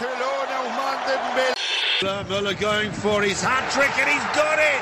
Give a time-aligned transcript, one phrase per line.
[0.00, 2.28] Barcelona, Ousmane Dembele.
[2.30, 4.80] Muller going for his hat trick and he's got it.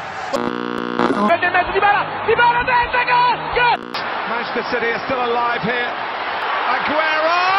[4.30, 5.90] Manchester City are still alive here.
[6.70, 7.58] Aguero!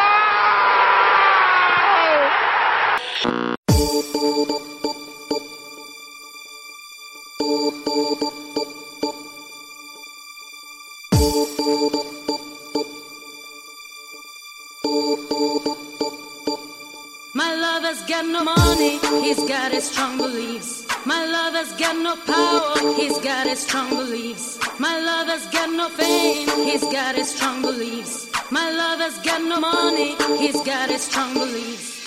[18.43, 20.85] Money, he's got his strong beliefs.
[21.05, 24.59] My lover's got no power, he's got his strong beliefs.
[24.79, 28.29] My lover's got no fame, he's got his strong beliefs.
[28.51, 31.99] My lover's got no money, he's got his strong beliefs.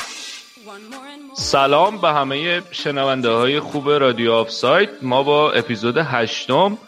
[1.35, 6.79] سلام به همه شنونده های خوب رادیو آف سایت ما با اپیزود هشتم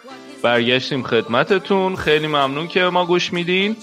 [0.43, 3.77] برگشتیم خدمتتون خیلی ممنون که ما گوش میدین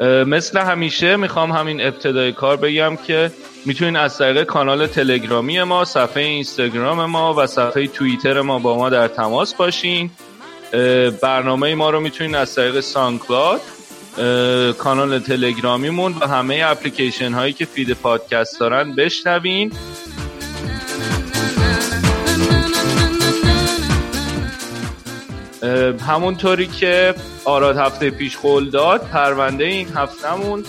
[0.00, 3.30] مثل همیشه می‌خوام همین ابتدای کار بگم که
[3.66, 8.90] می‌تونین از طریق کانال تلگرامی ما صفحه اینستاگرام ما و صفحه توییتر ما با ما
[8.90, 10.10] در تماس باشین.
[11.22, 13.60] برنامه ما رو می‌تونین از طریق SoundCloud
[14.78, 19.72] کانال تلگرامیمون و همه اپلیکیشن هایی که feed پادکست دارن بشنوین.
[26.06, 27.14] همونطوری که
[27.44, 30.64] آراد هفته پیش قول داد پرونده این هفتهمون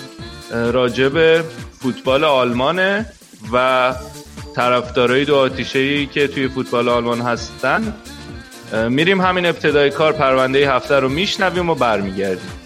[1.10, 1.44] به
[1.80, 3.06] فوتبال آلمانه
[3.54, 3.94] و
[4.56, 7.94] طرفدارای دو آتیشه‌ای که توی فوتبال آلمان هستن.
[8.90, 12.59] میریم همین ابتدای کار پرونده هفته رو میشنویم و برمیگردیم.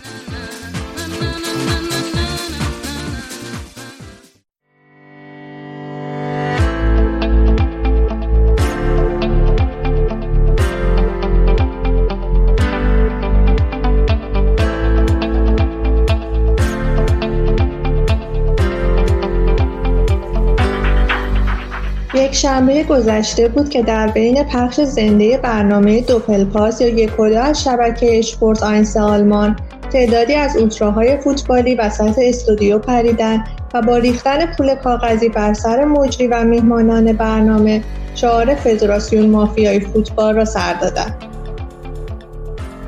[22.44, 27.40] شنبه گذشته بود که در بین پخش زنده برنامه دوپل پاس یا یک و دو
[27.40, 29.56] از شبکه اشپورت آینس آلمان
[29.94, 33.44] تعدادی از اوتراهای فوتبالی وسط استودیو پریدن
[33.74, 37.84] و با ریختن پول کاغذی بر سر مجری و میهمانان برنامه
[38.16, 41.33] شعار فدراسیون مافیای فوتبال را سر دادند.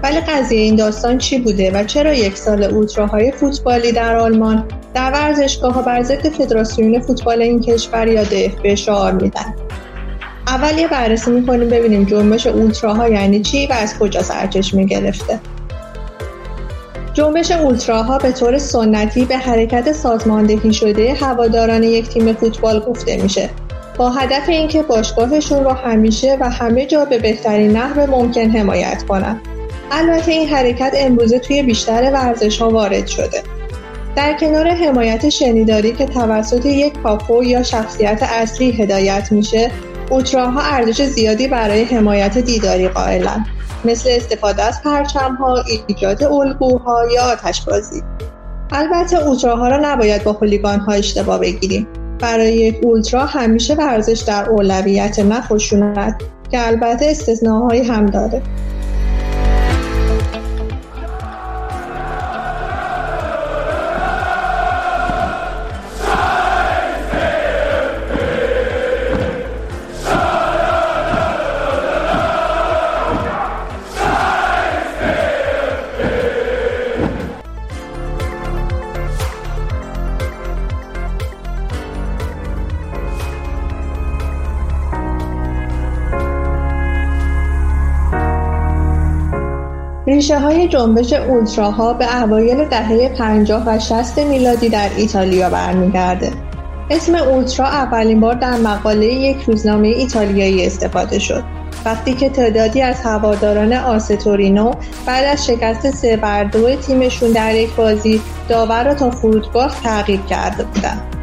[0.05, 5.11] ولی قضیه این داستان چی بوده و چرا یک سال اوتراهای فوتبالی در آلمان در
[5.11, 9.55] ورزشگاه ها بر ضد فدراسیون فوتبال این کشور یا دفب شعار میدن؟
[10.47, 15.39] اول یه بررسی می‌کنیم ببینیم جنبش اولتراها یعنی چی و از کجا سرچشمه گرفته.
[17.13, 23.49] جنبش اولتراها به طور سنتی به حرکت سازماندهی شده هواداران یک تیم فوتبال گفته میشه.
[23.97, 29.41] با هدف اینکه باشگاهشون رو همیشه و همه جا به بهترین نحو ممکن حمایت کنن
[29.91, 33.44] البته این حرکت امروزه توی بیشتر ورزش ها وارد شده.
[34.16, 39.72] در کنار حمایت شنیداری که توسط یک کاپو یا شخصیت اصلی هدایت میشه
[40.09, 43.46] اوتراها ارزش زیادی برای حمایت دیداری قائلن.
[43.85, 48.03] مثل استفاده از پرچمها ایجاد الگوها یا آتشبازی.
[48.72, 51.88] البته اوتراها را نباید با هولیگانها اشتباه بگیریم.
[52.19, 56.22] برای یک اولترا همیشه ورزش در اولویت نه خشونت
[56.52, 58.41] که البته استثناهایی هم داره.
[90.15, 96.31] ریشه های جنبش اولتراها به اوایل دهه 50 و 60 میلادی در ایتالیا برمیگرده.
[96.89, 101.43] اسم اولترا اولین بار در مقاله یک روزنامه ایتالیایی استفاده شد.
[101.85, 104.71] وقتی که تعدادی از هواداران آستورینو
[105.05, 110.25] بعد از شکست سه بر دو تیمشون در یک بازی داور را تا فرودگاه تعقیب
[110.25, 111.14] کرده بودند.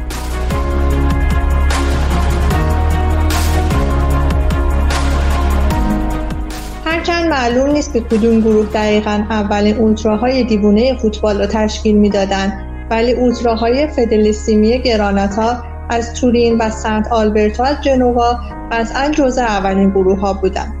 [7.03, 12.53] هرچند معلوم نیست که کدوم گروه دقیقا اولین اولتراهای دیوونه فوتبال را تشکیل می‌دادند
[12.91, 18.39] ولی اولتراهای فدلیسیمی گراناتا از تورین و سنت آلبرتو از جنوا
[18.71, 20.73] قطعا جزء اولین گروه ها بودند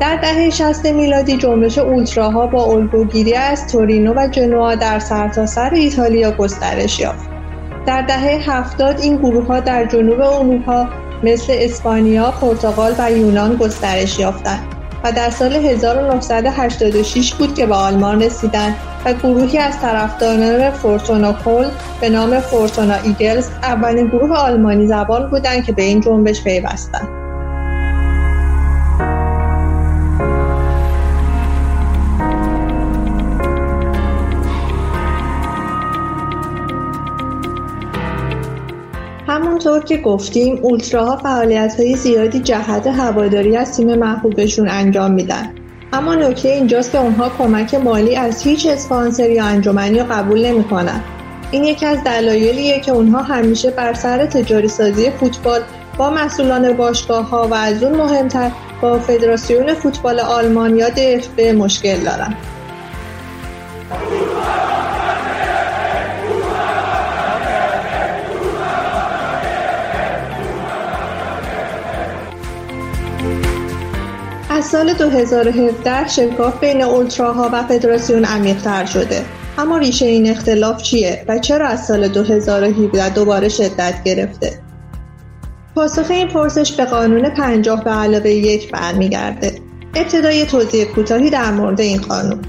[0.00, 5.74] در دهه 60 میلادی جنبش اولتراها با الگوگیری از تورینو و جنوا در سرتاسر سر
[5.74, 7.28] ایتالیا گسترش یافت.
[7.86, 10.88] در دهه 70 این گروه ها در جنوب اروپا
[11.22, 14.73] مثل اسپانیا، پرتغال و یونان گسترش یافتند.
[15.04, 21.66] و در سال 1986 بود که به آلمان رسیدند و گروهی از طرفداران فورتونا کل
[22.00, 27.23] به نام فورتونا ایگلز اولین گروه آلمانی زبان بودند که به این جنبش پیوستند.
[39.66, 45.54] همونطور که گفتیم اولتراها فعالیت های زیادی جهت هواداری از تیم محبوبشون انجام میدن.
[45.92, 51.00] اما نکته اینجاست که اونها کمک مالی از هیچ اسپانسر یا انجمنی قبول نمی‌کنن.
[51.50, 55.60] این یکی از دلایلیه که اونها همیشه بر سر تجاری سازی فوتبال
[55.98, 58.50] با مسئولان باشگاه ها و از اون مهمتر
[58.80, 62.34] با فدراسیون فوتبال آلمان یا DFB مشکل دارن.
[74.84, 79.24] سال 2017 شکاف بین اولتراها و فدراسیون عمیقتر شده.
[79.58, 84.60] اما ریشه این اختلاف چیه و چرا از سال 2017 دوباره شدت گرفته؟
[85.74, 89.58] پاسخ این پرسش به قانون 50 به علاوه یک برمیگرده.
[89.94, 92.40] ابتدای توضیح کوتاهی در مورد این قانون.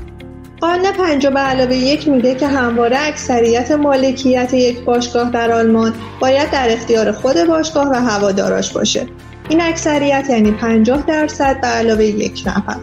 [0.61, 6.51] قانون 50 به علاوه یک میگه که همواره اکثریت مالکیت یک باشگاه در آلمان باید
[6.51, 9.07] در اختیار خود باشگاه و هواداراش باشه.
[9.49, 12.77] این اکثریت یعنی 50 درصد به علاوه یک نفر.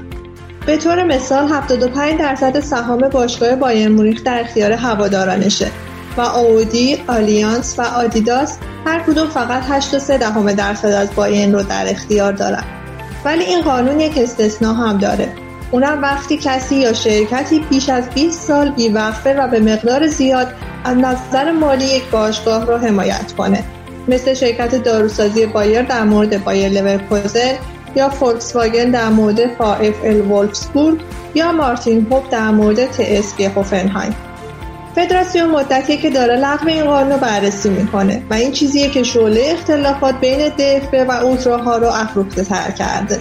[0.66, 5.70] به طور مثال 75 درصد سهام باشگاه بایر مونیخ در اختیار هوادارانشه
[6.16, 11.84] و آودی، آلیانس و آدیداس هر کدوم فقط 8 دهم درصد از باین رو در
[11.88, 12.64] اختیار دارن.
[13.24, 15.32] ولی این قانون یک استثنا هم داره.
[15.70, 20.48] اونم وقتی کسی یا شرکتی بیش از 20 سال بیوقفه و به مقدار زیاد
[20.84, 23.64] از نظر مالی یک باشگاه رو حمایت کنه.
[24.08, 27.52] مثل شرکت داروسازی بایر در مورد بایر لورکوزن
[27.96, 29.40] یا فولکس واگن در مورد
[30.04, 31.00] ال وولفسبورگ
[31.34, 34.14] یا مارتین هوب در مورد TSG هوفنهایم
[34.94, 39.42] فدراسیون مدتیه که داره لغو این قانون رو بررسی می‌کنه و این چیزیه که شعله
[39.46, 43.18] اختلافات بین DFB و اولتراها رو افروخته تر کرده.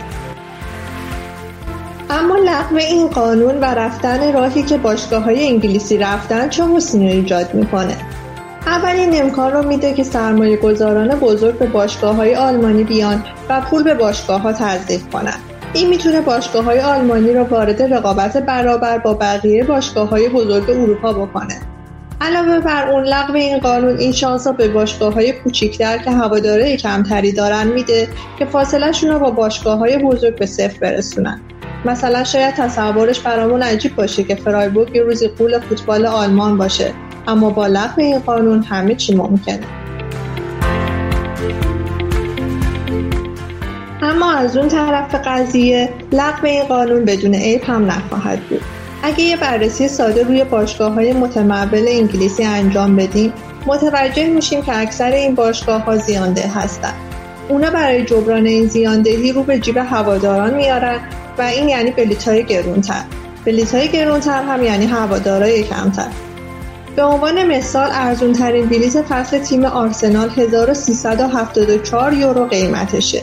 [2.09, 7.53] اما لغو این قانون و رفتن راهی که باشگاه های انگلیسی رفتن چه حسنی ایجاد
[7.53, 7.97] می‌کنه؟
[8.65, 13.83] اولین امکان رو میده که سرمایه گذاران بزرگ به باشگاه های آلمانی بیان و پول
[13.83, 15.39] به باشگاه ها تزریق کنند.
[15.73, 21.13] این می‌تونه باشگاه های آلمانی رو وارد رقابت برابر با بقیه باشگاه های بزرگ اروپا
[21.13, 21.61] بکنه.
[22.21, 26.77] علاوه بر اون لغو این قانون این شانس رو به باشگاه های کوچیکتر که هواداره
[26.77, 28.07] کمتری دارن میده
[28.39, 31.41] که فاصلهشون رو با باشگاه های بزرگ به صفر برسونن.
[31.85, 36.93] مثلا شاید تصورش برامون عجیب باشه که فرایبورگ یه روزی قول فوتبال آلمان باشه
[37.27, 39.67] اما با لغو این قانون همه چی ممکنه.
[44.01, 48.61] اما از اون طرف قضیه لغو این قانون بدون عیب هم نخواهد بود.
[49.03, 53.33] اگه یه بررسی ساده روی باشگاه های متمول انگلیسی انجام بدیم
[53.65, 56.93] متوجه میشیم که اکثر این باشگاه ها زیانده هستند
[57.49, 60.99] اونا برای جبران این زیاندهی رو به جیب هواداران میارن
[61.37, 63.03] و این یعنی بلیط های گرونتر.
[63.45, 66.07] بلیط های گرونتر هم یعنی هوادارای کمتر.
[66.95, 73.21] به عنوان مثال ارزون ترین بلیط فصل تیم آرسنال 1374 یورو قیمتشه.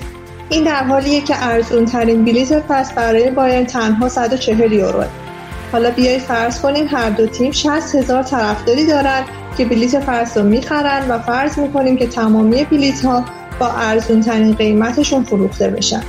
[0.48, 5.04] این در حالیه که ارزون ترین بلیط فصل برای بایرن تنها 140 یورو.
[5.72, 9.24] حالا بیایید فرض کنیم هر دو تیم 60 هزار طرفداری دارند
[9.58, 13.24] که بلیط فصل رو می‌خرن و فرض می‌کنیم که تمامی بلیط ها
[13.60, 16.02] با ارزون ترین قیمتشون فروخته بشن.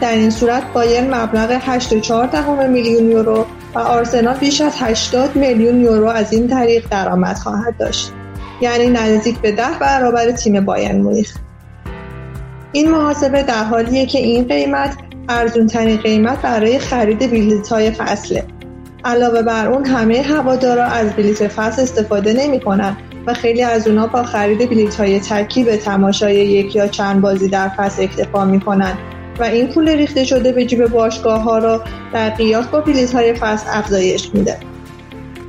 [0.00, 6.08] در این صورت بایرن مبلغ 8.4 میلیون یورو و آرسنال بیش از 80 میلیون یورو
[6.08, 8.12] از این طریق درآمد خواهد داشت.
[8.60, 11.36] یعنی نزدیک به ده برابر تیم باین مونیخ.
[12.72, 14.96] این محاسبه در حالیه که این قیمت
[15.28, 18.44] ارزون ترین قیمت برای خرید بلیط های فصله.
[19.04, 24.06] علاوه بر اون همه هوادارا از بلیط فصل استفاده نمی کنن و خیلی از اونا
[24.06, 28.98] با خرید بلیط های ترکیب تماشای یک یا چند بازی در فصل اکتفا می کنن
[29.38, 33.34] و این پول ریخته شده به جیب باشگاه ها را در قیاس با بلیط های
[33.34, 34.56] فصل افزایش میده.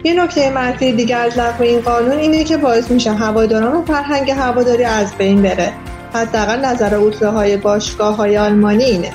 [0.03, 4.31] یه نکته منفی دیگر از لغو این قانون اینه که باعث میشه هواداران و فرهنگ
[4.31, 5.73] هواداری از بین بره.
[6.13, 9.11] حداقل نظر های باشگاه های آلمانی اینه.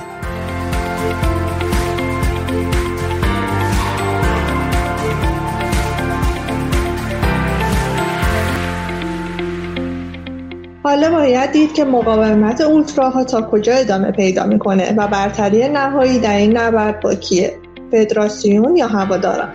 [10.89, 16.37] حالا باید دید که مقاومت اولتراها تا کجا ادامه پیدا می‌کنه و برتری نهایی در
[16.37, 17.53] این نبرد با کیه؟
[17.91, 19.53] فدراسیون یا هواداران؟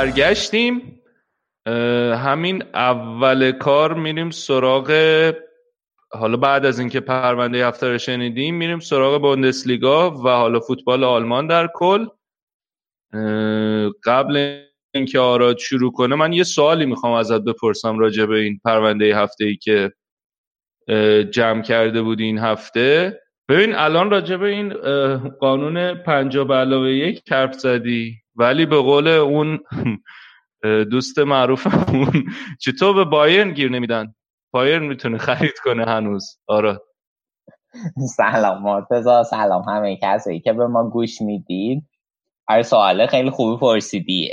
[0.00, 1.02] برگشتیم
[2.16, 4.90] همین اول کار میریم سراغ
[6.12, 11.46] حالا بعد از اینکه پرونده هفته رو شنیدیم میریم سراغ بوندسلیگا و حالا فوتبال آلمان
[11.46, 12.06] در کل.
[14.04, 14.62] قبل
[14.94, 19.44] اینکه آراد شروع کنه من یه سوالی می‌خوام ازت بپرسم راجع به این پرونده هفته
[19.44, 19.92] ای که
[21.30, 23.20] جمع کرده بودی این هفته.
[23.48, 24.74] ببین الان راجع به این
[25.28, 28.16] قانون پنجا به علاوه یک حرف زدی.
[28.40, 29.58] ولی به قول اون
[30.92, 32.24] دوست معروفمون
[32.60, 34.14] چطور به بایرن گیر نمیدن؟
[34.52, 36.38] بایرن می‌تونه خرید کنه هنوز.
[36.46, 36.80] آره.
[38.16, 41.88] سلام مرتزا سلام همه کسی که به ما گوش می‌دید
[42.48, 44.30] آره سوال خیلی خوبی پرسیدی.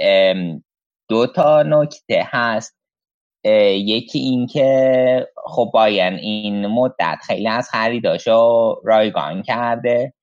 [1.09, 2.77] دو تا نکته هست.
[3.73, 10.13] یکی این که خب باین این مدت خیلی از خریداشو رایگان کرده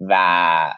[0.00, 0.74] و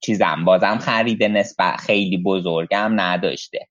[0.00, 3.66] چیزم بازم خرید نسبت خیلی بزرگم نداشته.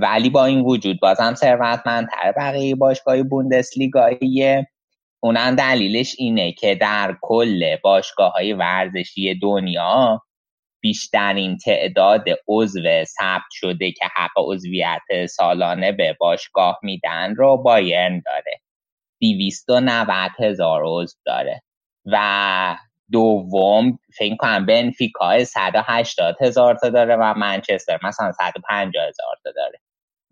[0.00, 4.66] ولی با این وجود بازم ثروتمندتر بقیه باشگاه بوندسلیگاییه
[5.22, 10.22] اونم دلیلش اینه که در کل باشگاه های ورزشی دنیا
[10.80, 18.60] بیشترین تعداد عضو ثبت شده که حق عضویت سالانه به باشگاه میدن رو بایرن داره.
[19.18, 21.62] دیویست و نوت هزار عضو داره
[22.04, 22.76] و
[23.12, 29.78] دوم فکر کنم بنفیکا 180 هزار تا داره و منچستر مثلا 150 هزار تا داره.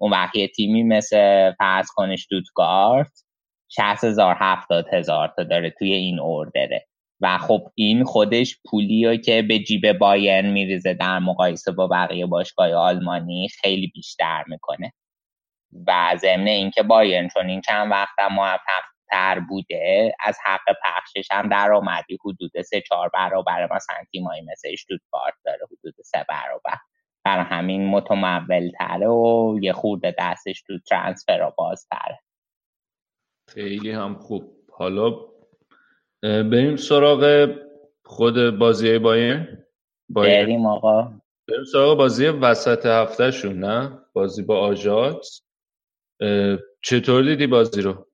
[0.00, 3.24] اون وقت یه تیمی مثل فرض کنش دوتگارت
[3.68, 6.86] 60 هزار 70 هزار تا داره توی این اوردره.
[7.20, 12.72] و خب این خودش پولیه که به جیب باین میریزه در مقایسه با بقیه باشگاه
[12.72, 14.92] آلمانی خیلی بیشتر می‌کنه.
[15.86, 21.48] و ضمن اینکه باین چون این چند وقت موفق تر بوده از حق پخشش هم
[21.48, 23.74] درآمدی حدود سه چهار برابر.
[23.74, 26.78] مثلا تیمایی مثل اشتوتگارت داره حدود سه برابر.
[27.24, 32.20] برای همین متمول تره و یه خورده دستش تو ترانسفر باز تره
[33.48, 34.54] خیلی هم خوب.
[34.72, 35.10] حالا
[36.22, 37.50] بریم سراغ
[38.04, 39.58] خود بازی بایر
[40.08, 41.02] بریم آقا.
[41.48, 45.42] بریم سراغ بازی وسط هفتهشون نه؟ بازی با آژاکس
[46.82, 48.07] چطور دیدی بازی رو؟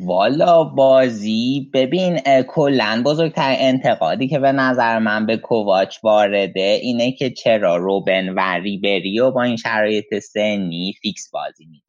[0.00, 7.30] والا بازی ببین کلا بزرگترین انتقادی که به نظر من به کوواچ وارده اینه که
[7.30, 11.84] چرا روبن و ریبری و با این شرایط سنی فیکس بازی میده.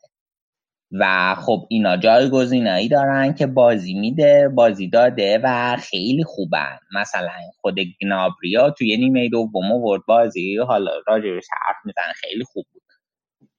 [0.92, 6.80] و خب اینا جایگزینایی دارن که بازی میده بازی داده و خیلی خوبن.
[6.96, 7.32] مثلا
[7.62, 12.81] خود گنابریا توی نیمه دوم ورد بازی حالا راجبش حرف میزن خیلی خوب بود.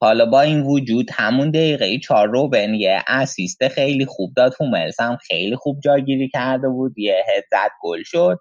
[0.03, 4.53] حالا با این وجود همون دقیقه چهار رو بن یه اسیست خیلی خوب داد.
[4.59, 6.99] هوملز هم خیلی خوب جاگیری کرده بود.
[6.99, 8.39] یه هد گل شد.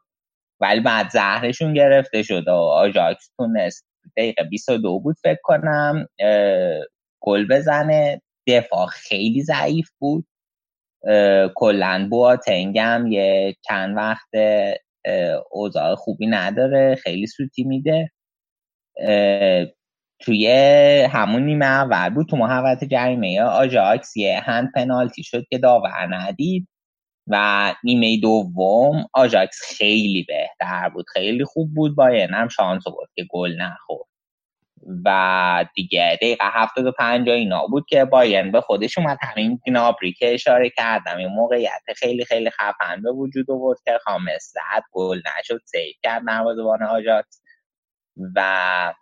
[0.60, 6.06] ولی بعد زهرشون گرفته شد و آژاکس تونست دقیقه 22 بود فکر کنم
[7.20, 8.22] گل بزنه.
[8.46, 10.26] دفاع خیلی ضعیف بود.
[11.54, 14.28] کلا بواتنگم یه چند وقت
[15.50, 16.94] اوضاع خوبی نداره.
[16.94, 18.10] خیلی سوتی میده.
[20.22, 20.46] توی
[21.12, 26.68] همون نیمه اول بود تو محوطه جریمه آژاکس یه هند پنالتی شد که داور ندید
[27.26, 31.96] و نیمه دوم آژاکس خیلی بهتر بود خیلی خوب بود.
[31.96, 34.06] بازم شانس بود که گل نخورد.
[35.04, 39.18] و دیگه دقیقه هفتاد و پنج اینا بود که بایرن به خودش اومد.
[39.20, 44.52] همین گنابری که اشاره کردم این موقعیت خیلی خیلی خفن به وجود آورد که خامس
[44.52, 47.42] زد گل نشد save کرد دروازبان آژاکس.
[48.34, 48.94] و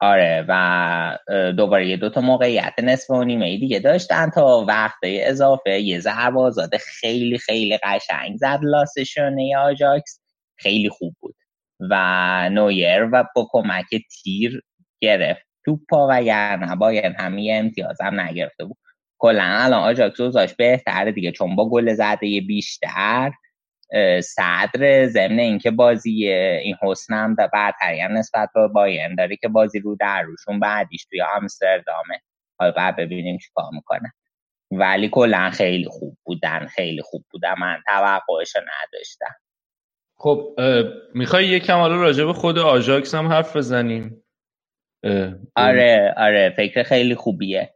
[0.00, 1.18] آره و
[1.56, 5.80] دوباره یه دوتا موقعیت نصف و نیمه دیگه داشتن تا وقت اضافه.
[5.80, 8.58] یه ضربه آزاده خیلی خیلی قشنگ زد.
[8.62, 10.20] لاسشونه آجاکس
[10.56, 11.34] خیلی خوب بود.
[11.80, 13.86] و نویر و با کمک
[14.22, 14.62] تیر
[15.00, 15.42] گرفت.
[15.64, 18.76] توپا و یعنی باید همه امتیاز هم نگرفته بود.
[19.18, 23.32] کلا الان آجاکس اوزاش بهتره دیگه چون با گل زده بیشتر.
[24.24, 29.96] صدر ضمن اینکه بازی این حسن هم برتری نسبت به باین داره که بازی رو
[30.00, 32.20] در روشون بعدیش توی آمستردامه
[32.58, 34.12] حالا بعد ببینیم چیکار می‌کنه.
[34.70, 37.54] ولی کلا خیلی خوب بودن خیلی خوب بودن.
[37.60, 39.34] من توقعش نداشتم.
[40.16, 40.60] خب
[41.14, 44.24] می‌خوای یکم حالا راجع به خود آژاکس هم حرف بزنیم؟
[45.56, 47.74] آره آره فکر خیلی خوبیه.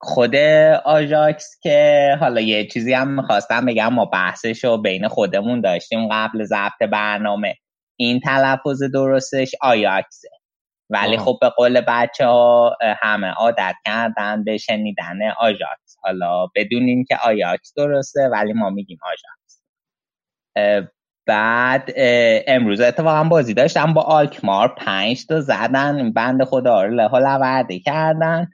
[0.00, 0.36] خود
[0.84, 6.44] آژاکس که حالا یه چیزی هم می‌خواستم بگم ما بحثش رو بین خودمون داشتیم قبل
[6.44, 7.54] ضبط برنامه.
[7.96, 10.28] این تلفظ درستش آیاکسه.
[10.90, 11.24] ولی آه.
[11.24, 15.96] خب به قول بچه ها همه عادت کردن به شنیدن آژاکس.
[16.02, 19.62] حالا بدونیم که آیاکس درسته ولی ما میگیم آژاکس.
[21.26, 21.92] بعد
[22.46, 24.74] امروز اتفاقا بازی داشتن با آلکمار.
[24.78, 28.50] پنج تا زدن بنده خدا رو له و لورده کردن.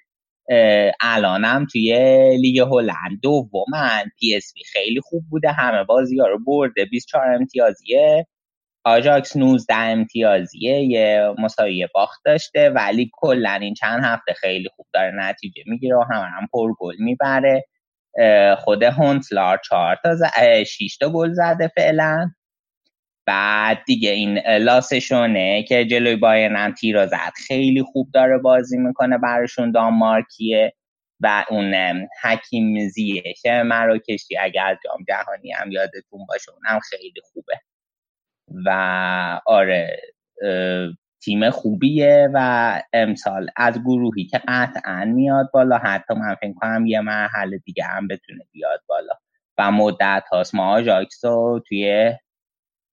[1.00, 1.92] الانم توی
[2.40, 4.04] لیگ هلند دومن.
[4.20, 5.52] PSV خیلی خوب بوده.
[5.52, 6.84] همه بازی ها رو برده.
[6.84, 8.26] 24 امتیازیه.
[8.84, 10.80] آژاکس 19 امتیازیه.
[10.80, 12.70] یه مساوی باخت داشته.
[12.70, 16.96] ولی کلا این چند هفته خیلی خوب داره نتیجه می‌گیره و همه هم پر گل
[16.98, 17.64] می‌بره.
[18.58, 20.16] خود هونتلار 4 تا
[20.64, 22.30] 6 تا گل زده فعلا.
[23.26, 28.78] بعد دیگه این لاسه شونه که جلوی بایرن هم تیر زد خیلی خوب داره بازی
[28.78, 30.72] می‌کنه براشون دانمارکیه
[31.20, 31.74] و اون
[32.22, 37.60] حکیم زیه که مراکشی اگر جام جهانی هم یادتون باشه اونم خیلی خوبه.
[38.66, 40.00] و آره
[41.24, 47.00] تیم خوبیه و امسال از گروهی که قطعا میاد بالا حتی من فکر کنم یه
[47.00, 49.12] مرحله دیگه هم بتونه بیاد بالا.
[49.58, 50.54] و مدت هاست.
[50.54, 51.20] ما آجاکس
[51.68, 52.14] توی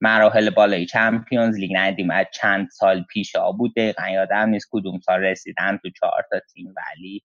[0.01, 2.11] مراحل بالای چمپیونز لیگ ندیدیم.
[2.11, 6.39] از چند سال پیش ها بود دقیقا یادم نیست کدوم سال رسیدن تو چهار تا
[6.53, 6.73] تیم.
[6.77, 7.23] ولی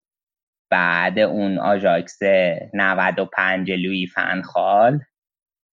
[0.71, 2.19] بعد اون آژاکس
[2.75, 5.01] 95 لوی فنخال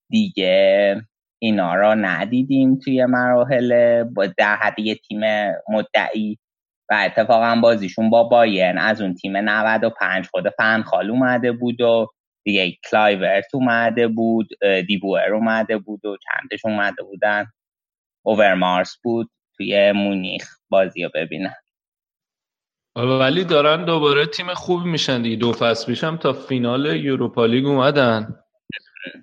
[0.10, 1.02] دیگه
[1.42, 4.04] اینا را ندیدیم توی مراحل.
[4.04, 4.76] با در حد
[5.08, 5.22] تیم
[5.70, 6.40] مدعی
[6.90, 12.08] و اتفاقا بازیشون با باین از اون تیم 95 خود فنخال اومده بود و
[12.44, 14.50] دیگه کلایورت اومده بود
[14.88, 17.46] دیبوئر اومده بود و چندش اومده بودن.
[18.58, 21.56] مارس بود توی مونیخ بازی رو ببینن.
[22.96, 25.36] ولی دارن دوباره تیم خوب میشن دیگه.
[25.36, 28.40] دو فصل پیشم تا فینال یوروپا لیگ اومدن.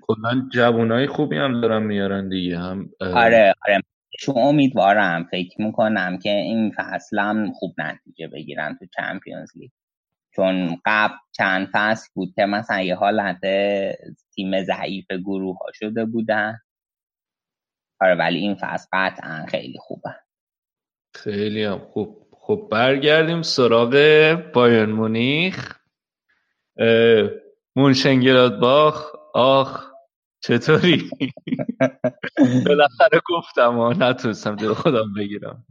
[0.02, 2.58] کلا جوانای خوبی هم دارن میارن دیگه.
[2.58, 3.82] هم آره آره.
[4.18, 9.70] چون امیدوارم فکر می‌کنم که این فصل هم خوب نتیجه بگیرن تو چمپیونز لیگ
[10.36, 13.40] چون قبل چند فصل بود که مثلا یه حالت
[14.34, 16.58] تیم ضعیف گروه ها شده بودن.
[18.00, 20.14] آره ولی این فصل قطعا خیلی خوبه.
[21.14, 22.26] خیلی هم خوب.
[22.32, 23.90] خب برگردیم سراغ
[24.54, 25.78] بایرن مونیخ.
[28.60, 29.90] باخ آخ
[30.40, 31.10] چطوری؟
[32.66, 35.66] بالاخره گفتم و نتونستم دل خودم بگیرم.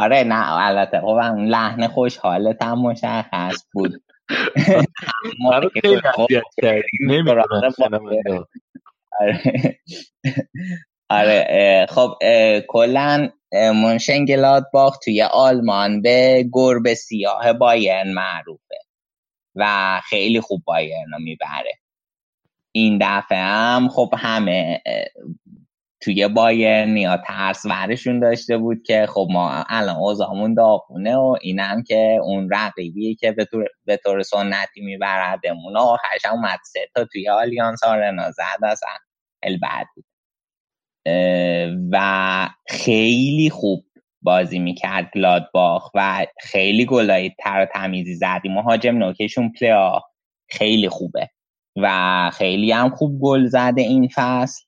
[0.00, 1.00] آره نه البته.
[1.00, 4.02] خب اون لحن خوشحالت هم مشخص بود.
[5.50, 5.70] آره
[11.10, 11.86] آره.
[11.90, 12.14] خب
[12.68, 18.78] کلا منشنگلات باخت توی آلمان به گربه سیاه بایرن معروفه
[19.54, 21.74] و خیلی خوب بایرن رو می‌بره.
[22.72, 24.82] این دفعه هم خب همه
[26.00, 31.82] توی بایرن یا ترس ورشون داشته بود که خب ما الان اوزامون داغونه و اینم
[31.82, 37.04] که اون رقیبیه که به طور, به طور سنتی میبردمون و آخرش اومد سه تا
[37.04, 38.58] توی آلیانس آرنا زد
[39.62, 40.04] بد بود.
[41.92, 43.84] و خیلی خوب
[44.22, 50.02] بازی می‌کرد گلادباخ و خیلی گلای تر تمیزی زدی مهاجم نوکشون پلیا
[50.48, 51.30] خیلی خوبه.
[51.76, 54.64] و خیلی هم خوب گل زده این فصل.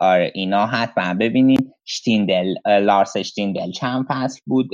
[0.00, 1.14] آره اینا حتما.
[1.14, 4.68] ببینید شتیندل لارس شتیندل چند فصل بود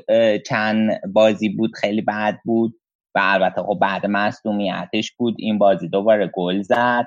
[0.47, 2.75] چند بازی بود خیلی بد بود.
[3.15, 5.35] و البته خب بعد مصدومیتش بود.
[5.39, 7.07] این بازی دوباره گل زد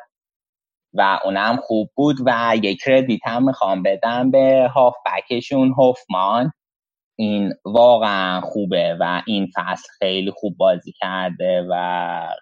[0.93, 6.51] و اونم خوب بود و یک کردیت هم می‌خوام بدم به هافبکشون هوفمان.
[7.19, 11.75] این واقعا خوبه و این فصل خیلی خوب بازی کرده و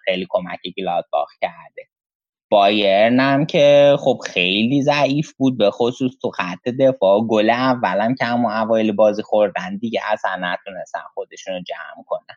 [0.04, 1.82] خیلی کمک گلادباخ کرده.
[2.50, 7.20] بایرن هم که خب خیلی ضعیف بود به خصوص تو خط دفاع.
[7.20, 12.36] گل اولم که همون اوایل بازی خوردن دیگه اصلا نتونستن خودشون رو جمع کنن.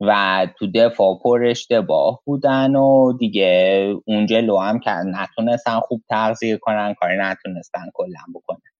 [0.00, 6.56] و تو دفاع پر اشتباه بودن و دیگه اونجا لو هم که نتونستن خوب تغذیه
[6.56, 8.70] کنن کاری نتونستن کلا بکنن.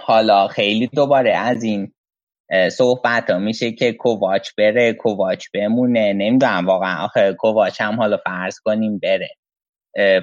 [0.00, 1.92] حالا خیلی دوباره از این
[2.72, 6.12] صحبت ها میشه که کوواچ بره کوواچ بمونه.
[6.12, 9.28] نمی‌دونم واقعا آخه کوواچ هم حالا فرض کنیم بره.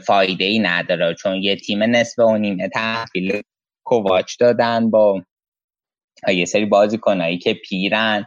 [0.05, 1.15] فایده ای نداره.
[1.15, 3.41] چون یه تیم نصف و نیمه تحویل
[3.85, 5.23] کوواچ دادن با
[6.27, 8.25] یه سری بازیکنایی که پیرن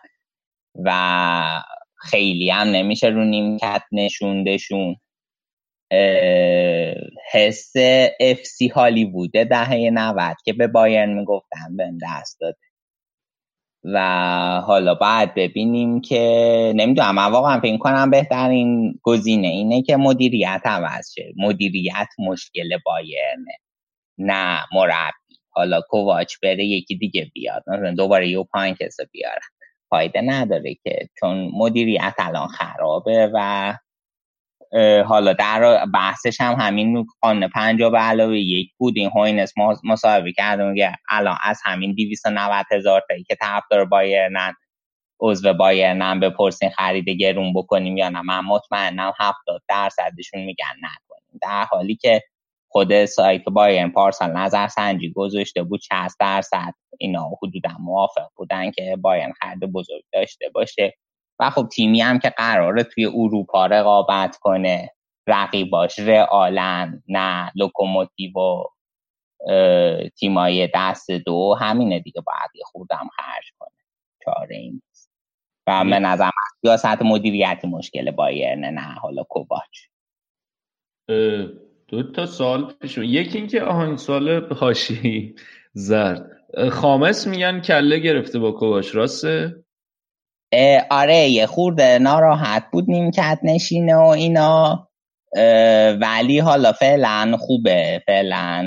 [0.84, 1.62] و
[1.96, 4.96] خیلی هم نمیشه رو نیمکت نشوندشون.
[7.32, 7.72] حس
[8.20, 12.58] FC Hollywood ه دهه 90 که به بایرن می‌گفتن به دست داده.
[13.94, 13.98] و
[14.66, 21.12] حالا بعد ببینیم که نمی‌دونم من واقعا فکر کنم بهترین گزینه اینه که مدیریت عوض
[21.14, 23.58] شه مدیریت مشکل بایرنه
[24.18, 25.36] نه مربی.
[25.50, 27.64] حالا کوواچ بره یکی دیگه بیاد.
[27.96, 29.48] دوباره یوپ هاینکس بیارن
[29.90, 33.74] فایده نداره که چون مدیریت الان خرابه و
[35.06, 39.52] حالا در بحثش هم همین قانون پنجا به علاوه یک بود این هوینس
[39.84, 40.74] مصاحبه کردم
[41.10, 44.54] الان از همین 290 هزار تایی که طرفدار بایرنن
[45.20, 48.22] عضو بایرنن بپرسین خرید گرون بکنیم یا نه.
[48.22, 51.38] من مطمئنم 70 درصدشون میگن نکنیم.
[51.42, 52.22] در حالی که
[52.68, 58.96] خود سایت بایرن پارسال نظر سنجی گذاشته بود 60 درصد اینا حدودا موافق بودن که
[59.00, 60.94] بایرن خرید بزرگ داشته باشه.
[61.38, 64.92] و خب تیمی هم که قراره توی اروپا رقابت کنه
[65.26, 68.64] رقیباش رئالن نه لوکوموتیو و
[70.18, 73.70] تیمای دست دو همینه دیگه باید یه خوردم خرج کنه.
[74.24, 75.10] چاره این نیست.
[75.66, 79.86] و به نظرم سیاست مدیریتی مشکل بایرن نه حالا کوواچ.
[81.88, 85.34] دو تا سوال پیش یکی اینکه آهان سوال حاشیه‌ای
[85.72, 86.30] زرد.
[86.70, 89.64] خامس میگن کله گرفته با کوواچ راسته؟
[90.90, 94.88] آره یه خورده ناراحت بود نیمکت نشینه و اینا.
[96.00, 98.64] ولی حالا فعلا خوبه فعلا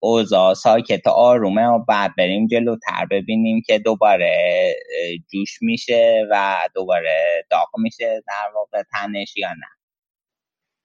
[0.00, 4.74] اوضاع ساکت آرومه و بعد بریم جلوتر ببینیم که دوباره
[5.32, 9.66] جوش میشه و دوباره داغ میشه در واقع تنش یا نه.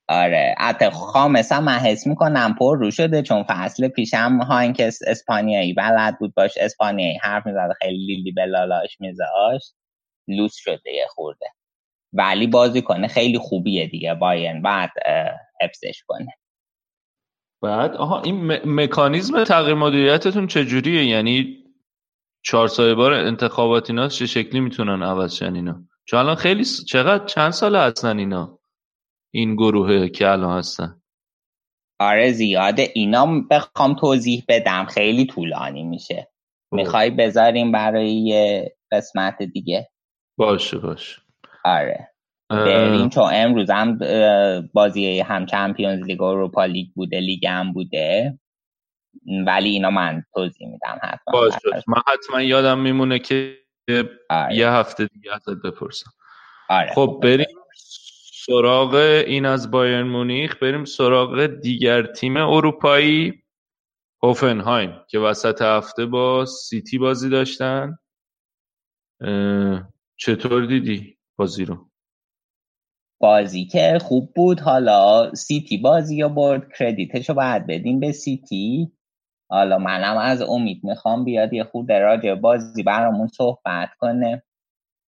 [0.09, 4.73] آره حتی خامس هم من حس می‌کنم پر رو شده چون فصل پیشم ها این
[4.73, 9.61] که اسپانیایی بلد بود باش اسپانیایی حرف می‌زده خیلی لیلی بلالاش میزاش
[10.27, 11.45] لوس شده یه خورده.
[12.13, 14.13] ولی بازی کنه خیلی خوبیه دیگه.
[14.13, 14.91] باین بعد
[15.61, 16.33] حفظش کنه.
[17.61, 21.63] بعد آها این مکانیزم تغییر مدیریتتون چجوریه؟ یعنی
[22.43, 27.25] چهار سایه بار انتخابات اینا چه شکلی می‌تونن عوض شن اینا؟ چون الان خیلی چقدر
[27.25, 28.59] چند ساله هستن اینا؟
[29.33, 31.01] این گروه که الان هستن.
[31.99, 32.91] آره زیاده.
[32.93, 34.85] اینا بخوام توضیح بدم.
[34.85, 36.27] خیلی طولانی میشه.
[36.69, 36.75] خب.
[36.75, 39.89] می‌خوای بذاریم برای یه قسمت دیگه؟
[40.37, 41.21] باشه باشه.
[41.63, 42.11] آره.
[42.49, 43.99] بریم چون امروز هم
[44.73, 48.39] بازی هم چمپیونز لیگ اروپا لیگ بوده لیگ هم بوده.
[49.45, 51.83] ولی اینا من توضیح میدم حتما باشه.
[51.87, 53.57] من حتما یادم میمونه که
[54.29, 54.55] آره.
[54.55, 56.11] یه هفته دیگه ازت بپرسم.
[56.69, 56.91] آره.
[56.95, 57.45] خب بریم
[58.45, 58.93] سراغ
[59.27, 63.43] این از بایرن مونیخ بریم سراغ دیگر تیم اروپایی
[64.23, 67.97] هوفنهایم که وسط هفته با سیتی بازی داشتن.
[70.17, 71.89] چطور دیدی بازی رو؟
[73.19, 74.59] بازی که خوب بود.
[74.59, 76.73] حالا سیتی بازی را برد.
[76.79, 78.91] credit شو باید بدیم به سیتی.
[79.49, 84.43] حالا منم از امید می‌خوام بیاد یه خورده راجع بازی برامون صحبت کنه.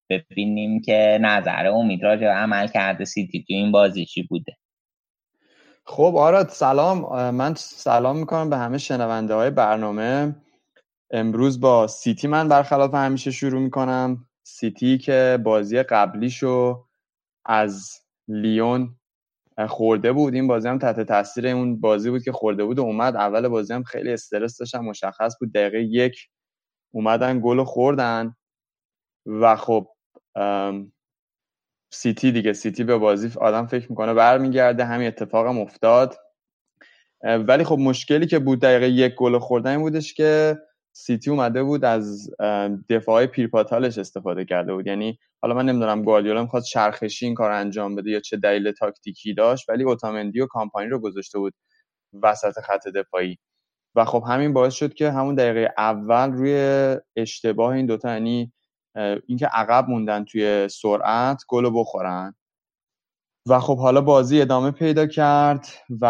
[0.09, 4.57] ببینیم که نظر امید راجع عملکرد سیتی تو این بازی چی بوده.
[5.85, 7.29] خب آراد سلام.
[7.29, 10.35] من سلام می‌کنم به همه شنونده های برنامه.
[11.11, 14.27] امروز با سیتی من برخلاف همیشه شروع می‌کنم.
[14.49, 16.85] سیتی که بازی قبلیشو
[17.45, 17.89] از
[18.27, 18.95] لیون
[19.67, 20.33] خورده بود.
[20.33, 23.15] این بازی هم تحت تاثیر اون بازی بود که خورده بود و اومد.
[23.15, 25.53] اول بازی هم خیلی استرس داشتن مشخص بود.
[25.53, 26.29] دقیقه یک
[26.91, 28.35] اومدن گل خوردن
[29.25, 29.87] و خب
[31.93, 32.53] سیتی دیگه.
[32.53, 34.85] سیتی به بازی آدم فکر می‌کنه برمیگرده.
[34.85, 36.17] همین اتفاق هم افتاد
[37.23, 40.57] ولی خب مشکلی که بود دقیقه یک گل خوردن بودش که
[40.99, 42.29] سیتی اومده بود از
[42.89, 44.87] دفاع پیرپاتالش استفاده کرده بود.
[44.87, 49.33] یعنی حالا من نمی‌دونم گواردیولا می‌خواد چرخشی این کار انجام بده یا چه دلیل تاکتیکی
[49.33, 51.53] داشت ولی اوتامندی و کامپانی رو گذاشته بود
[52.23, 53.37] وسط خط دفاعی.
[53.95, 56.55] و خب همین باعث شد که همون دقیقه اول روی
[57.17, 58.53] اشتباه این دوتا یعنی
[59.27, 62.35] اینکه عقب موندن توی سرعت گل بخورن.
[63.49, 65.67] و خب حالا بازی ادامه پیدا کرد
[66.01, 66.05] و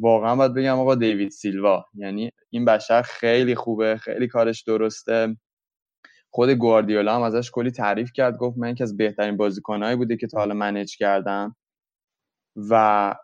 [0.00, 1.84] واقعا باید بگم آقا دیوید سیلوا.
[1.94, 5.36] یعنی این بشر خیلی خوبه خیلی کارش درسته.
[6.30, 10.26] خود گواردیولا هم ازش کلی تعریف کرد گفت من که از بهترین بازیکنهایی بوده که
[10.26, 11.56] تا حالا منیج کردم.
[12.56, 13.14] و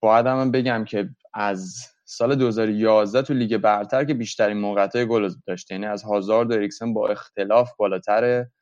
[0.00, 5.74] باید هم بگم که از سال 2011 تو لیگ برتر که بیشترین موقعیت گل داشته.
[5.74, 8.52] یعنی از هازارد و اریکسن با اختلاف بالاتره.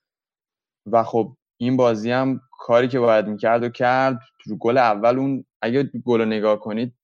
[0.87, 4.19] و خب این بازی هم کاری که باید می‌کرد و کرد.
[4.45, 6.95] تو گل اول اون اگه گل رو نگاه کنید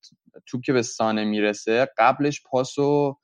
[0.46, 3.16] توپ که به سانه می‌رسه قبلش پاس و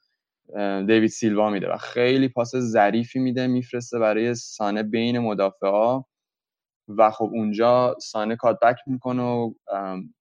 [0.87, 6.03] دیوید سیلوا میده و خیلی پاس ظریفی میده میفرسته برای سانه بین مدافعا.
[6.89, 9.53] و خب اونجا سانه کاتبک می‌کنه و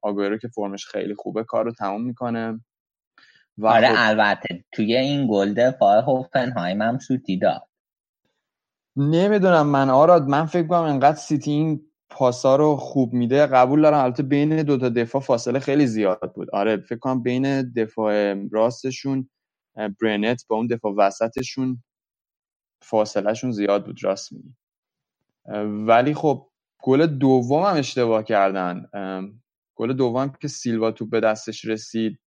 [0.01, 2.59] آگویرو که فرمش خیلی خوبه کار رو تموم می‌کنه.
[3.57, 7.61] و آره خب البته توی این گل دفاع هوفنهایم هم سوتی داد.
[8.97, 9.89] نمی‌دونم من.
[9.89, 13.45] آراد من فکر کنم انقدر سیتی این پاسا رو خوب میده.
[13.45, 14.03] قبول دارم.
[14.03, 16.49] البته بین دو تا دفاع فاصله خیلی زیاد بود.
[16.51, 19.29] آره فکر کنم بین دفاع راستشون
[20.01, 21.83] برنت با اون دفاع وسطشون
[22.81, 24.55] فاصلهشون زیاد بود راست میگی.
[25.87, 26.49] ولی خب
[26.83, 28.85] گل دوم هم اشتباه کردن.
[29.75, 32.19] گل دوم که سیلوا توپ به دستش رسید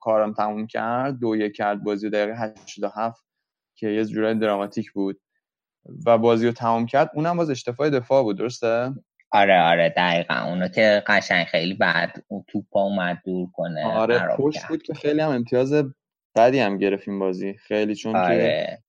[0.00, 1.18] کارم تموم کرد.
[1.18, 3.24] دو یک کرد بازی دقیقه 87
[3.74, 5.20] که یه جورای دراماتیک بود.
[6.06, 8.94] و بازی رو تمام کرد اونم باز اشتفای دفاع بود درسته؟
[9.30, 10.34] آره آره دقیقا.
[10.34, 15.20] اونو که قشنگ خیلی بعد اون توپا اومد دور کنه آره پشت بود که خیلی
[15.20, 15.74] هم امتیاز
[16.36, 17.54] بدی هم گرفتیم بازی.
[17.54, 18.82] خیلی چون آره.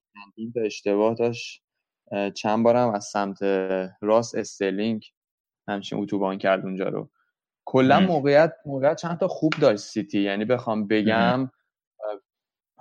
[0.54, 1.64] که اشتباه داشت.
[2.36, 3.44] چند بارم از سمت
[4.02, 5.06] راست استرلینگ
[5.68, 7.10] همچین اتوبان کرد اونجا رو.
[7.66, 10.22] کلا موقعیت موقعیت چند تا خوب داشت سیتی.
[10.22, 11.52] یعنی بخوام بگم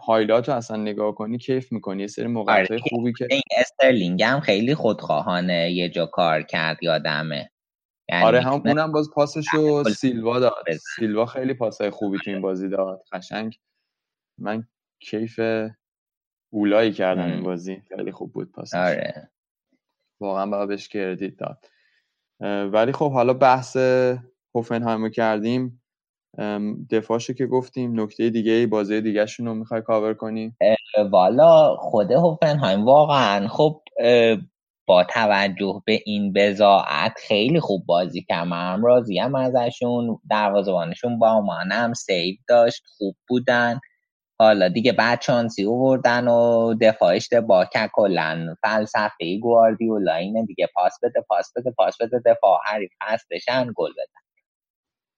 [0.07, 2.01] highlight رو اصلا نگاه کنی کیف می‌کنی.
[2.01, 7.51] یه سری آره خوبی که این استرلینگ هم خیلی خودخواهانه یه جا کار کرد یادمه.
[8.09, 10.73] یعنی آره هم اونم باز پاسش رو سیلوا داد.
[10.97, 13.05] سیلوا خیلی پاسای خوبی تو این بازی داد.
[13.12, 13.59] قشنگ.
[14.38, 14.69] من
[15.01, 15.40] کیف
[16.53, 17.83] اولایی کردم این بازی.
[17.97, 18.75] خیلی خوب بود پاسش.
[18.75, 19.31] آره.
[20.21, 21.66] واقعا باید بهش کردیت داد.
[22.73, 23.77] ولی خب حالا بحث
[24.55, 25.83] هوفنهایم کردیم.
[26.90, 30.53] دفاعشو که گفتیم نکته دیگه ای بازی دیگه رو می‌خوای کاور کنی؟
[31.11, 33.49] والا خود هوفنهایم واقعا.
[33.49, 33.81] خب
[34.87, 41.42] با توجه به این بزاعت خیلی خوب بازی کرد من راضی هم ازشون دروازه‌بانشون با
[41.70, 43.81] هم save داشت خوب بودن.
[44.38, 50.68] حالا دیگه بعد شانسی اووردن و دفاع اشتباه کرد کلا فلسفه گواردیولا اینه دیگه.
[50.75, 54.26] پاس بده پاس بده پاس بده دفاع حریف خسته شن گل بدن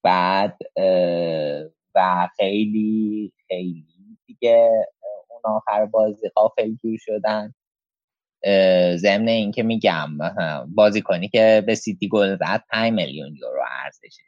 [0.02, 0.58] بعد
[1.94, 3.84] و خیلی خیلی
[4.26, 4.86] دیگه
[5.28, 7.54] اون آخر بازی غافل گیر شدن
[8.96, 10.08] ضمن اینکه میگم
[10.74, 14.22] بازیکنی که به سیتی گل زد 5 میلیون یورو ارزششه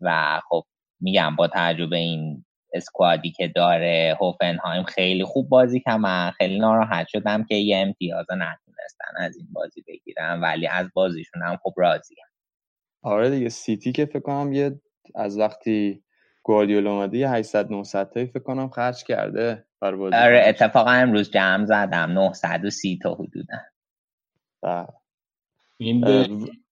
[0.00, 0.64] و خب
[1.00, 7.08] میگم با تجربه این اسکوادی که داره هوفنهایم خیلی خوب بازی کرد من خیلی ناراحت
[7.08, 12.14] شدم که یه امتیاز نتونستن از این بازی بگیرن ولی از بازیشون هم خوب راضی
[12.22, 12.27] هم.
[13.02, 14.80] آره دیگه سیتی که فکر کنم یه
[15.14, 16.02] از وقتی
[16.42, 21.30] گواردیولا اومده یه 800 900 تایی فکر کنم خرج کرده بر بازی آره اتفاقا امروز
[21.30, 23.58] جمع زدم 930 تا حدودا.
[24.62, 24.86] بله.
[25.78, 26.04] این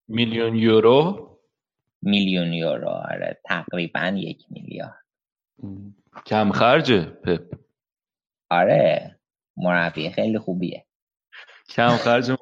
[0.09, 1.27] میلیون یورو؟
[2.03, 5.05] میلیون یورو آره تقریبا یک میلیارد.
[6.27, 7.59] کم خرجه پپ.
[8.51, 9.19] آره
[9.57, 10.87] مربی خیلی خوبیه.
[11.69, 12.31] کم خرج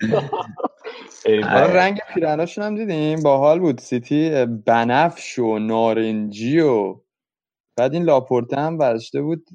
[1.26, 3.22] آره رنگ پیرناشون هم دیدیم.
[3.22, 3.80] باحال بود.
[3.80, 7.00] سیتی بنفش و نارنجی و
[7.78, 9.46] بعد این لاپورته هم برشته بود.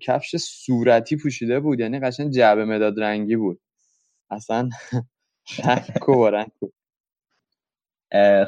[0.00, 1.80] کفش صورتی پوشیده بود.
[1.80, 3.60] یعنی قشن جعبه مداد رنگی بود.
[4.30, 4.68] اصلا
[5.48, 6.72] شک و رنگ بود.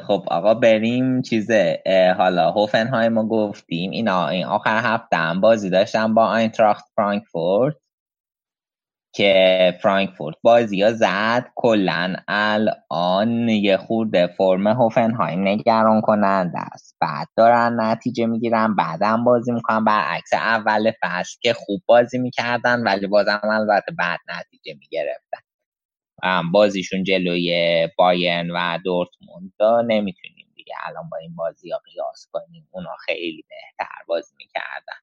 [0.07, 1.83] خب آقا بریم چیزه.
[2.17, 3.91] حالا هوفنهایم رو گفتیم.
[3.91, 7.75] اینا این آخر هفته هم بازی داشتم با آینتراخت فرانکفورت.
[9.13, 11.45] که فرانکفورت بازی ها زد.
[11.55, 18.75] کلا الان یه خورده فرم هوفنهایم نگران کننده است بعد دارن نتیجه می‌گیرن.
[18.75, 19.83] بعدم بازی می‌کنن.
[19.85, 25.39] برعکس اول فصل که خوب بازی می‌کردن ولی بازم البته بعد نتیجه می‌گرفتن.
[26.53, 29.53] بازیشون جلوی باین و دورتموند
[29.91, 32.67] نمی‌تونیم دیگه الان با این بازی ها قیاس کنیم.
[32.71, 34.99] اونا خیلی بهتر بازی می‌کردن.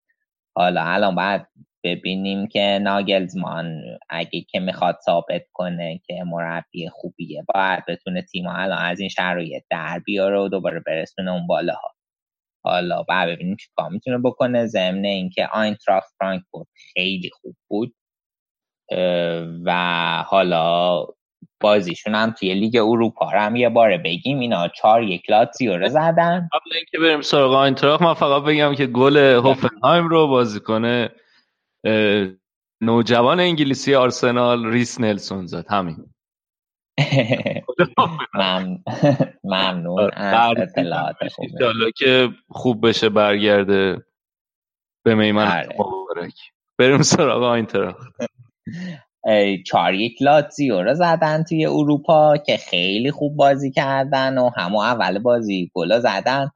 [0.57, 1.47] حالا الان باید
[1.87, 8.79] ببینیم که ناگلزمان اگه که می‌خواد ثابت کنه که مربی خوبیه باید بتونه تیم الان
[8.79, 11.95] از این شرایط در بیاره و دوباره برسونه اون بالاها.
[12.65, 14.67] حالا بعد ببینیم چی کار می‌تونه بکنه.
[14.67, 17.95] ضمن اینکه آینتراخت فرانکفورت خیلی خوب بود
[19.65, 19.73] و
[20.27, 21.07] حالا
[21.61, 24.39] بازیشون هم توی لیگ اروپا هم یه باره بگیم.
[24.39, 26.49] اینا چهار یک لاتزیو زدن.
[26.53, 31.09] قبل اینکه بریم سراغ آینتراخت من فقط بگم که گل هوفنهایم رو بازیکن
[32.81, 36.15] نوجوان انگلیسی آرسنال ریس نلسون زد همین.
[39.45, 40.11] ممنون.
[40.17, 44.07] از اطلاعات خوبه که خوب بشه برگرده
[45.05, 45.77] به میمن آره.
[45.79, 46.35] مبارک.
[46.79, 48.13] بریم سراغ آینتراخت.
[49.67, 55.19] چهار یک لاتزیو رو زدن توی اروپا که خیلی خوب بازی کردن و همه اول
[55.19, 56.51] بازی گلا زدن.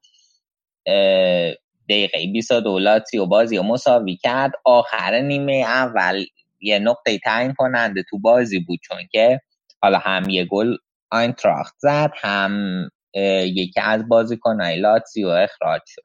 [1.90, 6.24] دقیقه 22 لاتزیو بازی رو مساوی کرد آخر نیمه اول
[6.60, 9.40] یه نقطه تعیین کننده تو بازی بود چون که
[9.82, 10.76] حالا هم یه گل
[11.10, 12.84] آینتراخت زد هم
[13.44, 16.02] یکی از بازیکنهای لاتزیو اخراج شد.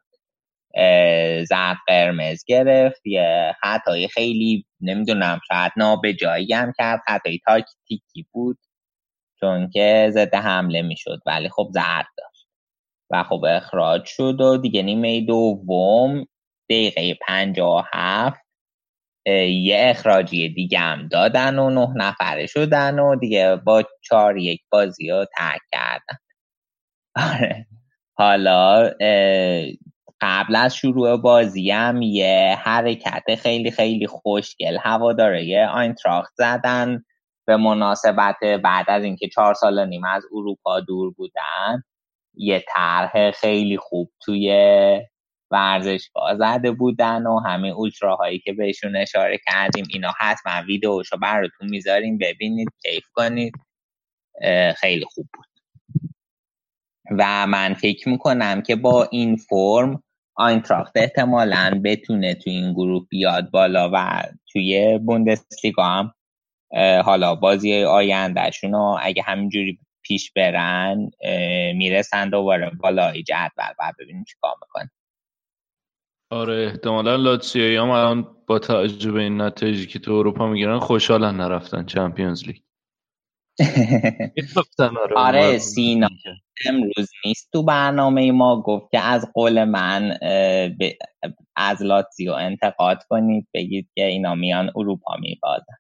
[1.46, 8.58] زرد قرمز گرفت یه خطای خیلی نمی‌دونم شاید نابجایی هم کرد خطای تاکتیکی بود
[9.40, 12.35] چون که ضد حمله می‌شد ولی خب زرد داشت
[13.12, 16.26] و خب اخراج شد و دیگه نیمه دوم
[16.70, 18.46] دقیقه پنجا هفت
[19.50, 25.10] یه اخراجی دیگه هم دادن و نه نفره شدن و دیگه با چهار یک بازی
[25.10, 26.18] رو ترک کردن.
[27.16, 27.68] آره.
[28.18, 28.92] حالا
[30.22, 37.04] قبل از شروع بازی هم یه حرکت خیلی خیلی خوشگل هواداره آینتراخت زدن.
[37.48, 41.84] به مناسبت بعد از اینکه چهار سال نیم از اروپا دور بودن.
[42.38, 44.50] یه طرح خیلی خوب توی
[45.52, 52.18] ورزشگاه زده بودن و همه اولتراهایی که بهشون اشاره کردیم اینا حتما ویدیوشو براتون می‌ذاریم.
[52.18, 53.54] ببینید کیف کنید.
[54.76, 55.46] خیلی خوب بود.
[57.20, 60.04] و من فکر می‌کنم که با این فرم
[60.36, 66.14] آینتراخت احتمالا بتونه توی این گروه بیاد بالا و توی بوندسلیگا هم
[67.06, 71.10] حالا بازی آیندهشون رو اگه همینجوری پیش برن
[71.76, 72.72] می‌رسن دوباره.
[72.80, 74.90] بالای جدول و ببینیم چیکار می‌کنن.
[76.32, 81.36] آره احتمالا لاتسیایی هم الان با توجه به این نتایجی که تو اروپا می‌گیرن خوشحالن
[81.36, 82.56] نرفتن چمپیونز لیگ.
[84.80, 86.10] آره, آره سینا
[86.66, 88.62] امروز نیست تو برنامه ما.
[88.62, 90.18] گفت که از قول من
[91.56, 93.48] از لاتزیو انتقاد کنید.
[93.54, 95.78] بگید که اینا میان اروپا میبازن.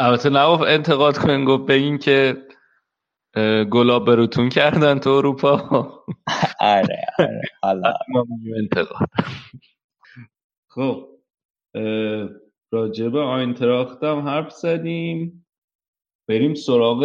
[0.00, 2.36] البته نگفت انتقاد کنید گفت بگین که
[3.72, 5.56] گلاب بروتون کردن تو اروپا.
[6.60, 7.94] آره آره حالا.
[8.60, 9.08] انتقاد
[10.70, 11.08] خب
[12.72, 15.46] راجب آینتراختم حرف زدیم.
[16.28, 17.04] بریم سراغ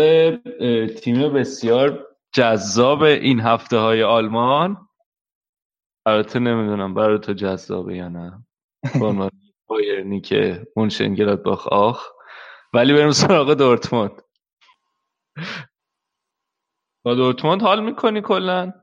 [0.88, 4.88] تیم بسیار جذاب این هفته های آلمان.
[6.06, 8.46] البته نمی‌دونم برای تو جذابه یا نه.
[9.68, 12.08] بایرنی که منشنگلات باخ آخ.
[12.74, 14.22] ولی بریم سراغ دورتموند.
[17.08, 18.74] با دورتموند حال می‌کنی کلا؟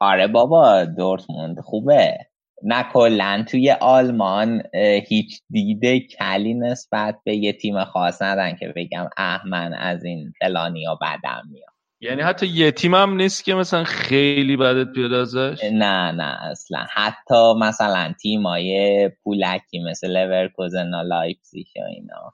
[0.00, 2.18] آره بابا دورتموند خوبه.
[2.62, 4.62] نه کلا توی آلمان
[5.08, 10.32] هیچ دید کلی نسبت به یه تیم خاص ندارم که بگم اه من از این
[10.40, 11.70] فلانی ها بدم میاد.
[12.00, 16.86] یعنی حتی یه تیم هم نیست که مثلا خیلی بدت بیاد ازش؟ نه نه اصلا.
[16.94, 22.32] حتی مثلا تیمای پولکی مثل لورکوزن و لایپزیگ و اینا.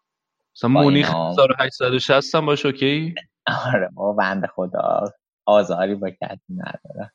[0.57, 3.15] مثلا مونیخ 1860 هم باشه اوکی؟
[3.47, 5.05] آره بابا بنده خدا.
[5.47, 7.13] آزاری با کسی نداره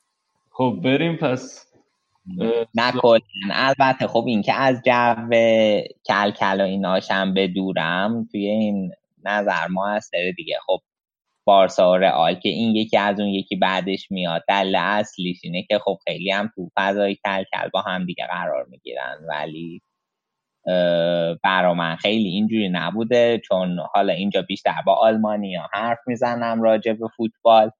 [0.50, 1.64] خب بریم پس.
[2.74, 5.28] نکنن البته خب این که از جو
[6.06, 8.92] کلکل و ایناشم بدورم توی این
[9.24, 10.58] نظر ما هست دیگه.
[10.66, 10.80] خب
[11.44, 15.78] بارسا و رئال که این یکی از اون یکی بعدش میاد دل اصلیش اینه که
[15.78, 19.18] خب خیلی هم تو فضای کلکل با هم دیگه قرار می‌گیرن.
[19.28, 19.82] ولی
[21.44, 27.08] برا من خیلی اینجوری نبوده چون حالا اینجا بیشتر با آلمانیا حرف می‌زنم راجع به
[27.16, 27.70] فوتبال.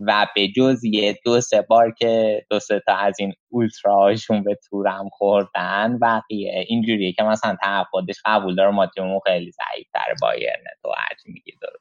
[0.00, 4.58] و به جز یه دو سه بار که دو سه تا از این اولتراهاشون به
[4.70, 8.70] تورم خوردن بقیه اینجوریه که مثلا طرف خودش قبول داره.
[8.70, 11.78] ما تیممون خیلی ضعیف تر بایرنه تو هرچی میگی داره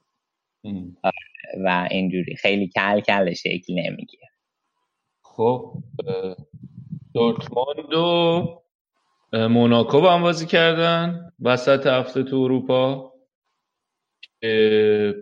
[1.65, 4.27] و اینجوری خیلی کل کل شکل نمی‌گیره.
[5.23, 5.73] خب
[7.13, 8.61] دورتموند و
[9.33, 11.31] موناکو با هم بازی کردن.
[11.41, 13.13] وسط هفته تو اروپا.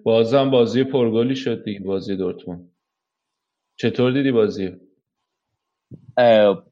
[0.04, 2.72] بازم بازی پرگلی شد دیگه بازی دورتموند.
[3.78, 4.76] چطور دیدی بازی؟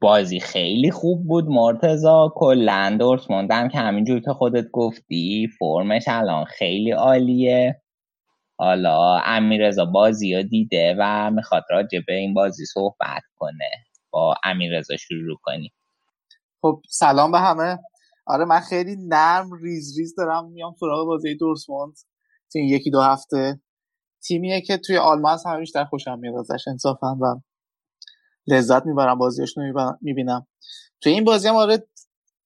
[0.00, 6.44] بازی خیلی خوب بود مرتزا کلا دورتموند هم که همینجور که خودت گفتی فرمش الان
[6.44, 7.82] خیلی عالیه.
[8.58, 13.70] حالا امیرزا بازی رو دیده و می‌خواد راجع به این بازی صحبت کنه.
[14.10, 15.72] با امیرزا شروع کنی
[16.64, 17.78] خب سلام به همه.
[18.26, 20.52] آره من خیلی نرم ریز ریز دارم.
[20.52, 21.96] میام سراغ بازی دورتموند
[22.54, 23.60] این یکی دو هفته.
[24.26, 27.16] تیمیه که توی آلمان همه بیشتر خوشم میاد ازش انصافا.
[27.20, 27.40] و
[28.46, 30.46] لذت می‌برم بازیش رو می‌بینم.
[31.00, 31.88] توی این بازی هم آره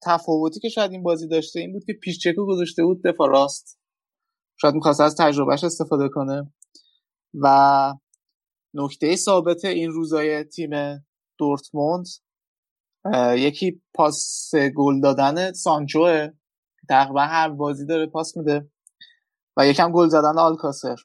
[0.02, 3.78] تفاوتی که شاید این بازی داشته این بود که پیش چکو گذاشته بود دفاع راست.
[4.60, 6.52] شاید می‌خواست از تجربهش استفاده کنه.
[7.34, 7.94] و
[8.74, 10.70] نکته ثابت این روزای تیم
[11.38, 12.06] دورتموند
[13.36, 16.28] یکی پاس گل دادن سانچوه.
[16.88, 18.70] تقریبا هر بازی داره پاس میده.
[19.56, 20.96] و یکم گل زدن آلکاسر.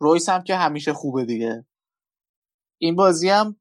[0.00, 1.66] رویس هم که همیشه خوبه دیگه.
[2.78, 3.60] این بازی هم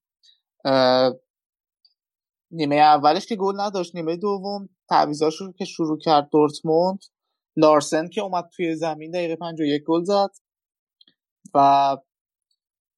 [2.52, 7.00] نیمه اولش که گل نداشت نیمه دوم تعویزاش رو که شروع کرد دورتموند.
[7.58, 10.30] لارسن که اومد توی زمین دقیقه یک گل زد.
[11.54, 11.98] و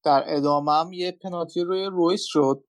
[0.03, 2.63] در ادامه هم یه پنالتی روی رویس شد.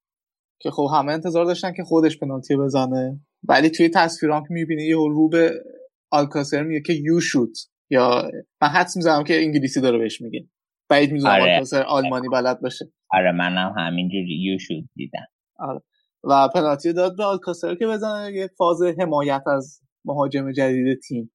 [0.61, 3.21] که خب همه انتظار داشتن که خودش پنالتی بزنه.
[3.49, 5.65] ولی توی تصویران که می‌بینی یه رو به
[6.11, 7.59] آلکاسر میگه که یو شوت
[7.91, 8.31] یا
[8.63, 10.49] من حدس می‌زنم که انگلیسی داره بهش میگه.
[10.89, 11.63] بعید می‌دونم آره.
[11.87, 12.93] آلمانی بلد باشه.
[13.11, 15.27] آره منم همینجوری یو شوت دیدم.
[15.59, 15.83] آره.
[16.25, 21.31] و پنالتی داد به آلکاسر که بزنه یه فاز حمایت از مهاجم جدید تیم.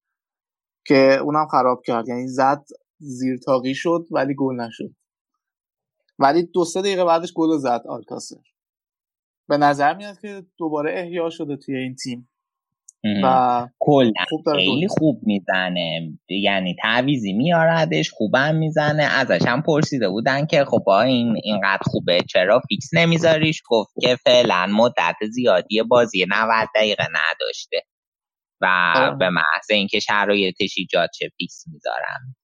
[0.86, 2.08] که اونم خراب کرد.
[2.08, 2.64] یعنی زد
[2.98, 4.96] زیر تاقی شد ولی گل نشد.
[6.20, 8.36] ولی دو سه دقیقه بعدش گل زد آلکاسر.
[9.50, 12.30] به نظر میاد که دوباره احیا شده توی این تیم.
[13.24, 14.12] و کلا
[14.56, 16.12] خیلی خوب می‌زنه.
[16.30, 19.04] یعنی تعویضی میاردش خوبم می‌زنه.
[19.04, 24.16] ازش هم پرسیده بودن که خب با این اینقدر خوبه چرا فیکس نمیذاریش؟ گفت که
[24.16, 27.82] فعلا مدت زیادی بازی 90 دقیقه نداشته.
[28.62, 29.16] و آره.
[29.16, 32.36] به محض اینکه شرایطش ایجاد شه فیکس می‌ذارم.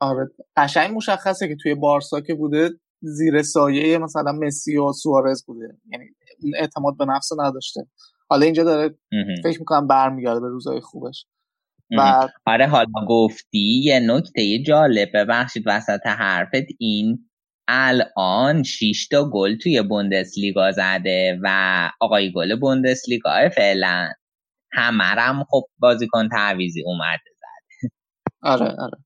[0.00, 0.28] آره.
[0.56, 5.68] قشنگ مشخصه که توی بارسا که بوده زیر سایه مثلا مسی و سوارز بوده.
[5.92, 6.04] یعنی
[6.54, 7.86] اعتماد به نفس نداشته.
[8.28, 8.98] حالا اینجا داره
[9.42, 11.26] فکر می‌کنم برمیگرده به روزای خوبش.
[11.98, 15.08] و آره حالا گفتی یه نکته جالب.
[15.14, 16.66] ببخشید وسط حرفت.
[16.78, 17.30] این
[17.68, 24.08] الان 6 تا گل توی بوندسلیگا زده و آقای گل بوندسلیگا فعلا
[24.72, 27.90] همرم خب بازیکن تعویزی اومده زده.
[28.42, 28.98] آره آره.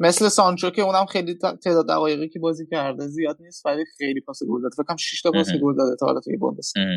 [0.00, 4.42] مثل سانچو که اونم خیلی تعداد دقایقی که بازی کرده زیاد نیست ولی خیلی پاس
[4.42, 4.74] گل داده.
[4.74, 6.88] فکر کنم 6 تا پاس گل داده تا حالا توی بوندسلیگا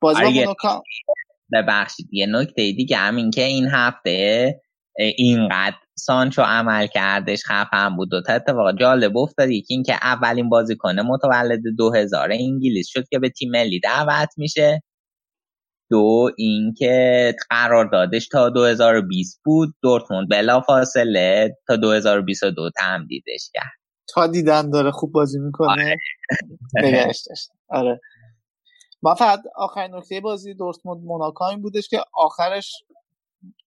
[0.00, 0.54] بازی آره
[1.52, 4.60] ببخشید یه نکته دیگه همین که این هفته
[4.96, 8.10] اینقدر سانچو عمل کردش خفن بود.
[8.10, 9.50] دو تا اتفاق جالب افتاد.
[9.50, 14.82] یکی اینکه اولین بازیکن متولد 2000 انگلیس شد که به تیم ملی دعوت میشه.
[15.90, 23.72] دو اینکه قراردادش تا 2020 بود دورتموند بلا فاصله تا 2022 تمدیدش کرد.
[24.14, 25.96] تا دیدن داره خوب بازی می‌کنه.
[26.84, 27.12] آره.
[27.68, 28.00] آره.
[29.02, 32.84] من فقط آخرین نکته بازی دورتموند موناکو این بودش که آخرش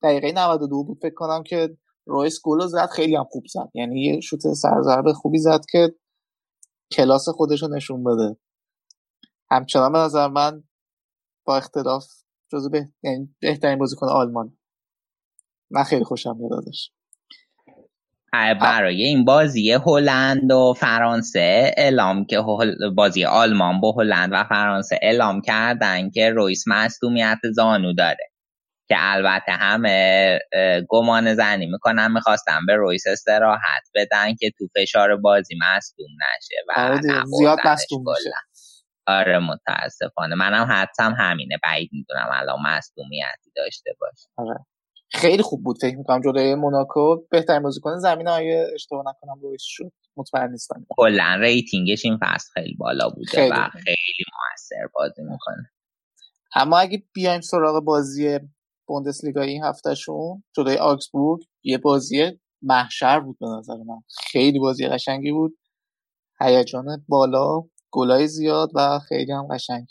[0.04, 0.98] دقیقه 92 بود.
[1.02, 3.70] فکر کنم که رویس گل زد خیلی هم خوب زد.
[3.74, 5.94] یعنی یه شوت سرزرب خوبی زد که
[6.92, 8.38] کلاس خودش رو نشون بده.
[9.52, 10.64] همچنان به نظر من
[11.46, 12.06] با اختلاف
[12.52, 12.90] جزو به...
[13.04, 14.58] یعنی بهترین بازیکن آلمان.
[15.72, 16.90] من خیلی خوشم میاد ازش.
[18.62, 22.44] برای این بازی هلند و فرانسه اعلام که
[22.96, 28.30] بازی آلمان با هلند و فرانسه اعلام کردن که رویس مصدومیت زانو داره.
[28.88, 30.40] که البته همه
[30.90, 36.74] گمان زنی می‌کنن می‌خواستن به رویس استراحت بدن که تو فشار بازی مصدوم نشه و
[36.78, 37.02] آره
[37.40, 38.30] زیاد مصدوم میشه.
[39.08, 40.36] آره متاسفانه.
[40.36, 41.58] منم حدسم همینه.
[41.64, 44.30] بعید می‌دونم الان مصدومیتی داشته باشه.
[44.38, 44.66] آره.
[45.12, 45.78] خیلی خوب بود.
[45.82, 49.92] فکر می‌کنم جلوی موناکو بهترین بازیکن زمین آیه اشتباه نکنم رویش شد.
[50.18, 50.86] مطمئن نیستم.
[50.90, 55.72] کلا ریتینگش این فصل خیلی بالا بوده خیلی و خیلی موثر بازی می‌کنه.
[56.56, 58.40] اما اگه بیایم سراغ بازی
[58.88, 64.02] بوندسلیگا این هفتهشون جلوی آکسبورگ یه بازی محشر بود به نظر من.
[64.18, 65.58] خیلی بازی قشنگی بود.
[66.42, 67.62] هیجان بالا.
[67.94, 69.88] گلای زیاد و خیلی هم قشنگ.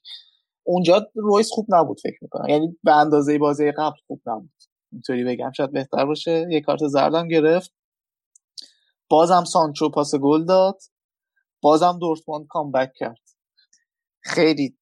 [0.62, 2.48] اونجا رویس خوب نبود فکر می‌کنم.
[2.48, 4.52] یعنی به اندازه بازی قبل خوب نبود.
[4.92, 5.52] اینطوری بگم.
[5.56, 6.46] شاید بهتر باشه.
[6.50, 7.72] یه کارت زردم گرفت.
[9.08, 10.78] بازم سانچو پاس گل داد.
[11.60, 13.20] بازم دورتموند کامبک کرد.
[14.20, 14.78] خیلی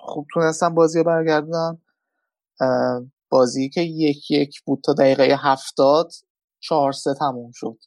[0.00, 1.82] خوب تونستم بازی رو برگردن
[3.28, 6.12] بازی که یک یک بود تا دقیقه هفتاد.
[6.60, 7.78] چهار سه تموم شد.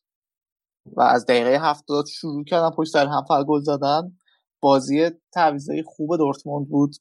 [0.94, 4.18] و از دقیقه هفتاد شروع کردن پشت سر هم گل زدن.
[4.60, 6.96] بازی تعویضای خوب دورتموند بود.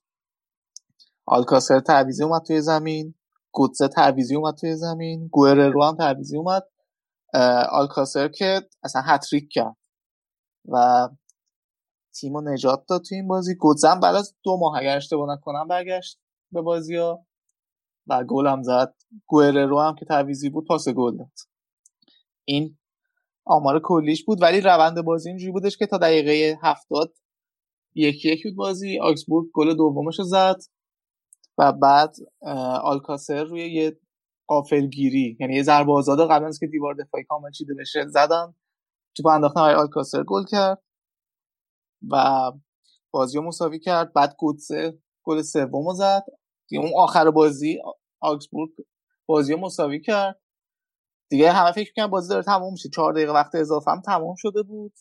[1.27, 3.15] آلکاسر تعویزی اومد توی زمین.
[3.53, 5.31] گوتزه تعویزی اومد توی زمین.
[5.73, 6.63] رو هم تعویزی اومد.
[7.71, 9.77] آلکاسر که اصلا هتریک کرد.
[10.69, 11.09] و
[12.21, 13.55] تیم رو نجات داد توی این بازی.
[13.55, 16.19] گوتزه بعد از دو ماه اگر اشتباه نکنم برگشت
[16.53, 17.27] به بازی ها
[18.07, 18.95] و گل هم زد.
[19.31, 21.33] رو هم که تعویزی بود پاس گل داد.
[22.45, 22.79] این
[23.47, 27.15] آمار کلیش بود ولی روند بازی اینجوری بودش که تا دقیقه هفتاد
[27.95, 29.01] یکی یکی بود بازی.
[29.01, 30.57] آکسبورگ گل دومش زد
[31.59, 32.15] و بعد
[32.83, 34.01] آلکاسر روی یه
[34.47, 38.55] قافلگیری یعنی یه ضربه آزاده قبل از که دیوار دفاعی کامل چیده بشه زدن.
[39.17, 40.83] تو انداختن های آلکاسر گل کرد
[42.11, 42.53] و
[43.11, 44.13] بازی رو مساوی کرد.
[44.13, 46.25] بعد گوتسه گل سوم زد.
[46.73, 47.79] اون آخر بازی
[48.21, 48.71] آکسبورگ
[49.27, 50.41] بازی رو مساوی کرد.
[51.31, 52.89] دیگه همه فکر می‌کنن بازی داره تموم میشه.
[52.89, 54.93] چهار دقیقه وقت اضافه هم تموم شده بود.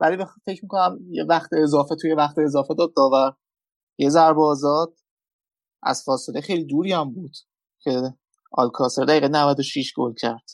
[0.00, 3.32] ولی فکر می‌کنم یه وقت اضافه توی وقت اضافه داد داور.
[3.98, 4.94] یه ضربه آزاد.
[5.82, 7.36] از فاصله خیلی دوری هم بود
[7.80, 8.02] که
[8.52, 10.50] آلکاسر دقیقه 96 گل کرد.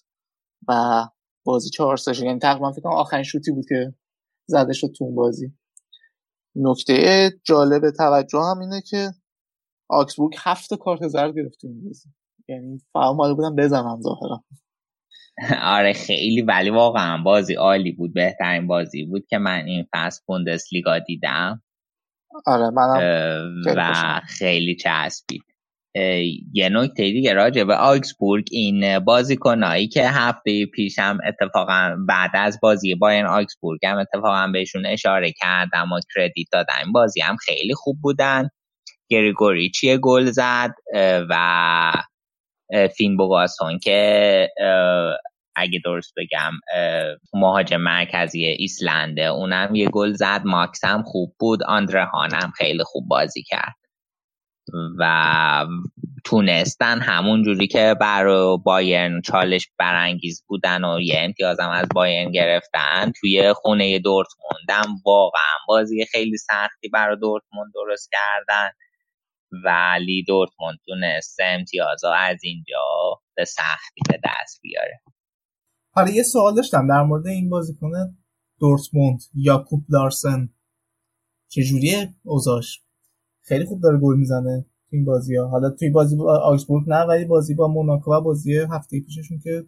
[0.69, 1.03] و
[1.45, 3.95] بازی 4 3 یعنی تقریبا فکر کنم آخرین شوتی بود که
[4.47, 5.53] زده شد تو اون بازی.
[6.57, 9.14] نکته جالب توجه هم اینه که
[9.91, 12.09] آکسبورگ هفت کارت زرد گرفت این بازی.
[12.49, 14.45] یعنی فهم بودم بزنم ظاهرا.
[15.62, 20.99] آره خیلی ولی واقعا بازی عالی بود بهترین بازی بود که من این فصل بوندسلیگا
[20.99, 21.62] دیدم.
[22.47, 25.43] آره منم و خیلی چسبید.
[26.53, 32.95] یه نکته دیگه راجع به آکسبورگ این بازیکنایی که هفته پیشم اتفاقا بعد از بازی
[32.95, 37.97] باین آکسبورگ هم اتفاقا بهشون اشاره کردم و کردیت دادم این بازی هم خیلی خوب
[38.03, 38.49] بودن.
[39.09, 40.74] گریگوری چیه گل زد
[41.30, 41.93] و
[42.97, 44.49] فین بوگاسون که
[45.57, 46.53] اگه درست بگم
[47.35, 50.41] مهاجم مرکزی ایسلنده اونم یه گل زد.
[50.45, 51.62] ماکس هم خوب بود.
[51.62, 53.75] آندره هم خیلی خوب بازی کرد.
[54.99, 55.67] و
[56.25, 63.12] تونستن همون جوری که بر بایرن چالش برانگیز بودن و یه امتیازم از بایرن گرفتن
[63.21, 68.71] توی خونه دورتموندم واقعا بازی خیلی سختی برای دورتموند درست کردن.
[69.64, 72.78] ولی دورتموند تونست امتیاز از اینجا
[73.36, 75.00] به سختی به دست بیاره.
[75.90, 77.90] حالا یه سوال داشتم در مورد این بازیکن
[78.61, 80.48] دورتموند یاکوب لارسن.
[81.48, 82.82] چجوریه اوزاش
[83.42, 87.04] خیلی خوب داره گل می‌زنه تو این بازی ها حالا توی بازی با آکسبورگ نه
[87.04, 89.64] ولی بازی با موناکو و بازی هفته پیششون که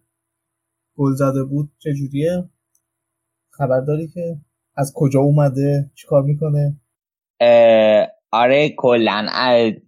[0.97, 2.49] گل زده بود چجوریه؟
[3.51, 4.41] خبر داری که
[4.77, 6.81] از کجا اومده؟ چیکار می‌کنه؟
[8.33, 9.27] آره کلا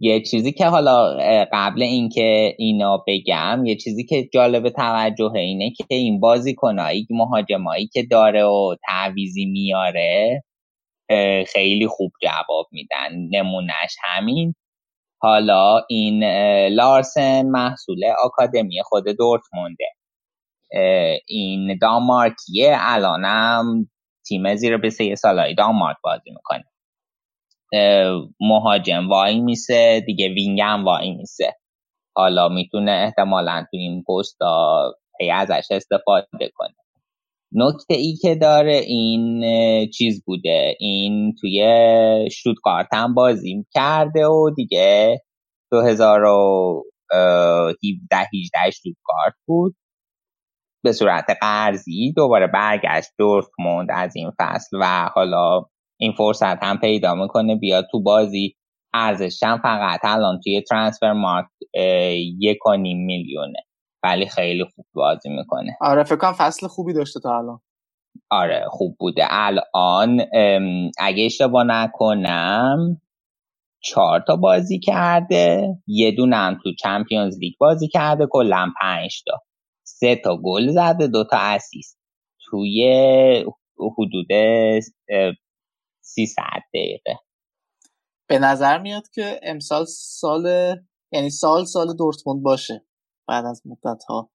[0.00, 1.16] یه چیزی که حالا
[1.52, 8.02] قبل اینکه اینا بگم یه چیزی که جالب توجه اینه که این بازیکنایی مهاجمایی که
[8.02, 10.42] داره و تعویزی میاره
[11.52, 14.54] خیلی خوب جواب میدن نمونهش همین.
[15.22, 16.24] حالا این
[16.68, 19.86] لارسن محصول آکادمی خود دورتمونده.
[21.28, 23.90] این دانمارکیه الانم
[24.26, 26.69] تیم زیر به سه سالای دانمارک بازی می‌کنه.
[28.40, 31.56] مهاجم وای میسه دیگه وینگم وای میسه.
[32.16, 34.38] حالا می‌تونه احتمالا تو این پست
[35.20, 36.74] هی ازش استفاده کنه.
[37.52, 39.44] نکته ای که داره این
[39.90, 40.76] چیز بوده.
[40.80, 41.60] این توی
[42.32, 45.20] شوتکارت هم بازی کرده و دیگه
[45.72, 49.76] 2017 18 شوتکارت بود.
[50.84, 55.60] به صورت قرضی دوباره برگشت دورتموند از این فصل و حالا
[56.00, 58.56] این فرصت هم پیدا می‌کنه بیاد تو بازی.
[58.94, 61.46] ارزش هم فقط الان توی ترانسفر مارک
[62.40, 63.58] یک و نیم میلیونه.
[64.02, 65.76] ولی خیلی خوب بازی می‌کنه.
[65.80, 67.60] آره فکر فصل خوبی داشته تا الان.
[68.30, 69.24] آره خوب بوده.
[69.30, 70.20] الان
[70.98, 73.00] اگه اشتباه نکنم
[73.82, 75.76] چهار تا بازی کرده.
[75.86, 79.38] یه دونه تو چمپیونز لیگ بازی کرده کلا پنج تا.
[79.86, 81.98] سه تا گل زده دو تا اسیست.
[82.50, 82.84] توی
[83.98, 84.26] حدود
[86.00, 86.42] 300
[86.74, 87.18] دقیقه.
[88.28, 90.76] به نظر میاد که امسال سال
[91.12, 92.86] یعنی سال سال دورتموند باشه
[93.28, 94.30] بعد از مدت ها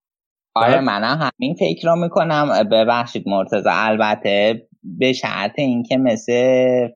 [0.55, 2.69] آره منم همین فکر رو می‌کنم.
[2.71, 6.33] ببخشید مرتضی البته به شرط اینکه مثل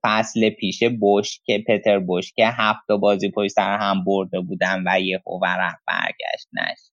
[0.03, 4.99] فصل پیش بوش که پتر بوش که هفت بازی پشت سر هم برده بودن و
[4.99, 6.91] یه ورق برگشت نش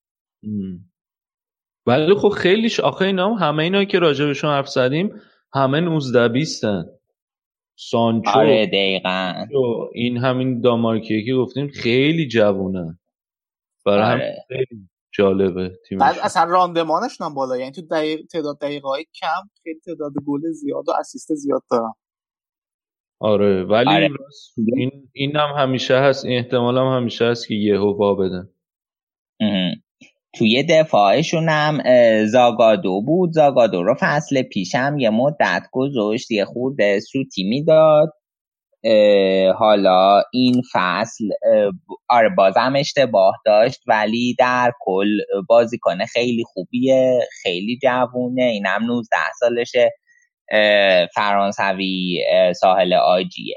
[1.88, 5.21] ولی خب خیلیش آخه اینا همه اینا که راجبشون حرف زدیم
[5.53, 6.86] همه 19 بیستن.
[7.76, 8.30] سانچو.
[8.30, 9.34] آره دقیقا.
[9.93, 12.99] این همین دامارکیه که گفتیم خیلی جوونه.
[13.86, 14.36] برای آره.
[14.49, 16.01] هم خیلی جالبه تیمش.
[16.01, 17.57] بعد اصلا راندمانشون هم بالا.
[17.57, 18.26] یعنی تو دقیق...
[18.32, 21.93] تعداد دقیقه های کم خیلی تعداد گل زیاد و اسیست زیاد دارن.
[23.19, 24.09] آره ولی آره.
[24.76, 26.26] این این هم همیشه هست.
[26.26, 28.49] این احتمال هم همیشه هست که یهو وا بدن.
[30.38, 31.80] توی دفاعشون هم
[32.26, 33.32] زاگادو بود.
[33.32, 38.14] زاگادو رو فصل پیشم یه مدت گذاشت یه خورده سوتی می‌داد.
[39.58, 41.26] حالا این فصل
[42.10, 45.08] آره بازم اشتباه داشت ولی در کل
[45.50, 48.44] بازیکن خیلی خوبیه خیلی جوونه.
[48.44, 49.92] اینم 19 سالشه
[51.16, 52.24] فرانسوی
[52.56, 53.56] ساحل آجیه.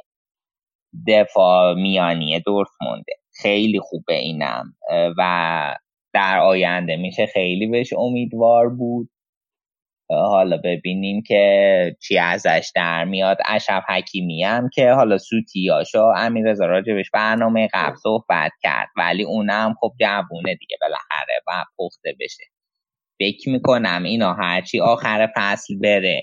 [1.09, 3.13] دفاع میانی دورتمونده.
[3.43, 4.65] خیلی خوبه اینم.
[5.19, 5.75] و
[6.15, 6.97] در آینده.
[6.97, 9.11] میشه خیلی بهش امیدوار بود.
[10.11, 13.39] حالا ببینیم که چی ازش در میاد.
[13.47, 18.89] اشرف حکیمی هم که حالا سوتیاشو امیر رضا راجبش برنامه قبل صحبت کرد.
[18.97, 22.45] ولی اونم خب جوونه دیگه بالاخره و پخته بشه.
[23.19, 26.23] فکر می‌کنم اینا هرچی آخر فصل بره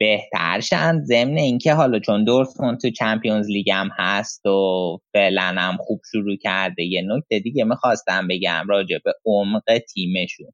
[0.00, 5.76] بهتر شن ضمن اینکه حالا چون دورتموند تو چمپیونز لیگ هم هست و فعلا هم
[5.80, 10.52] خوب شروع کرده یه نکته دیگه می‌خواستم بگم راجع به عمق تیمشون.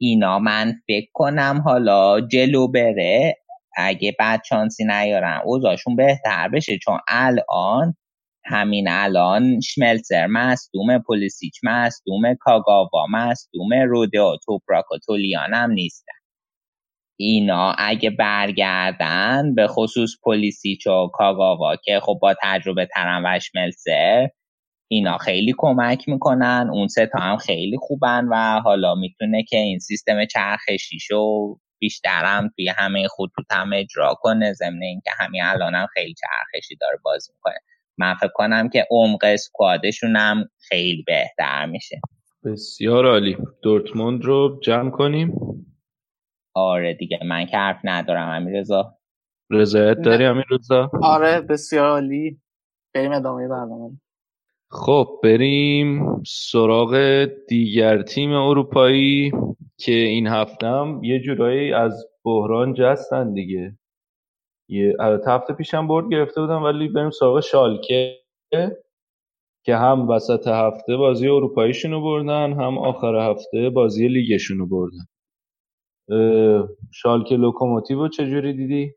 [0.00, 3.36] اینا من فکر کنم حالا جلو بره
[3.76, 7.94] اگه بعد چانسی نیارن اوضاعشون بهتر بشه چون الان
[8.44, 16.19] همین الان شملزر مصدوم پولیسیچ مصدوم کاگاوا مصدوم رودو توپراک و تولیان هم نیستن.
[17.22, 24.26] اینا اگه برگردن به خصوص پولیسیچ و کاگاوا که خب با تجربه ترم و شملزر
[24.88, 26.70] اینا خیلی کمک می‌کنن.
[26.72, 32.68] اون سه تا هم خیلی خوبن و حالا می‌تونه که این سیستم چرخشیشو بیشترم توی
[32.68, 34.52] همه خطوط هم اجرا کنه.
[34.52, 37.58] ضمن اینکه همین الان هم خیلی چرخشی داره بازی می‌کنه.
[37.98, 42.00] من فکر کنم که عمق اسکوادشون هم خیلی بهتر میشه.
[42.44, 43.36] بسیار عالی.
[43.62, 45.32] دورتموند رو جمع کنیم.
[46.60, 48.96] آره دیگه من که حرف ندارم امیر رضا
[49.50, 52.40] رضایت داری امیر رضا آره بسیار عالی.
[52.94, 54.00] بریم ادامه برنامه.
[54.70, 59.32] خب بریم سراغ دیگر تیم اروپایی
[59.78, 63.78] که این هفتم یه جورایی از بحران جستن دیگه.
[64.68, 64.96] یه
[65.26, 68.20] هفته پیشم برد گرفته بودم ولی بریم سراغ شالکه
[69.64, 75.06] که هم وسط هفته بازی اروپاییشونو بردن هم آخر هفته بازی لیگشونو بردن.
[76.92, 78.94] شالکه لوکوموتیو چجوری دیدی؟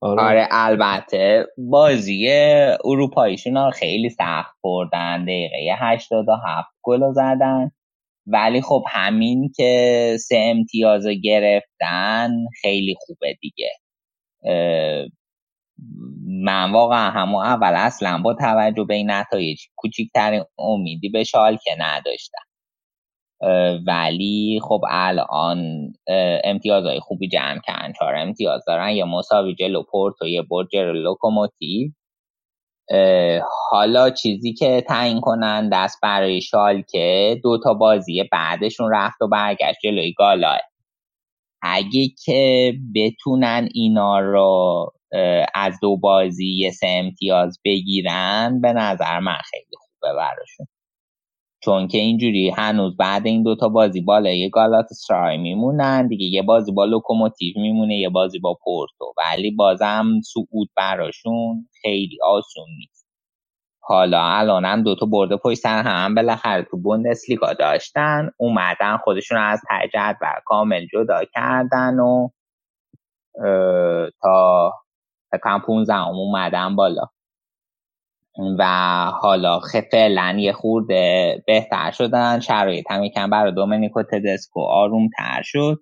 [0.00, 0.22] آره.
[0.22, 2.28] آره البته بازی
[2.84, 7.70] اروپاییشون خیلی سخت بردن دقیقه 87 گل زدن
[8.26, 12.30] ولی خب همین که سه امتیاز گرفتن
[12.62, 13.70] خیلی خوبه دیگه
[16.26, 22.47] من واقعا همون اول اصلا با توجه به این نتایج کوچکترین امیدی به شالکه نداشتم
[23.86, 25.92] ولی خب الان
[26.44, 31.90] امتیازهای خوبی جمع کردن چهار امتیاز دارن یه مساوی جلو پورتو یه برد جلو لوکوموتیو
[33.70, 39.78] حالا چیزی که تعیین کننده ست برای شالکه دو تا بازی بعدشون رفت و برگشت
[39.84, 40.58] جلوی گالا
[41.62, 44.92] اگه که بتونن اینا رو
[45.54, 50.66] از دو بازی یه سه امتیاز بگیرن به نظر من خیلی خوبه براشون.
[51.68, 56.84] چون که اینجوری هنوز بعد این دوتا بازی بالای گالاتاسرای میمونن دیگه یه بازی با
[56.84, 59.14] لوکوموتیو میمونه یه بازی با پورتو.
[59.16, 63.08] ولی بازم صعود براشون خیلی آسون نیست.
[63.80, 69.62] حالا الان هم دوتا برد پشت سر هم بالاخره تو بوندسلیگا داشتن اومدن خودشون از
[69.70, 72.28] ته جدول کامل جدا کردن و
[74.22, 74.72] تا
[75.32, 77.02] فکر کنم 15 اومدن بالا.
[78.58, 78.64] و
[79.20, 79.60] حالا
[79.92, 82.40] فعلا یه خورده بهتر شدن.
[82.40, 85.80] شرایط هم یکم برای دومنیکو تدسکو آروم تر شد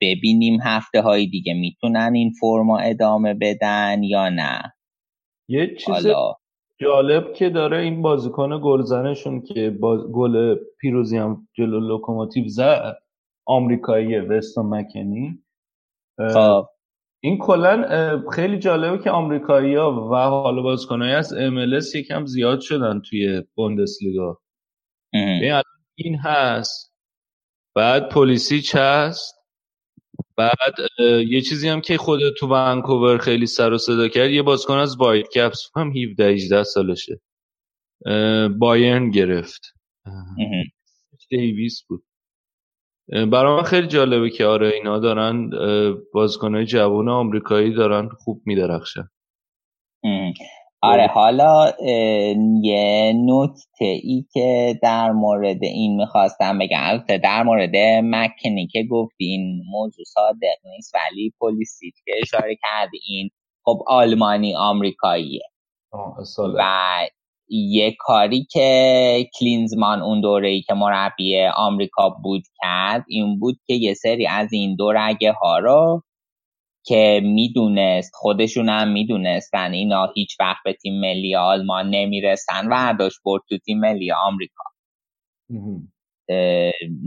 [0.00, 4.74] ببینیم هفته های دیگه می‌تونن این فرمو ادامه بدن یا نه.
[5.48, 6.34] یه چیز حالا...
[6.80, 10.00] جالب که داره این بازیکن گلزنشون که باز...
[10.12, 12.96] گل پیروزی هم جلو لوکوموتیو زد
[13.46, 15.44] آمریکایی وستون مکنی.
[16.34, 16.66] خب.
[17.24, 23.42] این کلا خیلی جالبه که آمریکایی‌ها و حالا بازیکنایی از MLS یکم زیاد شدن توی
[23.54, 24.40] بوندسلیگا.
[25.94, 26.94] این هست
[27.74, 29.34] بعد پلیسیچ هست
[30.36, 30.74] بعد
[31.28, 34.96] یه چیزی هم که خود تو ونکوور خیلی سر و صدا کرد یه بازیکن از
[34.96, 37.20] وایت کپس هم 17 18 سالشه.
[38.58, 39.60] بایرن گرفت.
[41.30, 42.04] دیویس بود.
[43.08, 45.50] برای من خیلی جالبه که آره اینا دارن
[46.14, 49.08] بازیکنهای جوان آمریکایی دارن خوب میدرخشن.
[50.82, 51.72] آره حالا
[52.62, 56.80] یه نکته ای که در مورد این می‌خواستم بگم.
[56.82, 62.98] البته در مورد مکنی که گفتی این موضوع صادق نیست ولی پلیسیت که اشاره کرده
[63.08, 63.30] این
[63.64, 65.42] خب آلمانی آمریکاییه.
[66.58, 67.06] و
[67.56, 73.74] یه کاری که کلینزمان اون دوره ای که مربی آمریکا بود کرد این بود که
[73.74, 76.02] یه سری از این دو رگه ها رو
[76.86, 83.42] که می‌دونست خودشون هم می‌دونستن اینا هیچ وقت به تیم ملی آلمان نمی‌رسن ورداشت برد
[83.48, 84.64] تو تیم ملی آمریکا.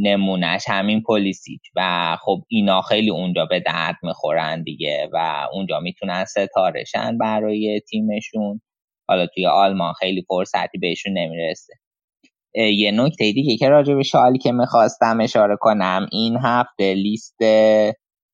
[0.04, 6.26] نمونهش همین پلیسیچ و خب اینا خیلی اونجا به درد می‌خورن دیگه و اونجا می‌تونن
[6.26, 8.62] ستارشن برای تیمشون.
[9.08, 11.74] حالا توی آلمان خیلی فرصتی بهشون نمی‌رسه.
[12.56, 17.38] یه نکته دیگه که راجع به شالی که می‌خواستم اشاره کنم این هفته لیست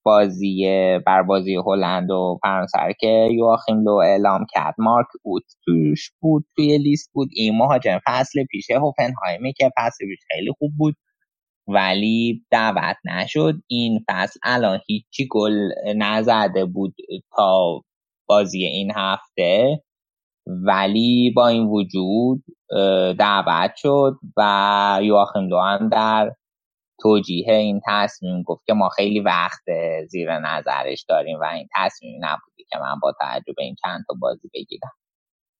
[0.05, 0.65] بازی
[1.07, 6.77] بر بازی هلند و فرانسه که یواخیم لو اعلام کرد مارک اوت توش بود توی
[6.77, 7.29] لیست بود.
[7.33, 10.95] این مهاجم فصل پیشه هوفنهایمی که فصل پیش خیلی خوب بود
[11.67, 13.53] ولی دعوت نشد.
[13.67, 16.95] این فصل الان هیچی گل نزده بود
[17.37, 17.81] تا
[18.27, 19.83] بازی این هفته.
[20.47, 22.43] ولی با این وجود
[23.19, 26.35] دعوت شد و یواخیم لو هم در
[27.01, 29.63] توجیه این تصمیم گفت که ما خیلی وقت
[30.07, 34.13] زیر نظرش داریم و این تصمیم نبودی که من با توجه به این چند تا
[34.19, 34.91] بازی بگیرم.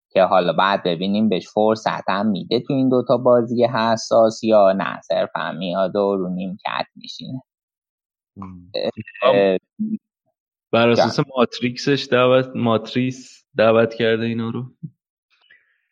[0.10, 5.02] که حالا بعد ببینیم بهش فرصت هم میده تو این دوتا بازی حساس یا نه.
[5.02, 7.42] صرفا میاد و رو نیمکت میشینه.
[10.74, 14.63] بر اساس ماتریکسش دعوت ماتریس دعوت کرده اینا رو.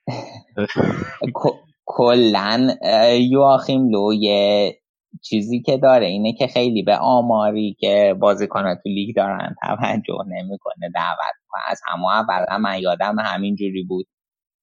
[1.86, 2.76] کلا
[3.20, 4.74] یواخیم لو یه
[5.22, 6.06] چیزی که داره.
[6.06, 11.36] اینه که خیلی به آماری که بازیکن تو لیگ دارن توجه نمی‌کنه دعوت
[11.68, 14.08] از همه اول من یادم همین جوری بود.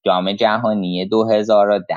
[0.05, 1.97] جام جهانی 2010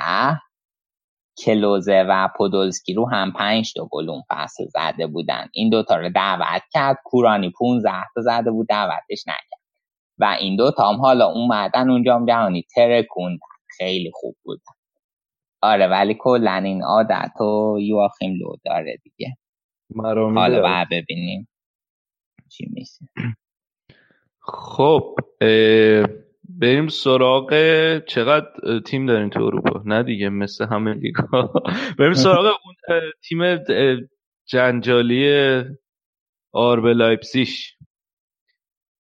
[1.37, 5.47] کلوزه و پودولسکی رو هم پنج تا گل اون فصل زده بودن.
[5.53, 6.97] این دوتا رو دعوت کرد.
[7.03, 8.67] کورانی 15 تا زده بود.
[8.67, 9.61] دعوتش نکرد.
[10.19, 14.73] و این دوتا هم حالا اومدن اون جام جهانی ترکوندن خیلی خوب بودن.
[15.61, 19.37] آره ولی کلا این عادت و یواخیم لو داره دیگه.
[20.35, 21.47] حالا باید ببینیم
[22.49, 23.05] چی میشه.
[24.39, 25.15] خب
[26.59, 27.53] بریم سراغ
[28.07, 31.53] چقدر تیم داریم تو اروپا؟ نه دیگه مثل همه لیگا
[31.99, 33.57] بریم سراغ اون تیم
[34.49, 35.29] جنجالی
[36.53, 37.77] آرب لایپسیش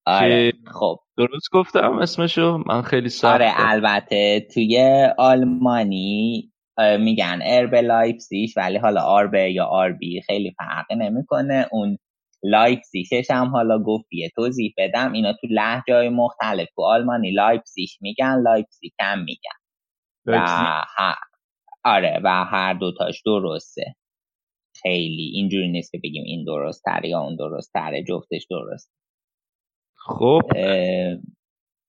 [0.05, 0.99] آره خب.
[1.17, 6.51] درست گفتم اسمشو؟ من خیلی سخت آره البته توی آلمانی
[6.99, 11.67] میگن ارب لایپسیش ولی حالا آربه یا آربی خیلی فرق نمی‌کنه.
[11.71, 11.97] اون
[12.43, 15.11] لایپسیشش هم حالا گفتی یه توضیح بدم.
[15.13, 19.59] اینا تو لهجه های مختلف تو آلمانی لایپسیش میگن لایپسیک هم میگن.
[20.25, 20.45] و
[21.83, 23.95] آره و هر دوتاش درسته.
[24.81, 28.91] خیلی اینجوری نیست که بگیم این درست تره یا اون درست تره جفتش درسته
[29.95, 30.41] خب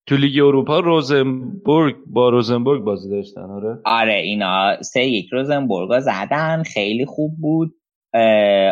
[0.07, 6.62] تو لیگ اروپا روزنبورگ با روزنبورگ بازی داشتن آره؟ آره اینا سه یک روزنبورگ زدن
[6.62, 7.74] خیلی خوب بود.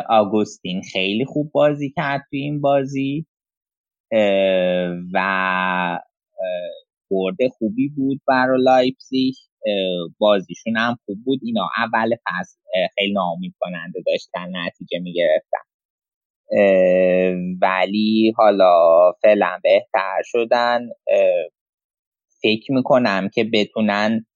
[0.08, 3.26] آگوستین خیلی خوب بازی کرد تو این بازی.
[5.14, 5.98] و
[7.10, 9.34] برد خوبی بود برای لایپزیگ.
[10.18, 11.40] بازیشون هم خوب بود.
[11.42, 12.58] اینا اول فصل
[12.98, 15.58] خیلی ناامید کننده داشتن نتیجه می‌گرفتن.
[17.62, 18.72] ولی حالا
[19.22, 20.88] فعلا بهتر شدن.
[22.42, 24.26] فکر می‌کنم که بتونن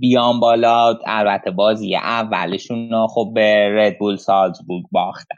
[0.00, 0.98] بیان بالا.
[1.06, 5.36] البته بازی اولشون خب به ردبول سالزبورگ باختن.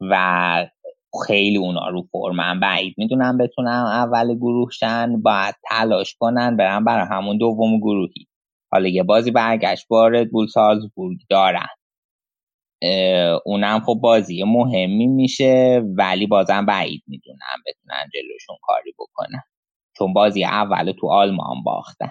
[0.00, 0.66] و
[1.26, 7.38] خیلی اونا رو فرمن بعید می‌دونم بتونم اول گروهشن باید تلاش کنن برن برای همون
[7.38, 8.26] دوم گروهی.
[8.72, 11.68] حالا یه بازی برگشت با ردبول سالزبورگ دارن.
[13.46, 19.42] اونم خب بازی مهمی میشه ولی بازم بعید می‌دونم بتونن جلوشون کاری بکنن.
[19.98, 22.10] چون بازی اول تو آلمان باختن.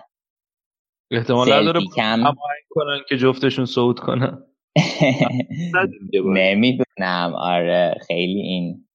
[1.12, 2.24] احتمال نداره کم.
[2.70, 4.44] کنن که جفتشون صعود کنن.
[6.26, 7.34] نمی‌دونم.
[7.36, 8.88] آره خیلی این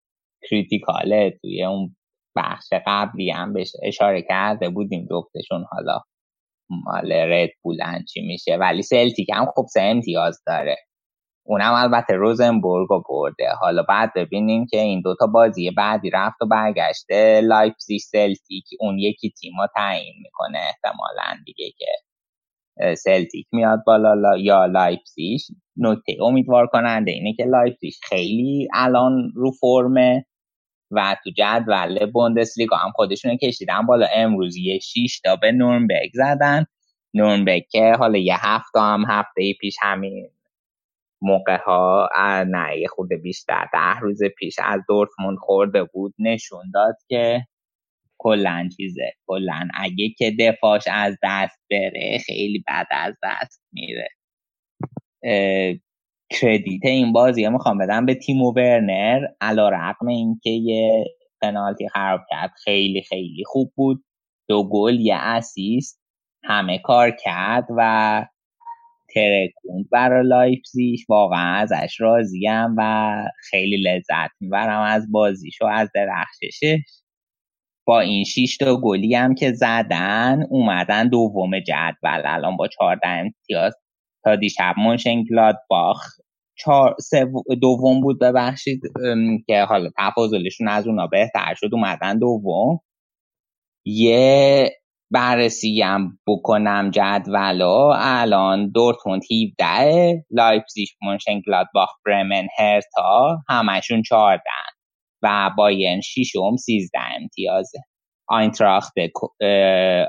[0.50, 1.38] کریتیکاله.
[1.40, 1.96] توی اون
[2.36, 5.64] بخش قبلی هم بهش اشاره کرده بودیم جفتشون.
[5.70, 6.00] حالا
[6.70, 8.56] مال ردبولن چی میشه.
[8.56, 10.76] ولی سلتیک هم خب سه امتیاز داره.
[11.44, 13.48] اونم البته روزنبورگ رو برده.
[13.60, 17.40] حالا بعد ببینیم که این دوتا بازی بعدی رفت و برگشته.
[17.40, 21.86] لایپزیگ سلتیک اون یکی تیم رو تعیین می‌کنه احتمالا دیگه که
[22.94, 25.40] سلتیک میاد بالا یا لایپزیگ.
[25.76, 30.26] نکته امیدوار کننده اینه که لایپزیگ خیلی الان رو فرمه
[30.90, 34.06] و تو جدول بوندسلیگا هم خودشون کشیدن بالا.
[34.14, 36.66] امروز یه 6 تا به نورنبرگ زدن.
[37.14, 40.28] نورنبرگ که حالا یه هفته هم هفته پیش همین
[41.22, 42.08] موقع ها
[42.48, 43.68] نه خود بیشتر.
[43.72, 47.46] ده روز پیش از دورتموند خورده بود نشون داد که
[48.18, 49.12] کلا چیزه.
[49.26, 54.08] کلا اگه که دفاعش از دست بره خیلی بد از دست میره.
[56.30, 61.04] کردیت این بازی می‌خوام بدم به تیمو برنر علا رقم اینکه یه
[61.42, 64.04] پنالتی خراب کرد خیلی خیلی خوب بود.
[64.48, 66.02] دو گل یه اسیست
[66.44, 68.26] همه کار کرد و
[69.14, 73.14] ترکوند برای لایپزیش واقعا ازش راضیم و
[73.50, 76.78] خیلی لذت می‌برم از بازیش و از درخششش.
[77.86, 82.22] با این شیش تا گلی هم که زدن اومدن دوم جدول.
[82.24, 83.74] الان با 14 امتیاز
[84.24, 86.06] تا دیشب منشنگلاد باخ
[87.60, 88.80] دوم بود ببخشید
[89.46, 92.80] که حالا تفاضلشون از اونا بهتر شد اومدن دوم.
[93.84, 94.70] یه
[95.12, 99.22] بررسی هم بکنم جدولا الان دورتموند
[99.60, 100.88] 17 لایپزیگ
[101.74, 104.42] باخ برمن هرتا همشون 14
[105.22, 107.78] و بایرن شیشم 13 امتیازه
[108.28, 108.92] آینتراخت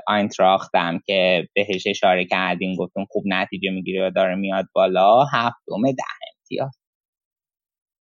[0.06, 5.82] آینتراخت هم که بهش اشاره کردیم گفتم خوب نتیجه می‌گیره و داره میاد بالا هفتم
[5.82, 6.04] ده
[6.38, 6.78] امتیاز.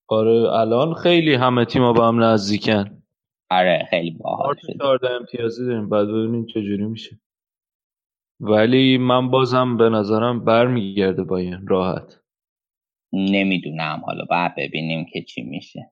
[0.08, 3.01] آره الان خیلی همه تیما با هم نزدیکن.
[3.52, 5.90] آره خیلی باحال شد 14 امتیازی داریم.
[5.90, 7.20] بعد ببینیم چجوری میشه.
[8.40, 12.22] ولی من بازم به نظرم برمیگرده با این راحت.
[13.14, 14.02] نمی‌دونم.
[14.06, 15.92] حالا بعد ببینیم که چی میشه.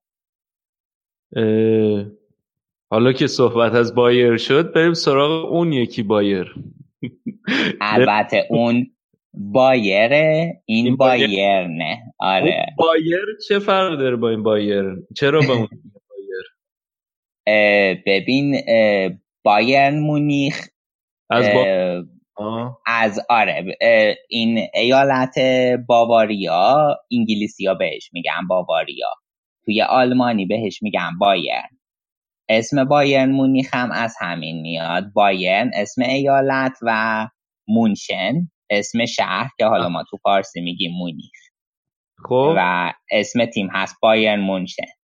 [2.91, 6.55] حالا که صحبت از بایر شد بریم سراغ اون یکی بایر.
[7.81, 8.87] البته اون
[9.33, 12.13] بایره این بایرنه.
[12.19, 12.65] آره.
[12.77, 14.85] بایر چه فرق داره با این بایر؟
[15.15, 15.98] چرا با اون بایر
[18.05, 18.61] ببین
[19.43, 20.67] بایرن مونیخ
[21.29, 21.65] از با...
[22.85, 23.77] از آره
[24.29, 25.35] این ایالت
[25.87, 29.09] باواریا انگلیسی ها بهش میگن باواریا.
[29.65, 31.69] توی آلمانی بهش میگن بایرن.
[32.49, 35.03] اسم بایرن مونیخ هم از همین میاد.
[35.13, 37.27] بایرن اسم ایالت و
[37.67, 38.33] مونشن
[38.69, 41.39] اسم شهر که حالا ما تو فارسی میگیم مونیخ.
[42.23, 42.53] خب.
[42.57, 44.98] و اسم تیم هست بایرن مونشن.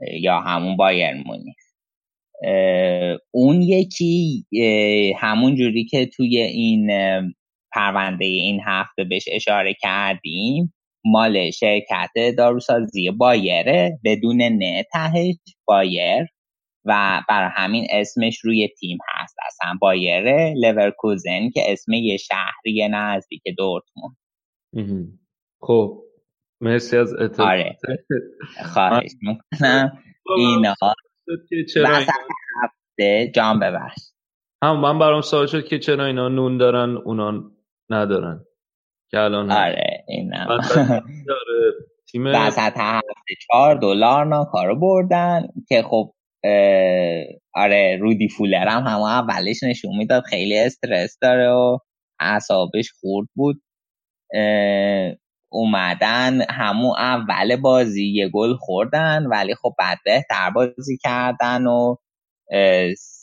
[0.00, 1.56] یا همون بایرن مونیخ.
[3.30, 4.44] اون یکی
[5.18, 6.90] همون جوری که توی این
[7.72, 10.74] پرونده این هفته بهش اشاره کردیم
[11.04, 15.34] مال شرکت داروسازی بایره بدون نه تهش
[15.66, 16.26] بایر
[16.84, 19.36] و برای همین اسمش روی تیم هست.
[19.46, 24.16] اصلا بایره لورکوزن که اسم یه شهری نزدیک دورتموند.
[25.60, 26.05] خب.
[26.60, 27.78] مرسی از اطلاع آره.
[28.72, 30.02] خواهش می‌کنم.
[30.36, 30.74] اینا.
[31.74, 31.88] چرا
[32.62, 33.98] هفته جام ببخش.
[34.64, 37.50] هم من برام سوال شد که چرا اینا نون دارن اونا
[37.90, 38.44] ندارن؟
[39.10, 40.58] که الان آره اینا.
[42.12, 46.12] تیم وسط هفته چهار دلار کارو بردن که خب
[47.54, 51.78] آره رودی فولر هم همه اولش نشون می‌داد خیلی استرس داره و
[52.20, 53.62] اعصابش خورد بود.
[55.56, 61.96] اومدن همون اول بازی یه گل خوردن ولی خب بعد بهتر بازی کردن و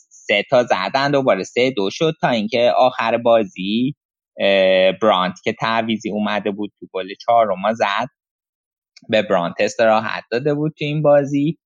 [0.09, 3.95] سه تا زدن دوباره سه دو شد تا اینکه آخر بازی
[5.01, 8.07] برانت که تعویزی اومده بود تو گل چهارم زد
[9.09, 11.59] به برانت استراحت داده بود تو این بازی.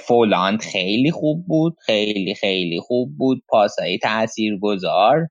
[0.00, 5.28] فولاند خیلی خوب بود خیلی خیلی خوب بود پاسایی تأثیر گذار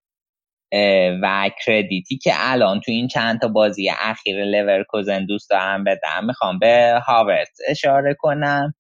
[1.22, 6.26] و کردیتی که الان تو این چند تا بازی اخیر لورکوزن دوست دارم بدم.
[6.28, 8.74] می‌خوام به هاورت اشاره کنم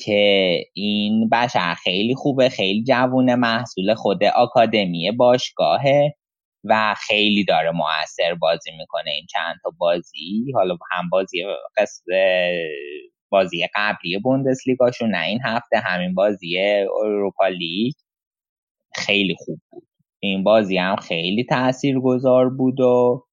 [0.00, 6.14] که این بشر خیلی خوبه خیلی جوون محصول خود آکادمی باشگاهه
[6.64, 10.52] و خیلی داره موثر بازی می‌کنه این چند تا بازی.
[10.54, 11.44] حالا هم بازی
[13.30, 16.58] بازی قبلی بوندسلیگاشون نه این هفته همین بازی
[17.04, 17.94] اروپا لیگ
[18.96, 19.91] خیلی خوب بود.
[20.22, 23.24] این بازی هم خیلی تأثیر گذار بود و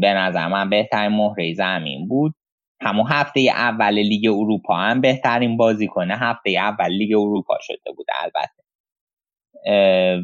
[0.00, 2.34] به نظر من بهترین مهره زمین بود.
[2.82, 6.16] همون هفته اول لیگ اروپا هم بهترین بازی کنه.
[6.16, 8.64] هفته اول لیگ اروپا شده بود البته.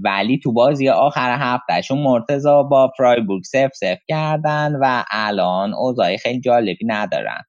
[0.04, 6.40] ولی تو بازی آخر هفتهشون مرتزا با فرایبورگ سف سف کردن و الان اوضاع خیلی
[6.40, 7.42] جالبی ندارن.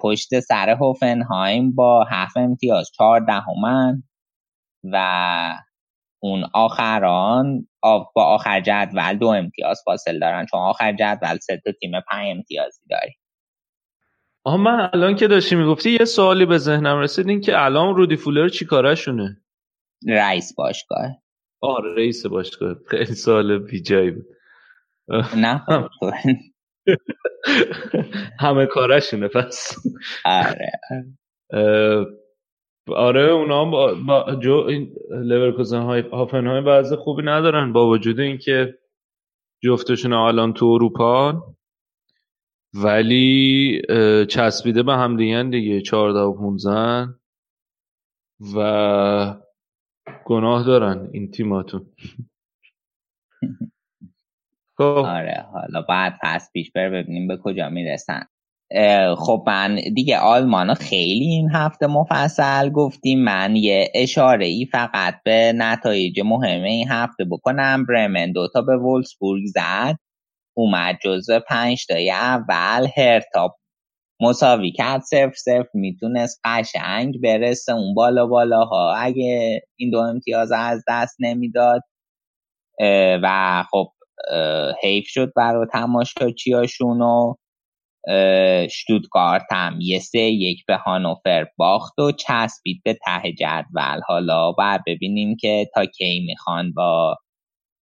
[0.00, 4.02] پشت سر هوفنهایم با هفت امتیاز چهاردهمن
[4.84, 4.98] و
[6.22, 11.90] اون آخران با آخر جدول دو امتیاز فاصل دارن چون آخر جدول سه تا تیم
[12.10, 13.12] پنج امتیازی داری
[14.44, 18.16] آها من الان که داشتی می‌گفتی یه سوالی به ذهنم رسید این که الان رودی
[18.16, 19.42] فولر چی کارشونه
[20.08, 21.06] رئیس باشگاه.
[21.62, 22.74] آه رئیس باشگاه.
[22.90, 24.26] خیلی سوال بیجایی بود.
[25.36, 25.64] نه
[28.40, 29.76] همه کارشونه پس.
[30.24, 30.70] آره
[32.90, 37.88] آره اونا هم با, با جو این لورکوزن های هافن های بعضی خوبی ندارن با
[37.88, 38.78] وجود اینکه
[39.62, 41.42] جفتشون الان تو اروپا
[42.74, 43.82] ولی
[44.28, 47.14] چسبیده به هم دیگه دیگه 14 و 15
[48.56, 49.40] و
[50.24, 51.86] گناه دارن این تیماتون.
[54.78, 54.82] خب.
[54.82, 58.26] آره حالا بعد پس پیش بر ببینیم به کجا می‌رسن.
[59.18, 63.18] خب من دیگه آلمان خیلی این هفته مفصل گفتیم.
[63.24, 67.86] من یه اشاره ای فقط به نتایج مهم این هفته بکنم.
[67.88, 69.96] برمن دوتا به وولسبورگ زد.
[70.56, 72.86] اومد جزو پنج تای اول.
[72.96, 73.54] هرتا
[74.20, 75.02] مساوی کرد.
[75.02, 78.94] صرف صرف می‌تونست قشنگ برسه اون بالا بالاها.
[78.94, 81.82] اگه این دو امتیاز از دست نمی‌داد.
[83.22, 83.88] و خب
[84.82, 87.34] حیف شد برای تماشاچیاشون و
[88.70, 94.00] شتوتگارت هم یه سه یک به هانوفر باخت و چسبید به ته جدول.
[94.06, 97.16] حالا و ببینیم که تا کی می‌خوان با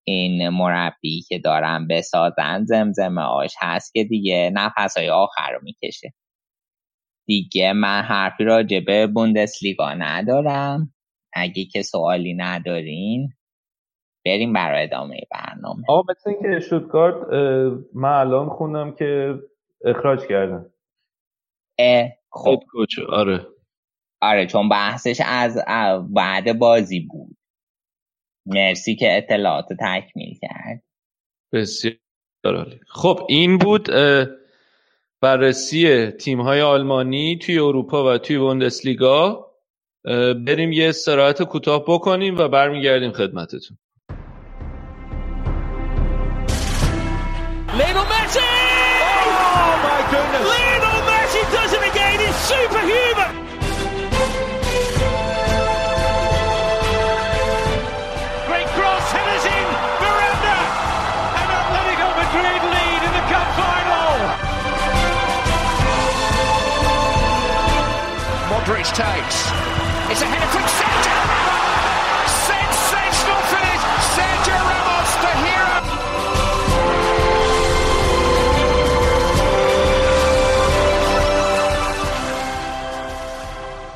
[0.08, 6.12] این مربی که دارن بسازن زمزمه آش هست که دیگه نفس های آخر رو می‌کشه.
[7.26, 10.94] دیگه من حرفی راجع به بوندسلیگا ندارم.
[11.32, 13.28] اگه که سوالی ندارین
[14.26, 15.82] بریم برای ادامه برنامه.
[15.88, 17.34] آه مثل اینکه شوتگارد
[17.94, 19.34] من الان خوندم که
[19.86, 20.70] اخراج کردن.
[22.30, 22.62] خب.
[22.70, 23.46] کوچ آره.
[24.20, 25.58] آره چون بحثش از
[26.14, 27.36] بعد بازی بود.
[28.46, 30.82] مرسی که اطلاعات تکمیل کرد.
[31.52, 31.96] بسیار
[32.44, 32.80] عالی.
[32.88, 33.88] خب این بود
[35.20, 39.46] بررسی تیم های آلمانی توی اروپا و توی بوندسلیگا.
[40.46, 43.78] بریم یه استراحت کوتاه بکنیم و برمیگردیم خدمتتون.
[68.96, 69.38] Takes.
[70.10, 72.32] It's a header from Sergio Ramos!
[72.48, 73.82] Sensational finish!
[74.16, 75.76] Sergio Ramos, the hero!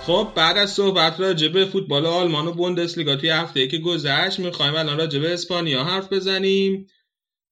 [0.07, 4.75] خب بعد از صحبت راجع به فوتبال آلمان و بوندسلیگا توی هفته که گذشت می‌خوایم
[4.75, 6.87] الان راجع به اسپانیا حرف بزنیم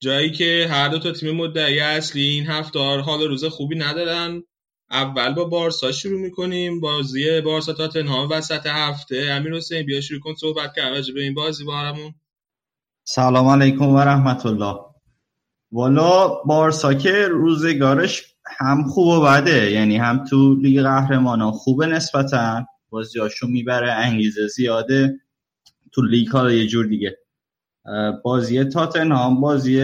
[0.02, 4.42] جایی که هر دو تا تیم مدعی اصلی این هفته حال روز خوبی ندارن
[4.90, 6.80] اول با بارسا شروع می‌کنیم.
[6.80, 9.28] بازی بارسا تاتنهام وسط هفته.
[9.30, 12.14] امیر حسین بیا شروع کن صحبت کردن راجع به این بازی بارمون
[13.04, 14.74] سلام علیکم و رحمت الله
[15.72, 19.70] والا بارسا که روزگارش هم خوب و بده.
[19.70, 22.66] یعنی هم تو لیگ قهرمانان خوبه نسبتا.
[22.90, 25.20] بازیاشو می‌بره انگیزه زیاده.
[25.92, 27.18] تو لیگ ها یه جور دیگه.
[28.24, 29.82] بازی تاتنهام بازی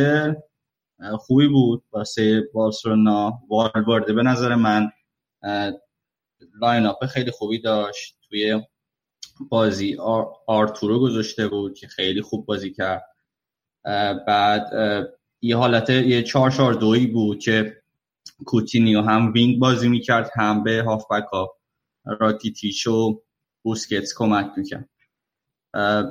[1.19, 1.83] خوبی بود.
[1.93, 3.33] واسه بارسلونا.
[3.49, 4.91] والورده به نظر من
[6.61, 8.19] line-up خیلی خوبی داشت.
[8.29, 8.63] توی
[9.51, 13.05] بازی آر، آرتورو گذاشته بود که خیلی خوب بازی کرد.
[14.27, 14.71] بعد
[15.43, 17.83] یه حالت یه چهار چهار دویی بود که
[18.47, 21.57] کوتینیو هم wing بازی می‌کرد هم به هافبک ها
[22.05, 23.23] راکیتیچ و
[23.63, 24.89] بوسکتس کمک می‌کرد.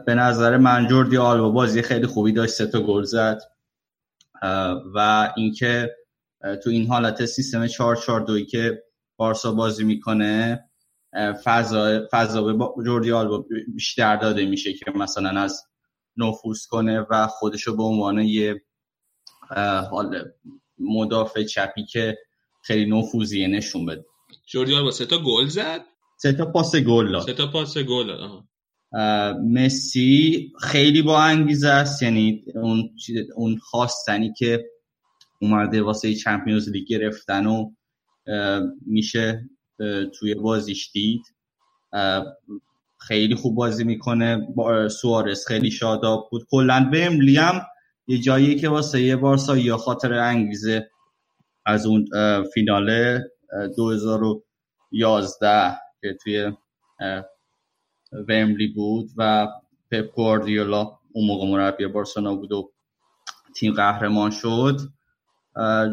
[0.05, 3.41] به نظر من جوردی آلبا بازی خیلی خوبی داشت سه تا گل زد.
[4.95, 5.95] و اینکه
[6.63, 8.83] تو این حالت سیستم 4 4 2 که
[9.23, 10.63] بارسا بازی می‌کنه
[11.43, 13.45] فضا فضا به جوردی آلبا
[13.75, 15.63] بیشتر داده میشه که مثلا از
[16.17, 18.61] نفوذ کنه و خودشو به عنوان یه
[19.91, 20.31] حال
[20.79, 22.17] مدافع چپی که
[22.61, 24.05] خیلی نفوذیه نشون بده.
[24.47, 25.81] جوردی آلبا سه تا گل زد.
[26.17, 27.25] سه تا پاس گل داد.
[27.25, 28.43] سه تا پاس گل داد
[29.43, 32.01] مسی خیلی با انگیزه است.
[32.03, 32.89] یعنی اون
[33.35, 34.65] اون خواستنی که
[35.41, 37.71] اومده واسه چمپیونز لیگ گرفتن و
[38.85, 39.49] میشه
[40.19, 41.21] توی بازیش دید.
[42.97, 44.47] خیلی خوب بازی می‌کنه.
[44.89, 46.47] سوارس خیلی شاداب بود.
[46.49, 47.61] کلا ومبلی هم
[48.07, 50.89] یه جایی که واسه یه بارسا یا خاطر انگیزه
[51.65, 52.07] از اون
[52.53, 53.19] فینال
[53.77, 56.51] 2011 که توی
[58.29, 59.47] ومبلی بود و
[59.91, 62.71] پپ گواردیولا اون موقع مربی بارسلونا بود و
[63.55, 64.77] تیم قهرمان شد.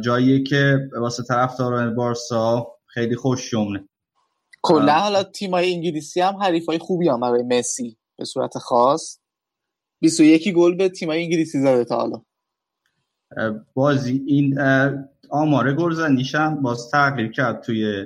[0.04, 3.88] جایی که واسه طرفداران بارسا خیلی خوش شمنه
[4.62, 9.18] کلا حالا تیمای انگلیسی هم حریفای خوبی هم برای مسی به صورت خاص.
[10.00, 12.22] 21 گل به تیمای انگلیسی زده تا حالا.
[13.74, 14.61] بازی این
[15.30, 18.04] آمار گلزنیش هم باز تغییر کرد توی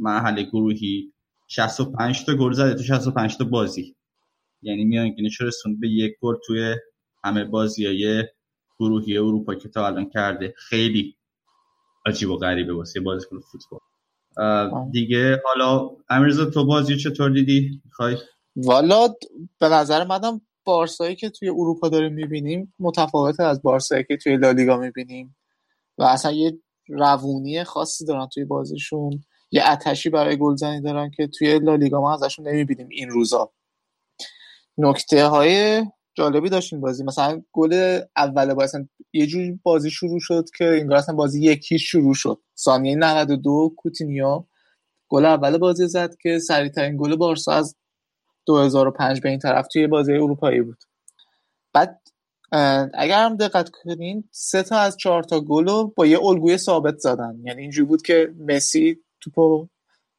[0.00, 1.12] مرحله گروهی.
[1.48, 3.96] 65 تا گل زده تو 65 تا بازی.
[4.62, 6.74] یعنی میانگینش رسوند به یک گل توی
[7.24, 8.24] همه بازی های
[8.80, 11.16] گروهی اروپا که تا الان کرده خیلی
[12.06, 13.80] عجیب و غریبه واسه بازیکن فوتبال.
[14.90, 18.16] دیگه حالا امیرزا تو بازی چطور دیدی؟ می‌خوای؟
[18.56, 19.08] والا
[19.58, 24.76] به نظر منم بارسایی که توی اروپا داریم می‌بینیم متفاوت از بارسایی که توی لالیگا
[24.76, 25.36] می‌بینیم.
[25.98, 26.58] و اصلا یه
[26.88, 29.24] روونی خاصی دارن توی بازیشون.
[29.50, 33.52] یه اتشی برای گلزنی دارن که توی لالیگا ما ازشون نمی‌بینیم این روزا.
[34.78, 37.04] نکته های جالبی داشتیم بازی.
[37.04, 41.78] مثلا گل اول با اصلا یه جوری بازی شروع شد که انگار اصلا بازی یکی
[41.78, 42.38] شروع شد.
[42.58, 44.44] ثانیه 92 کوتینیو
[45.08, 47.76] گل اول بازی زد که سریعترین گل بارسا از
[48.46, 50.78] 2005 به این طرف توی بازی اروپایی بود.
[51.72, 52.00] بعد
[52.94, 56.98] اگر هم دقت کنین سه تا از چهار تا گل رو با یه الگوی ثابت
[56.98, 57.40] زدن.
[57.44, 59.68] یعنی اینجوری بود که مسی توپو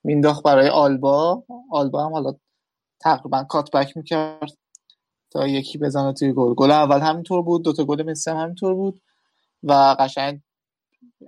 [0.04, 1.44] مینداخت برای آلبا.
[1.72, 2.34] آلبا هم حالا
[3.00, 4.52] تقریبا کاتبک می‌کرد.
[5.34, 6.54] تا یکی بزنه توی گل.
[6.54, 9.02] گل اول همینطور بود دوتا گل مسی هم همینطور بود
[9.64, 10.42] و قشنگ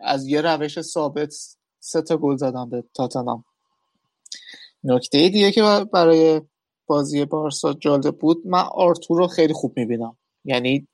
[0.02, 1.34] از یه روش ثابت
[1.80, 3.46] سه تا گل زدن به تاتنام
[4.84, 5.62] نکته دیگه که
[5.94, 6.42] برای
[6.88, 10.18] بازی بارسا جالب بود من آرتور رو خیلی خوب می‌بینم.
[10.44, 10.88] یعنی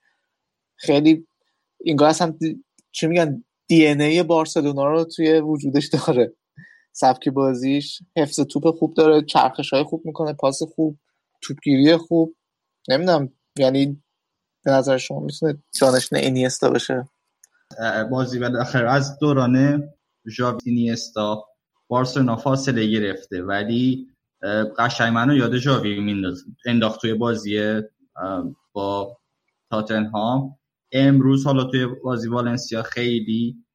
[0.76, 1.28] خیلی
[1.80, 2.38] اینگاه اصلا
[2.92, 6.34] چی میگن دی ان ای بارسلونا رو توی وجودش داره.
[6.92, 10.98] سبک بازیش حفظ توپ خوب داره چرخش های خوب می‌کنه پاس خوب
[11.42, 12.36] توپگیری خوب.
[12.90, 14.04] نمی‌دونم یعنی
[14.66, 17.10] به نظر شما می‌تونه جانشین اینیستا بشه
[18.12, 19.84] بازی بالاخره از دوران
[20.30, 21.46] ژاوی اینیستا
[21.88, 24.08] بارسلونا فاصله گرفته ولی
[24.78, 26.24] قشنگ منو یاد ژاوی
[26.66, 27.82] انداخت توی بازی
[28.74, 29.18] با
[29.70, 30.58] تاتنهام.
[30.92, 33.66] امروز حالا توی بازی والنسیا خیلی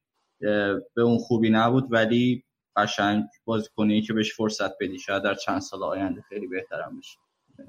[0.95, 2.43] به اون خوبی نبود ولی
[2.75, 7.17] قشنگ بازیکنی که بهش فرصت بدی شاید در چند سال آینده خیلی بهترم بشه.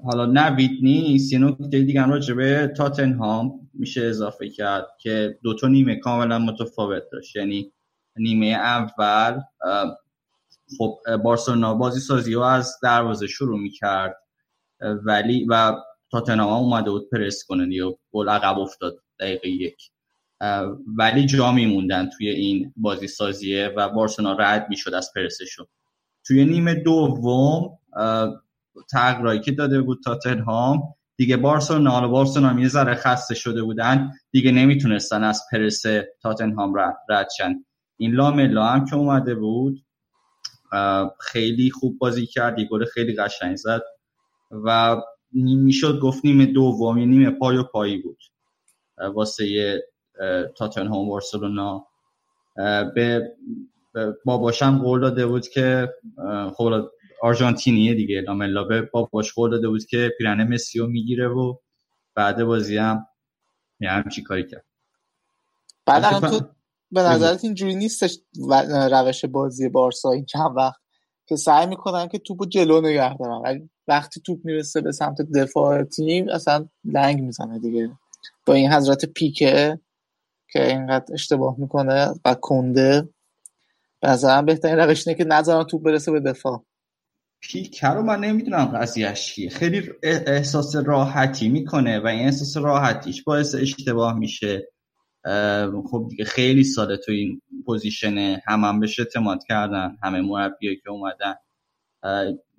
[0.03, 5.67] حالا نوید نیست یه نکته دیگه راجع به تاتنهام میشه اضافه کرد که دو تا
[5.67, 7.35] نیمه کاملا متفاوت داشت.
[7.35, 7.71] یعنی
[8.17, 9.39] نیمه اول
[10.77, 14.17] خب بارسلونا بازی سازی رو از دروازه شروع می‌کرد
[15.05, 15.75] ولی و
[16.11, 19.91] تاتنهام اومده بود پرس کنه یا گل عقب افتاد دقیقه یک.
[20.97, 25.65] ولی جا میموندن توی این بازی سازیه و بارسلونا رد می‌شد از پرسشون
[26.25, 27.79] توی نیمه دوم
[28.91, 30.83] تغییرایی که داده بود تاتنهام.
[31.17, 34.11] دیگه بارسلونا حالا بارسلونا یه ذره خسته شده بودن.
[34.31, 35.83] دیگه نمی‌تونستن از پرس
[36.21, 36.73] تاتنهام
[37.09, 37.65] رد شن.
[37.97, 39.85] این لاملا هم که اومده بود
[41.19, 43.81] خیلی خوب بازی کرد یه گل خیلی قشنگ زد
[44.51, 44.97] و
[45.31, 48.23] می‌شد گفت نیمه دوم نیمه پای و پایی بود.
[49.13, 49.83] واسه
[50.57, 51.87] تاتنهام بارسلونا.
[52.95, 53.35] به
[54.25, 55.89] باباشم قول داده بود که
[56.53, 56.89] خب
[57.21, 61.55] آرژانتینیه دیگه لاملا به باباش قول داده بود که پیرنه مسی رو می‌گیره و
[62.15, 63.07] بعد بازی هم
[63.79, 64.65] یه همچی کاری کرد.
[65.85, 66.41] بعد تو
[66.91, 68.17] به نظرت اینجوری نیستش
[68.91, 70.79] روش بازی بارسا این چند وقت؟
[71.25, 73.41] که سعی می‌کنن که توپو جلو نگه دارن.
[73.43, 77.91] ولی وقتی توپ می‌رسه به سمت دفاع تیم اصلا لنگ می‌زنه دیگه.
[78.45, 79.79] با این حضرت پیکه
[80.51, 83.09] که اینقدر اشتباه می‌کنه و کنده
[83.99, 86.63] به نظرم بهترین روش اینه که نظران توپ برسه به دفاع.
[87.41, 93.55] پیکه رو من نمی‌دونم قضیهش چیه خیلی احساس راحتی می‌کنه و این احساس راحتیش باعث
[93.55, 94.67] اشتباه میشه.
[95.91, 100.89] خب دیگه خیلی ساله تو این پوزیشنه هم هم بهش اعتماد کردن همه مربیایی که
[100.89, 101.35] اومدن.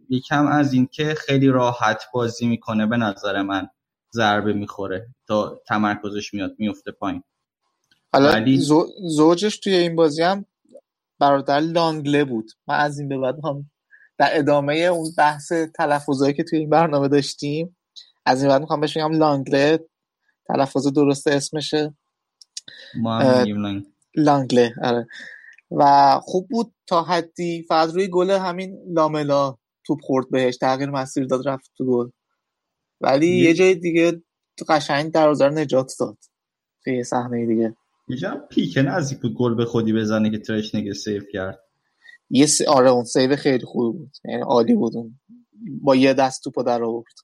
[0.09, 3.69] یکم از این که خیلی راحت بازی می‌کنه به نظر من
[4.15, 7.23] ضربه می‌خوره تا تمرکزش میاد میفته پایین.
[8.13, 8.59] حالا ولی...
[9.17, 10.45] زوجش توی این بازی هم
[11.19, 12.51] برادر لانگله بود.
[12.69, 13.71] من از این به بعد هم
[14.21, 17.77] در ادامه اون بحث تلفظهایی که توی این برنامه داشتیم
[18.27, 19.79] از این بعد می‌خوام بهش بگم لانگله
[20.49, 21.95] تلفظ درست اسمشه.
[22.99, 23.45] ما
[24.15, 25.07] لانگله آره.
[25.71, 27.63] و خوب بود تا حدی.
[27.63, 29.57] فقط روی گل همین لاملا
[29.87, 30.57] توپ خورد بهش.
[30.57, 32.11] تغییر مسیر داد رفت تو گل.
[33.01, 34.23] ولی یه جای دیگه
[34.69, 36.19] قشنگ در نجات داد.
[36.85, 37.77] توی صحنه دیگه.
[38.09, 41.70] یه پیکه نزدیک بود گل به خودی بزنه که ترشتگن save کرد.
[42.31, 42.61] یه س...
[42.63, 44.17] آره اون save خیلی خوب بود.
[44.25, 45.21] یعنی عالی بود اون.
[45.83, 47.15] با یه دست توپو در آورد.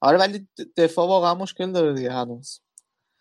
[0.00, 2.60] آره ولی دفاع واقعا مشکل داره دیگه هنوز.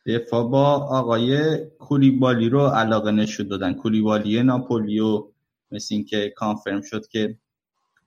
[0.06, 3.74] دفاع با آقای کولیبالی رو علاقه نشون دادن.
[3.74, 5.28] کولیبالی ناپولیو
[5.72, 7.38] مثل اینکه confirm شد که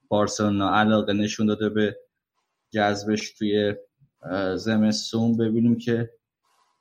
[0.07, 1.97] بارسلونا علاقه نشون داده به
[2.71, 3.75] جذبش توی
[4.55, 5.37] زمستون.
[5.37, 6.11] ببینیم که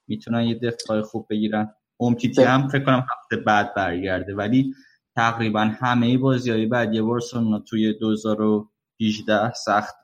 [0.07, 1.75] می‌تونن یه دفاع خوب بگیرن.
[2.01, 4.35] امتیتی هم فکر کنم هفته بعد برگرده.
[4.35, 4.75] ولی
[5.17, 9.95] تقریبا همه بازی های بعدی بارسلونا توی 2018 سخت.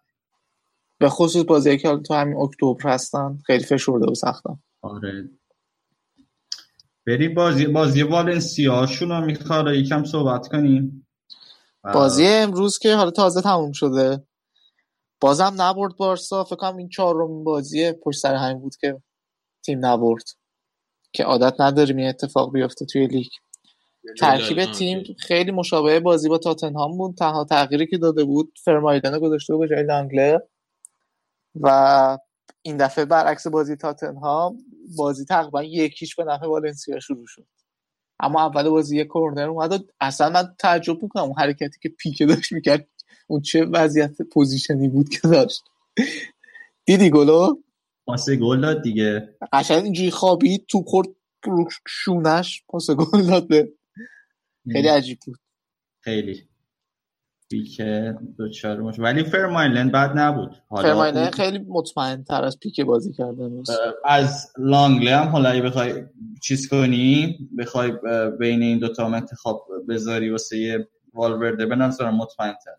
[0.99, 4.63] به خصوص بازی که تو همین اکتبر هستن خیلی فشرده و سختن.
[4.83, 5.31] آره.
[7.07, 8.87] بریم بازی بازی والنسیا.
[8.87, 11.07] شون می‌خواد یکم صحبت کنیم؟
[11.95, 14.27] بازی امروز که حالا تازه تموم شده.
[15.21, 16.45] بازم نبرد بارسا.
[16.45, 19.03] فکر کنم این چهارمین بازی پشت سر همین بود که
[19.65, 20.25] تیم نبرد.
[21.13, 23.29] که عادت نداریم این اتفاق بیفته توی لیگ.
[24.21, 27.17] ترکیب تیم خیلی مشابه بازی با تاتنهام بود.
[27.17, 30.43] تنها تغییری که داده بود فرمایدن گذاشته بود به جای لانگله
[31.61, 32.19] و
[32.63, 34.59] این دفعه برعکس بازی تاتنهام
[34.97, 37.47] بازی تقریبا یکیش به نفع والنسیا شروع شد.
[38.21, 42.53] اما اول بازی یک کورنر اومد اصلا من تعجب می‌کنم اون حرکتی که پیکه داشت
[42.53, 42.89] می‌کرد.
[43.27, 45.65] اون چه وضعیت position ی بود که داشت.
[46.85, 47.55] دیدی گلو؟
[48.11, 49.37] پاس گل داد دیگه.
[49.53, 51.09] قشنگ اینجوری خوابید تو خورد
[51.45, 53.49] رو شونش پاس گل داد
[54.73, 55.37] خیلی عجیب بود.
[56.01, 56.51] خیلی.
[57.51, 57.81] پیک
[58.39, 60.63] دوچار مش ولی فرمائلن بد نبود.
[60.71, 63.51] فرمائلن خیلی مطمئن تر از پیک بازی کرده
[64.05, 66.05] از لانگلی هم حالا اگه بخوای
[66.43, 67.93] چیز کنی بخوای
[68.39, 72.73] بین این دوتا هم انتخاب بذاری واسه والورده به نظرم مطمئن تر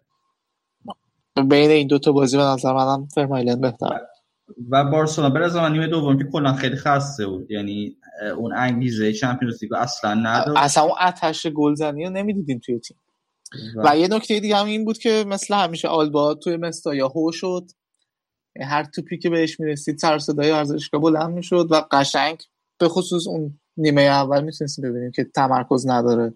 [1.43, 4.01] بین این دوتا بازی به نظر منم فرمایلند بهتر
[4.69, 7.51] و بارسلونا به نظر نیمه دوم که کلا خیلی خسته بود.
[7.51, 7.97] یعنی
[8.37, 10.59] اون انگیزه چمپیونز لیگ اصلا نداشت.
[10.63, 12.97] اصلا اون آتش گلزنی رو نمی‌دیدیم توی تیم.
[13.75, 17.07] و, و یه نکته دیگه هم این بود که مثل همیشه آلبا توی مستا یا
[17.07, 17.71] هو شد.
[18.61, 22.43] هر توپی که بهش می‌رسید سر صدای ورزشگاه بلند می‌شد و قشنگ
[22.77, 26.33] به خصوص اون نیمه اول می‌تونستیم ببینیم که تمرکز نداره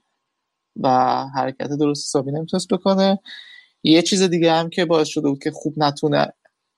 [0.83, 0.89] و
[1.35, 3.19] حرکت درست حسابی نمی‌تونست بکنه.
[3.83, 6.33] یه چیز دیگه هم که باعث شده بود که خوب نتونه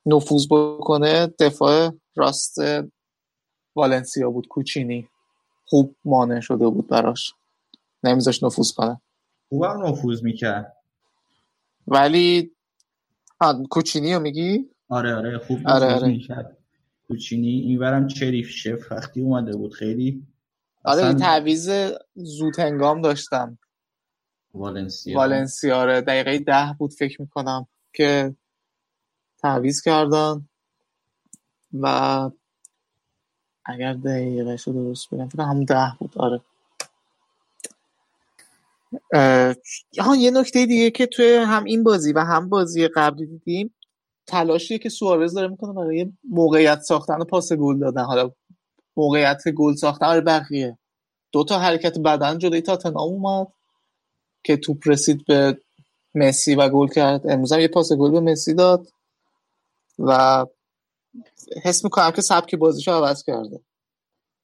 [0.08, 2.58] نفوذ بکنه دفاع راست
[3.76, 5.08] والنسیا بود کوچینی.
[5.66, 7.34] خوب مانع شده بود براش.
[8.04, 9.02] نمیذاش نفوذ کنه.
[9.50, 10.78] خوبم نفوذ می‌کرد.
[11.88, 12.52] ولی
[13.70, 16.08] کوچینی رو میگی؟ آره آره خوب آره آره.
[16.08, 16.58] می‌کرد.
[17.08, 20.24] کوچینی اینورم چریف شف وقتی اومده بود خیلی.
[20.84, 21.70] آره اصلا تعویز
[22.16, 23.58] زود هنگام داشتم.
[24.54, 25.18] والنسیا.
[25.18, 28.36] والنسیا آره دقیقه ده بود فکر می‌کنم که
[29.42, 30.48] تعویز کردن
[31.74, 31.88] و
[33.66, 36.14] اگر دقیقه درست بگم فکر همون ده بود.
[36.18, 36.42] آره.
[40.00, 43.74] ها یه نکته دیگه که توی هم این بازی و هم بازی قبلی دیدیم
[44.28, 48.04] تلاشیه که سوارز داره می‌کنه برای موقعیت ساختن و پاس گل دادن.
[48.04, 48.32] حالا
[48.98, 50.78] موقعیت گل ساختن برای بقیه.
[51.32, 53.48] دو تا حرکت بدن جلوی تاتنهام اومد
[54.44, 55.62] که توپ رسید به
[56.16, 57.28] مسی و گل کرد.
[57.30, 58.88] امروز هم یه پاس گل به مسی داد.
[59.99, 60.45] و
[61.64, 63.61] حس می‌کنم که سبک بازیشو عوض کرده.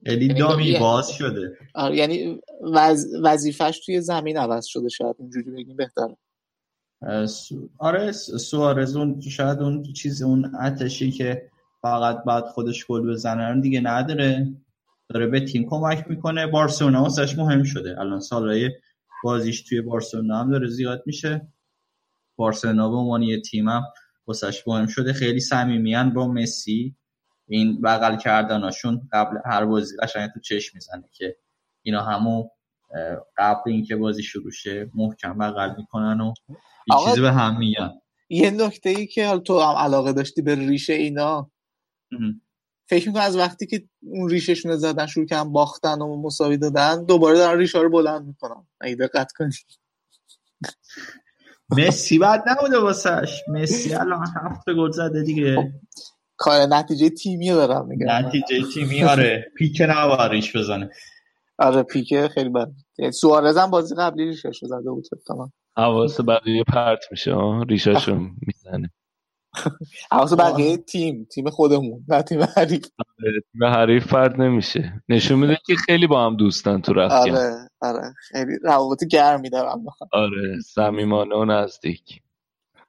[0.05, 1.57] خیلی یعنی دامی باز شده.
[1.75, 3.07] آره، یعنی وز...
[3.23, 6.17] وظیفش توی زمین عوض شده شاید اینجوری بگیم بهتره.
[7.27, 11.49] سو- آره سوارز اون شاید اون چیز اون اتشی که
[11.81, 14.53] فقط بعد خودش گل بزنه دیگه نداره.
[15.09, 16.47] داره به تیم کمک می‌کنه.
[16.47, 17.99] بارسلونا واسش مهم شده.
[17.99, 18.71] الان سالهای
[19.23, 21.47] بازیش توی بارسلونا هم داره زیاد میشه.
[22.35, 23.83] بارسلونا به عنوان یه تیمم
[24.27, 26.95] واسش مهم شده خیلی صمیمیان با مسی
[27.47, 31.37] این بغل کردناشون قبل هر بازی قشنگ تو چشم می‌زنه که
[31.81, 32.49] اینا همو
[33.37, 36.33] قبل اینکه بازی شروع شه محکم بغل می‌کنن و
[36.87, 37.91] یه چیزی به هم میگن.
[38.29, 41.51] یه نکته ای که حالا تو هم علاقه داشتی به ریشه اینا.
[42.85, 47.05] فکر می‌کنم از وقتی که اون ریشهشون رو زدن شروع کردن باختن و مساوی دادن
[47.05, 48.67] دوباره دارن ریشه رو بلند می‌کنن.
[48.81, 49.53] اگه دقت کنی.
[51.77, 53.41] مسی بعد نبوده واسش.
[53.47, 55.73] مسی الان هفت گل زده دیگه.
[56.37, 58.07] کار نتیجه تیمی رو دارم میگم.
[58.09, 59.45] نتیجه تیمی آره.
[59.57, 60.89] پیک نباریش بزنه.
[61.57, 62.71] آره پیکه خیلی بد.
[62.97, 65.53] یعنی سوارز هم بازی قبلی ریشش رو زده بود کنم.
[65.77, 68.15] حواس بقیه پرت میشه ها ریشاشو
[68.47, 68.89] می‌زنه.
[70.11, 72.85] حواس بقیه تیم تیم خودمون نه تیم حریف.
[73.53, 75.03] به حریف پرت نمیشه.
[75.09, 78.13] نشون میده که خیلی با هم دوستن تو رخکن آره آره.
[78.17, 82.21] خیلی روابط گرمی دارم آره صمیمانه و نزدیک.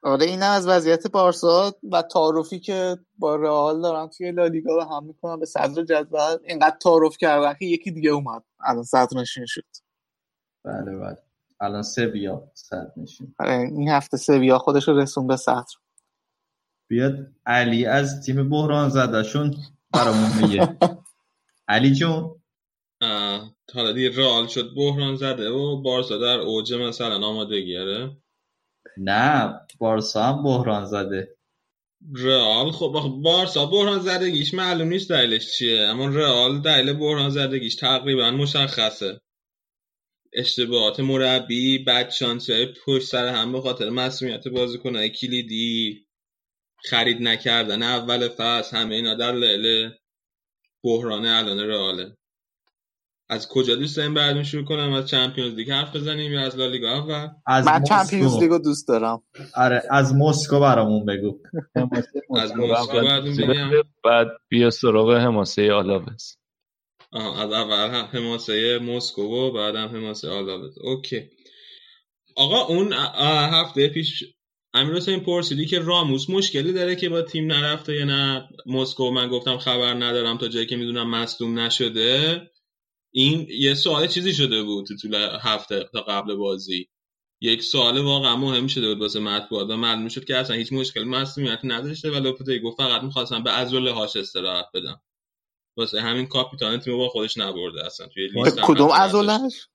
[0.03, 5.03] آره این از وضعیت بارسا و تعارفی که با رئال دارن توی لالیگا و هم
[5.05, 6.37] می‌کنن به صدر جدول.
[6.47, 8.43] اینقدر تعارف کردن که یکی دیگه اومد.
[8.59, 9.65] الان صدر نشین شد.
[10.63, 11.17] بله بله.
[11.59, 13.35] الان سویا صد نشین.
[13.39, 15.73] آره، این هفته سویا خودش رو رسون به صدر.
[16.87, 17.13] بیاد
[17.45, 19.55] علی از تیم بحران زدهشون
[19.93, 20.77] برامون میگه.
[21.67, 22.41] علی جون؟
[23.73, 28.17] حالا دیگه رئال شد بحران زده و بارسا در اوج مثلا آمادگی آره؟
[28.97, 31.35] نه بارسا هم بحران زده.
[32.15, 38.31] رئال خب بارسا بحران زدگیش معلوم نیست دلیلش چیه اما رئال دلیل بحران زدگیش تقریبا
[38.31, 39.21] مشخصه.
[40.33, 46.04] اشتباهات مربی بد شانسی های پشت سر هم به خاطر مسئولیت بازیکنهای کلیدی.
[46.89, 47.83] خرید نکردن.
[47.83, 49.89] اول فصل همه اینا در لعل
[50.83, 52.17] بحران الان رئاله.
[53.29, 56.91] از کجا دوست داریم بعد شروع کنم؟ از چمپیونز لیگ حرف بزنیم یا از لالیگا
[56.93, 57.83] اول از من.
[57.83, 59.23] Champions League و دوست دارم.
[59.55, 61.39] آره از مسکو برامون بگو.
[62.35, 63.71] از مسکو بعد میگم.
[64.03, 66.37] بعد بیا سراغ حماسه آلاوز.
[67.11, 70.77] آها از اول هم حماسه مسکو و بعد هم حماسه آلاوز.
[70.77, 71.29] OK.
[72.35, 74.23] آقا اون هفته پیش
[74.75, 79.29] امیر حسین پرسیدی که راموس مشکلی داره که با تیم نرفته یا نه؟ مسکو من
[79.29, 82.41] گفتم خبر ندارم تا جایی که می‌دونم مصدوم نشده.
[83.13, 86.87] این یه سوال چیزی شده بود تو طول هفته تا قبل بازی.
[87.41, 91.03] یک سوال واقعا مهم شده بود واسه مطبوعات و معلوم شد که اصلا هیچ مشکل
[91.03, 95.01] مصدومیتی نداشته و لوپتگی گفت فقط می‌خواستم به عضله هاش استراحت بدم.
[95.77, 98.07] واسه همین کاپیتان تیم با خودش نبرده اصلا.
[98.07, 98.91] توی لیست کدوم.
[98.91, 99.67] عضلش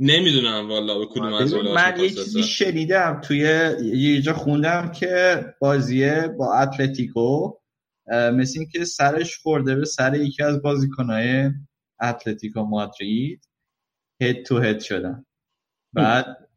[0.00, 3.38] نمی‌دونم والا به کدوم عضله من یه چیزی شنیدم توی
[3.82, 7.52] یه جا خوندم که بازیه با اتلتیکو
[8.10, 11.50] مثل این که سرش خورده به سر یکی از بازیکنهای
[12.00, 13.48] اتلتیکو مادرید.
[14.22, 15.24] هد تو هد شدن.
[15.92, 16.48] بعد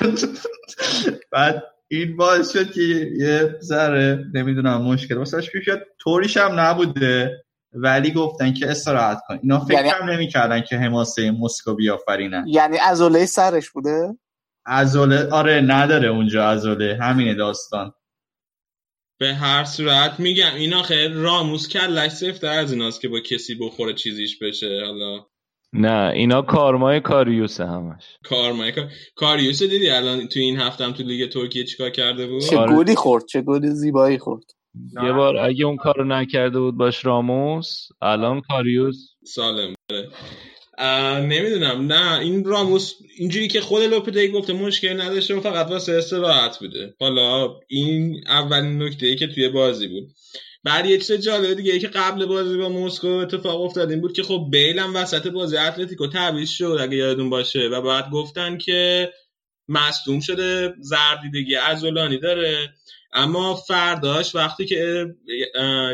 [1.32, 2.82] بعد این باعث شد که
[3.18, 5.16] یه ذره نمی‌دونم مشکل.
[5.16, 5.68] واسش پیش
[5.98, 7.43] طوریش هم نبوده.
[7.74, 9.38] ولی گفتن که استراحت کن.
[9.42, 12.44] اینا فکر یعنی- هم نمی‌کردن که حماسه مسکو بیافرینن.
[12.48, 14.18] یعنی عضله سرش بوده؟
[14.66, 16.98] عضله آره نداره اونجا عضله.
[17.02, 17.92] همینه داستان.
[19.20, 23.94] به هر صورت میگم اینا خیلی راموس کلش سفته از ایناست که با کسی بخوره
[23.94, 25.26] چیزیش بشه حالا.
[25.72, 28.02] نه اینا کارمای کاریوس همش.
[28.24, 28.88] کارمای کار...
[29.16, 32.76] کاریوس دیدی الان تو این هفته هم تو لیگ ترکیه چیکار کرده بود؟ چه آره.
[32.76, 34.44] گلی خورد چه گلی زیبایی خورد.
[35.04, 38.96] یه بار اگه اون کارو نکرده بود باش راموس الان کاریوس.
[39.24, 39.74] سالم.
[39.88, 40.08] داره
[41.20, 41.92] نمی‌دونم.
[41.92, 46.94] نه این راموس اینجوری که خود لوپدی گفته مشکل نداشته فقط واسه استراحت بوده.
[47.00, 50.12] حالا این اولین نکته ای که توی بازی بود.
[50.64, 54.12] بعد یه چیز جالب دیگه ای که قبل بازی با مسکو اتفاق افتاد این بود
[54.12, 57.68] که خب بیل هم وسط بازی اتلتیکو تعویض شد اگه یادتون باشه.
[57.68, 59.12] و بعد گفتن که
[59.68, 62.74] مصدوم شده زردیدگی عضلانی داره.
[63.14, 65.14] اما فرداش وقتی که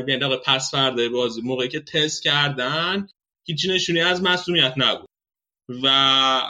[0.08, 3.06] یعنی پس فردا بازی موقعی که تست کردن
[3.44, 5.08] هیچ نشونی از مسئولیت نبود.
[5.82, 6.40] و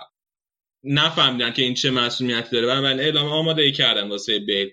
[0.85, 2.67] نفهمیدن که این چه مسئولیتی داره.
[2.67, 4.71] و من اعلام آماده ای کردن واسه بیل.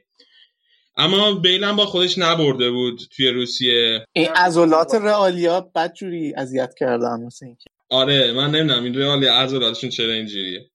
[0.98, 4.06] اما بیل هم با خودش نبرده بود توی روسیه.
[4.14, 7.70] این عضلات رئالیا بدجوری اذیت کردن مثل اینکه.
[7.90, 10.70] آره من نمی‌دونم این رئالی عضلاتشون چرا اینجوریه.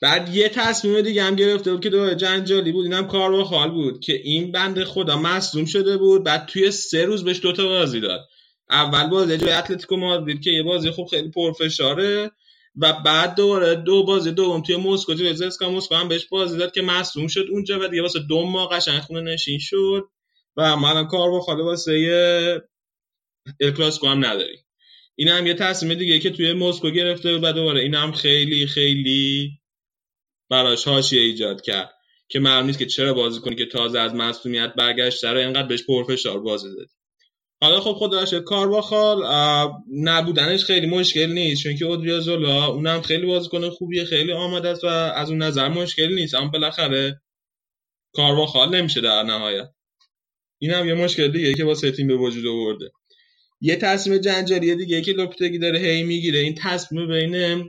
[0.00, 3.70] بعد یه تصمیم دیگه هم گرفته بود که دو جنجالی بود اینم کار با خال
[3.70, 6.24] بود که این بنده خدا مصدوم شده بود.
[6.24, 8.20] بعد توی سه روز بهش دوتا بازی داد.
[8.70, 12.30] اول بازی جای اتلتیکو مادرید که یه بازی خوب خیلی پرفشاره
[12.76, 16.72] و بعد دوباره دو بازی دوم توی مسکو توی زسکا مسکو هم بهش بازی داد
[16.72, 20.08] که مصدوم شد اونجا و دیگه واسه دو ماه قشنگ خونه نشین شد
[20.56, 22.62] و ما الان کار با خاله واسه یه
[23.60, 24.58] الکلاسیکو هم نداریم.
[25.14, 29.50] این هم یه تصمیم دیگه که توی مسکو گرفته و دوباره این خیلی خیلی
[30.50, 31.90] براش حاشیه ایجاد کرد
[32.28, 35.82] که معلوم نیست که چرا بازی کنی که تازه از مصونیت برگشته رو اینقدر بهش
[35.86, 36.90] پرفشار بازی دادی.
[37.60, 39.22] حالا خب خدا شد کار باخال
[39.92, 44.86] نبودنش خیلی مشکل نیست چون که اودریازولا اونم خیلی بازیکن خوبیه خیلی آماده است و
[44.86, 47.20] از اون نظر مشکل نیست اما بالاخره
[48.12, 49.68] کار باخال نمیشه در نهایت.
[50.58, 52.90] این هم یه مشکل دیگه که واسه تیم به وجود آورده.
[53.60, 57.64] یه تصمیم جنجالی دیگه که لوپتگی داره هی می‌گیره این تصمیم بین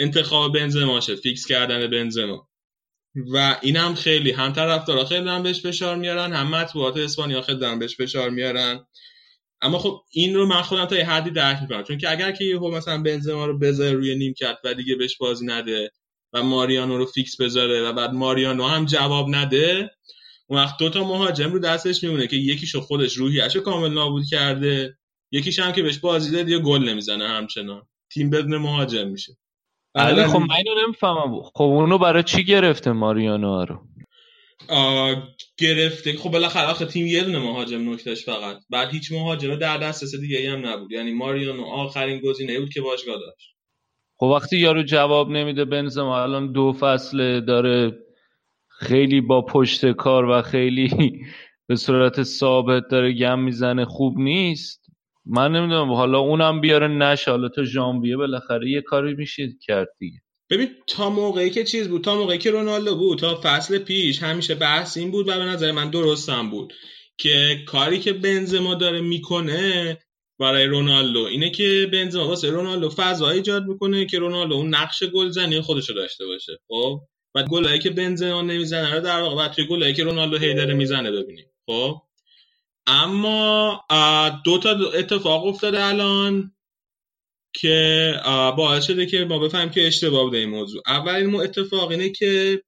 [0.00, 2.48] انتخاب بنزماشه فیکس کردن بنزما.
[3.32, 7.78] و اینم خیلی هم طرفدارا خیلی دارن بهش فشار میارن هم مطبوعات اسپانیا خیلی دارن
[7.78, 8.86] بهش فشار میارن.
[9.62, 11.82] اما خب این رو من خودم تا یه حدی درک می‌کنم.
[11.82, 15.16] چون که اگر که یهو مثلا بنزما رو بذاره روی نیم کرد و دیگه بهش
[15.16, 15.90] بازی نده
[16.32, 19.90] و ماریانو رو فیکس بذاره و بعد ماریانو هم جواب نده
[20.46, 24.98] اون وقت دوتا مهاجم رو دستش میمونه که یکیشو خودش روحیه‌شو کامل نابود کرده
[25.32, 27.88] یکیش هم که بهش بازی داد یه گل نمی‌زنه همچنان.
[28.12, 29.36] تیم بدون مهاجم میشه.
[29.94, 31.42] علی خب من اینو نمی‌فهمم.
[31.42, 33.78] خب اونو برای چی گرفته ماریانو رو؟
[35.58, 36.16] گرفته.
[36.16, 38.56] خب بالاخره آخه تیم یه دونه مهاجم نکتهش فقط.
[38.70, 40.92] بعد هیچ مهاجم در دسترس دیگه ای هم نبود.
[40.92, 43.54] یعنی ماریانو آخرین گزینه بود که باشگاه داشت.
[44.16, 47.92] خب وقتی یارو جواب نمیده بنزما الان دو فصل داره
[48.68, 51.20] خیلی با پشت کار و خیلی
[51.68, 54.79] به صورت ثابت داره گم می‌زنه خوب نیست.
[55.30, 60.18] من نمی‌دونم حالا اونم بیاره نشه حالا تا ژانویه بالاخره یه کاری میشه کرد دیگه.
[60.50, 64.54] ببین تا موقعی که چیز بود تا موقعی که رونالدو بود تا فصل پیش همیشه
[64.54, 66.72] بحث این بود و به نظر من درستم بود
[67.18, 69.98] که کاری که بنزما داره می‌کنه
[70.38, 75.60] برای رونالدو اینه که بنزما واسه رونالدو فضا ایجاد می‌کنه که رونالدو اون نقش گلزنی
[75.60, 77.00] خودش رو داشته باشه خب؟
[77.34, 81.10] و گلایی که بنزما نمی‌زنه رو در واقع توی گلایی که رونالدو هی داره می‌زنه
[81.10, 82.02] ببینیم خب؟
[82.86, 83.84] اما
[84.44, 86.52] دو تا اتفاق افتاده الان
[87.54, 88.14] که
[88.56, 90.82] باعث شده که ما بفهمیم که اشتباه بوده این موضوع.
[90.86, 92.62] اولین اتفاق اینه که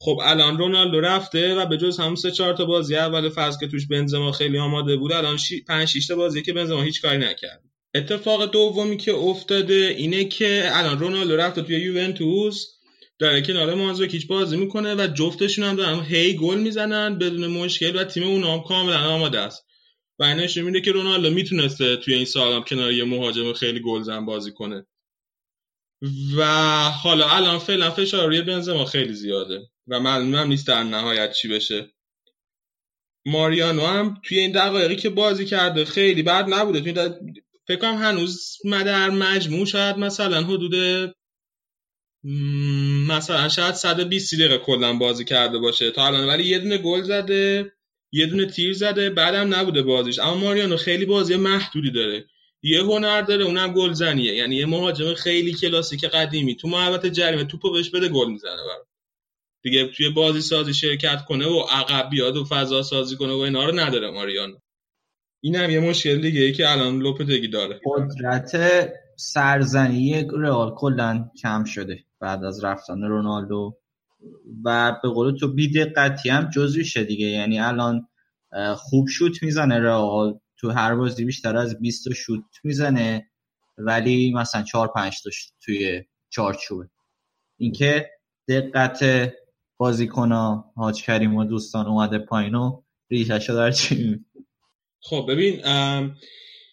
[0.00, 3.66] خب الان رونالدو رفته و به جز همون سه چهار تا بازی اول فصل که
[3.66, 5.38] توش بنزما خیلی آماده بود الان
[5.68, 7.62] 5 6 تا بازی که بنزما هیچ کاری نکرد.
[7.94, 12.75] اتفاق دومی که افتاده اینه که الان رونالدو رفته توی یوونتوس
[13.18, 18.04] داره کنار مانزوکیچ بازی می‌کنه و جفتشون هم دارن هی گل می‌زنن بدون مشکل و
[18.04, 19.66] تیم اونا هم کاملا آماده است.
[20.18, 24.26] و این میده که رونالدو می‌تونسته توی این سال هم کنار یه مهاجم خیلی گلزن
[24.26, 24.86] بازی کنه.
[26.36, 26.44] و
[26.90, 31.48] حالا الان فعلا فشار روی بنزما خیلی زیاده و معلوم هم نیست در نهایت چی
[31.48, 31.92] بشه.
[33.26, 36.80] ماریانو هم توی این دقایقی که بازی کرده خیلی بد نبوده.
[36.80, 37.10] توی
[37.68, 40.74] فکر کنم هنوز در مجموع شاید مثلا حدود
[43.08, 47.72] مثلا شاید 120 دقیقه کلا بازی کرده باشه تا الان ولی یه دونه گل زده
[48.12, 50.18] یه دونه تیر زده بعدم نبوده بازیش.
[50.18, 52.24] اما ماریانو خیلی بازی محدودی داره.
[52.62, 56.56] یه هنر داره اونم گلزنیه یعنی یه مهاجم خیلی کلاسیک قدیمی.
[56.56, 58.86] تو محوطه جریمه توپو بهش بده گل می‌زنه برات
[59.62, 63.64] دیگه توی بازی سازی شرکت کنه و عقب بیاد و فضا سازی کنه و اینا
[63.64, 64.56] رو نداره ماریانو.
[65.40, 67.80] این هم یه مشکل دیگه ای که الان لوپتگی داره.
[67.84, 68.52] قدرت
[69.16, 72.05] سرزنی رئال کلا کم شده.
[72.20, 73.78] بعد از رفتن رونالدو.
[74.64, 77.26] و به قول تو بیدقتی هم جزویشه دیگه.
[77.26, 78.08] یعنی الان
[78.76, 80.38] خوب شوت می‌زنه رئال.
[80.58, 83.30] تو هر بازی بیشتر از 20 شوت می‌زنه.
[83.78, 85.30] ولی مثلا 4 5 تا
[85.60, 86.90] توی چارچوبه
[87.58, 88.10] اینکه
[88.48, 89.32] دقت
[89.76, 90.32] بازیکن
[90.76, 94.24] حاج کریم و دوستان اومده پایین و ریشش در چی
[95.00, 95.60] خب ببین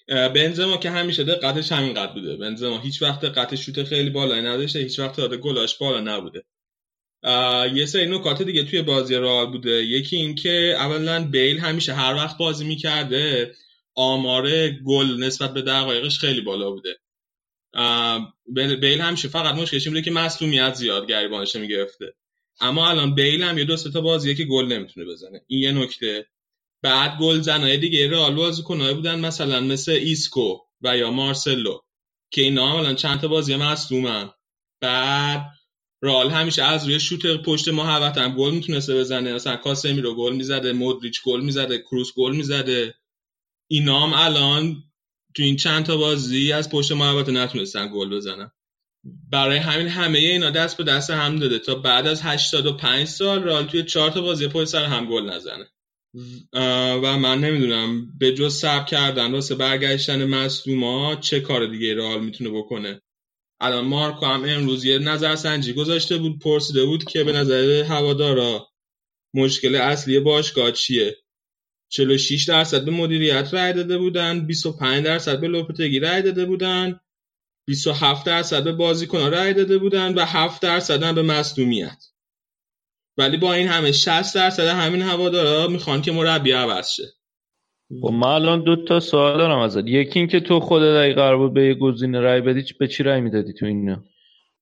[0.08, 2.38] بنزما که همیشه دقتش همین قد بوده.
[2.38, 6.44] بنزما هیچ وقت دقت شوت خیلی بالایی نداشته هیچ وقت داده گلاش بالا نبوده.
[7.74, 9.72] یه سری نکات دیگه توی بازی رئال بوده.
[9.72, 13.56] یکی این که اولا بیل همیشه هر وقت بازی می‌کرده
[13.96, 16.98] آمار گل نسبت به دقایقش خیلی بالا بوده.
[18.82, 22.14] بیل همیشه فقط مشکلش بوده که مصدومیت زیاد گریبانش می‌گرفته
[22.60, 25.42] اما الان بیل هم یه دو تا بازیه که گل نمی‌تونه بزنه.
[25.48, 26.26] این یه نکته.
[26.84, 31.80] بعد گل زنای دیگه رئال بازیکنای بودن مثلا مثل ایسکو و یا مارسلو
[32.32, 34.30] که اینا هم چند تا بازی مصدومن
[34.82, 35.46] بعد
[36.02, 39.60] رئال همیشه از روی شوت پشت محوطه هم گل می‌تونسته بزنه مثلا
[40.02, 42.96] رو گل می‌زده مودریچ گل می‌زده کروس گل می‌زده.
[43.68, 44.84] اینا هم الان
[45.36, 48.52] تو این چند تا بازی از پشت محوطه نتونستن گل بزنن.
[49.32, 53.66] برای همین همه اینا دست به دست هم داده تا بعد از 85 سال رال
[53.66, 55.70] توی چهار تا بازی پشت سر هم گل نزنه.
[57.04, 62.50] و من نمی‌دونم به جز سب کردن واسه برگشتن مصدوما چه کار دیگه رئال می‌تونه
[62.50, 63.02] بکنه؟
[63.60, 68.68] الان مارکو هم امروز یه نظر سنجی گذاشته بود پرسیده بود که به نظر هوادارا
[69.34, 71.18] مشکل اصلی باشگاه چیه؟
[71.90, 77.00] 46 درصد به مدیریت رای داده بودن 25 درصد به لوپتگی رای داده بودن
[77.68, 82.13] 27 درصد به بازیکن‌ها رای داده بودن و 7 درصد هم به مصدومیت
[83.18, 87.04] ولی با این همه 60 درصد همین هوادارا می‌خوان که مربی عوض شه.
[88.02, 89.88] خب من الان دو تا سوال دارم ازت.
[89.88, 93.22] یکی اینکه تو خودت اگه قرار بود به یه گزینه رای بدی به چی رای
[93.22, 94.04] می‌دادی تو اینا؟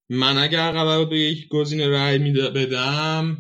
[0.10, 2.18] من اگر قرار بود به یک گزینه رای
[2.56, 3.38] بدم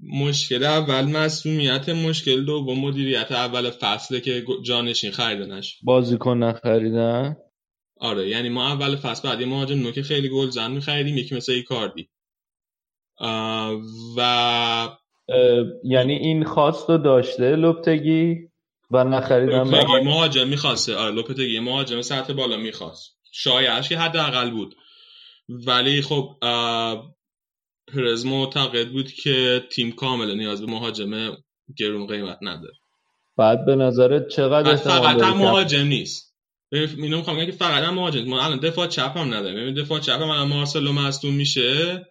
[0.00, 7.36] مشکل اول مسئولیت مشکل دوم مدیریت اول فصله که جانشین خریدنش بازیکن نخریدن؟
[7.96, 11.52] آره یعنی ما اول فصل بعد یه مهاجم نوک خیلی گل زن میخریدیم یکی مثل
[11.52, 12.08] ایکاردی.
[14.16, 14.88] و
[15.84, 18.36] یعنی این خواست رو داشته لوپتگی
[18.90, 20.96] و نخریدن لوپتگی مهاجم؟ می‌خواسته.
[20.96, 23.18] آره لوپتگی مهاجم سطح بالا می‌خواست.
[23.32, 24.74] شایعش که حداقل بود.
[25.48, 26.36] ولی خب
[27.94, 31.36] پرز معتقد بود که تیم کامل نیاز به مهاجم
[31.76, 32.74] گرون قیمت نداره.
[33.36, 36.36] بعد به نظرت چقدر فقط هم مهاجم نیست.
[36.72, 38.24] اینو می‌خوام که فقط هم مهاجم.
[38.24, 39.74] ما الان دفاع چپ هم نداریم.
[39.74, 42.06] دفاع چپ هم الان مارسلو مصدوم میشه.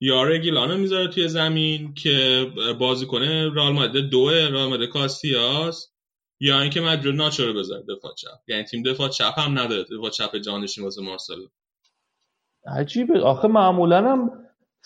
[0.00, 2.46] یا رگیلانو می‌ذاره توی زمین که
[2.78, 5.90] بازی کنه رال مادرید دو رال مادرید کاستیاس
[6.40, 8.48] یا اینکه مجبور ناچو رو بذاره دفاع چپ.
[8.48, 11.46] یعنی تیم دفاع چپ هم نداره دفاع چپ جانشین واسه مارسلو.
[12.66, 13.20] عجیبه.
[13.20, 14.30] آخه معمولا هم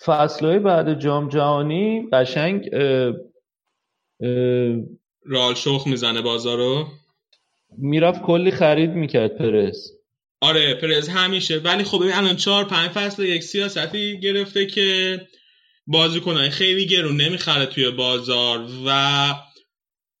[0.05, 2.69] فصلهای بعد جام جهانی قشنگ
[5.25, 6.87] رال شخ می‌زنه بازارو.
[7.77, 9.91] می‌رفت کلی خرید می‌کرد پرس.
[10.45, 11.57] آره پرز همیشه.
[11.57, 15.21] ولی خب الان چهار پنج فصل یک سیاستی گرفته که
[15.87, 19.33] بازیکنهای خیلی گرون نمی‌خره توی بازار و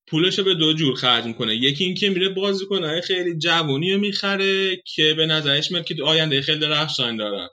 [0.07, 1.55] پولش به دو جور خرج می‌کنه.
[1.55, 6.59] یکی اینکه میره بازیکنهای خیلی جوونی رو می‌خره که به نظرش میاد که آینده خیلی
[6.59, 7.47] درخشان دارن.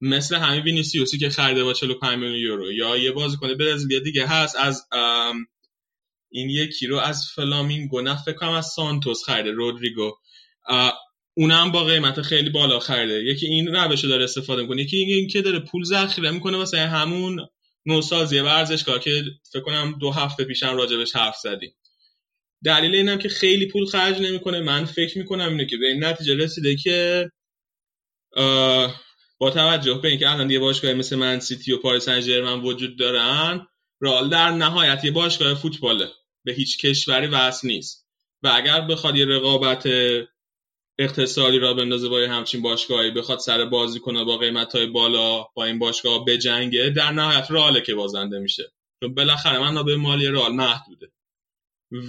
[0.00, 2.72] مثل همین وینیسیوسی که خریده با 45 میلیون یورو.
[2.72, 4.86] یا یه بازیکن برزیلی دیگه هست از
[6.30, 10.12] این یکی رو از فلامینگو نه فکر کنم از سانتوس خریده رودریگو.
[11.34, 13.24] اونم با قیمت خیلی بالا خریده.
[13.24, 17.48] یکی این روش داره استفاده می‌کنه یکی این که داره پول ذخیره می‌کنه واسه همون
[17.86, 21.74] نوسازی ورزشگاه که فکر کنم دو هفته پیشم راجبش حرف زدیم.
[22.64, 24.60] دلیل اینم که خیلی پول خرج نمی‌کنه.
[24.60, 27.30] من فکر می‌کنم اینه که به این نتیجه رسیده که
[29.38, 33.66] با توجه به اینکه الان یه باشگاه مثل من سیتی و پاریس سن وجود دارن
[34.00, 36.08] رال در نهایت یه باشگاه فوتباله.
[36.44, 38.06] به هیچ کشوری وصل نیست.
[38.42, 39.86] و اگر بخواد یه رقابت
[40.98, 45.64] اقتصادی را بندازه با همچین باشگاهی بخواد سر بازی کنه با قیمت های بالا با
[45.64, 48.72] این باشگاه بجنگه در نهایت راله که بازنده میشه.
[49.00, 51.12] چون بالاخره من به مالی رال محدوده.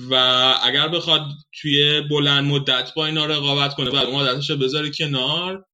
[0.10, 0.16] و
[0.64, 1.22] اگر بخواد
[1.62, 5.66] توی بلند مدت با اینا رقابت کنه بعد عادتش رو بذاره کنار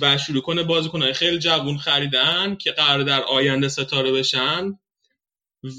[0.00, 4.78] و شروع کنه بازیکنهای خیلی جوون خریدن که قرار در آینده ستاره بشن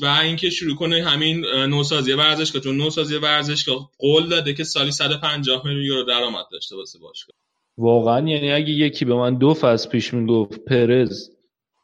[0.01, 2.61] و اینکه شروع کنه همین نوسازی ورزشگاه.
[2.61, 7.35] چون نوسازی ورزشگاه قول داده که سالی 150 میلیون یورو درآمد داشته باشه باشگاه.
[7.77, 11.29] واقعا یعنی اگه یکی به من دو فصل پیش می‌گفت پرز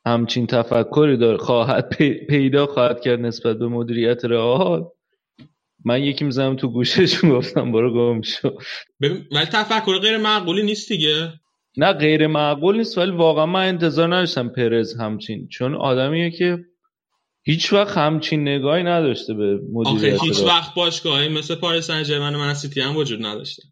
[0.05, 1.89] همچین تفکری داره خواهد
[2.29, 4.85] پیدا خواهد کرد نسبت به مدیریت رئال
[5.85, 8.57] من یکی می‌زنم تو گوشش گفتم برو گم شو.
[9.01, 11.33] ولی تفکر غیر معقولی نیست دیگه.
[11.77, 15.47] نه غیر معقول نیست ولی واقعا من انتظار نداشتم پرز همچین.
[15.47, 16.57] چون آدمیه که
[17.49, 22.35] هیچ وقت همچین نگاهی نداشته به مدیریت آخه هیچ وقت باشگاهی مثل پاریس سن ژرمن
[22.35, 23.63] و منسیتی هم وجود نداشته.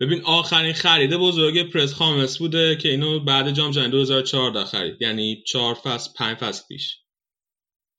[0.00, 5.02] ببین آخرین خرید بزرگ پرس خامس بوده که اینو بعد جام جهانی 2014 خرید.
[5.02, 6.98] یعنی 4 فصل 5 فصل پیش.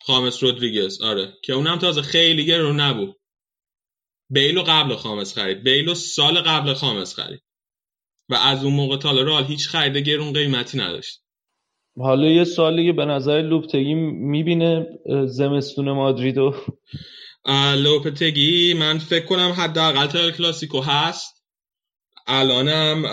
[0.02, 1.34] خامس رودریگز آره.
[1.44, 3.16] که اونم تازه خیلی گرون نبود.
[4.30, 5.64] بیلو قبل خامس خرید.
[5.64, 7.44] بیلو سال قبل خامس خرید.
[8.30, 11.23] و از اون موقع تا رال هیچ خرید گرون قیمتی نداشت.
[12.00, 12.46] حالا یه
[12.86, 14.88] که به نظر لوپتگی می‌بینه
[15.26, 16.56] زمستون مادریدو
[17.78, 21.44] لوپتگی من فکر کنم حداقل تا کلاسیکو هست.
[22.28, 23.04] الانم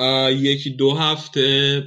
[0.40, 1.84] یکی دو هفته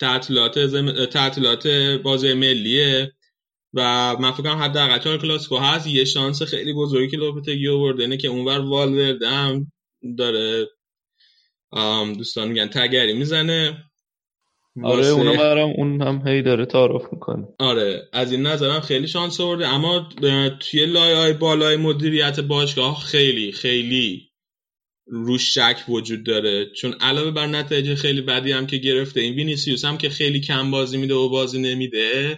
[0.00, 1.04] تعطیلات زم...
[1.04, 1.66] تعطیلات
[2.04, 3.12] بازی ملیه
[3.74, 5.86] و من فکر کنم حداقل تا کلاسیکو هست.
[5.86, 9.72] یه شانس خیلی بزرگی که لوپتگی آورده اینه که اونور والورده هم
[10.18, 10.68] داره
[12.16, 13.84] دوستان میگن تگری می‌زنه.
[14.84, 17.44] آره اونو برام اون هم هی داره تعارف می‌کنه.
[17.58, 19.68] آره از این نظرم خیلی شانس آورده.
[19.68, 20.08] اما
[20.60, 24.28] توی لایه بالای مدیریت باشگاه خیلی خیلی
[25.06, 26.66] روش شک وجود داره.
[26.76, 30.70] چون علاوه بر نتایج خیلی بدی هم که گرفته این وینیسیوس هم که خیلی کم
[30.70, 32.36] بازی میده و بازی نمیده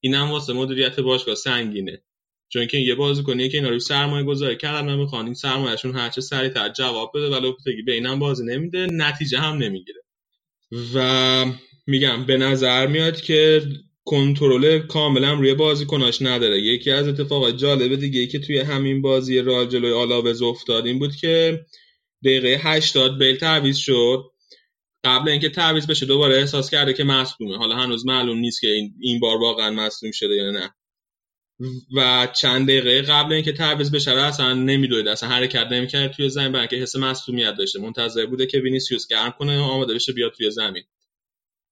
[0.00, 2.02] این هم واسه مدیریت باشگاه سنگینه.
[2.52, 6.68] چون که یه بازیکنی که اینا رو سرمایه گذاری کردن می‌خوان این سرمایهشون هرچه سریعتر
[6.68, 7.54] جواب بده ولی
[7.86, 10.02] به اینم بازی نمیده نتیجه هم نمی‌گیره.
[10.94, 11.44] و
[11.88, 13.62] میگم به نظر میاد که
[14.04, 16.60] کنترل کاملا روی بازیکناش نداره.
[16.60, 21.16] یکی از اتفاقات جالب دیگه که توی همین بازی رال جلوی آلاوز افتاد این بود
[21.16, 21.60] که
[22.24, 24.24] دقیقه 80 بیل تعویض شد.
[25.04, 27.56] قبل اینکه تعویض بشه دوباره احساس کرده که مصدومه.
[27.56, 30.74] حالا هنوز معلوم نیست که این, این بار واقعا مصدوم شده یا نه.
[31.96, 36.68] و چند دقیقه قبل اینکه تعویض بشه اصلا نمیدوید اصلا حرکت نمی‌کرد توی زمین برای
[36.68, 37.80] که حس مصدومیت داشته.
[37.80, 40.82] منتظر بوده که وینیسیوس گرم کنه آماده بشه بیاد توی زمین.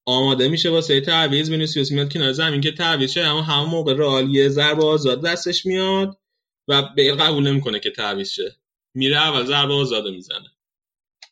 [0.07, 4.35] آماده میشه واسه تعویض وینیسیوس میاد کنار زمین که تعویض شه اما همون موقع رئال
[4.35, 6.19] یه ضربه آزاد دستش میاد
[6.69, 8.57] و به قبول نمی‌کنه که تعویض شه.
[8.95, 10.51] میره اول ضربه آزاده می‌زنه.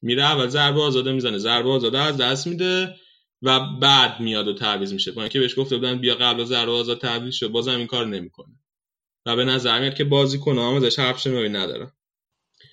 [0.02, 1.38] میره اول ضربه آزاده می‌زنه.
[1.38, 2.96] ضربه آزاده از دست میده
[3.42, 5.12] و بعد میاد و تعویض میشه.
[5.12, 8.55] با اینکه بهش گفته بودن بیا قبل ضربه آزاد تعویض شد بازم این کار نمی‌کنه.
[9.26, 11.92] و به نظر میاد که بازیکن ازش حرف شنوی نداره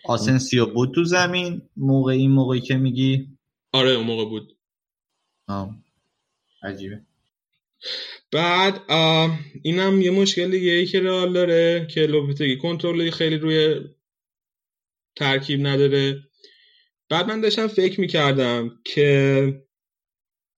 [0.05, 3.27] آسنسیو بود تو زمین؟ موقع این موقعی که میگی؟
[3.73, 4.57] آره اون موقع بود.
[5.47, 5.80] آه.
[6.63, 7.01] عجیبه.
[8.31, 8.91] بعد
[9.63, 13.79] اینم یه مشکل دیگه ای که رئال داره که لوپتگی کنترل خیلی روی
[15.15, 16.19] ترکیب نداره.
[17.09, 19.63] بعد من داشتم فکر می‌کردم که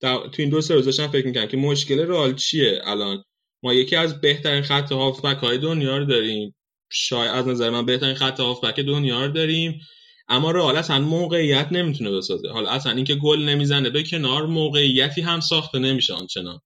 [0.01, 3.23] تو این دو سه روز داشتم فکر می‌کردم که مشکل رئال چیه الان؟
[3.63, 6.55] ما یکی از بهترین خط هافبک های دنیا رو داریم.
[6.89, 9.81] شاید از نظر من بهترین خط هافبک دنیا رو داریم.
[10.27, 12.49] اما رئال اصلا موقعیت نمی‌تونه بسازه.
[12.49, 16.59] حالا اصلا اینکه گل نمی‌زنه به کنار موقعیتی هم ساخته نمیشه آنچنان.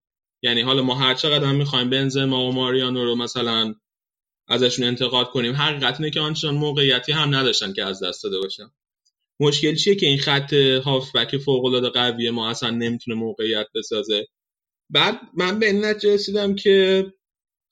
[0.43, 3.75] یعنی حالا ما هر چقدر هم می‌خوایم بنزما و ماریانو رو مثلا
[4.47, 8.71] ازشون انتقاد کنیم حقیقت اینه که آنچنان موقعیتی هم نداشتن که از دست داده باشن.
[9.39, 14.27] مشکل چیه که این خط هافبک فوق العاده قویه ما اصلا نمی‌تونه موقعیت بسازه؟
[14.89, 17.05] بعد من به این نتیجه رسیدم که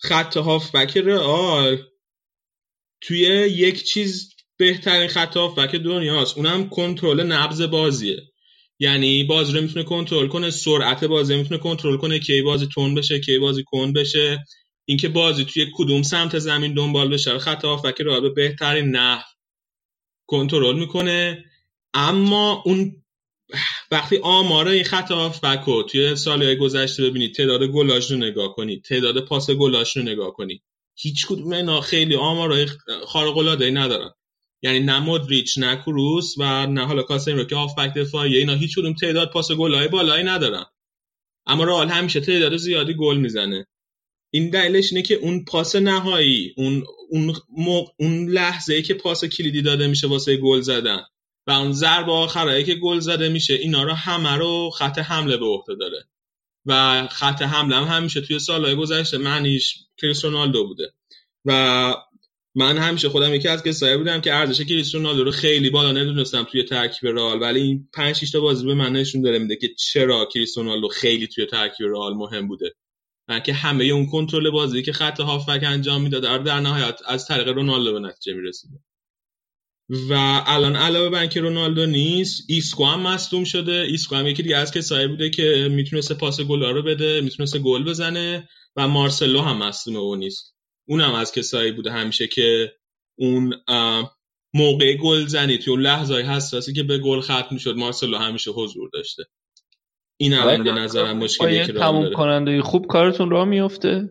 [0.01, 1.77] خط هافبک رئال
[3.01, 6.37] توی یک چیز بهترین خط هافبک دنیاست.
[6.37, 8.21] اونم کنترل نبض بازیه.
[8.79, 13.19] یعنی بازی رو می‌تونه کنترل کنه سرعت بازی می‌تونه کنترل کنه کی بازی تون بشه
[13.19, 14.45] کی بازی کن بشه.
[14.85, 19.23] اینکه بازی توی کدوم سمت زمین دنبال بشه خط هافبک رو به بهترین نحو
[20.27, 21.45] کنترل می‌کنه.
[21.93, 23.03] اما اون
[23.91, 28.83] وقتی آمار این خط هافبک رو توی سالهای گذشته ببینید تعداد گلاش رو نگاه کنید
[28.83, 30.61] تعداد پاس گلاش رو نگاه کنید
[30.95, 32.67] هیچ کدوم اینا خیلی آمارای
[33.07, 34.11] خارق العاده ندارن.
[34.65, 38.75] یعنی نه مودریچ نه کروس و نه حالا کاسمی رو که هافبک دفاعی اینا هیچ
[38.77, 40.65] کدوم تعداد پاس گلای بالایی ندارن.
[41.45, 43.67] اما رئال همیشه تعداد زیادی گل می‌زنه.
[44.33, 47.35] این دلیلش اینه که اون پاس نهایی اون اون
[47.99, 51.01] اون لحظه ای که پاس کلیدی داده میشه واسه گل زدن
[51.47, 55.45] و اون ضربه آخرایی که گل زده میشه اینا رو همه رو خط حمله به
[55.45, 56.05] عهده داره.
[56.65, 60.93] و خط حمله هم همیشه توی سالهای گذشته معنیش کریس رونالدو بوده.
[61.45, 61.93] و
[62.55, 66.43] من همیشه خودم یکی از کسایی بودم که ارزش کریس رونالدو رو خیلی بالا نمی‌دونستم
[66.43, 69.67] توی ترکیب رئال ولی این 5 6 تا بازی به من نشون داره میده که
[69.77, 72.75] چرا کریس رونالدو خیلی توی ترکیب رئال مهم بوده
[73.45, 77.93] که همه اون کنترل بازی که خط هافبک انجام می‌داد در نهایت از طریق رونالدو
[77.93, 78.79] به نتیجه می‌رسیده.
[79.89, 80.13] و
[80.47, 83.71] الان علاوه بر اینکه رونالدو نیست ایسکو هم مصدوم شده.
[83.71, 87.83] ایسکو هم یکی دیگه از کسایی بوده که می‌تونسته پاس گل رو بده می‌تونسته گل
[87.83, 90.54] بزنه و مارسلو هم مصدوم اون نیست
[90.87, 92.75] اونم از کسایی بوده همیشه که
[93.17, 93.53] اون
[94.53, 98.89] موقع گل زنی توی اون لحظه حساسی که به گل ختم می‌شد مارسلو همیشه حضور
[98.93, 99.23] داشته.
[100.17, 104.09] این الان به نظرم مشکلی که تموم کننده خوب کارتون راه میفته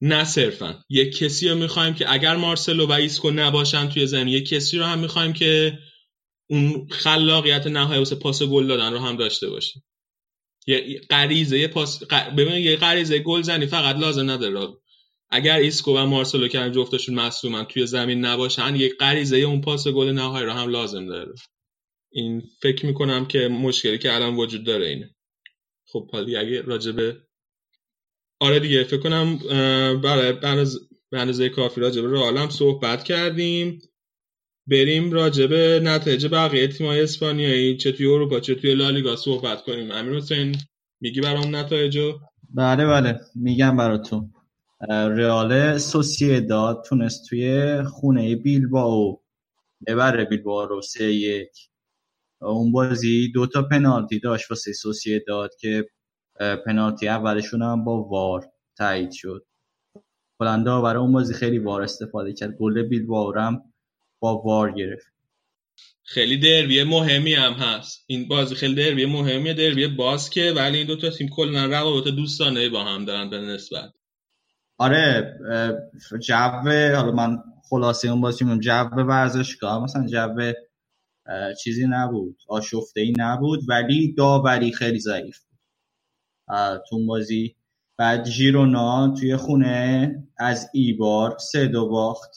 [0.00, 0.84] نه صرفا.
[0.88, 4.84] یک کسی رو می‌خوایم که اگر مارسلو و ایسکو نباشن توی زمین یک کسی رو
[4.84, 5.78] هم می‌خوایم که
[6.50, 9.82] اون خلاقیت نهایی واسه پاس گل دادن رو هم داشته باشه.
[10.66, 12.04] یه غریزه یه پاس
[12.36, 14.68] ببین یه غریزه گل زنی فقط لازم نداره.
[15.30, 20.12] اگر ایسکو و مارسلو که جفتشون مصدومن توی زمین نباشن یه غریزه اون پاس گل
[20.12, 21.34] نهایی رو هم لازم داره.
[22.12, 25.14] این فکر می‌کنم که مشکلی که الان وجود داره اینه.
[25.92, 27.16] خب حالا اگه راجبه
[28.40, 29.38] آره دیگه فکر کنم
[30.00, 30.32] برای
[31.10, 33.82] به اندازه کافی راجبه رو عالم صحبت کردیم.
[34.66, 37.76] بریم راجبه نتایج بقیه تیمای اسپانیایی.
[37.76, 39.90] چه توی اروپا چه توی لالیگا صحبت کنیم.
[39.90, 40.56] امیر حسین
[41.00, 42.20] میگی برام نتایجو؟
[42.54, 43.20] بله بله.
[43.34, 44.32] میگم براتون.
[44.88, 49.22] رئال سوسییداد تونست توی خونه بیلباو
[49.86, 50.24] ببره.
[50.24, 51.52] بیلباو رو سه یک.
[52.42, 55.88] اون بازی دو تا پنالتی داشت واسه سوسییداد که
[56.66, 59.46] پنالتی اولشون هم با وار تایید شد.
[60.40, 62.56] هلندا برای اون بازی خیلی وار استفاده کرد.
[62.56, 63.62] گل بیلباو هم
[64.20, 65.06] با وار گرفت.
[66.02, 68.04] خیلی دربی مهمی هم هست.
[68.06, 70.52] این بازی خیلی دربی مهمیه دربی باسکه.
[70.52, 73.92] ولی این دو تا تیم کلا روابط دوستانه با هم دارن به نسبت.
[74.80, 75.38] آره
[76.20, 76.34] جو
[76.96, 80.52] حالا من خلاصه اون بازی میگم جو ورزشگاه مثلا جو
[81.62, 85.58] چیزی نبود آشفته ای نبود ولی داوری خیلی ضعیف بود.
[86.88, 87.56] تو بازی.
[87.96, 92.30] بعد ژیرونا توی خونه از ایبار سه دو باخت.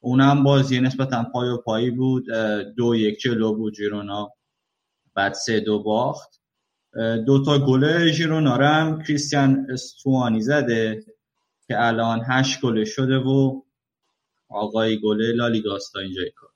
[0.00, 2.24] اونم بازی نسبتا پای و پایی بود
[2.76, 4.32] دو یک جلو بود ژیرونا.
[5.14, 6.40] بعد سه دو باخت.
[7.26, 11.04] دو تا گل ژیرونا هم کریستیان استوانی زده.
[11.68, 13.62] که الان هشت گله شده و
[14.48, 16.50] آقای گله لالیگاستا اینجای کار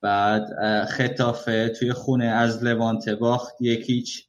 [0.00, 0.46] بعد
[0.84, 3.54] خطافه توی خونه از لوانته باخت.
[3.60, 4.28] یکیچ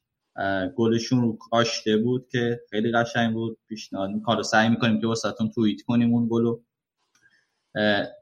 [0.76, 3.58] گلشون رو کاشته بود که خیلی قشنگ بود.
[3.68, 6.60] پیشنهاد کارو سعی می‌کنیم که واسهتون توییت کنیم اون گلو.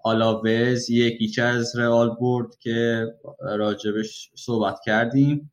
[0.04, 3.06] آلاوز یکیچ از رئال برد که
[3.40, 5.52] راجبش صحبت کردیم.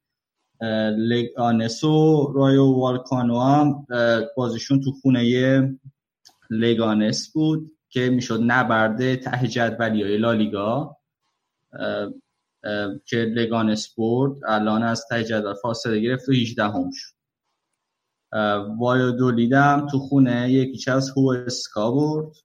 [0.97, 3.85] لگانس و رایو والکانو هم
[4.37, 5.79] بازیشون تو خونه
[6.49, 10.97] لگانس بود که می‌شد نبرده ته جدولی های لالیگا
[13.05, 17.19] که لگانس برد الان از ته جدول فاصله گرفت و 18 هم شد
[18.79, 21.13] وایادولیدم تو خونه یکیچ از
[21.47, 22.35] اسکا برد.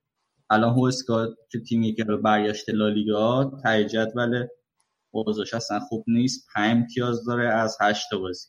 [0.51, 4.47] الان هوسکا که تیمی که رو برگشته لالیگا ته جدول
[5.15, 6.47] اوضاعش اصلا خوب نیست.
[6.55, 8.49] پنج امتیاز داره از هشت بازی.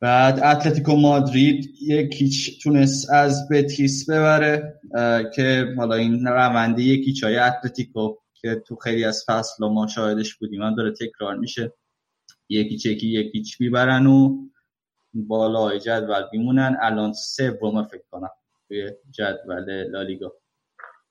[0.00, 4.80] بعد اتلتیکو مادرید یک هیچ تونست از بتیس ببره
[5.34, 10.34] که حالا این رونده یک هیچ های اتلتیکو که تو خیلی از فصل ما شاهدش
[10.34, 10.60] بودیم.
[10.60, 11.72] من داره تکرار میشه.
[12.48, 14.36] یک هیچ یک یک هیچ می‌برن و
[15.14, 18.30] بالای جدول بمونن الان سوم فکر کنم
[18.68, 20.32] توی جدول لالیگا.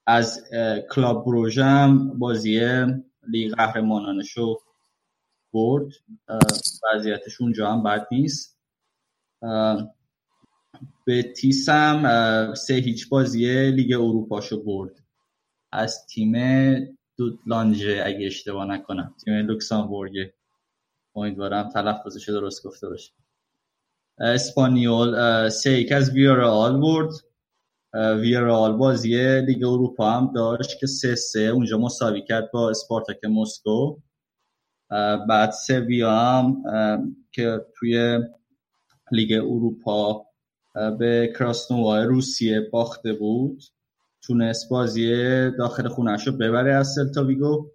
[0.08, 0.44] از
[0.92, 2.86] کلاب بروژم بازی
[3.28, 4.60] لیگ قهرمانانشو
[5.54, 5.92] برد
[6.94, 8.60] وضعیتش اونجا هم بد نیست.
[11.06, 15.04] بتیسم سه هیچ بازی لیگ اروپاشو برد.
[15.72, 16.34] از تیم
[17.46, 19.16] لانجه اگه اشتباه نکنم.
[19.26, 20.12] تیم لوکسامبورگ
[21.16, 23.14] امیدوارم تلفظش درست گفته باشه.
[24.20, 27.14] اسپانیول سه یک از ویارئال برد.
[27.94, 31.40] ویارئال بازی لیگ اروپا هم داشت که سه سه.
[31.40, 33.98] اونجا مساوی کرد با اسپارتاک مسکو
[35.30, 36.64] بعد سویا هم
[37.32, 38.20] که توی
[39.12, 40.26] لیگ اروپا
[41.00, 43.64] به کراسنووا روسیه باخته بود.
[44.22, 45.12] تونست بازی
[45.52, 47.72] داخل خونش رو ببره از سلتا ویگو.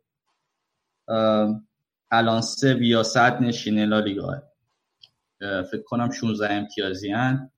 [2.10, 4.42] الان سویا صد نشینه لالیگا
[5.40, 7.50] فکر کنم 16 امتیازی هن.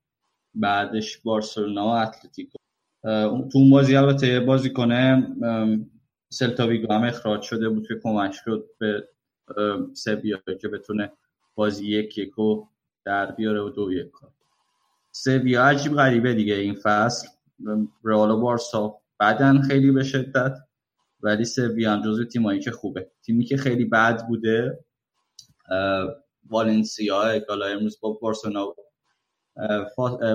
[0.55, 2.59] بعدش بارسلونا و اتلتیکو.
[3.53, 5.27] تو اون بازی البته بازی کنه
[6.29, 9.09] سلتا ویگو هم اخراج شده بود که کمک شد به
[9.95, 11.13] سویا که بتونه
[11.55, 12.67] بازی یک یکو
[13.05, 14.31] در بیاره و دو یک کار.
[15.13, 17.29] سویا عجیب غریبه دیگه این فصل.
[18.05, 20.59] رئال و بارسا بعدن خیلی به شدت
[21.21, 23.11] ولی سویا هم جزو تیمایی که خوبه.
[23.23, 24.85] تیمی که خیلی بد بوده
[26.51, 28.75] والنسیا گالا امروز با بارسلونا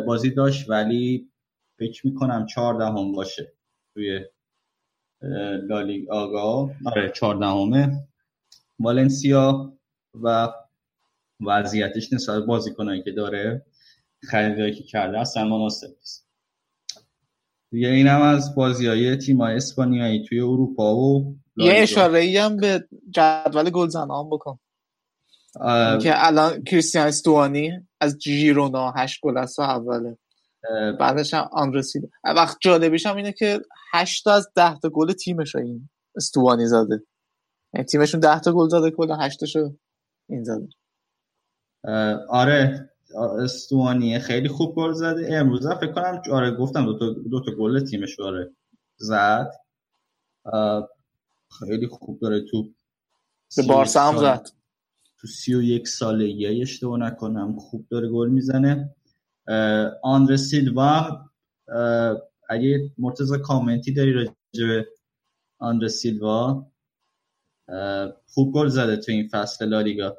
[0.07, 1.29] بازی داشت ولی
[1.79, 3.53] فکر می‌کنم چهاردهم باشه
[3.93, 4.25] توی
[5.67, 8.07] لالیگ آگا آره چهاردهمه.
[8.83, 9.73] والنسیا
[10.23, 10.49] و
[11.41, 13.65] وضعیتش نسبت بازیکنایی که داره
[14.23, 16.27] خریدایی که کرده اصلا مناسب نیست
[17.71, 22.57] دیگه این هم از بازی های تیم اسپانیایی توی اروپا و یه اشاره ای هم
[22.57, 24.59] به جدول گلزنان بکن.
[26.01, 30.17] که الان کریستیان استوانی از جیرونا هشت گل از اوله.
[30.99, 33.59] بعدش هم آندرسیل وقت جالبیش هم اینه که
[33.93, 37.03] 8 از 10 تا گل تیمش این استوانی زده.
[37.89, 39.75] تیمشون 10 تا گل زده کلا 8 تاشو
[40.29, 40.67] این زده.
[42.29, 45.27] آره استوانی خیلی خوب گل زده.
[45.31, 48.51] امروز فکر کنم آره گفتم دو تا دو تا گل تیمش آره
[48.97, 49.51] زد.
[51.59, 52.69] خیلی خوب داره تو
[53.57, 54.49] به بارسا هم زد.
[55.17, 58.95] تو سی و یک سالگی اشتباه نکنم خوب داره گل می‌زنه.
[60.03, 61.25] آندر سیلوا
[62.49, 64.87] اگه مرتضی کامنتی داری راجع به
[65.59, 66.71] آندر سیلوا
[68.33, 70.17] خوب گل زده تو این فصل لالیگا.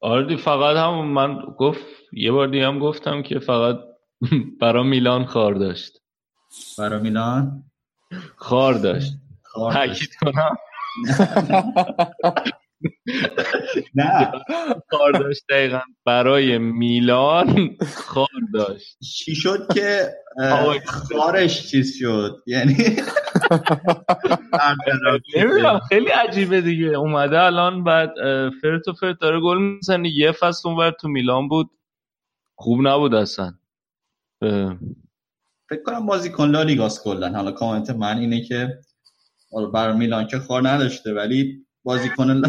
[0.00, 3.76] آردی فقط هم من گفت یه بار دیگه هم گفتم که فقط
[4.60, 5.98] برا میلان خار داشت.
[6.78, 7.64] برا میلان؟
[8.36, 9.12] خار داشت.
[9.54, 10.56] تاکید کنم؟
[13.94, 14.32] نه.
[14.90, 15.80] خار داشت دقیقا.
[16.06, 18.98] برای میلان خار داشت.
[19.00, 20.12] چی شد که
[21.18, 22.74] خارش چیز شد؟ یعنی
[25.36, 26.86] نمی‌دونم خیلی عجیبه دیگه.
[26.86, 28.14] اومده الان بعد
[28.62, 30.08] فرت و فرت داره گل می‌زنه.
[30.08, 31.70] یه فصل اونور تو میلان بود.
[32.54, 33.54] خوب نبود اصلا.
[35.70, 37.32] فکر کنم بازیکن لالیگاس کلا.
[37.32, 38.78] حالا کامنت من اینه که
[39.74, 42.42] برای میلان که خار نداشته ولی بازیکن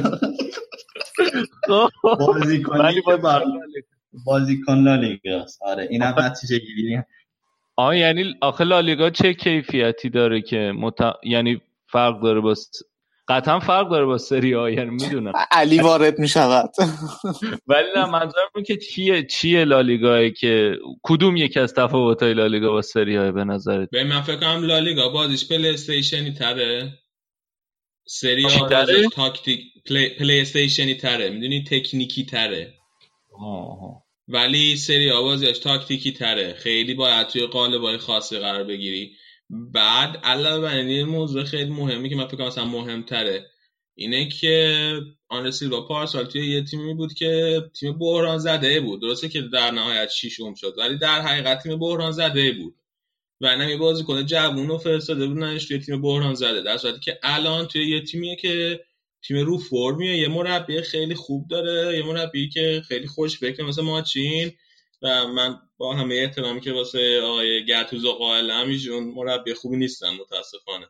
[2.04, 2.78] بازیکن
[4.26, 7.04] بازیکن لالیگاس آره اینم نتیجه گیری
[7.76, 10.96] آه یعنی آخه لالیگا چه کیفیتی داره که مت...
[11.24, 12.56] یعنی فرق داره با
[13.28, 15.32] قطعا فرق داره با سری ها یعنی می‌دونم.
[15.52, 16.70] علی وارد می‌شود.
[17.68, 23.16] ولی نه منظورم که چیه چیه لالیگایی که کدوم یکی از تفاوت‌های لالیگا با سری
[23.16, 26.94] آی به نظرت؟ به من فکر کنم لالیگا بازیش پلی استیشنی تره.
[28.06, 28.86] سری آ
[29.16, 31.30] تاکتیک پلی, پلی استیشنی تره.
[31.30, 32.74] می‌دونی؟ تکنیکی تره.
[33.40, 34.03] آه.
[34.28, 36.54] ولی سری آ بازیش تاکتیکی تره.
[36.54, 39.16] خیلی باید توی قالبای خاصی قرار بگیری.
[39.50, 43.46] بعد علاوه بر این موضوع خیلی مهمی که من فکر کنم مهمتره.
[43.96, 49.02] اینه که آن سیلوا پارسال توی یه تیمی بود که تیم بحران زده بود.
[49.02, 52.76] درسته که در نهایت شیشم شد ولی در حقیقت تیم بحران زده بود.
[53.42, 56.62] و نه یه بازیکن جوون رو فرستاده بود توی تیم بحران زده.
[56.62, 58.80] در صورتی که الان توی یه تیمیه که
[59.28, 61.98] تیم رو فرمیه یه مربی خیلی خوب داره.
[61.98, 64.52] یه مربی که خیلی خوش فکر مثل ماچین.
[65.04, 70.88] و من با همه احترامی که واسه آقای گتوزو قائلم ایشون مربی خوبی نیستن متاسفانه.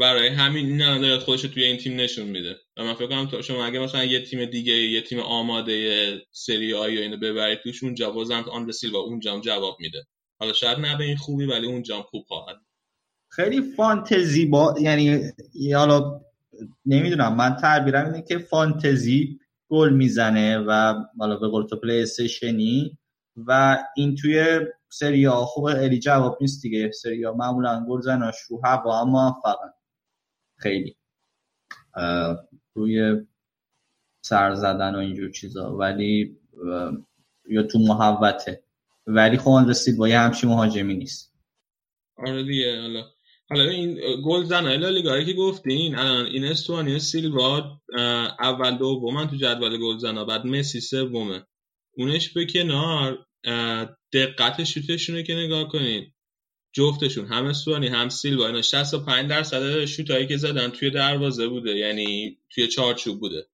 [0.00, 2.56] برای همین این الان خودش توی این تیم نشون میده.
[2.76, 6.98] و من فکر کنم شما اگه مثلا یه تیم دیگه یه تیم آماده سری آیی
[6.98, 10.06] اینو ببرید توش اونجا بازم آندره سیلوا اونجا جواب میده.
[10.40, 12.56] حالا شاید نه به این خوبی ولی اونجا خوب خواهد.
[13.28, 15.20] خیلی فانتزی با یعنی
[15.74, 16.20] حالا
[16.86, 17.36] نمی‌دونم.
[17.36, 19.38] من تعبیرم اینه که فانتزی
[19.68, 22.98] گل می‌زنه و حالا به قول تو پلی استیشنی
[23.36, 26.90] و این توی سری آ خیلی جواب نیست دیگه.
[26.90, 29.72] سری آ معمولا گل زناش رو هوا هم موفقن.
[30.56, 30.96] خیلی.
[32.74, 33.26] روی
[34.24, 35.76] سر زدن و اینجور چیزا.
[35.76, 36.36] ولی
[37.48, 38.62] یا تو محوته
[39.06, 41.34] ولی خب رسید با یه همچی مهاجمی نیست.
[42.16, 43.02] آره دیگه حالا.
[43.50, 47.80] حالا این گل زن لالیگا که گفتین الان این استوانی سیلوا
[48.40, 51.46] اول دوم تو جدول گل زنا بعد مسی سومه.
[51.96, 53.26] اونش به کنار
[54.12, 56.12] دقت شوتشونه که نگاه کنین.
[56.72, 62.38] جفتشون هم استوانی هم سیلوا اینا 65 درصد شوتایی که زدن توی دروازه بوده یعنی
[62.50, 63.46] توی چارچوب بوده.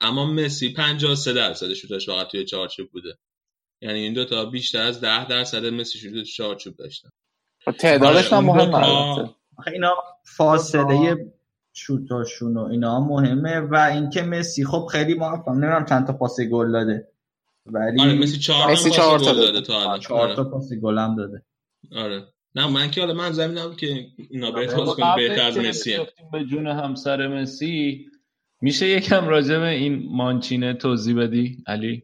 [0.00, 3.18] اما مسی 53 درصد شوتاش فقط توی چارچوب بوده.
[3.82, 7.10] یعنی این دوتا بیشتر از 10 درصد مسی شوت چارچوب داشتن.
[7.72, 9.34] تعدادش هم مهم
[9.72, 9.94] اینا
[10.24, 11.26] فاصله
[11.72, 16.72] شوتاشون و اینا مهمه و اینکه مسی خب خیلی موفق نمی‌دونم چند تا پاس گل
[16.72, 17.08] داده.
[17.66, 19.60] ولی آره مسی چهار مسی چهار تا داده.
[19.60, 20.00] تا الان.
[20.00, 21.42] چهار تا پاس گل هم داده.
[21.96, 22.24] آره.
[22.54, 25.96] نه من که حالا من زمین نبود که اینا بهتر کنه بهتر از مسی
[26.32, 28.06] به جون همسر مسی
[28.60, 32.02] میشه یکم راجع به این مانچینه توضیح بدی علی؟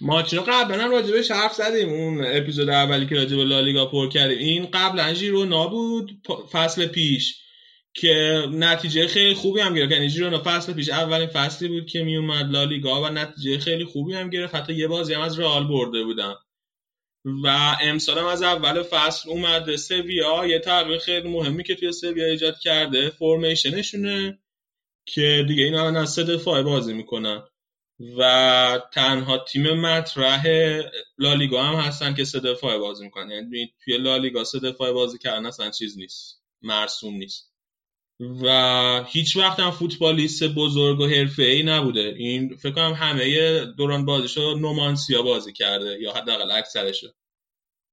[0.00, 1.88] ماچینو قبلا راجبش حرف زدیم.
[1.88, 4.38] اون اپیزود اولی که راجب لالیگا پر کردیم.
[4.38, 6.10] این قبلا ژیرونا بود
[6.52, 7.42] فصل پیش
[7.94, 9.92] که نتیجه خیلی خوبی هم گرفت.
[9.92, 14.14] یعنی ژیرونا فصل پیش اولین فصلی بود که می اومد لالیگا و نتیجه خیلی خوبی
[14.14, 14.54] هم گرفت.
[14.54, 16.34] حتی یه بازی هم از رئال برده بودن.
[17.44, 22.26] و امسال هم از اول فصل اومده سویا یه تغییر خیلی مهمی که توی سویا
[22.26, 23.10] ایجاد کرده.
[23.10, 24.38] فرمیشنشونه
[25.06, 27.42] که دیگه اینا از سه دفاعه بازی می‌کنن.
[28.18, 30.46] و تنها تیم مطرح
[31.18, 33.30] لالیگا هم هستن که سه دفاعه بازی می‌کنن.
[33.30, 36.42] یعنی توی لالیگا سه دفاعه بازی کردن اصلا چیز نیست.
[36.62, 37.52] مرسوم نیست.
[38.20, 42.14] و هیچ وقت هم فوتبالیست بزرگ و حرفه ای نبوده.
[42.18, 47.08] این فکر کنم همه دوران بازیشو نومانسیا بازی کرده یا حداقل اکثرشو.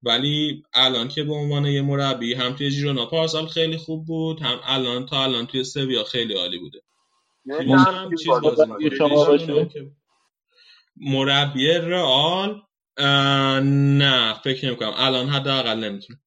[0.04, 4.60] ولی الان که به عنوان یه مربی هم توی جیرونا پارسال خیلی خوب بود هم
[4.64, 6.83] الان تا الان توی سویا خیلی عالی بوده.
[10.96, 12.62] مربی رئال
[13.64, 14.94] نه فکر نمی کنم.
[14.96, 16.20] الان حداقل نمی‌تونه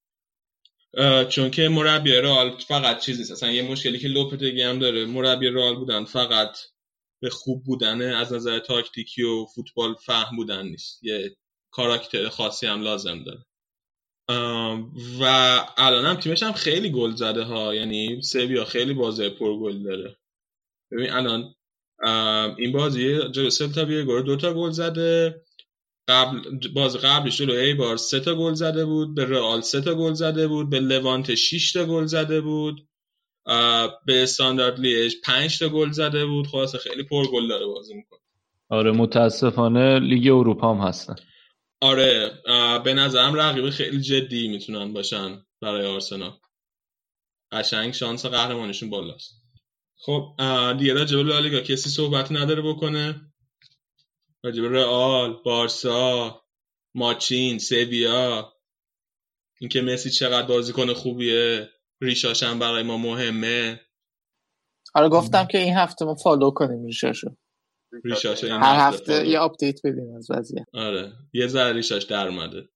[1.28, 3.32] چون که مربی رئال فقط چیزی نیست.
[3.32, 5.06] اصلا یه مشکلی که لوپتگی هم داره.
[5.06, 6.58] مربی رئال بودن فقط
[7.20, 11.04] به خوب بودن از نظر تاکتیکی و فوتبال فهم بودن نیست.
[11.04, 11.36] یه
[11.70, 13.44] کاراکتر خاصی هم لازم داره.
[15.20, 15.24] و
[15.76, 17.74] الان هم تیمش هم خیلی گل زده ها.
[17.74, 20.16] یعنی سویا خیلی بازی پر گل داره.
[20.92, 21.54] ببین الان
[22.58, 25.42] این بازی جلو سلتا ویگو دو تا گل زده.
[26.08, 30.12] قبل باز قبلش جلو ایبار سه تا گل زده بود به رئال سه تا گل
[30.12, 32.88] زده بود به لوانته 6 تا گل زده بود.
[34.06, 36.46] به استاندارد لیژ 5 تا گل زده بود.
[36.46, 38.20] خلاص خیلی پر گل داره بازی می‌کنه.
[38.68, 41.14] آره متاسفانه لیگ اروپا هم هستن.
[41.80, 42.42] آره
[42.84, 46.32] به نظرم رقیب خیلی جدی می‌تونن باشن برای آرسنال.
[47.52, 49.45] قشنگ شانس قهرمانشون بالاست.
[49.98, 50.36] خب
[50.78, 53.32] دیگه راجب لالیگا کسی صحبت نداره بکنه؟
[54.44, 56.42] راجب رئال بارسا
[56.94, 58.52] ماچین سویا.
[59.60, 61.68] اینکه مسی چقدر بازیکن خوبیه.
[62.00, 63.80] ریشاش هم برای ما مهمه.
[64.94, 67.36] آره گفتم که این هفته ما follow کنیم ریشاشو.
[68.04, 70.66] ریشاش هر هفته یه update بدیم از وضعیت.
[70.74, 72.68] آره یه ذره ریشاش در اومده.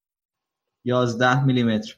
[0.84, 1.96] 11 میلیمتر.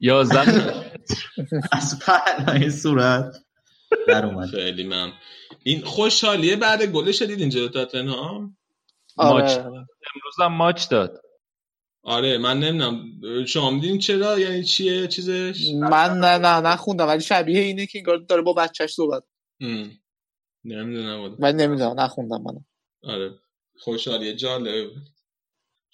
[0.00, 0.40] 11
[1.72, 3.45] از پهنای صورت.
[4.08, 4.48] در اومد.
[4.48, 5.12] خیلی من
[5.62, 8.56] این خوشحالیه بعد گلش دیدین جلو تاتنهام؟
[9.16, 9.58] ماچ.
[9.58, 9.66] آره.
[9.66, 11.22] امروز هم ماچ داد.
[12.02, 13.44] آره من نمی‌دونم.
[13.44, 17.06] شما میدین چرا؟ یعنی چیه چیزش؟ من نه نه نخوندم.
[17.06, 19.22] ولی شبیه اینه که انگار داره با بچهش صحبت.
[20.64, 21.36] نمی‌دونم.
[21.38, 22.00] ولی نمی‌دونم.
[22.00, 22.64] نخوندم من
[23.12, 23.34] آره.
[23.78, 24.34] خوشحالیه.
[24.34, 24.90] جالب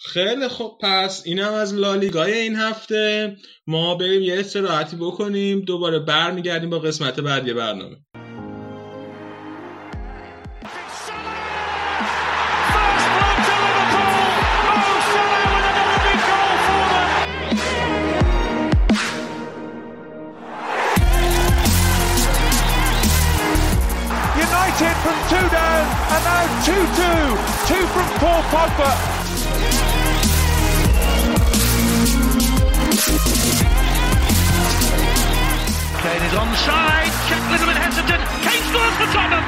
[0.04, 6.70] خیلی خوب پس اینم از لالیگای این هفته ما بریم یه استراحتی بکنیم دوباره برمیگردیم
[6.70, 7.96] با قسمت بعدی برنامه
[24.46, 25.84] United from two down
[26.14, 26.72] and now 2-2.
[27.68, 29.11] Two from Paul Pogba.
[33.02, 33.18] Kane
[36.22, 37.10] is onside.
[37.28, 38.22] Check little hesitant.
[38.46, 39.42] Kane scores for Tottenham.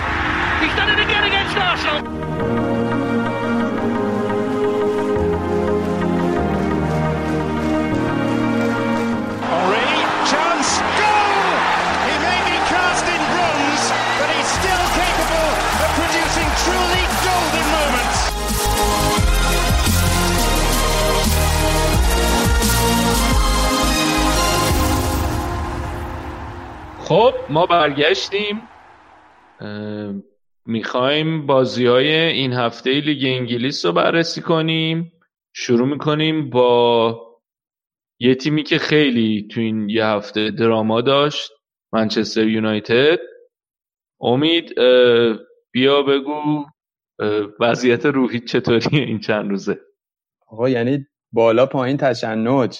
[0.60, 2.73] He's done it again against Arsenal.
[27.04, 28.62] خب ما برگشتیم.
[30.66, 35.12] می‌خوایم بازی های این هفته لیگ انگلیس رو بررسی کنیم.
[35.54, 37.20] شروع می‌کنیم با
[38.20, 41.50] یه تیمی که خیلی تو این یه هفته دراما داشت
[41.92, 43.18] منچستر یونایتد.
[44.20, 44.74] امید
[45.72, 46.64] بیا بگو
[47.60, 49.80] وضعیت روحی چطوریه این چند روزه؟
[50.46, 52.78] آقا یعنی بالا پایین تشنج.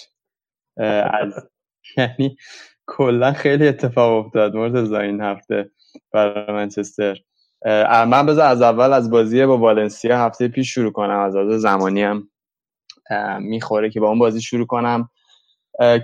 [0.77, 1.51] از
[1.99, 2.37] یعنی
[2.87, 5.71] کلا خیلی اتفاق افتاد مرتضی این هفته
[6.13, 7.17] برای منچستر.
[8.07, 11.19] من بذار از اول از بازی با والنسیا هفته پیش شروع کنم.
[11.19, 12.29] از از زمانی هم
[13.41, 15.09] می‌خوره که با اون بازی شروع کنم.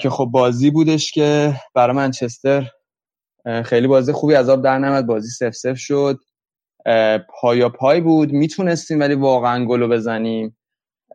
[0.00, 2.70] که خب بازی بودش که برای منچستر
[3.64, 5.06] خیلی بازی خوبی از آب در نمد.
[5.06, 6.18] بازی سف سف شد.
[7.40, 8.32] پایا پای بود.
[8.32, 10.56] می‌تونستیم ولی واقعا گلو بزنیم.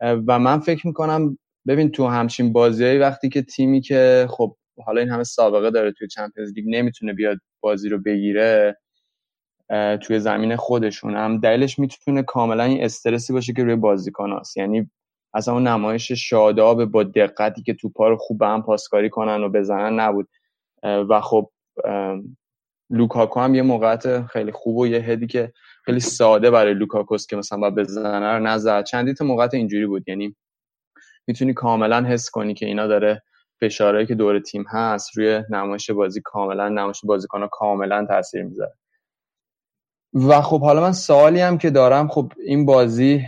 [0.02, 1.38] و من فکر می‌کنم
[1.68, 6.08] ببین تو همچین بازیایی وقتی که تیمی که خب حالا این همه سابقه داره توی
[6.08, 8.78] چمپیونز لیگ نمی‌تونه بیاد بازی رو بگیره
[10.02, 11.16] توی زمین خودشون.
[11.16, 14.92] هم دلیلش می‌تونه کاملا این استرسی باشه که روی بازیکناست یعنی
[15.34, 19.50] اصلا اون نمایش شاداب با دقتی که توپا رو خوب به هم پاسکاری کنن و
[19.50, 20.30] بزنن نبود.
[20.84, 21.52] و خب
[22.90, 25.54] لوکاکو هم یه موقعیت خیلی خوب و یه هدی که
[25.86, 28.84] خیلی ساده برای لوکاکو ست که مثلا باید بزنه رو نزد.
[28.84, 30.10] چندین تا اینجوری بود.
[30.10, 30.36] یعنی
[31.28, 33.24] می‌تونی کاملا حس کنی که اینا داره
[33.62, 38.74] فشارهایی که دور تیم هست روی نمایش بازی کاملا نمایش بازیکن کاملا تاثیر می‌ذاره.
[40.14, 43.26] و خب حالا من سوالی هم که دارم خب این بازی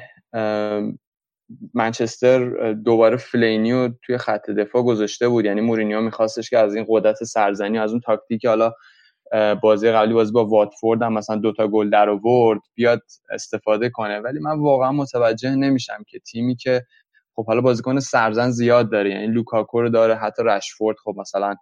[1.73, 5.45] منچستر دوباره فلینیو توی خط دفاع گذاشته بود.
[5.45, 8.73] یعنی مورینیو میخواستش که از این قدرت سرزنی از اون تاکتیک حالا
[9.61, 14.19] بازی قبلی بازی با واتفورد هم مثلا دوتا گل در آورد بیاد استفاده کنه.
[14.19, 16.85] ولی من واقعا متوجه نمیشم که تیمی که
[17.37, 21.55] خب حالا بازیکن سرزن زیاد داره یعنی لوکاکو رو داره حتی رشفورد خب مثلا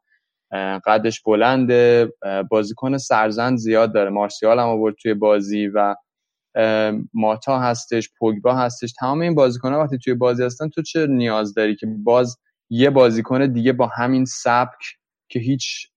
[0.86, 2.14] قدش بلنده.
[2.52, 4.10] بازیکن سرزن زیاد داره.
[4.10, 5.96] مارسیال هم آورد توی بازی و
[7.14, 8.94] ماتا هستش پوگبا هستش.
[9.00, 12.38] تمام این بازیکن ها وقتی توی بازی هستن تو چه نیاز داری که باز
[12.70, 14.80] یه بازیکن دیگه با همین سبک
[15.30, 15.88] که هیچ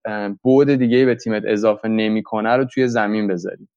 [0.43, 3.67] بود دیگه به تیمت اضافه نمی‌کنه رو توی زمین بذاری؟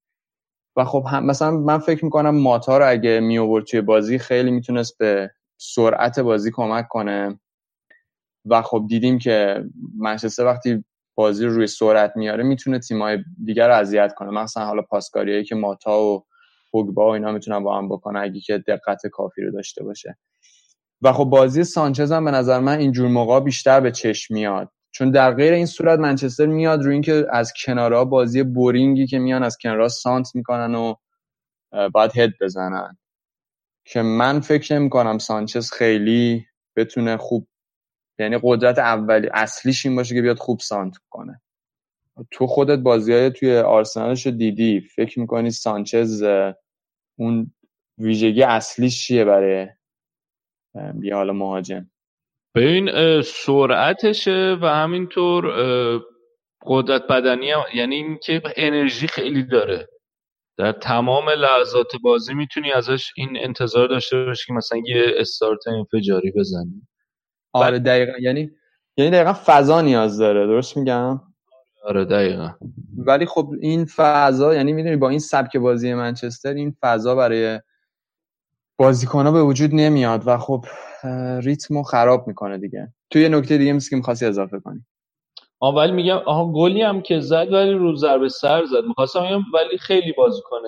[0.77, 4.51] و خب هم مثلا من فکر می‌کنم ماتا رو اگه می آورد توی بازی خیلی
[4.51, 5.31] می‌تونست به
[5.63, 7.41] سرعت بازی کمک کنه.
[8.47, 9.65] و خب دیدیم که
[9.99, 10.85] منچستر وقتی
[11.15, 14.31] بازی رو روی سرعت میاره می‌تونه تیمای دیگر رو اذیت کنه.
[14.31, 16.25] مثلا حالا پاسکاریایی که ماتا و
[16.71, 20.19] پوگبا و اینا می‌تونن با هم بکنه اگه که دقت کافی رو داشته باشه.
[21.03, 24.71] و خب بازی سانچز هم به نظر من اینجور موقع بیشتر به چشم میاد.
[24.91, 29.43] چون در غیر این صورت منچستر میاد روی اینکه از کنارها بازی بورینگی که میان
[29.43, 30.95] از کنارها سانت می‌کنن و
[31.93, 32.99] باید هد بزنن.
[33.85, 36.47] که من فکر نمی کنم سانچز خیلی
[36.77, 37.49] بتونه خوب
[38.19, 41.41] یعنی قدرت اولی اصلیش این باشه که بیاد خوب سانت کنه.
[42.31, 46.25] تو خودت بازی های توی آرسنالش رو دیدی؟ فکر می‌کنی سانچز
[47.19, 47.55] اون
[47.99, 49.69] ویژگی اصلیش چیه برای
[51.03, 51.91] یه حالا مهاجم؟
[52.55, 52.91] ببین
[53.23, 55.45] سرعتشه و همینطور
[56.67, 59.89] قدرت بدنی هم یعنی اینکه انرژی خیلی داره.
[60.59, 66.33] در تمام لحظات بازی می‌تونی ازش این انتظار داشته باشی که مثلا یه استارت انفجاری
[66.37, 66.87] بزنی.
[67.53, 68.13] آره دقیقا.
[68.21, 68.51] یعنی
[68.97, 70.47] یعنی دقیقا فضا نیاز داره.
[70.47, 71.21] درست میگم؟
[71.85, 72.51] آره دقیقا.
[72.97, 77.61] ولی خب این فضا یعنی می‌دونی با این سبک بازی منچستر این فضا برای
[78.79, 80.65] بازیکن ها به وجود نمیاد و خب
[81.43, 82.93] ریتمو خراب می‌کنه دیگه.
[83.11, 84.87] تو یه نکته دیگه مثل که می‌خواستی اضافه کنی.
[85.71, 88.85] ولی میگم آها گلی هم که زد ولی رو ضربه سر زد.
[88.89, 90.61] می‌خواستم میگم ولی خیلی بازیکن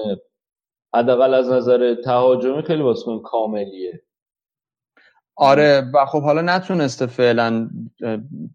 [0.95, 4.03] حداقل از نظر تهاجمی خیلی بازیکن کاملیه.
[5.37, 7.71] آره و خب حالا نتونسته فعلا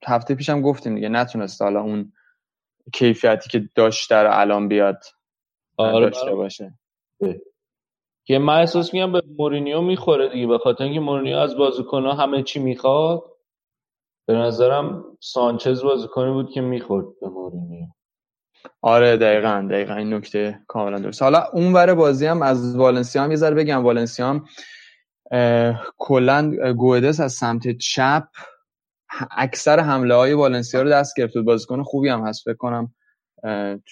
[0.08, 2.14] هفته پیشم گفتیم دیگه نتونسته حالا اون
[2.94, 5.04] کیفیتی که داشت در الان بیاد
[5.78, 6.74] آره داشته باشه.
[8.26, 12.44] که من احساس میگم به مورینیو می‌خوره دیگه به خاطر اینکه مورینیو از بازیکن‌ها همه
[12.44, 13.24] چی می‌خواد.
[14.30, 17.86] به نظرم سانچز بازیکنی بود که می‌خورد به مورینیو.
[18.82, 19.94] آره دقیقا دقیقا.
[19.94, 21.22] این نکته کاملا درست.
[21.22, 23.84] حالا اون ور بازی هم از والنسیا هم یه بگم.
[23.84, 24.46] والنسیا هم
[25.98, 28.24] کلا گویدس از سمت چپ
[29.38, 31.38] اکثر حمله های والنسیا رو دست گرفت.
[31.38, 32.94] بازیکن خوبی هم هست فکر کنم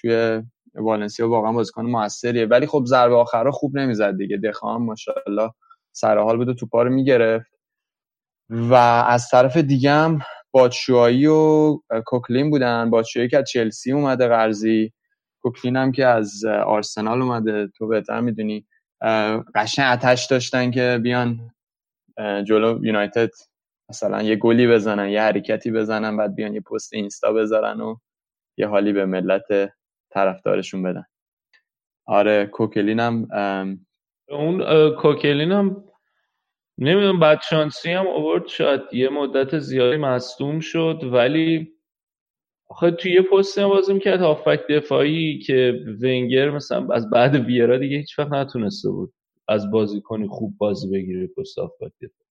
[0.02, 0.44] توی
[0.76, 2.46] والنسیا واقعا بازیکن موثریه.
[2.46, 4.38] ولی خب ضربه آخرا خوب نمی‌زد دیگه.
[4.38, 5.52] دخام ماشاءالله
[5.92, 7.57] سر حال بود و توپا رو می‌گرفت.
[8.50, 8.74] و
[9.08, 10.20] از طرف دیگه هم
[10.52, 12.90] باتشوایی و کوکلین بودن.
[12.90, 14.94] باتشوایی که از چلسی اومده قرضی.
[15.42, 17.68] کوکلین هم که از آرسنال اومده.
[17.68, 18.68] تو بهتر می‌دونی.
[19.56, 21.52] قشن اتش داشتن که بیان
[22.48, 23.30] جلو یونایتد
[23.90, 27.96] مثلا یه گلی بزنن یه حرکتی بزنن بعد بیان یه پست اینستا بذارن و
[28.58, 29.44] یه حالی به ملت
[30.10, 31.06] طرفدارشون بدن.
[32.06, 33.28] آره کوکلین هم
[34.30, 35.84] اون کوکلین هم
[36.78, 41.74] نمی‌دونم بعد شانسی هم اوورد شاید یه مدت زیادی مصدوم شد ولی
[42.70, 47.98] آخه توی یه پست بازی می‌کرد هافک دفاعی که ونگر مثلا از بعد ویرا دیگه
[47.98, 49.14] هیچ وقت نتونسته بود
[49.48, 52.28] از بازی کنی خوب بازی بگیره پست هافک دفاعی.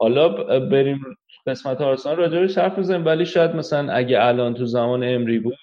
[0.00, 0.28] حالا
[0.60, 1.00] بریم
[1.46, 2.16] قسمت آرسنال.
[2.16, 5.56] راجعش حرف بزنیم ولی شاید مثلا اگه الان تو زمان امری بود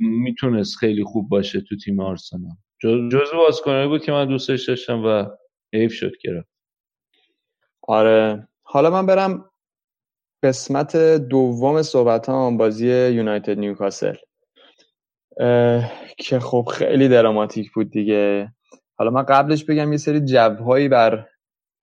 [0.00, 2.52] می‌تونست خیلی خوب باشه تو تیم آرسنال.
[2.82, 5.26] جزو بازیکنایی بود که من دوستش داشتم و
[5.74, 6.44] حیف شد که
[7.82, 8.48] آره.
[8.62, 9.50] حالا من برم
[10.42, 14.14] قسمت دوم صحبت هم بازی یونایتد نیوکاسل.
[16.18, 18.52] که خب خیلی دراماتیک بود دیگه.
[18.98, 21.26] حالا من قبلش بگم یه سری جوهایی بر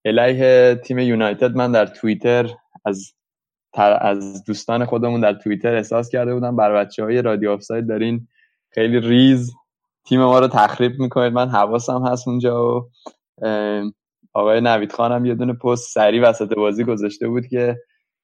[0.06, 2.50] علیه تیم یونایتد من در توییتر
[2.86, 3.14] از
[4.02, 6.56] از دوستان خودمون در توییتر احساس کرده بودم.
[6.56, 8.28] بر بچه های رادیو آفساید دارین
[8.70, 9.52] خیلی ریز.
[10.06, 11.34] تیم ما رو تخریب می‌کنید.
[11.34, 12.90] من حواسم هست اونجا و
[14.34, 17.77] آقای نوید خانم یه دونه پست سری وسط بازی گذاشته بود که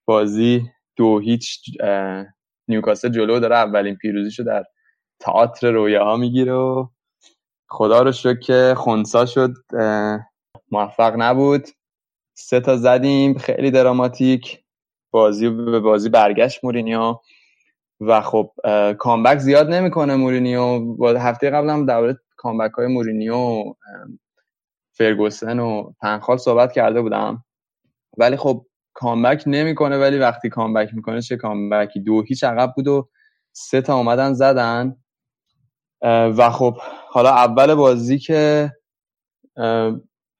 [0.06, 1.62] بازی دو هیچ
[2.68, 4.64] نیوکاسل جلو داره اولین پیروزیشو در
[5.20, 6.88] تئاتر رویاها می‌گیره و
[7.70, 9.54] خدا رو شکر که خونسا شد
[10.72, 11.68] موفق نبود.
[12.38, 14.64] سه تا زدیم خیلی دراماتیک.
[15.12, 17.16] بازی به بازی برگشت مورینیو
[18.02, 18.52] و خب
[19.00, 20.96] comeback زیاد نمی‌کنه مورینیو.
[21.18, 23.64] هفته قبلم درباره comeback های مورینیو
[24.98, 27.44] فرگوسن و فن‌خال صحبت کرده بودم.
[28.18, 32.88] ولی خب comeback نمی‌کنه ولی وقتی comeback می‌کنه چه comeback ی؟ دو هیچ عقب بود
[32.88, 33.10] و
[33.52, 34.96] سه تا اومدن زدن.
[36.38, 36.78] و خب
[37.10, 38.72] حالا اول بازی که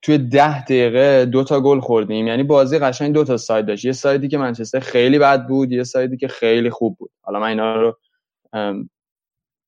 [0.02, 2.26] توی ده دقیقه دو تا گل خوردیم.
[2.26, 3.84] یعنی بازی قشنگ دو تا side داشت.
[3.84, 7.10] یه side ی که منچستر خیلی بد بود یه side ی که خیلی خوب بود.
[7.22, 7.98] حالا من اینا رو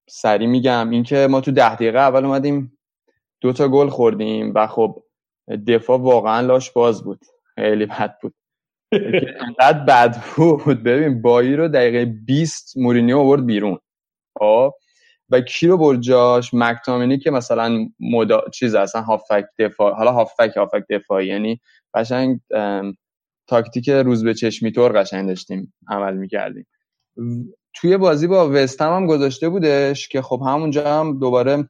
[0.08, 0.90] سری میگم.
[0.90, 2.77] اینکه ما تو ده دقیقه اول اومدیم
[3.40, 5.02] دو تا گل خوردیم و خب
[5.66, 7.20] دفاع واقعا لاش باز بود.
[7.54, 8.34] خیلی بد بود.
[9.40, 10.82] انقدر بد بود.
[10.82, 13.78] ببین بایی رو دقیقه 20 مورینیو آورد بیرون.
[14.38, 14.74] خب؟
[15.30, 18.44] و کی رو برد جاش؟ مکتامینی که مثلا مدا...
[18.54, 21.26] چیز اصلا هافک دفاع حالا هافک هافک دفاعی.
[21.26, 21.60] یعنی
[21.94, 22.40] قشنگ
[23.46, 26.66] تاکتیک روز به چشمی طور قشنگ داشتیم عمل می‌کردیم.
[27.74, 31.68] توی بازی با وستم هم گذاشته بودش که خب همونجا هم دوباره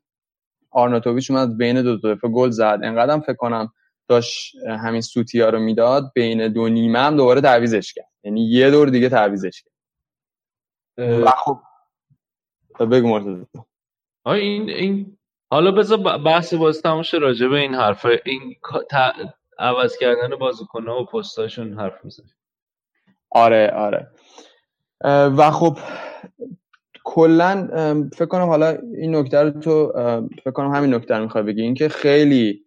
[0.70, 2.80] آرناتوویچ اومد بین دو دفعه گل زد.
[2.82, 3.72] انقدرم فکر کنم
[4.08, 8.08] داشت همین سوتیا رو می‌داد بین دو نیمه هم دوباره تعویزش کرد.
[8.24, 9.74] یعنی یه دور دیگه تعویزش کرد.
[11.24, 11.58] و خب
[12.80, 13.46] بگو مرتضی.
[14.26, 15.18] این این
[15.50, 18.22] حالا بذار بحث باز تموم راجع به این حرفه.
[18.24, 18.56] این
[19.58, 22.34] عوض کردن بازیکن‌ها و پستاشون حرف می‌زنیم.
[23.30, 24.10] آره آره.
[25.36, 25.78] و خب
[27.10, 27.68] کلا
[28.14, 29.92] فکر کنم حالا این نکته رو تو
[30.44, 32.64] فکر کنم همین نکته رو می‌خوای بگی اینکه خیلی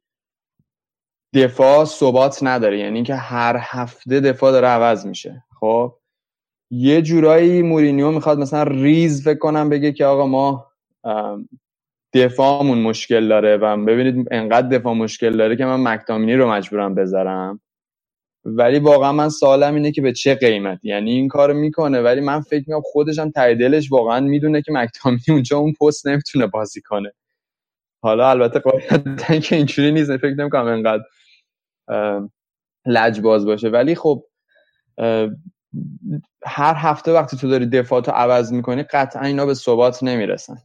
[1.35, 5.43] دفاع ثبات نداره یعنی اینکه هر هفته دفاع داره عوض میشه.
[5.59, 5.97] خب
[6.71, 10.71] یه جورایی مورینیو می‌خواد مثلا ریز فکر کنم بگه که آقا ما
[12.13, 17.59] دفاعمون مشکل داره و ببینید انقدر دفاع مشکل داره که من مکتامینی رو مجبورم بذارم.
[18.45, 22.41] ولی واقعا من سوالم اینه که به چه قیمت یعنی این کار می‌کنه ولی من
[22.41, 27.13] فکر می‌کنم خودش هم دلش واقعا می‌دونه که مکتامینی اونجا اون پست نمی‌تونه بازی کنه.
[28.03, 31.03] حالا البته قاعدتا که اینجوری نیست فکر نمی‌کنم انقدر
[32.85, 33.69] لجباز باشه.
[33.69, 34.25] ولی خب
[36.45, 40.57] هر هفته وقتی تو داری دفاع تو عوض می‌کنی قطعا اینا به ثبات نمی‌رسن.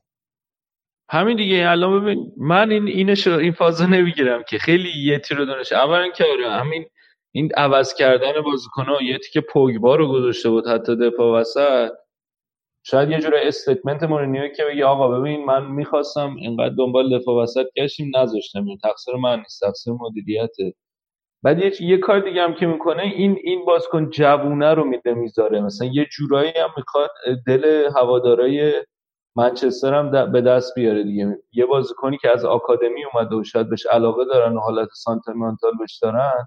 [1.11, 1.69] همین دیگه.
[1.71, 6.09] الان ببین من این اینش این فازو نمی‌گیرم که خیلی یه تیر رو دانش اولا
[6.09, 6.87] که آره همین
[7.35, 11.91] این عوض کردن بازیکن‌ها یه که پوگبا رو گذاشته بود حتی دفاع وسط.
[12.87, 17.67] شاید یه جور statement مورینیو که بگه آقا ببین من می‌خواستم اینقدر دنبال دفاع وسط
[17.77, 18.65] گشتیم نذاشتم.
[18.65, 20.75] این تقصیر من نیست تقصیر مدیریته.
[21.45, 25.61] بعد یه, یه کار دیگه هم که می‌کنه این این بازیکن جوونه رو میده می‌ذاره.
[25.61, 27.11] مثلا یه جورایی هم می‌خواد
[27.47, 28.73] دل هوادارای
[29.37, 31.39] منچستر هم به دست بیاره دیگه.
[31.53, 35.99] یه بازیکنی که از آکادمی اومده و شاید بهش علاقه دارن و حالت سانتیمنتال بهش
[36.03, 36.47] دارن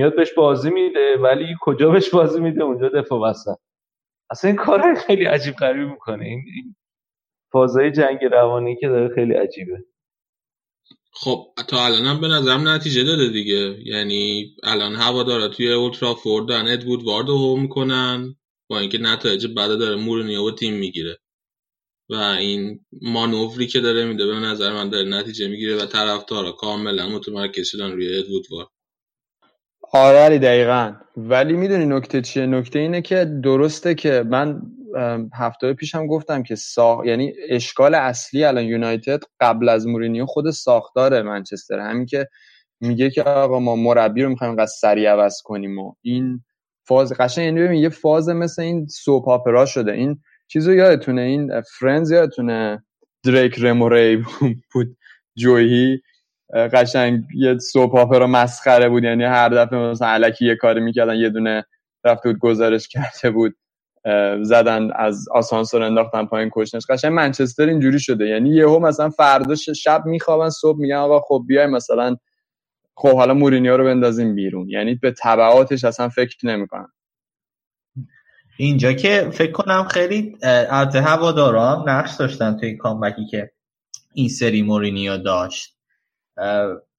[0.00, 3.56] میاد بهش بازی میده ولی کجا بهش بازی میده؟ اونجا دفاع وسط.
[4.30, 6.24] اصلا این کار خیلی عجیب غریب می‌کنه.
[6.24, 6.44] این,
[7.52, 9.84] فازای جنگ روانی که داره خیلی عجیبه.
[11.12, 13.76] خب تا الان هم به نظرم نتیجه داده دیگه.
[13.84, 18.34] یعنی الان هوادارا توی اولترافورد دارن ادوود وارد رو می‌کنن
[18.70, 21.18] با اینکه نتایج بعد داره مورینیو و تیم می‌گیره.
[22.10, 27.08] و این مانوری که داره میده به نظر من داره نتیجه می‌گیره و طرفدارا کاملا
[27.08, 28.68] متمرکز شدن روی ادوود وارد
[29.92, 30.92] آره علی دقیقا.
[31.16, 34.62] ولی می‌دونی نکته چیه؟ نکته اینه که درسته که من
[35.34, 37.06] هفته پیشم گفتم که ساخ...
[37.06, 41.78] یعنی اشکال اصلی الان یونایتد قبل از مورینیو خود ساختار منچستر.
[41.78, 42.28] همین که
[42.80, 46.44] میگه که آقا ما مربی رو می‌خوایم قصد سریع عوض کنیم و این
[46.84, 49.92] فاز قشنگ یعنی ببین یه فاز مثل این soap opera شده.
[49.92, 52.84] این چیزو یادتونه؟ این Friends یادتونه؟
[53.24, 54.24] Drake Ramoray
[54.72, 54.96] بود
[55.36, 56.00] جویی.
[56.54, 59.04] قشنگ یه سوپ آپرا مسخره بود.
[59.04, 61.64] یعنی هر دفعه مثلا علکی یه کاری می‌کردن یه دونه
[62.04, 63.56] رفته بود گزارش کرده بود.
[64.42, 68.26] زدن از آسانسور انداختن پایین کشنش قشنگ منچستر اینجوری شده.
[68.26, 72.16] یعنی یهو مثلا فردا شب میخوابن صبح میگن آقا خب بیای مثلا
[72.94, 74.68] خب حالا مورینیو رو بندازیم بیرون.
[74.68, 76.88] یعنی به تبعاتش اصلا فکر نمی‌کنن.
[78.58, 80.36] اینجا که فکر کنم خیلی
[80.70, 83.50] از هوادارا نقش داشتن توی کامبکی که
[84.14, 85.79] این سری مورینیو داشت.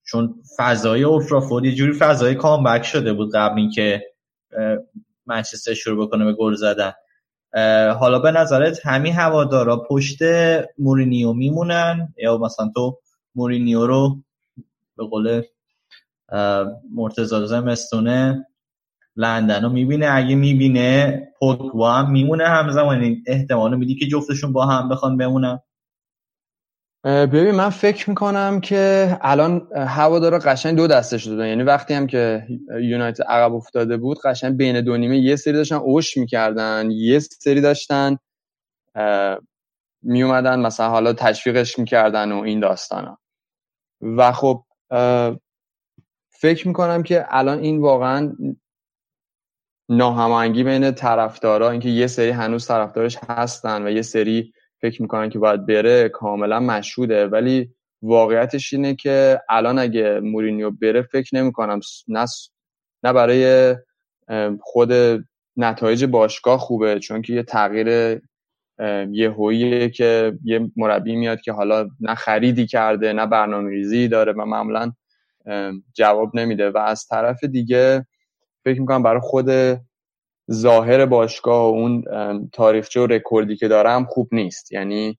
[0.04, 4.04] چون فضای اولترافورد یه جوری فضای کامبک شده بود قبل اینکه
[5.26, 6.92] منچستر شروع بکنه به گل زدن.
[7.94, 10.20] حالا به نظرت همین هوادارا پشت
[10.80, 12.98] مورینیو میمونن؟ یا مثلا تو
[13.36, 14.18] مورینیو رو
[14.98, 15.42] به قول
[16.94, 18.48] مرتضی زمستونه
[19.16, 23.16] لندن رو می‌بینه؟ اگه می‌بینه پوگبا هم میمونه همزمان.
[23.28, 25.60] احتمال میدی که جفتشون با هم بخوان بمونن.
[27.06, 32.48] ببین من فکر می‌کنم که الان هوادارا قشنگ دو دسته شده یعنی وقتی هم که
[32.82, 37.62] یونایتد عقب افتاده بود قشنگ بین دو نیمه یه سری داشتن اوش می‌کردن یه سری
[37.62, 38.18] داشتن
[40.04, 43.18] میومدن مثلا حالا تشویقش می‌کردن و این داستانا.
[44.02, 44.64] و خب
[46.30, 48.34] فکر می‌کنم که الان این واقعا
[49.90, 55.40] ناهماهنگی بین طرفدارا اینکه یه سری هنوز طرفدارش هستن و یه سری فکر می‌کنن که
[55.40, 57.28] باید بره کاملا مشهوده.
[57.28, 62.26] ولی واقعیتش اینه که الان اگه مورینیو بره فکر نمی‌کنم نه
[63.04, 63.76] نه برای
[64.62, 64.92] خود
[65.58, 67.00] نتایج باشگاه خوبه.
[67.00, 68.22] چون که یه تغییر
[69.12, 74.34] یه هویه که یه مربی میاد که حالا نه خریدی کرده نه برنامه ریزی داره
[74.34, 74.92] و معمولا
[75.94, 76.70] جواب نمیده.
[76.70, 78.06] و از طرف دیگه
[78.66, 79.50] فکر می‌کنم برای خود
[80.52, 82.04] ظاهر باشگاه و اون
[82.54, 84.72] تاریخچه و رکوردی که دارم خوب نیست.
[84.72, 85.18] یعنی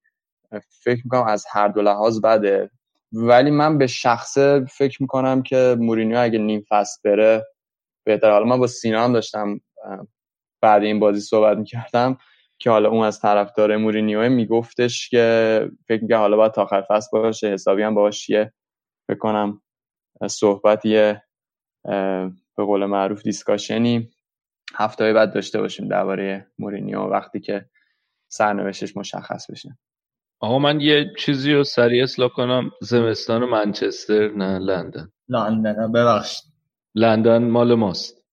[0.85, 2.71] فکر می‌کنم از هر دو لحاظ بده.
[3.13, 7.47] ولی من به شخصه فکر می‌کنم که مورینیو اگه نیم فصل بره
[8.07, 8.31] بهتر.
[8.31, 9.61] حالا من با سینا هم داشتم
[10.63, 12.19] بعد این بازی صحبت می‌کردم
[12.59, 17.09] که حالا اون از طرفدار مورینیو میگفتش که فکر می‌کنم حالا باید تا آخر فصل
[17.13, 18.53] باشه حسابی هم باش یه
[19.09, 19.63] فکر کنم
[20.31, 21.23] صحبتیه
[22.57, 24.11] به قول معروف دیسکاشنی.
[24.75, 27.65] هفته بعد داشته باشیم درباره مورینیو وقتی که
[28.29, 29.79] سرنوشتش مشخص بشه.
[30.41, 32.71] آقا من یه چیزی رو سریع اصلاح کنم.
[32.81, 35.09] زمستان منچستر نه لندن.
[35.29, 36.53] لندن ببخشید.
[36.95, 38.25] لندن مال ماست.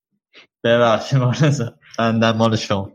[0.64, 1.20] ببخشید
[2.00, 2.92] لندن مال شما.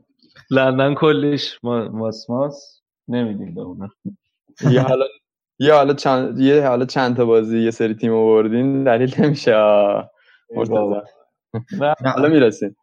[0.50, 3.90] لندن کلیش ماس ماس نمیدیم به اونه
[4.70, 5.04] یه حالا
[5.58, 9.52] یه حالا چند یه حالا چند تا بازی یه سری تیم آوردین دلیل نمیشه.
[10.56, 11.00] مرتضی.
[12.04, 12.76] حالا می‌رسیم.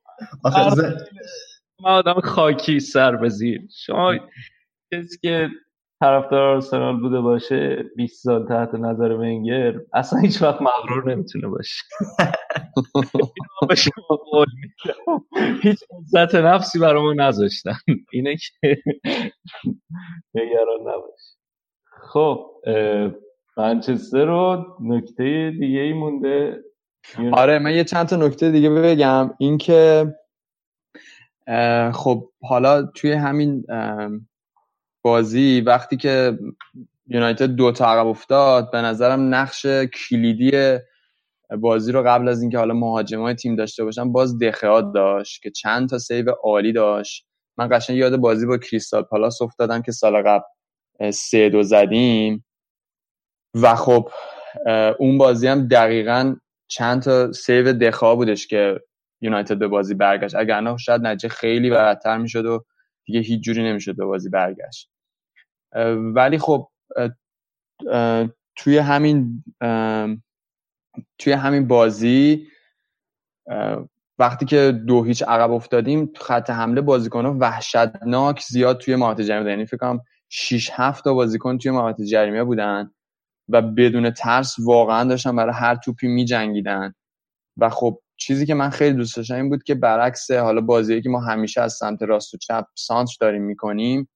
[1.83, 4.13] من آدم خاکی سر بزیر شما
[4.93, 5.49] کسی که
[5.99, 11.83] طرفدار آرسنال بوده باشه 20 سال تحت نظر ونگر اصلا هیچ وقت مغرور نمی‌تونه باشه.
[15.63, 17.75] هیچ عزت نفسی برامون نذاشتن.
[18.13, 18.77] اینه که
[20.33, 21.21] نگران نباش.
[22.13, 22.45] خب
[23.57, 26.63] منچستر رو نکته دیگه ای مونده.
[27.33, 29.33] آره من یه چند تا نکته دیگه بگم.
[29.39, 30.15] اینکه
[31.93, 33.65] خب حالا توی همین
[35.01, 36.39] بازی وقتی که
[37.07, 40.77] یونایتد دو تا عقب افتاد به نظرم نقش کلیدی
[41.59, 45.89] بازی رو قبل از اینکه حالا مهاجمای تیم داشته باشن باز دخیات داشت که چند
[45.89, 47.27] تا سیو عالی داشت.
[47.57, 50.43] من قشنگ یاد بازی با کریستال پالاس افتادم که سال قبل
[51.11, 52.45] سه دو زدیم.
[53.61, 54.09] و خب
[54.99, 56.35] اون بازی هم دقیقا
[56.71, 58.81] چند تا سیو دخا بودش که
[59.21, 60.35] یونایتد به بازی برگشت.
[60.35, 62.65] اگر نه شاید نتیجه خیلی بدتر می‌شد و
[63.05, 64.89] دیگه هیچ جوری نمی‌شد به بازی برگشت.
[66.13, 66.69] ولی خب
[68.55, 69.43] توی همین
[71.17, 72.47] توی همین بازی
[74.19, 79.65] وقتی که دو هیچ عقب افتادیم خط حمله بازیکن وحشتناک زیاد توی محوطه جریمه یعنی
[79.65, 82.91] فکر کنم 6 7 تا بازیکن توی محوطه جریمه بودن.
[83.49, 86.93] و بدون ترس واقعا داشتن برای هر توپی می جنگیدن
[87.57, 91.09] و خب چیزی که من خیلی دوست داشتم این بود که برعکس حالا بازی که
[91.09, 94.09] ما همیشه از سمت راست و چپ سانتر داریم می‌کنیم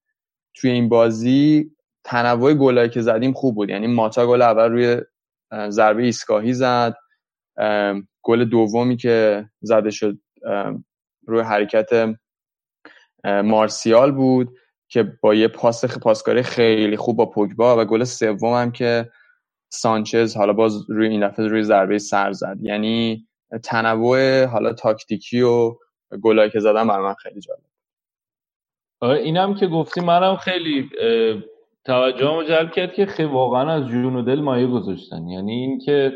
[0.55, 1.71] توی این بازی
[2.03, 3.69] تنوع گلایی که زدیم خوب بود.
[3.69, 5.01] یعنی ماتا گل اول روی
[5.69, 6.95] ضربه ایستگاهی زد.
[8.21, 10.19] گل دومی که زده شد
[11.27, 12.15] روی حرکت
[13.23, 14.57] مارسیال بود.
[14.87, 19.11] که با یه پاس پاسکاری خیلی خوب با پوگبا و گل سوم هم که
[19.69, 22.57] سانچز حالا باز روی این دفعه روی ضربه سر زد.
[22.61, 23.27] یعنی
[23.63, 25.75] تنوع حالا تاکتیکی و
[26.21, 27.59] گلایی که زدن برای من خیلی جالب.
[29.01, 30.89] آره اینم که گفتی منم خیلی
[31.85, 35.27] توجه جلب کرد که خیلی واقعا از جون و دل مایه گذاشتن.
[35.27, 36.11] یعنی اینکه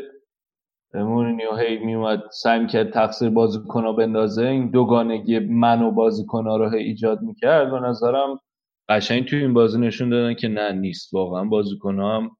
[0.94, 7.20] مورینیو هی میومد سعی کرد تقصیر بازیکن‌ها بندازه این دوگانگی من و بازیکن‌ها رو ایجاد
[7.22, 7.70] می‌کرد.
[7.70, 8.40] به نظرم
[8.90, 11.14] قشنگ توی این بازی نشون دادن که نه نیست.
[11.14, 12.36] واقعا بازیکن‌ها هم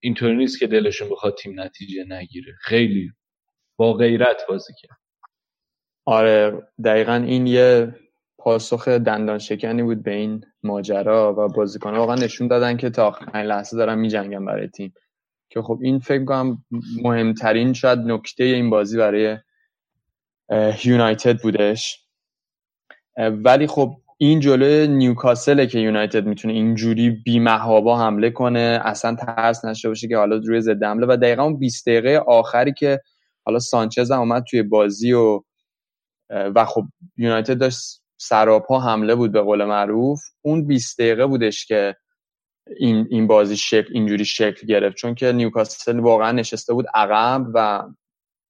[0.00, 2.54] اینطوری نیست که دلشون بخواد تیم نتیجه نگیره.
[2.60, 3.12] خیلی
[3.76, 4.98] با غیرت بازی کرد.
[6.06, 7.94] آره دقیقا این یه
[8.38, 11.98] پاسخ دندان شکنی بود به این ماجرا و بازیکن‌ها.
[11.98, 14.94] واقعا نشون دادن که تا آخرین لحظه دارن میجنگن برای تیم.
[15.50, 16.64] که خب این فکر کنم
[17.02, 19.38] مهمترین شاید نکته این بازی برای
[20.84, 22.08] یونایتد بودش.
[23.18, 29.88] ولی خب این جلوی نیوکاسل که یونایتد می‌تونه اینجوری بیمهابا حمله کنه اصلا ترس نشه
[29.88, 31.06] باشه که حالا روی ضد حمله.
[31.06, 33.00] و دقیقا اون 20 دقیقه آخری که
[33.46, 35.40] حالا سانچز هم اومد توی بازی و
[36.30, 36.84] و خب
[37.16, 40.20] یونایتد داشت سراپا حمله بود به قول معروف.
[40.42, 41.96] اون 20 دقیقه بودش که
[42.76, 44.96] این این بازی شکل اینجوری شکل گرفت.
[44.96, 47.82] چون که نیوکاسل واقعا نشسته بود عقب و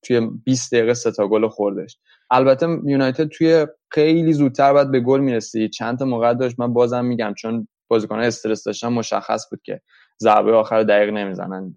[0.02, 1.98] توی 20 دقیقه سه تا گل خوردش.
[2.34, 5.68] البته یونایتد توی خیلی زودتر باید به گل می‌رسی.
[5.68, 9.80] چند تا موقع داشت من بازم میگم چون بازیکن استرس داشتن مشخص بود که
[10.22, 11.74] ضربه آخر دقیق نمی‌زنن.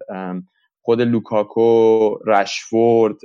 [0.82, 3.16] خود لوکاکو رشفورد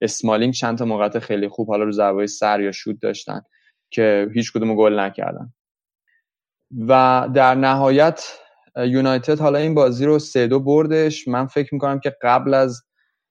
[0.00, 3.40] اسمالینگ چند تا موقعیت خیلی خوب حالا رو ضربه سر یا شوت داشتن
[3.90, 5.52] که هیچ کدوم گل نکردن.
[6.88, 8.24] و در نهایت
[8.76, 11.28] یونایتد حالا این بازی رو سه دو بردش.
[11.28, 12.82] من فکر می‌کنم که قبل از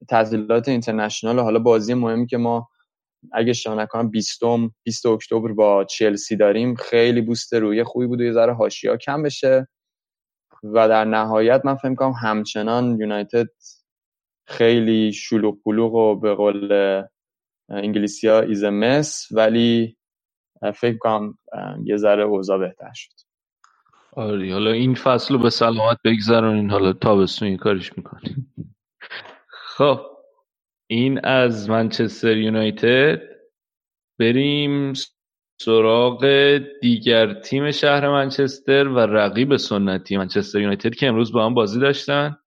[0.10, 2.70] تعطیلات اینترنشنال حالا بازی مهمی که ما
[3.34, 4.42] اگه اشتباه نکنم 20
[4.84, 9.24] 20 اکتبر با چلسی داریم خیلی بوست روی خوبی بود و یه ذره حاشیه کم
[9.24, 9.68] بشه.
[10.64, 13.48] و در نهایت من فکر کنم همچنان یونایتد
[14.48, 16.74] خیلی شلوغ پلوغ و به قول
[17.70, 19.98] انگلیسی ها ایز مس ولی
[20.76, 21.38] فکر کنم
[21.84, 23.12] یه ذره اوضاع بهتر شد.
[24.16, 28.56] آره حالا این فصل رو به سلامت بگذرونین حالا تابستون این کارش می‌کنیم
[29.78, 30.13] خب.
[30.88, 33.22] این از منچستر یونایتد
[34.20, 34.94] بریم
[35.62, 36.26] سراغ
[36.82, 42.38] دیگر تیم شهر منچستر و رقیب سنتی منچستر یونایتد که امروز با هم بازی داشتن.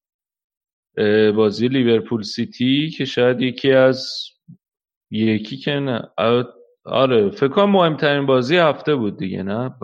[1.37, 4.27] بازی لیورپول سیتی که شاید یکی از
[5.11, 6.03] یکی که نه
[6.85, 9.75] آره فکر کنم مهمترین بازی هفته بود دیگه نه؟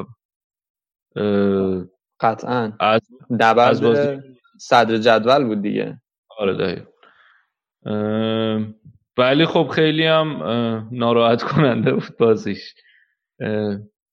[2.20, 2.72] قطعا.
[2.80, 3.00] از
[3.40, 4.20] از بازی
[4.58, 6.00] صدر جدول بود دیگه.
[6.38, 6.86] آره دقیق.
[9.18, 10.42] ولی خب خیلی هم
[10.92, 12.74] ناراحت کننده بود بازیش.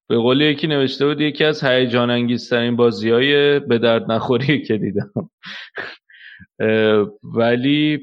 [0.10, 4.78] به قول یکی نوشته بود یکی از هیجان انگیزترین بازی های به درد نخوری که
[4.78, 5.12] دیدم.
[7.36, 8.00] ولی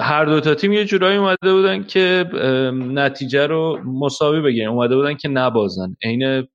[0.00, 2.30] هر دو تا تیم یه جورایی اومده بودن که
[2.74, 4.68] نتیجه رو مساوی بگیرن.
[4.68, 5.96] اومده بودن که نبازن.
[6.02, 6.48] عین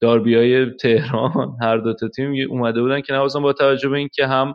[0.00, 4.26] داربی های تهران هر دو تا تیم اومده بودن که نبازن با توجه به اینکه
[4.26, 4.54] هم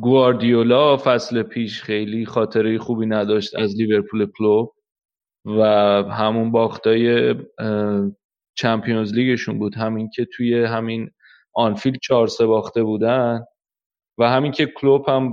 [0.00, 4.74] گواردیولا فصل پیش خیلی خاطره خوبی نداشت از لیورپول کلوب
[5.44, 5.62] و
[6.10, 7.34] همون باختای
[8.54, 9.74] چمپیونز لیگشون بود.
[9.74, 11.10] همین که توی همین
[11.54, 13.44] آنفیلد چهار سه باخته بودن
[14.18, 15.32] و همین که کلوب هم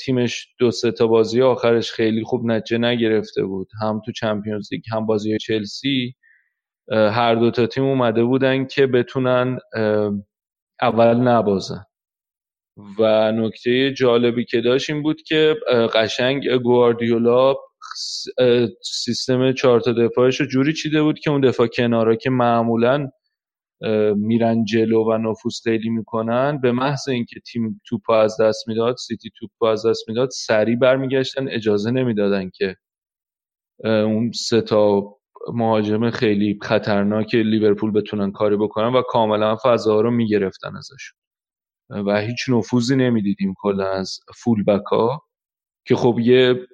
[0.00, 3.68] تیمش دو سه تا بازی آخرش خیلی خوب نتیجه نگرفته بود.
[3.80, 6.14] هم تو چمپیونز لیگ هم بازی چلسی
[6.90, 9.58] هر دو تا تیم اومده بودن که بتونن
[10.82, 11.84] اول نبازن.
[12.98, 15.56] و نکته جالبی که داشت این بود که
[15.94, 17.54] قشنگ گواردیولا
[18.82, 23.10] سیستم چهار تا دفاعش رو جوری چیده بود که اون دفاع کنارا که معمولا
[24.16, 29.30] میرن جلو و نفوذ خیلی می‌کنن به محض اینکه تیم توپ از دست می‌داد سیتی
[29.38, 32.76] توپ از دست می‌داد سریع برمیگشتن اجازه نمی‌دادن که
[33.84, 35.02] اون سه تا
[35.54, 41.21] مهاجم خیلی خطرناک لیورپول بتونن کاری بکنن و کاملا فضاها رو می‌گرفتن ازشون.
[42.06, 45.22] و هیچ نفوذی نمی‌دیدیم کلا از فول بکا
[45.86, 46.66] که خب یه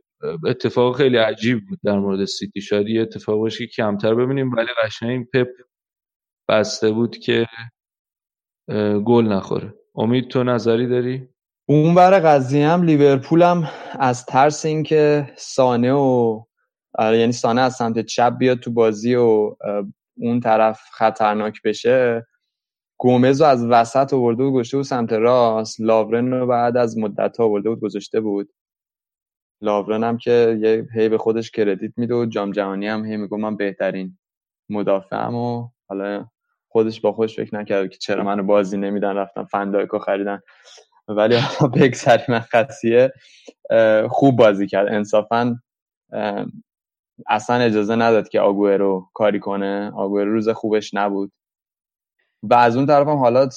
[0.47, 2.61] اتفاق خیلی عجیب بود در مورد سیتی.
[2.61, 5.49] شاید یه اتفاق باشه که کمتر ببینیم ولی قشنگ پپ
[6.49, 7.47] بسته بود که
[9.05, 9.75] گل نخوره.
[9.95, 11.29] امید تو نظری داری؟
[11.69, 13.69] اون بر قضیه هم لیورپول هم
[13.99, 16.43] از ترس اینکه سانه و
[16.95, 19.57] آره، یعنی سانه از سمت چپ بیاد تو بازی و
[20.17, 22.27] اون طرف خطرناک بشه
[22.99, 25.81] گومز رو از وسط آورده و گذاشته بود سمت راست.
[25.81, 28.53] لاورن رو بعد از مدت ها آورده بود گذاشته بود.
[29.63, 33.37] لاورن هم که یه هی به خودش کردیت میده و جام جهانی هم هی میگه
[33.37, 34.19] من بهترین
[34.69, 36.27] مدافعم و حالا
[36.69, 40.41] خودش با خودش فکر نکرد که چرا منو بازی نمیدن رفتن فندایکو خریدن.
[41.09, 41.37] ولی
[41.75, 43.13] بگذاریم من قضیه.
[44.11, 44.89] خوب بازی کرد.
[44.89, 45.61] انصافا
[47.27, 49.93] اصلا اجازه نداد که رو کاری کنه.
[49.97, 51.33] آگوئرو روز خوبش نبود.
[52.43, 53.49] و از اون طرف هم حالا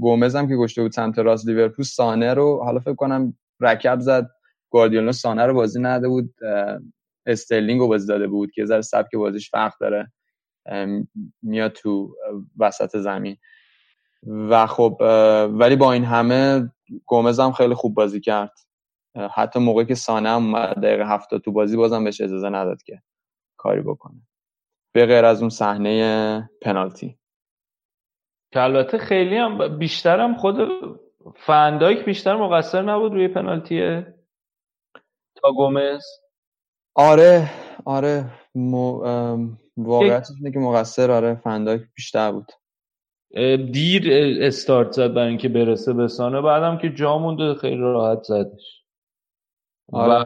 [0.00, 4.30] گومز هم که گشته بود سمت راست لیورپول سانه رو حالا فکر کنم رکب زد.
[4.70, 6.34] گواردیولا سانه رو بازی نده بود.
[7.26, 10.12] استرلینگ رو بازی داده بود که ذره سبک بازیش فرق داره.
[11.42, 12.16] میاد تو
[12.58, 13.36] وسط زمین.
[14.26, 14.96] و خب
[15.50, 16.70] ولی با این همه
[17.06, 18.52] گومز هم خیلی خوب بازی کرد.
[19.34, 23.02] حتی موقعی که سانه هم دقیقه هفته تو بازی بازم بهش اجازه نداد که
[23.56, 24.20] کاری بکنه.
[24.92, 27.18] به غیر از اون صحنه پنالتی.
[28.52, 30.56] که البته خیلی هم بیشتر هم خود
[31.36, 34.14] فندایک بیشتر مقصر نبود روی پنالتیه
[35.42, 36.02] تا گومز.
[36.94, 37.50] آره
[37.84, 38.24] آره
[39.76, 42.52] واقعیتش اینه که مقصر آره فندایک بیشتر بود.
[43.72, 44.08] دیر
[44.40, 48.82] استارت زد برای اینکه برسه به سانه بعدم که جا مونده خیلی راحت زدش.
[49.92, 50.22] آره.
[50.22, 50.24] و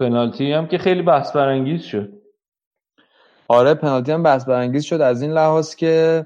[0.00, 2.12] پنالتی هم که خیلی بحث برانگیز شد.
[3.48, 5.00] آره پنالتی هم بحث برانگیز شد.
[5.00, 6.24] از این لحاظ که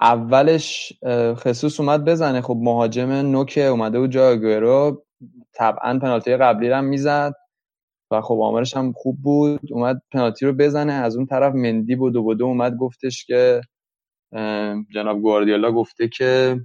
[0.00, 0.92] اولش
[1.34, 2.40] خصوص اومد بزنه.
[2.40, 5.04] خب مهاجم نوک اومده بود جای رو
[5.52, 7.34] طبعا پنالتی قبلی رو هم می‌زد
[8.10, 9.60] و خب آمارش هم خوب بود.
[9.72, 10.92] اومد پنالتی رو بزنه.
[10.92, 13.60] از اون طرف مندی بود و بودو اومد گفتش که
[14.94, 16.60] جناب گواردیولا گفته که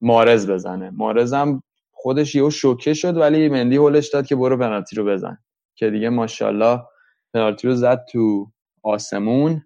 [0.00, 0.90] مارز بزنه.
[0.90, 1.62] مارز هم
[1.92, 5.38] خودش یهو شوکه شد ولی مندی هولش داد که برو پنالتی رو بزن.
[5.74, 6.82] که دیگه ماشاءالله
[7.34, 8.50] پنالتی رو زد تو
[8.82, 9.64] آسمون.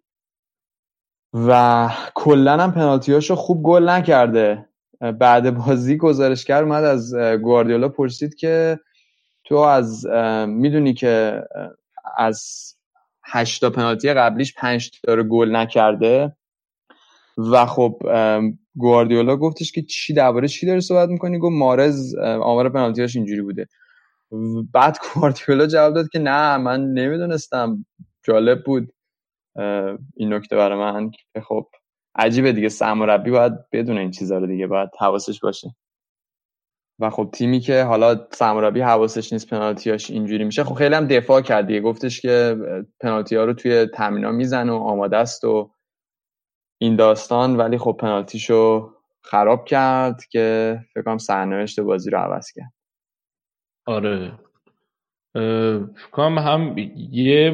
[1.34, 4.68] و کلا هم پنالتیاشو خوب گل نکرده.
[5.18, 8.78] بعد بازی گزارشگر اومد از گواردیولا پرسید که
[9.44, 10.06] تو از
[10.46, 11.42] می‌دونی که
[12.16, 12.42] از
[13.24, 16.36] هشتا پنالتی قبلیش پنج داره گل نکرده؟
[17.38, 17.98] و خب
[18.76, 23.66] گواردیولا گفتش که چی درباره چی داره صحبت می‌کنی؟ گفت مارز آمار پنالتیاش اینجوری بوده.
[24.72, 27.86] بعد گواردیولا جواب داد که نه من نمی‌دونستم.
[28.24, 28.92] جالب بود.
[30.16, 31.68] این نکته برای من که خب
[32.14, 35.74] عجیبه دیگه سرمربی باید بدون این چیزا رو دیگه باید حواسش باشه.
[36.98, 41.40] و خب تیمی که حالا سرمربی حواسش نیست پنالتیاش اینجوری میشه خب خیلی هم دفاع
[41.40, 41.80] کرد دیگه.
[41.80, 42.56] گفتش که
[43.00, 45.70] پنالتی ها رو توی تمرین می‌زنه و آماده است و
[46.80, 47.56] این داستان.
[47.56, 48.92] ولی خب پنالتیشو
[49.24, 52.72] خراب کرد که فکر کنم سرنوشت بازی رو عوض کرد.
[53.86, 54.32] آره.
[55.96, 56.78] فکرم هم
[57.10, 57.50] یه.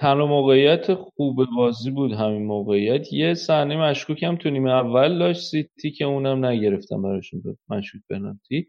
[0.00, 3.12] تنها موقعیت خوب بازی بود همین موقعیت.
[3.12, 8.66] یه صحنه مشکوک هم تو نیمه اول داشت سیتی که اونم نگرفتم براشون مشکوک پنالتی.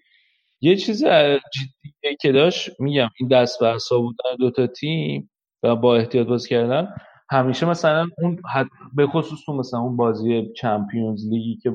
[0.61, 5.31] یه چیز جدیه که داشت میگم این دست به بودن دوتا تیم
[5.63, 6.89] و با احتیاط بازی کردن
[7.31, 11.71] همیشه مثلا اون حد به خصوص تو مثلا اون بازی Champions League ی که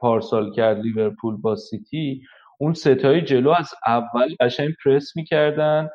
[0.00, 2.22] پارسال کرد لیورپول با سیتی
[2.60, 5.88] اون سه تای جلو از اول قشنگ پرس می‌کردن.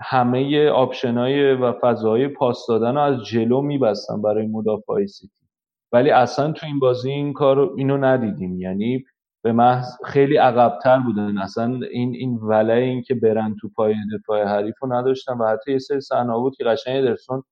[0.00, 5.44] همه option ای و فضاهای پاس دادن رو از جلو میبستن برای مدافع سیتی.
[5.92, 8.60] ولی اصلا تو این بازی این کار اینو ندیدیم.
[8.60, 9.04] یعنی
[9.44, 11.38] به محض خیلی عقبتر بودن.
[11.38, 15.72] اصلا این این ولع این که برن تو پای دفاع حریف رو نداشتن و حتی
[15.72, 17.42] یه سری صحنه بود که قشنگ ادرسون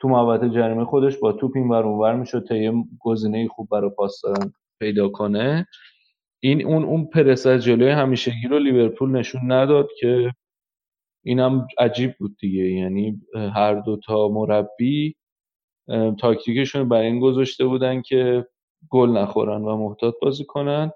[0.00, 3.90] تو محوطه جریمه خودش با توپ این ور اونور می‌شد تا یه گزینه خوب برای
[3.90, 5.66] پاس دادن پیدا کنه.
[6.40, 10.32] این اون اون پرس جلوی همیشگی رو لیورپول نشون نداد که
[11.22, 12.62] اینم عجیب بود دیگه.
[12.62, 15.16] یعنی هر دو تا مربی
[16.18, 18.46] تاکتیکشون برای این گذاشته بودن که
[18.88, 20.92] گل نخورن و محتاط بازی کنن.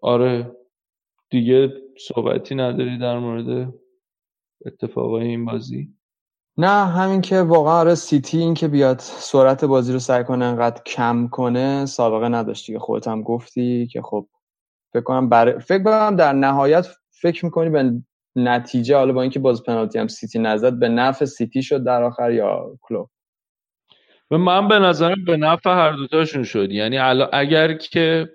[0.00, 0.56] آره
[1.30, 3.74] دیگه صحبتی نداری در مورد
[4.66, 5.94] اتفاقای این بازی؟
[6.56, 10.82] نه همین که واقعا آره سیتی این که بیاد سرعت بازی رو سعی کنه انقدر
[10.82, 14.28] کم کنه سابقه نداشتی که خودت هم گفتی که خب
[14.92, 15.58] فکر کنم بر...
[15.58, 16.86] فکر کنم در نهایت
[17.20, 17.92] فکر می‌کنی به
[18.36, 22.32] نتیجه حالا با اینکه باز پنالتی هم سیتی نزد به نفع سیتی شد در آخر
[22.32, 23.10] یا کلوب؟
[24.30, 26.70] و من به نظرم به نفع هر دوتاشون شد.
[26.70, 26.98] یعنی
[27.32, 28.28] اگر که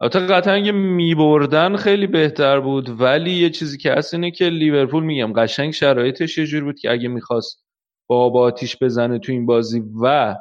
[0.00, 5.04] البته قطعا اگه میبردن خیلی بهتر بود ولی یه چیزی که هست اینه که لیورپول
[5.04, 7.64] میگم قشنگ شرایطش یه جور بود که اگه می‌خواست
[8.06, 10.36] با با آتیش بزنه تو این بازی و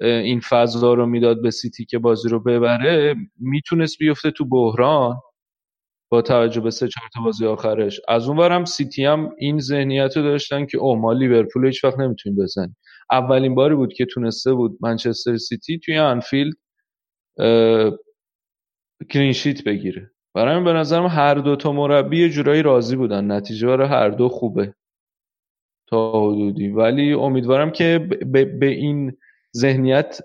[0.00, 5.16] این فضا رو می‌داد به سیتی که بازی رو ببره می‌تونست بیفته تو بحران.
[6.12, 8.00] با توجه به سه چهار تا بازی آخرش.
[8.08, 12.38] از اونورم سیتی هم این ذهنیت رو داشتن که او ما لیورپول هیچ وقت نمی‌تونیم
[12.38, 12.76] بزنیم.
[13.12, 16.54] اولین باری بود که تونسته بود منچستر سیتی توی انفیلد
[19.10, 20.10] clean sheet بگیره.
[20.34, 23.32] برای به نظرم هر دو تا مربی جورایی راضی بودن.
[23.32, 24.74] نتیجه برای هر دو خوبه
[25.88, 26.68] تا حدودی.
[26.68, 27.98] ولی امیدوارم که
[28.60, 29.16] به این
[29.56, 30.20] ذهنیت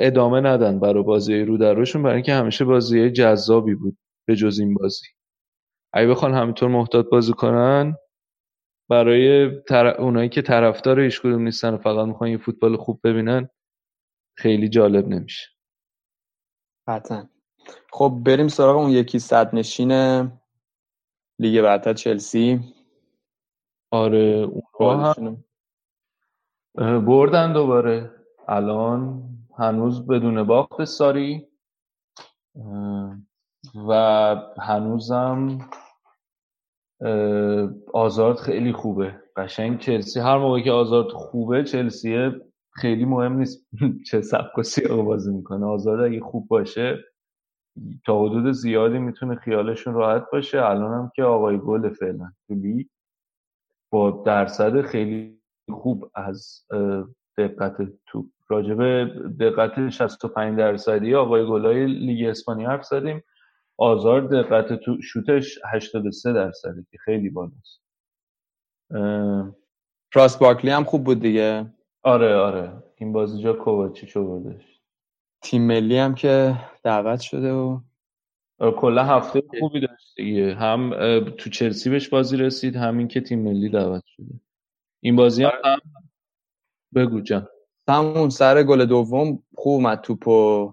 [0.00, 3.98] ادامه ندن برای بازی رو در روشون برای اینکه همیشه بازی جذابی بود
[4.28, 5.06] به جز این بازی.
[5.92, 7.96] اگه بخوان همینطور محتاط بازی کنن
[8.88, 9.86] برای تر...
[9.86, 13.48] اونایی که طرفدار هیچ کدوم نیستن و فقط می‌خوان یه فوتبال خوب ببینن
[14.36, 15.48] خیلی جالب نمیشه.
[16.86, 17.28] قطعا
[17.92, 19.92] خب بریم سراغ اون یکی صد نشین
[21.38, 22.60] لیگ برتر چلسی.
[23.90, 24.48] آره
[24.78, 25.42] اون
[26.78, 28.10] هم بردن دوباره.
[28.48, 29.22] الان
[29.58, 31.48] هنوز بدون باخت ساری.
[33.88, 33.92] و
[34.60, 35.58] هنوزم
[37.94, 39.14] آزارد خیلی خوبه.
[39.36, 42.30] قشنگ چلسی هر موقع که آزارد خوبه چلسی
[42.72, 43.68] خیلی مهم نیست
[44.10, 45.66] چه سبک و سیاق بازی می‌کنه.
[45.66, 46.98] آزارد اگه خوب باشه
[48.06, 50.64] تا حدود زیادی می‌تونه خیالشون راحت باشه.
[50.64, 52.54] الان هم که آقای گل فعلا تو
[53.92, 55.40] با درصد خیلی
[55.72, 56.66] خوب از
[57.38, 57.76] دقت
[58.06, 59.04] توپ راجبه
[59.40, 63.22] دقت 65 درصدی آقای گلای لیگ اسپانیا حرف زدیم.
[63.80, 67.82] آزار دقت تو شوتش 83 درصده که خیلی بالاست.
[70.14, 71.74] راست باکلی هم خوب بود دیگه.
[72.02, 72.82] آره آره.
[72.96, 74.80] این بازی جا کوواچیچ بردش.
[75.42, 77.80] تیم ملی هم که دعوت شده و
[78.76, 80.54] کلا هفته خوبی داشت دیگه.
[80.54, 80.90] هم
[81.30, 84.40] تو چلسی بهش بازی رسید همین که تیم ملی دعوت شده.
[85.00, 85.78] این بازی هم, هم
[86.94, 87.48] بگو جان.
[87.88, 90.72] همون سر گل دوم خوب اومد توپو.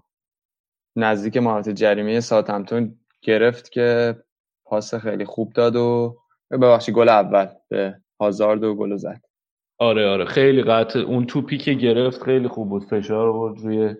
[0.98, 4.16] نزدیک محوطه جریمه ساتمتون گرفت که
[4.64, 6.16] پاس خیلی خوب داد و
[6.50, 9.20] ببخشید گل اول به هازارد و گل زد.
[9.78, 10.24] آره آره.
[10.24, 10.98] خیلی قطع.
[11.00, 12.84] اون توپی که گرفت خیلی خوب بود.
[12.84, 13.94] فشار بود روی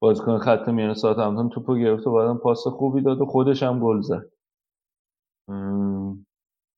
[0.00, 4.00] بازیکن خط میانه ساعتهمپتون توپو گرفت و بعدم پاس خوبی داد و خودش هم گل
[4.00, 4.30] زد.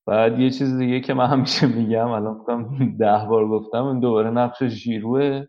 [0.07, 4.31] بعد یه چیز دیگه که من همیشه میگم الان فکرم ده بار گفتم این دوباره
[4.31, 5.47] نقش ژیروه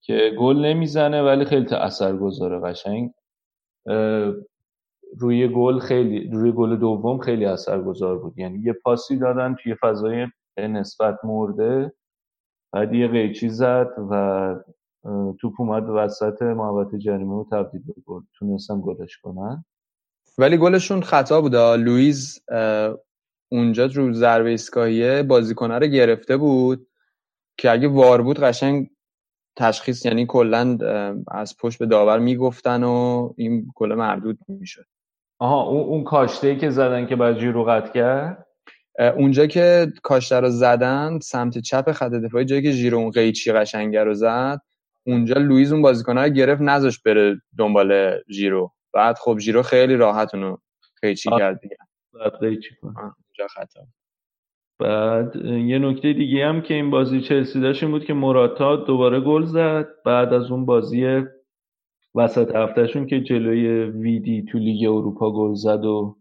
[0.00, 3.10] که گل نمی‌زنه ولی خیلی اثر گذاره قشنگ.
[5.18, 8.38] روی گل خیلی روی گل دوم خیلی اثرگذار بود.
[8.38, 10.26] یعنی یه پاسی دادن توی فضای
[10.58, 11.92] نسبت مرده
[12.72, 14.54] بعد یه قیچی زد و
[15.40, 18.20] توپ اومد وسط محوطه جریمه رو تبدیل به گل.
[18.38, 19.64] تونستم گلش کنن.
[20.38, 21.56] ولی گلشون خطا بود.
[21.56, 22.44] لوئیز
[23.52, 26.86] اونجا رو ضربه ایستگاهیه بازیکنه رو گرفته بود
[27.58, 28.90] که اگه وار بود قشنگ
[29.58, 30.78] تشخیص یعنی کلا
[31.28, 34.84] از پشت به داور می‌گفتن و این گل مردود می‌شد.
[35.38, 38.46] آها اون, اون کاشته که زدن که بعد رو قطع کرد؟
[39.16, 44.04] اونجا که کاشته رو زدن سمت چپ خط دفاعی جایی که ژیرو اون قیچی قشنگه
[44.04, 44.60] رو زد
[45.06, 50.34] اونجا لوئیز اون بازیکن‌ها رو گرفت نذاش بره دنبال ژیرو بعد خب ژیرو خیلی راحت
[50.34, 50.56] اونو
[51.02, 51.76] قیچی کرد دیگه.
[52.12, 53.80] بعد قیچی اونجا خطا
[54.78, 59.20] بعد یه نکته دیگه هم که این بازی چلسی داشت این بود که موراتا دوباره
[59.20, 59.88] گل زد.
[60.04, 61.22] بعد از اون بازی
[62.14, 66.16] وسط هفتهشون که جلوی ویدی تو لیگ اروپا گل زد و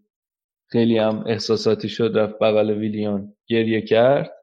[0.71, 4.33] خیلی هم احساساتی شد رفت بغل ویلیان گریه کرد.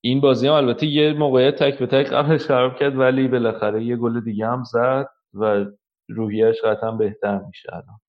[0.00, 3.96] این بازی هم البته یه موقعیت تک به تک قبلش خراب کرد ولی بالاخره یه
[3.96, 5.66] گل دیگه هم زد و
[6.08, 8.00] روحیش قطعا بهتر میشه الان.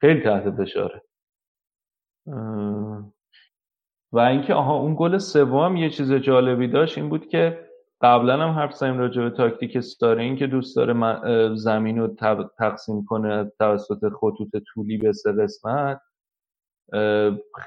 [0.00, 1.02] خیلی تحت فشاره.
[4.16, 7.68] و اینکه آها اون گل سوم یه چیز جالبی داشت این بود که
[8.00, 10.94] قبلا هم حرف زدیم راجع به تاکتیک این که دوست داره
[11.56, 12.16] زمین رو
[12.58, 16.00] تقسیم کنه توسط خطوط طولی به سه قسمت.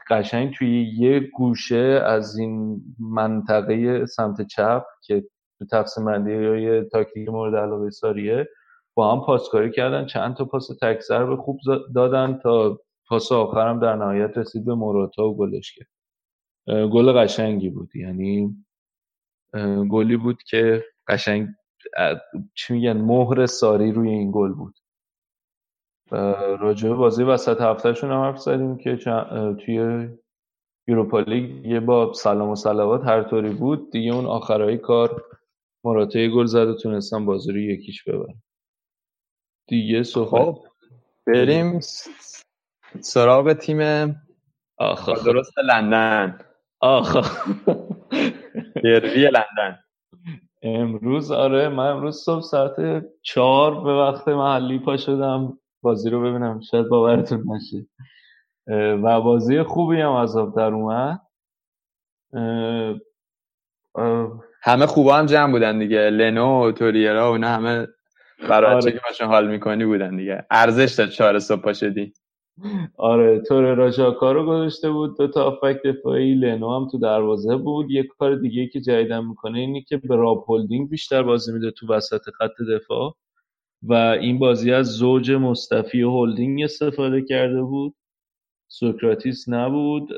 [0.09, 5.23] قشنگ توی یه گوشه از این منطقه سمت چپ که
[5.59, 8.47] تو تقسیم بندی های تاکتیک مورد علاقه ساریه
[8.95, 11.59] با هم پاسکاری کردن چند تا پاس تک به خوب
[11.95, 15.98] دادن تا پاس آخرم در نهایت رسید به موراتا و گلش کرد
[16.69, 17.95] گل قشنگی بود.
[17.95, 18.65] یعنی
[19.89, 21.47] گلی بود که قشنگ
[22.53, 24.75] چی میگن مهر ساری روی این گل بود.
[26.59, 28.95] راجع بازی وسط هفتهشون هم حرف زدیم که
[29.65, 30.07] توی
[30.87, 35.25] یوروپا لیگ یه با سلام و صلوات هر طوری بود دیگه اون آخرهای کار
[35.83, 38.41] مراته گل زد و تونستن بازی رو یکیش ببرن.
[39.67, 40.67] دیگه صحبت خب
[41.27, 41.79] بریم
[42.99, 44.07] سراغ تیم
[45.25, 46.39] درست لندن.
[46.79, 47.21] آخه
[48.83, 49.79] دربی لندن.
[50.61, 55.59] امروز آره من امروز صبح ساعت چهار به وقت محلی پا شدم.
[55.81, 57.85] بازی رو ببینم شاید باورتون نشه.
[59.03, 61.19] و بازی خوبی هم از در اومد.
[64.63, 66.09] همه خوبا هم جمع بودن دیگه.
[66.09, 67.87] لنو و توریرا و نه همه
[68.49, 68.91] برای آره.
[68.91, 70.45] که باشون حال می‌کنی بودن دیگه.
[70.51, 72.13] ارزش داد چهار صبح پا شدی.
[72.97, 77.91] آره توریرا ژاکا رو گذاشته بود دو تا هافبک دفاعی لنو هم تو دروازه بود.
[77.91, 81.93] یک کار دیگه که جدیداً می‌کنه اینه که به راب هولدینگ بیشتر بازی میده تو
[81.93, 83.15] وسط خط دفاع
[83.83, 87.95] و این بازی از زوج مصطفی و هولدینگ استفاده کرده بود.
[88.67, 90.11] سوکراتیس نبود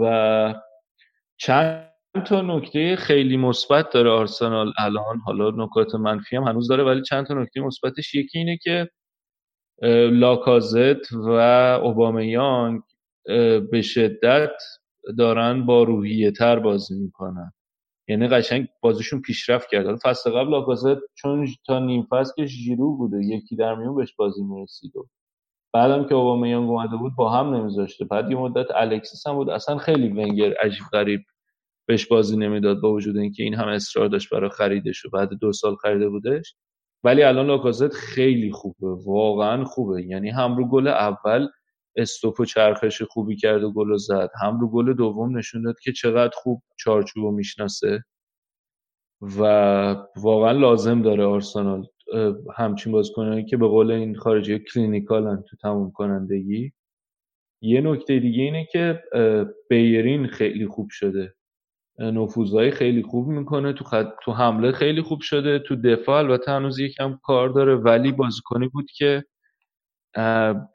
[0.00, 0.54] و
[1.36, 1.88] چند
[2.26, 5.18] تا نکته خیلی مثبت داره آرسنال الان.
[5.26, 8.88] حالا نکات منفی هم هنوز داره ولی چند تا نکته مثبتش یکی اینه که
[10.12, 11.28] لاکازت و
[11.84, 12.82] اوبامیانگ
[13.70, 14.52] به شدت
[15.18, 17.52] دارن با روحیه تر بازی می‌کنن.
[18.08, 23.24] یعنی قشنگ بازیشون پیشرفت کرد فصل قبل لاکازت چون تا نیم فصل که ژیرو بوده
[23.24, 24.92] یکی در میون بهش بازی می‌رسید.
[25.74, 28.04] بعدم که اوبامیانگ اومده بود با هم نمیذاشته.
[28.04, 29.50] بعد یه مدت الکسیس هم بود.
[29.50, 31.20] اصلا خیلی ونگر عجیب غریب
[31.86, 35.52] بهش بازی نمی‌داد با وجود اینکه این هم اصرار داشت برای خریدش و بعد دو
[35.52, 36.54] سال خریده بودش.
[37.04, 40.02] ولی الان لاکازت خیلی خوبه واقعا خوبه.
[40.02, 41.48] یعنی هم رو گل اول
[41.96, 45.92] استوپ و چرخش خوبی کرد و گل زد هم رو گل دوم نشون داد که
[45.92, 48.04] چقدر خوب چارچوبو می‌شناسه
[49.38, 49.42] و
[50.16, 51.86] واقعا لازم داره آرسنال
[52.56, 56.72] همچین بازیکنانی که به قول این خارجی کلینیکالن تو تموم کنندگی.
[57.62, 59.02] یه نکته دیگه اینه که
[59.68, 61.34] بیرین خیلی خوب شده.
[61.98, 63.72] نفوذهای خیلی خوب می‌کنه.
[63.72, 64.08] تو خط...
[64.22, 65.58] تو حمله خیلی خوب شده.
[65.58, 67.74] تو دفاع البته هنوز یکم کار داره.
[67.74, 69.24] ولی بازیکنی بود که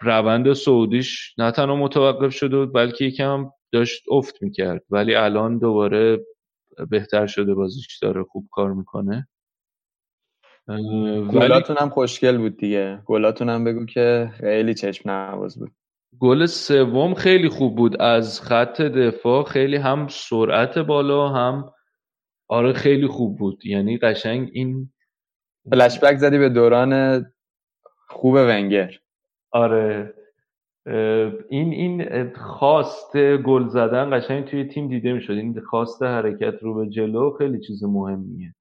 [0.02, 4.84] روند سعودیش نه تنها متوقف شده بود بلکه یکم داشت افت می‌کرد.
[4.90, 6.26] ولی الان دوباره
[6.90, 8.24] بهتر شده بازیش داره.
[8.24, 9.28] خوب کار می‌کنه.
[11.34, 13.02] گلاتون هم خوشگل بود دیگه.
[13.06, 15.72] گلاتون هم بگو که خیلی چشم نواز بود.
[16.20, 18.02] گل سوم خیلی خوب بود.
[18.02, 21.74] از خط دفاع خیلی هم سرعت بالا هم
[22.50, 23.66] آره خیلی خوب بود.
[23.66, 24.90] یعنی قشنگ این
[25.72, 27.26] فلشبک زدی به دوران
[28.10, 28.92] خوب ونگر.
[29.52, 30.14] آره.
[31.50, 35.34] این این خواست گل زدن قشنگ توی تیم دیده می‌شد.
[35.34, 38.54] این خواست حرکت رو به جلو خیلی چیز مهمیه.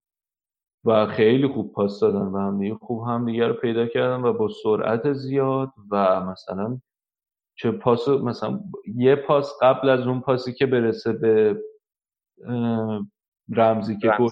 [0.85, 4.49] و خیلی خوب پاس دادن و هم خوب هم دیگر رو پیدا کردن و با
[4.63, 6.81] سرعت زیاد و مثلا
[7.57, 8.61] چه پاس مثلا
[8.97, 11.57] یه پاس قبل از اون پاسی که برسه به
[13.49, 14.29] رمزی که گل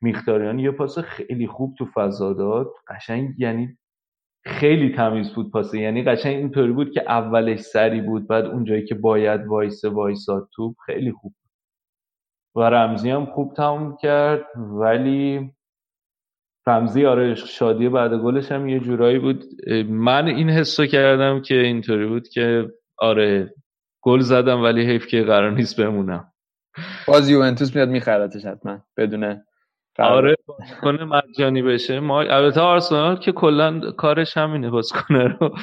[0.00, 2.72] میختاریان یه پاس خیلی خوب تو فضا داد.
[2.88, 3.78] قشنگ یعنی
[4.44, 5.78] خیلی تمیز بود پاسه.
[5.78, 10.76] یعنی قشنگ اینطوری بود که اولش سری بود بعد اونجایی که باید وایسه وایساد توپ
[10.86, 11.34] خیلی خوب
[12.54, 15.52] و رمزی هم خوب تموم کرد ولی
[16.68, 19.44] رمزی آره شادی بعد گلش هم یه جورایی بود.
[19.88, 22.68] من این حسو کردم که اینطوری بود که
[22.98, 23.54] آره
[24.02, 26.32] گل زدم ولی حیف که قرار نیست بمونم.
[27.08, 29.44] باز یوونتوس میاد میخرتش حتما بدونه
[29.98, 30.36] آره
[30.82, 32.00] کنه مجانی بشه.
[32.00, 35.56] ما البته آرسنال که کلا کارش همینه کنه رو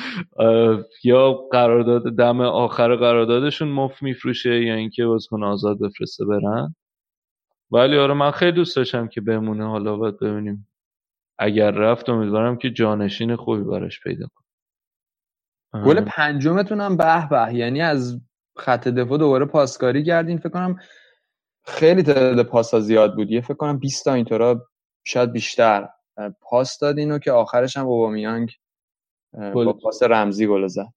[1.04, 6.76] یا قرارداد دم آخر قراردادشون مفت میفروشه یا اینکه بازیکن آزاد بفرسته برن.
[7.72, 10.68] ولی آره من خیلی دوست داشتم که بمونه حالا باید ببینیم.
[11.40, 15.84] اگر رفت امیدوارم که جانشین خوبی براش پیدا کنه.
[15.84, 18.22] گل پنجمتون هم به به یعنی از
[18.58, 20.38] خط دفاع دوباره پاسکاری کردین.
[20.38, 20.80] فکر کنم
[21.66, 23.32] خیلی تعداد پاس زیاد بود.
[23.32, 24.68] یه فکر کنم 20 تا اینطورا
[25.04, 25.90] شاید بیشتر
[26.42, 28.52] پاس دادین و که آخرش هم اوبامیانگ
[29.34, 30.94] با پاس رمزی گل زد.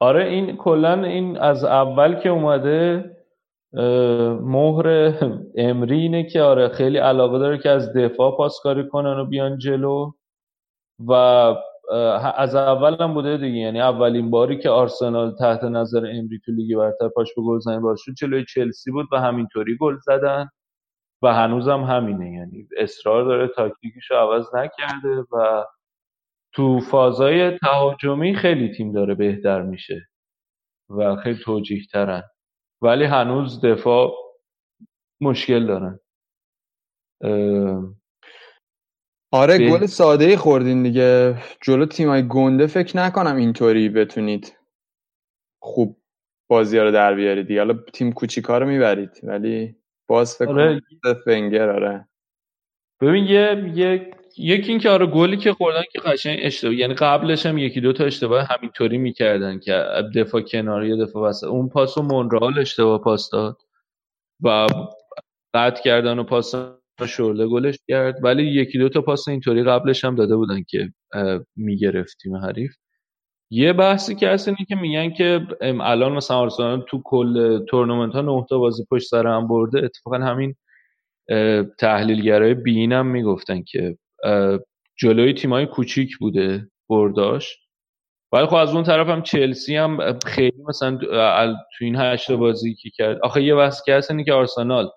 [0.00, 3.16] آره این کلا این از اول که اومده
[4.42, 5.14] مهر
[5.56, 10.12] امری اینه که آره خیلی علاقه داره که از دفاع پاسکاری کنن و بیان جلو.
[11.06, 11.12] و
[12.36, 16.78] از اول هم بوده دیگه یعنی اولین باری که آرسنال تحت نظر امری تو لیگ
[16.78, 20.48] برتر پاش به گل زنی باز شد جلوی چلسی بود و همینطوری گل زدن.
[21.22, 25.64] و هنوزم همینه یعنی اصرار داره تاکتیکیشو عوض نکرده و
[26.52, 30.08] تو فازای تهاجمی خیلی تیم داره بهتر میشه
[30.90, 32.22] و خیلی توجیه ترن
[32.82, 34.14] ولی هنوز دفاع
[35.20, 36.00] مشکل دارن
[39.32, 41.38] آره گل ساده ای خوردین دیگه.
[41.62, 44.56] جلو تیمای گنده فکر نکنم اینطوری بتونید
[45.62, 46.02] خوب
[46.50, 49.76] بازی رو در بیارید حالا تیم کوچیکا رو می‌برید ولی
[50.08, 50.80] باز فکر آره.
[51.24, 52.08] فنگر آره.
[53.00, 57.46] ببین یه یه یکی این که آره گلی که خوردن که قشنگ اشتباه یعنی قبلش
[57.46, 59.84] هم یکی دو تا اشتباه همینطوری می‌کردن که
[60.14, 63.56] دفاع کناری دفاع وسط اون پاس و مونرال اشتباه پاس داد
[64.42, 64.66] و
[65.54, 66.54] قطع کردن و پاس
[67.06, 68.24] شورله گلش کرد.
[68.24, 70.92] ولی یکی دو تا پاس اینطوری قبلش هم داده بودن که
[71.56, 72.74] می‌گرفت تیم حریف.
[73.50, 78.20] یه بحثی که هست اینه که میگن که الان مثلا آرسنال تو کل تورنمنت ها
[78.20, 80.54] نه تا بازی پشت سر هم برده اتفاقا همین
[81.78, 83.98] تحلیلگرای بین هم می‌گفتن که
[84.96, 87.58] جلوی تیمای کوچیک بوده برداش
[88.32, 90.96] ولی خب از اون طرف هم چلسی هم خیلی مثلا
[91.78, 93.18] تو این هشت بازی که کرد.
[93.22, 94.90] آخه یه بحث که هست که آرسنال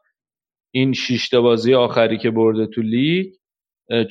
[0.73, 3.33] این شش بازی آخری که برده تو لیگ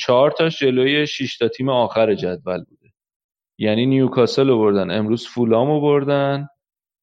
[0.01, 2.93] چهار تاش جلوی شش تا تیم آخر جدول بوده.
[3.59, 6.49] یعنی نیوکاسل رو بردن امروز فولام رو بردن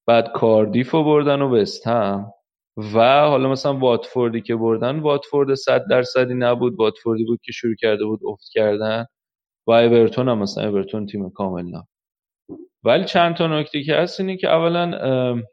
[0.08, 2.34] بعد کاردیف رو بردن و وستهم
[2.78, 6.76] و حالا مثلا واتفوردی که بردن واتفورد صد درصدی نبود.
[6.80, 9.06] واتفوردی بود که شروع کرده بود افت کردن
[9.68, 11.88] و اورتون هم مثلا اورتون تیم کامل نه
[12.84, 15.44] ولی چند تا نکته که هست اینه که اولا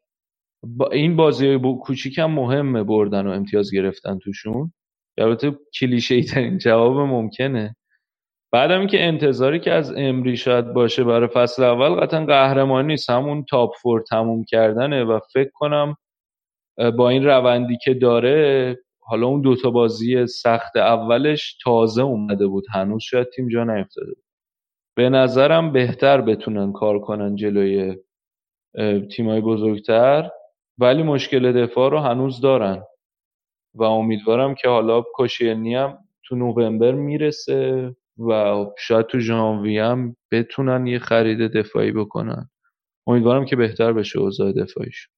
[0.92, 4.72] این بازی کوچیک هم مهمه بردن و امتیاز گرفتن توشون.
[5.18, 7.76] البته کلیشه ترین جواب ممکنه.
[8.52, 13.10] بعدم که انتظاری که از امری شاید باشه برای فصل اول قطعا قهرمانی نیست.
[13.10, 15.96] همون تاپ فور تموم کردنه و فکر کنم
[16.78, 22.64] با این روندی که داره حالا اون دوتا بازی سخت اولش تازه اومده بود.
[22.72, 24.12] هنوز شاید تیم جا نیفتاده
[24.96, 27.96] به نظرم بهتر بتونن کار کنن جلوی
[29.10, 30.30] تیمای بزرگتر
[30.78, 32.84] ولی مشکل دفاع رو هنوز دارن.
[33.74, 40.86] و امیدوارم که حالا کوشیلنی هم تو نوامبر می‌رسه و شاید تو ژانویه هم بتونن
[40.86, 42.50] یه خرید دفاعی بکنن.
[43.06, 45.08] امیدوارم که بهتر بشه اوضاع دفاعیش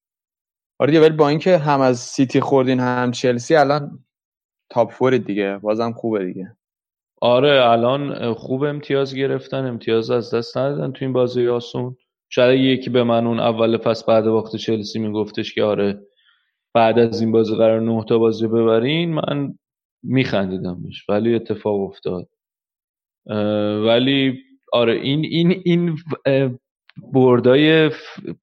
[0.78, 4.05] آره ولی با اینکه هم از سیتی خوردین هم چلسی الان
[4.70, 5.58] تاپ فور دیگه.
[5.58, 6.56] بازم خوبه دیگه.
[7.20, 9.66] آره الان خوب امتیاز گرفتن.
[9.66, 11.96] امتیاز از دست ندادن تو این بازی آسون.
[12.28, 16.02] شاید یکی به من اون اول فصل بعد وقت چلسی میگفتش که آره
[16.74, 19.58] بعد از این بازی قرار نه تا بازی ببرین من
[20.02, 21.10] میخندیدم بهش.
[21.10, 22.28] ولی اتفاق افتاد.
[23.86, 25.96] ولی آره این این این
[27.12, 27.91] بردای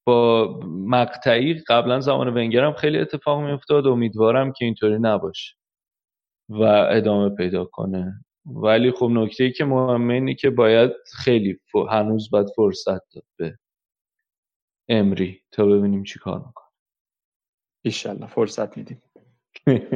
[0.06, 3.88] با مقطعی قبلا زمان ونگر هم خیلی اتفاق میافتاد.
[3.88, 5.56] امیدوارم که اینطوری نباشه
[6.50, 8.14] و ادامه پیدا کنه.
[8.46, 11.60] ولی خب نکته ای که مهمه اینه که باید خیلی
[11.90, 13.58] هنوز باید فرصت داد به
[14.90, 16.68] امری تا ببینیم چی کار می‌کنه.
[17.82, 19.02] ایشالله فرصت میدیم.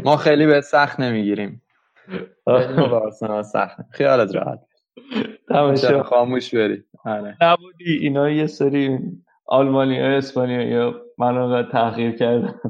[0.04, 1.62] ما خیلی به سخت نمی‌گیریم.
[2.48, 3.78] ما به آرسنال سخت.
[3.92, 4.67] خیالت راحت.
[5.50, 6.84] تماشا خاموش بری.
[7.06, 7.38] آره.
[7.42, 7.98] نبودی.
[8.02, 9.00] اینا یه سری
[9.46, 12.60] آلمانی های اسپانیایی یا من تغییر کردم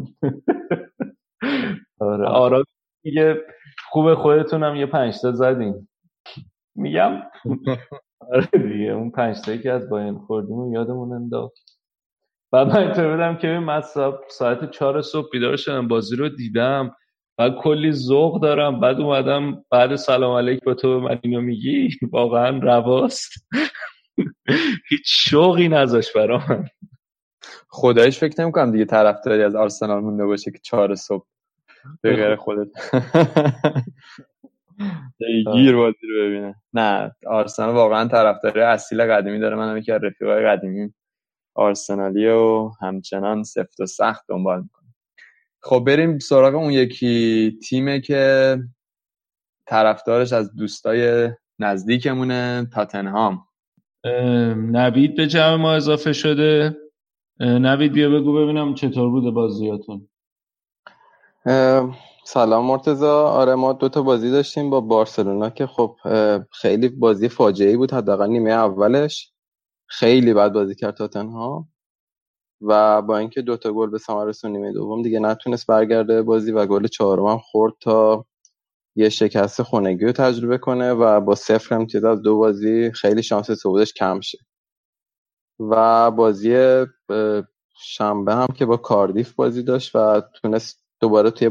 [2.00, 2.28] آره.
[2.28, 2.64] آرا
[3.06, 3.36] میگه
[3.90, 5.88] خوب خودتونم یه پنجتا زدین.
[6.76, 7.24] میگم.
[8.32, 11.64] آره دیگه اون پنجتایی که از باین خوردیم یادمون انداخت.
[12.54, 13.82] بعد من اینطور بودم که من
[14.30, 16.96] ساعت چهار صبح بیدار شدم بازی رو دیدم.
[17.38, 18.80] بعد کلی ذوق دارم.
[18.80, 23.48] بعد اومدم بعد سلام علیک با تو به من اینو میگی؟ واقعا رواست.
[24.90, 26.70] هیچ شوقی نذاش برام
[27.70, 31.26] خدایش فکر نمی کنم دیگه طرفداری از آرسنال مونده باشه که چهار صبح
[32.02, 32.68] به غیر خودت.
[35.54, 36.56] گیر بازی رو ببینه.
[36.74, 39.56] نه آرسنال واقعا طرفداری اصیل قدیمی داره.
[39.56, 40.94] من که رفیقای قدیمی
[41.56, 44.64] آرسنالی و همچنان سفت و سخت دنبال
[45.68, 48.58] خب بریم سراغ اون یکی تیمه که
[49.66, 53.48] طرفدارش از دوستای نزدیکمونه تاتنهام.
[54.56, 56.78] نوید به جمع ما اضافه شده.
[57.40, 60.10] نوید بیا بگو ببینم چطور بوده بازیاتون.
[62.26, 65.98] سلام مرتزا آره ما دو تا بازی داشتیم با بارسلونا که خب
[66.52, 67.94] خیلی بازی فاجعه بود.
[67.94, 69.34] حداقل نیمه اولش
[69.88, 71.70] خیلی بد بازی کرد تاتنهام.
[72.61, 76.66] و با اینکه دوتا گل به ثمر رسون نیمه دوم دیگه نتونست برگرده بازی و
[76.66, 78.26] گل چهارم خورد تا
[78.95, 83.52] یه شکست خونگی رو تجربه کنه و با صفر امتیاز از دو بازی خیلی شانس
[83.52, 84.38] صعودش کم شه.
[85.60, 86.86] و بازی
[87.80, 91.50] شنبه هم که با کاردیف بازی داشت و تونست دوباره توی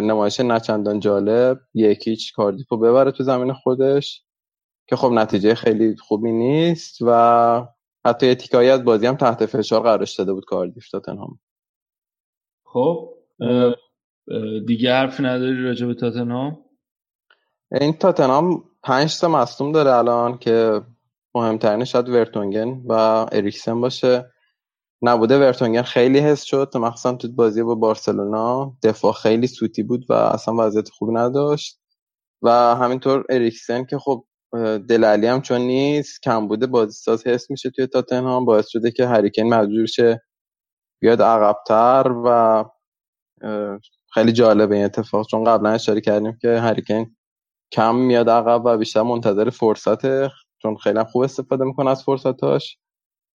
[0.00, 4.24] نمایش نچندان جالب یکیچ کاردیف رو ببره تو زمین خودش
[4.88, 7.66] که خب نتیجه خیلی خوبی نیست و
[8.06, 11.38] حتی یه تیکایی از بازی هم تحت فشار قرارش داده بود کاردیف تاتنهام
[12.64, 13.14] خب
[14.66, 16.58] دیگه حرف نداری راجع به تاتنهام؟
[17.80, 20.82] این تاتنهام پنج تا مصدوم داره الان که
[21.34, 22.92] مهمترین شاید ورتونگن و
[23.32, 24.32] اریکسن باشه.
[25.02, 28.76] نبوده ورتونگن خیلی حس شد مخصوصا تو بازی با بارسلونا.
[28.82, 31.80] دفاع خیلی سوتی بود و اصلا وضعیت خوبی نداشت.
[32.42, 34.24] و همینطور اریکسن که خب
[34.88, 38.44] دلالی هم چون نیست کم بوده بازی ساز حس میشه توی تاتنهام.
[38.44, 40.22] باعث شده که هریکن مجبور شه
[41.02, 42.64] بیاد عقبتر و
[44.14, 45.26] خیلی جالبه این اتفاق.
[45.26, 47.16] چون قبلا اشاره کردیم که هریکن
[47.72, 50.30] کم میاد عقب و بیشتر منتظر فرصته.
[50.62, 52.78] چون خیلی خوب استفاده می‌کنه از فرصتاش.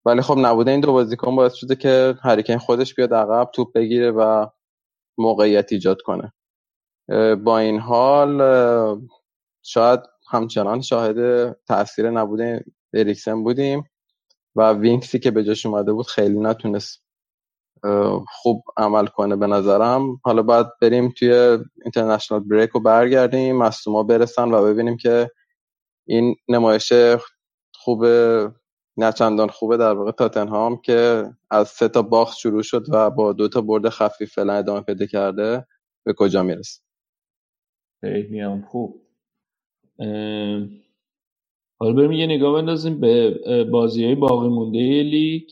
[0.05, 1.37] ولی خب نبوده این دو بازیکن.
[1.37, 4.47] باعث شده که هریکن خودش بیاد عقب توپ بگیره و
[5.19, 6.33] موقعیت ایجاد کنه.
[7.45, 8.43] با این حال
[9.63, 12.65] شاید همچنان شاهد تاثیر نبوده
[12.95, 13.85] اریکسن بودیم
[14.57, 17.03] و وینکسی که به جاش اومده بود خیلی نتونست
[18.29, 20.21] خوب عمل کنه به نظرم.
[20.25, 25.31] حالا باید بریم توی اینترنشنال بریک رو برگردیم مصوما برسن و ببینیم که
[26.07, 26.93] این نمایش
[27.75, 28.05] خوب
[28.97, 33.33] نه چندان خوبه در واقع تاتنهام که از سه تا باخت شروع شد و با
[33.33, 35.67] دو تا برد خفیف فعلا ادامه پیدا کرده
[36.05, 36.81] به کجا می‌رسه؟
[38.01, 39.06] خیلی خوب.
[41.81, 43.31] حالا بریم یه نگاه بندازیم به
[43.73, 45.43] بازی های باقی مونده لیگ.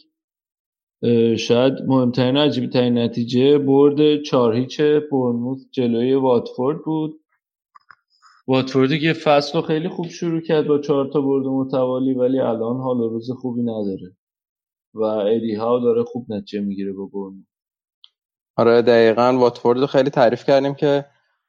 [1.39, 4.81] شاید مهمترین عجیبی ترین نتیجه برد چهار هیچ
[5.73, 7.21] جلوی واتفورد بود.
[8.49, 13.01] واتفوردی که فصل خیلی خوب شروع کرد با چهار تا برد متوالی ولی الان حال
[13.01, 14.17] و روز خوبی نداره
[14.95, 17.47] و ادی ها داره خوب نتیجه می‌گیره با برنموث.
[18.57, 21.07] آره دقیقا واتفورد خیلی تعریف کردیم که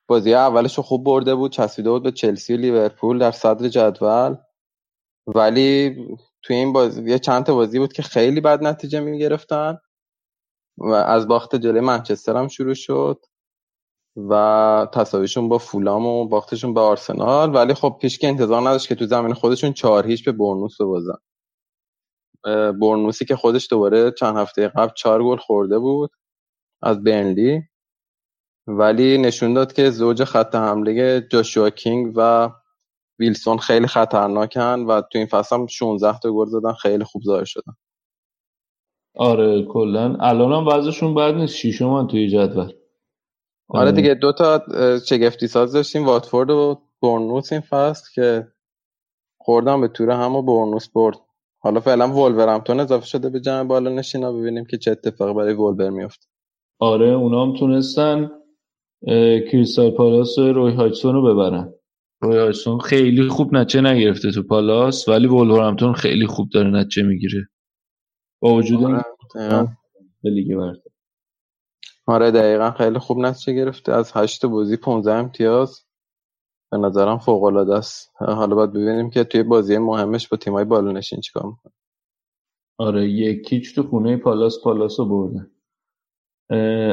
[0.08, 4.36] بازی اولش خوب برده بود چسبیده بود به چلسی و لیورپول در صدر جدول.
[5.28, 5.96] ولی
[6.44, 9.78] توی این بازی یه چند تا بازی بود که خیلی بد نتیجه می‌گرفتن
[10.78, 13.26] و از باخت جلوی منچستر هم شروع شد
[14.30, 17.56] و تصاویشون با فولام و باختشون به آرسنال.
[17.56, 21.18] ولی خب پیشکی انتظار نداشت که تو زمین خودشون چهار هیچ به برنوس ببازن
[22.82, 26.12] برنوسی که خودش دوباره چند هفته قبل چهار گل خورده بود
[26.84, 27.64] از برنلی.
[28.68, 32.50] ولی نشون داد که زوج خط حمله جاشوا کینگ و
[33.20, 37.44] ویلسون خیلی خطرناکن و تو این فصل هم 16 تا گل زدن خیلی خوب ظاهر
[37.44, 37.74] شدن.
[39.16, 40.18] آره کلا.
[40.20, 41.56] الان هم وضعشون بد نیست.
[41.56, 42.74] شیشم توی جدول.
[43.68, 44.62] آره دیگه دو تا
[45.06, 46.06] شگفتی ساز داشتیم.
[46.06, 48.48] واتفورد و بورنوس این فصل که
[49.38, 51.18] خوردم به تور هم و بورنوس برد.
[51.60, 55.90] حالا فعلا ولورهمپتون اضافه شده به جمع بالا نشینا ببینیم که چه اتفاقی برای ولور
[55.90, 56.28] میفته
[56.80, 58.32] آره اونا هم تونستن.
[59.52, 61.74] کریستال پالاس روی هایتسون رو ببرن.
[62.22, 67.50] روی هایتسون خیلی خوب نچه نگرفته تو پالاس ولی ولورهمپتون خیلی خوب داره نچه می‌گیره.
[68.40, 69.78] با وجود آره.
[70.24, 70.90] لیگ برتر
[72.08, 73.94] آره دقیقا خیلی خوب نتیجه گرفته.
[73.94, 75.86] از هشت بازی 15 امتیاز.
[76.72, 78.12] به نظرم فوق العاده است.
[78.16, 81.74] حالا باید ببینیم که توی بازی مهمش با تیمای بالا نشین چیکار می‌کنه.
[82.78, 85.48] آره یکیچ تو خونه پالاس پالاس رو برده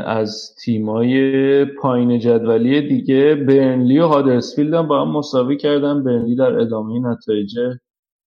[0.07, 6.05] از تیمای پایین جدولی دیگه برنلی و هادرسفیلد هم با هم مساوی کردن.
[6.05, 7.59] برنلی در ادامه نتایج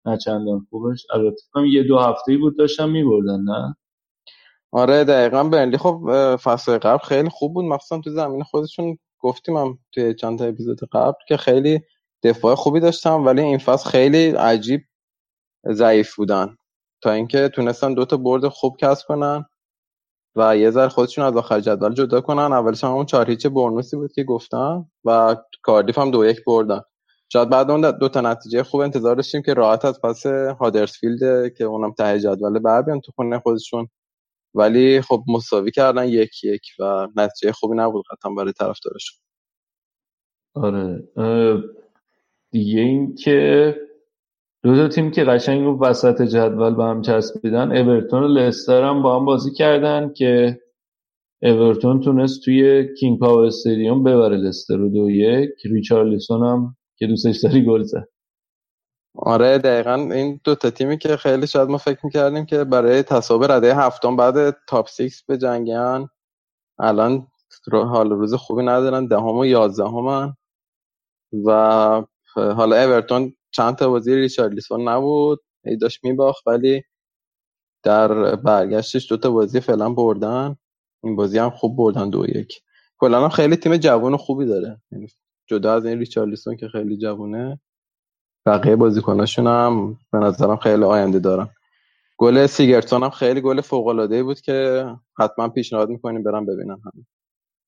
[0.06, 1.06] نه چندان خوبش.
[1.14, 3.76] البته یه دو هفته بود داشتن میبردن نه؟
[4.72, 5.44] آره دقیقا.
[5.44, 7.66] برنلی خب فصل قبل خیلی خوب بود.
[7.66, 11.82] مخصوصا تو زمین خودشون گفتیم هم توی چند تا اپیزود قبل که خیلی
[12.24, 14.82] دفاع خوبی داشتم ولی این فصل خیلی عجیب
[15.72, 16.58] ضعیف بودن.
[17.02, 19.46] تا اینکه تونستن دو تا برد خوب کسب کنن.
[20.36, 22.54] و یه ذره خودشون از آخر جدول جدا کنن.
[22.54, 26.82] اولش هم اون چهار هیچ برنوسی بود که گفتم و کاردیف هم دو یک بردن.
[27.30, 30.26] شاید بعد اون دو تا نتیجه خوب انتظار داشتیم که راحت از پس
[30.60, 33.88] هادرسفیلد که اونم ته جدول بر بیان تو خونه خودشون.
[34.54, 39.20] ولی خب مساوی کردن یک یک و نتیجه خوبی نبود قطعا برای طرفدارشون.
[40.56, 41.04] آره.
[42.52, 43.76] دیگه این که
[44.66, 49.02] دو تا تیم که قشنگ رو وسط جدول به هم چسبیدن اورتون و لستر هم
[49.02, 50.60] با هم بازی کردن که
[51.42, 55.50] اورتون تونست توی King Power Stadium ببره لستر رو دو یک.
[55.66, 58.08] ریچارلیسون هم که دوستش داری گل زد.
[59.16, 63.52] آره دقیقا این دو تا تیمی که خیلی شاید ما فکر می‌کردیم که برای تصاحب
[63.52, 66.10] رده هفتم بعد top six بجنگن
[66.80, 67.28] الان
[67.72, 70.36] حال روز خوبی ندارن دهم و یازدهم
[71.46, 72.04] و
[72.36, 76.84] حالا اورتون چند تا بازی ریچارلیسون نبود ای داشت میباخت ولی
[77.84, 80.56] در برگشتش دو تا بازی فعلا بردن.
[81.04, 82.62] این بازی هم خوب بردن دو یک.
[82.98, 84.82] کلا خیلی تیم جوان خوبی داره.
[84.92, 85.08] یعنی
[85.48, 87.60] جدا از این ریچارلیسون که خیلی جوونه
[88.46, 91.50] بقیه بازیکناشون هم به نظرم خیلی آینده دارن.
[92.18, 94.88] گل سیگرتون هم خیلی گل فوق العاده بود که
[95.20, 97.06] حتما پیشنهاد می‌کنیم برم ببینم هم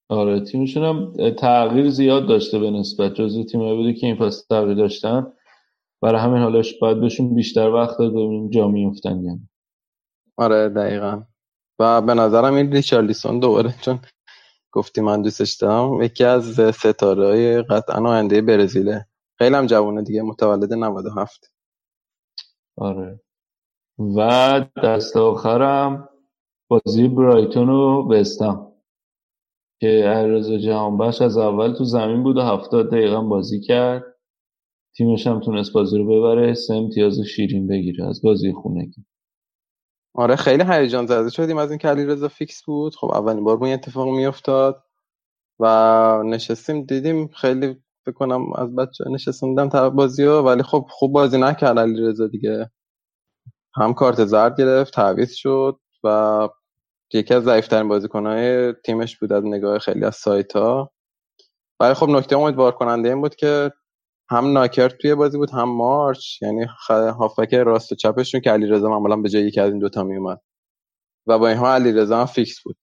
[0.09, 4.77] آره تیمشون هم تغییر زیاد داشته به نسبت جزو تیمایی بوده که این پاس تغییر
[4.77, 5.33] داشتن.
[6.01, 9.49] برای همین حالش باید بهشون بیشتر وقت داد ببینیم جا میفتن یعنی.
[10.37, 11.23] آره دقیقا.
[11.79, 13.99] و به نظرم این ریچارلیسون دوباره چون
[14.71, 19.07] گفتی من دوستش دارم یکی از ستاره های قطعا آینده برزیله.
[19.37, 21.51] خیلی هم جوونه دیگه متولد 97
[22.77, 23.19] آره.
[23.99, 26.09] و دست آخرم
[26.69, 28.73] بازی برایتون رو بستم
[29.81, 34.16] که جهان جهانبخش از اول تو زمین بود و هفتاد دقیقا بازی کرد.
[34.97, 36.53] تیمش هم تونست بازی رو ببره.
[36.53, 39.05] سه امتیاز شیرین بگیره از بازی خونگی
[40.15, 42.95] آره خیلی هیجان زده شدیم از این که رضا فیکس بود.
[42.95, 44.83] خب اولین بار این اتفاق میافتاد
[45.59, 50.85] و نشستیم دیدیم خیلی فکر کنم از بچه نشستم دیدم طرف بازی ها ولی خب
[50.89, 52.71] خوب بازی نکرد علی رضا دیگه.
[53.75, 56.49] هم کارت زرد گرفت تعویض شد و
[57.13, 60.91] یکی از ضعیفترین بازیکنهای تیمش بود از نگاه خیلی از سایت ها
[61.79, 63.71] ولی خب نکته امیدوار کننده این بود که
[64.29, 66.41] هم ناکر توی بازی بود هم مارچ.
[66.41, 70.41] یعنی هافک راست و چپشون که علیرضا معمولا به جای یکی از این دوتا میومد.
[71.27, 72.77] و با اینها علیرضا هم فیکس بود.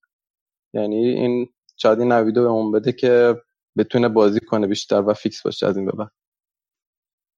[0.74, 3.36] یعنی این شادی نویدو به اون بده که
[3.76, 5.92] بتونه بازی کنه بیشتر و فیکس باشه از این به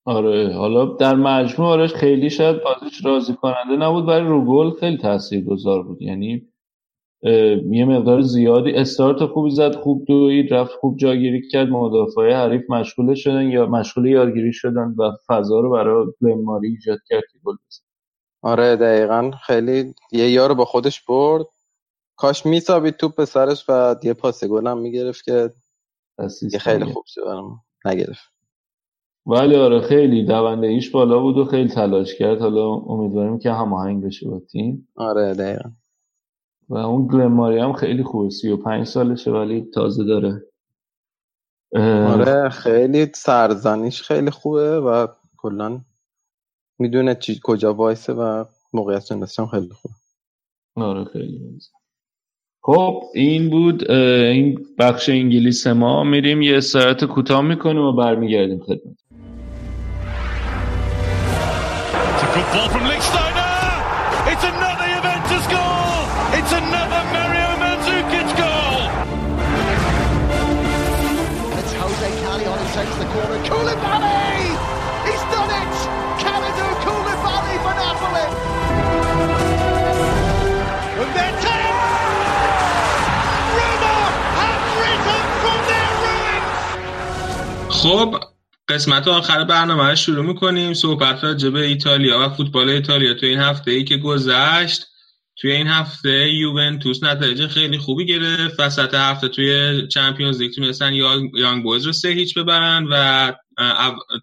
[0.04, 4.96] آره حالا در مجموع آرش خیلی شاید بازیش راضی کننده نبود ولی رو گل خیلی
[4.96, 6.02] تاثیرگذار بود.
[6.02, 6.48] یعنی
[7.70, 11.68] یه مقدار زیادی استارت خوبی زد خوب دوید رفت خوب جاگیری کرد.
[11.68, 17.22] مدافع حریف مشغول شدن یا مشغول یارگیری شدن و فضا رو برای ماری ایجاد کرد.
[17.32, 17.56] که گل
[18.42, 19.30] آره دقیقا.
[19.46, 21.46] خیلی یه یارو با خودش برد.
[22.16, 25.50] کاش میسابید توپ به سرش و یه پاس گل هم می‌گرفت که
[26.52, 27.22] یه خیلی خوب شد
[27.84, 28.32] نگرفت.
[29.26, 32.40] ولی آره خیلی دونده ایش بالا بود و خیلی تلاش کرد.
[32.40, 34.88] حالا امیدواریم که هماهنگ بشه با تیم.
[34.96, 35.70] آره دقیقا.
[36.68, 38.30] و اون گلماری هم خیلی خوبه.
[38.30, 40.42] سی و پنج سالشه ولی تازه داره.
[42.08, 45.80] آره خیلی سرزنیش خیلی خوبه و کلا
[46.78, 49.94] می‌دونه چی کجا وایسه و موقعیت شناسی هم خیلی خوبه.
[50.76, 51.58] آره خیلی
[52.62, 56.04] خب این بود این بخش انگلیس ما.
[56.04, 58.96] میریم یه ساعت کوتاه می‌کنیم و برمیگردیم خدمت.
[72.76, 73.40] Takes the corner.
[73.48, 74.52] Koulibaly!
[75.08, 75.74] He's done it!
[76.22, 78.26] Kalidou Koulibaly for Napoli!
[81.00, 81.34] And then
[83.56, 83.96] Roma
[84.40, 86.54] have risen from their ruins!
[87.68, 88.20] خب
[88.68, 93.40] قسمت آخر برنامه رو شروع می‌کنیم صحبت راجع به ایتالیا و فوتبال ایتالیا تو این
[93.40, 94.86] هفته ای که گذشت
[95.38, 98.60] توی این هفته یوونتوس نتایج خیلی خوبی گرفت.
[98.60, 100.92] وسط هفته توی چمپیونز لیگ تونستن
[101.34, 103.32] یانگ بویز رو سه هیچ ببرن و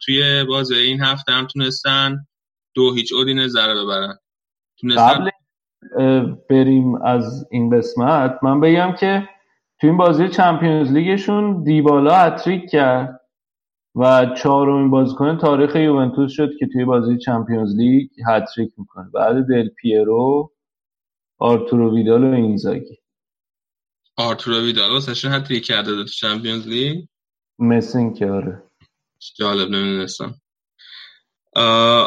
[0.05, 2.25] توی بازی این هفته هم تونستن
[2.75, 4.17] دو هیچ اودینزه رو ببرن.
[4.97, 5.29] قبل
[6.49, 8.39] بریم از این قسمت.
[8.43, 9.29] من بگم که
[9.81, 13.19] توی این بازی Champions League شون دیبالا هتریک کرد
[13.95, 19.09] و چهارمین بازیکن تاریخ یوونتوس شد که توی بازی Champions League هتریک می‌کنه.
[19.13, 20.52] بعد دل پیرو
[21.37, 22.97] آرتورو ویدال و اینزاگی.
[24.15, 27.05] آرتورو ویدال واسه هتریک کرده تو چمپیونز لیگ
[27.59, 28.63] مسین که آره.
[29.35, 30.41] جالب نمی‌دونستم.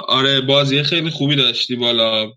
[0.08, 2.32] آره بازی خیلی خوبی داشتی بالا.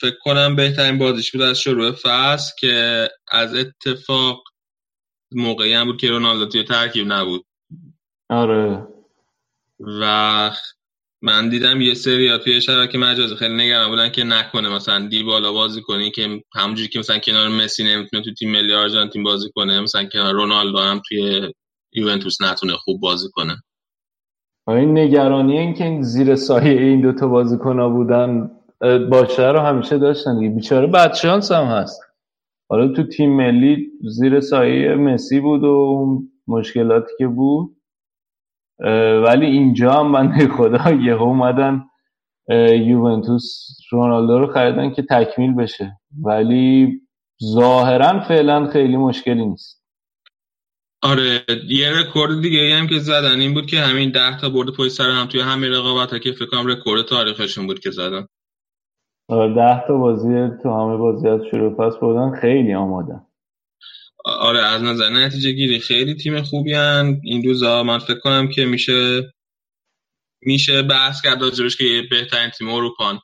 [0.00, 4.44] فکر کنم بهترین بازیش بود از شروع فصل که از اتفاق
[5.32, 7.46] موقعی هم بود که رونالدو توی ترکیب نبود.
[8.30, 8.88] آره.
[10.00, 10.50] و
[11.26, 14.68] من دیدم یه سری توی شبکه مجازی خیلی نگران بودن که نکنه.
[14.68, 18.74] مثلا دی بالا بازی کنی که همونجوری که مثلا کنار مسی نمی‌تونه تو تیم ملی
[18.74, 21.52] آرژانتین بازی کنه مثلا کنار رونالدو هم توی
[21.92, 23.56] یوونتوس نتونه خوب بازی کنه.
[24.68, 28.50] این نگرانی این که زیر سایه این دوتا بازیکن بودن
[29.10, 30.54] باشه رو همیشه داشتن دیگه.
[30.54, 32.00] بیچاره بدشانس هم هست.
[32.68, 36.06] حالا تو تیم ملی زیر سایه مسی بود و
[36.46, 37.75] مشکلاتی که بود.
[39.24, 41.84] ولی اینجا هم بنده خدا یه اومدن
[42.70, 46.00] یوونتوس رونالدو رو خریدن که تکمیل بشه.
[46.24, 47.00] ولی
[47.44, 49.82] ظاهرا فعلا خیلی مشکلی نیست.
[51.02, 54.88] آره یه رکورد دیگه هم که زدن این بود که همین ده تا برد پشت
[54.88, 58.26] سر هم توی همین رقابت ها که فکر کنم رکورد تاریخشون بود که زدن.
[59.28, 63.25] آره ده تا بازی تو همه بازی از شروع پس بودن خیلی آمادن.
[64.26, 67.20] آره از نظر نتیجه گیری خیلی تیم خوبی هن.
[67.24, 69.32] این روزا من فکر کنم که میشه
[70.42, 73.20] میشه بحث کرد راجبش که بهترین تیم اروپان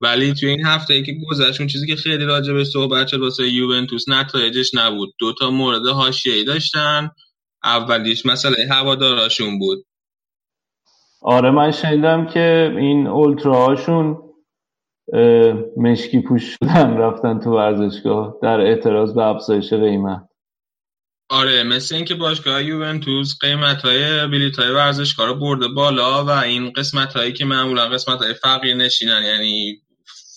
[0.00, 3.48] ولی توی این هفته ای که گذشت اون چیزی که خیلی راجبه صحبت شد واسه
[3.48, 5.14] یوونتوس نتایجش نبود.
[5.18, 7.10] دو تا مورد حاشیه‌ای داشتن.
[7.64, 9.86] اولیش مسئله هواداراشون بود.
[11.22, 14.18] آره من شنیدم که این اولتراهاشون
[15.76, 18.38] مشکی پوش شدن رفتن تو ورزشگاه.
[18.42, 20.28] در اعتراض به افزایش قیمت.
[21.28, 26.72] آره مثل اینکه باشگاه یوونتوس قیمت های بلیط های ورزشگاه رو برده بالا و این
[26.72, 29.82] قسمت هایی که معمولا قسمت های فقیر نشینن یعنی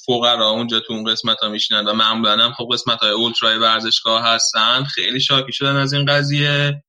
[0.06, 4.24] فقرا اونجا تو اون قسمت ها میشینن و معمولا هم خب قسمت های اولترای ورزشگاه
[4.28, 6.84] هستن خیلی شاکی شدن از این قضیه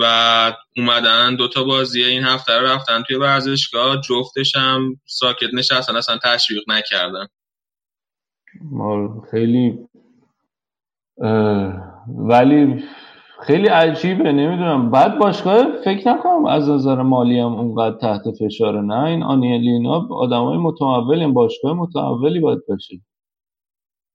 [0.00, 6.18] و اومدن دوتا بازی این هفته رو رفتن توی ورزشگاه جفتش هم ساکت نشستن اصلا
[6.24, 7.26] تشویق نکردن.
[9.30, 9.78] خیلی
[12.08, 12.84] ولی
[13.46, 14.90] خیلی عجیبه نمی‌دونم.
[14.90, 19.04] بعد باشگاه فکر نکنم از نظر مالی هم اونقدر تحت فشاره نه.
[19.04, 23.00] این آنیلینا آدم های متمول این باشگاه متمولی باید باشه.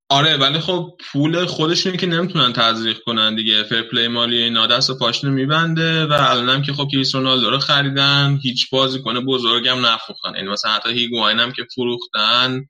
[0.09, 3.63] آره ولی خب پول خودشون که نمی‌تونن تزریق کنن دیگه.
[3.63, 8.39] فرپلی مالی اینا دست و پاشنو میبنده و الانم که خب کریس رونالدو رو خریدن
[8.43, 10.35] هیچ بازیکن بزرگم نفروختن.
[10.35, 12.61] یعنی مثلا حتی هیگواین هم که فروختن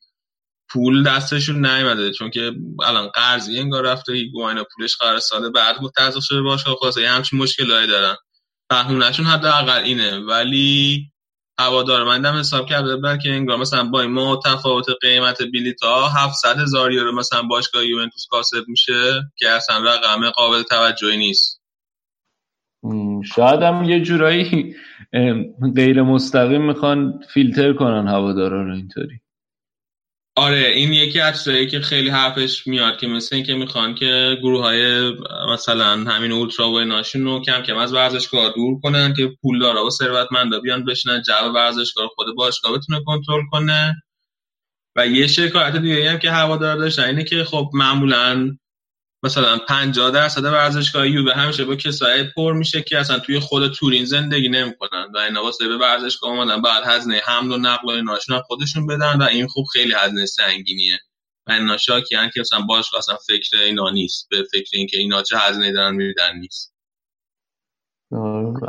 [0.70, 2.52] پول دستشون نیومده چون که
[2.84, 7.40] الان قرضی انگار رفته هیگواین پولش قرار سال بعد متعلق شده باشه خلاص یه همچین
[7.40, 8.16] مشکلایی دارن.
[8.70, 10.20] بهونهشون حداقل اینه.
[10.20, 11.06] ولی
[11.60, 16.92] هوادارمندم حساب کرده بودن که انگار مثلا با ما تفاوت قیمت بلیط ها 700 هزار
[16.92, 21.62] یورو مثلا باشگاه یوونتوس کاسب میشه که اصلا رقم قابل توجهی نیست.
[23.36, 24.76] شاید هم یه جورایی
[25.76, 29.20] غیر مستقیم می‌خوان فیلتر کنن هوادارا رو اینطوری.
[30.38, 35.14] آره این یکی از که خیلی حرفش میاد که مثل اینکه می‌خوان که گروه های
[35.54, 39.90] مثلا همین اولترا و ایناشون رو کم کم از ورزشگاه دور کنن که پولدارا و
[39.90, 44.04] ثروتمندا بیان بشنن جو ورزشگاه خود باشگاه بتونه کنترل کنه.
[44.96, 48.58] و یه شکایت دیگه هم که هوادار داشتن اینه که خب معمولا
[49.26, 54.06] مثلا 50 درصد ورزشگاه یووه همیشه با کسایی پر میشه که اصلا توی خود تورین
[54.06, 58.40] زندگی نمی‌کنن و اینا واسه به ورزشگاه اومدن بعد هزینه حمل و نقل و ایناشون
[58.40, 61.00] خودشون بدن و این خوب خیلی هزینه سنگینیه.
[61.48, 64.28] و اینا شاکیان که مثلا باش اصلا فکر اینا نیست.
[64.30, 66.76] به فکر اینکه اینا چه هزینه دارن میدن نیست.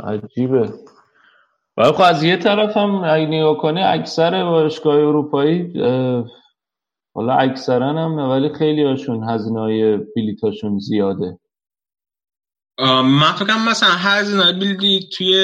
[0.03, 0.73] عجیبه.
[1.77, 5.73] ولی خب از یه طرف هم نگاه کنی اکثر باشگاه اروپایی
[7.17, 11.39] حالا اکثرا هم ولی خیلی هاشون هزینه های بلیتاشون زیاده
[13.03, 15.35] من فکرم مثلا هزینه بیلدی توی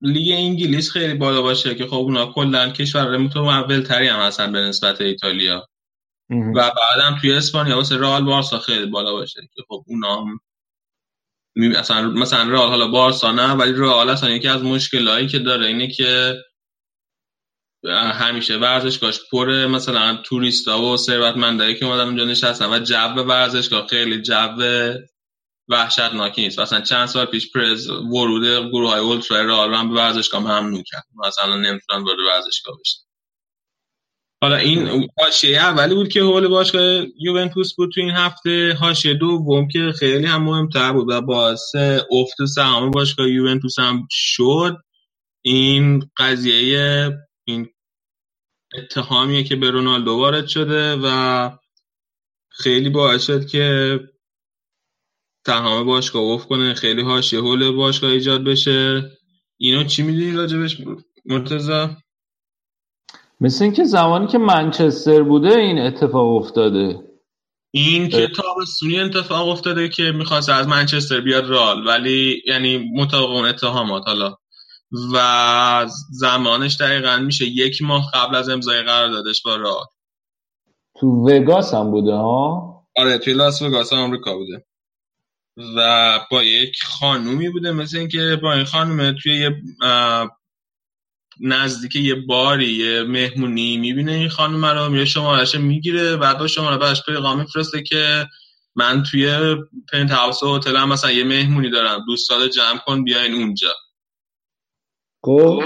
[0.00, 4.60] لیگ انگلیس خیلی بالا باشه که خب اونا کلا کشور متمول تری هم هستن به
[4.60, 5.68] نسبت ایتالیا.
[6.30, 10.40] و بعدم توی اسپانیا واسه رئال بارسا خیلی بالا باشه که خب اونا هم
[11.56, 15.88] مثلا مثلا رئال حالا بارسا نه ولی رئال اصلا یکی از مشکلایی که داره اینه
[15.88, 16.34] که
[17.92, 24.22] همیشه ورزشگاهش پر مثلا توریستا و ثروتمندایی که اومدن اونجا نشستن و جو ورزشگاه خیلی
[24.22, 24.48] جو
[25.68, 26.60] وحشتناکی نیست.
[26.60, 31.04] مثلا چند سال پیش پرز ورود گروه های اولترا رئال هم به ورزشگاه ممنوع کرد.
[31.26, 33.00] مثلا نمی‌تونن وارد ورزشگاه بشن.
[34.42, 38.74] حالا این حاشیه اولی بود که حول باشگاه یوونتوس بود تو این هفته.
[38.80, 41.74] حاشیه دوم که خیلی هم مهمتر بود و باعث
[42.10, 44.76] افت سهام باشگاه یوونتوس هم شد.
[45.42, 47.10] این قضیه
[47.46, 47.68] این
[48.78, 51.50] اتهامیه که به رونالدو وارد شده و
[52.48, 54.00] خیلی باعث شد که
[55.46, 56.74] سهام باشگاه افت کنه.
[56.74, 59.10] خیلی حاشیه حول باشگاه ایجاد بشه.
[59.56, 60.76] اینو چی می‌دونی راجبش
[61.24, 61.96] مرتضی؟
[63.40, 67.00] مثل اینکه زمانی که منچستر بوده این اتفاق افتاده.
[67.70, 73.44] این که تابستونی اتفاق افتاده که می‌خواست از منچستر بیاد رال ولی یعنی مطابق اون
[73.44, 74.36] اتهامات حالا.
[75.14, 79.84] و زمانش دقیقا میشه یک ماه قبل از امضای قراردادش با رال
[81.00, 84.64] تو وگاس هم بوده ها؟ آره توی لاس وگاس آمریکا بوده.
[85.76, 89.62] و با یک خانومی بوده مثل اینکه با این خانومه توی یه
[91.40, 96.78] نزدیک یه باری یه مهمونی می‌بینه این خانم رو میره شمارش می‌گیره بعد با شماره
[96.78, 98.26] بعدش پیغام میفرسته که
[98.76, 99.56] من توی
[99.92, 103.68] پنت هاوس هتل هم مثلا یه مهمونی دارم دوستان جمع کن بیاین اونجا.
[105.24, 105.62] خب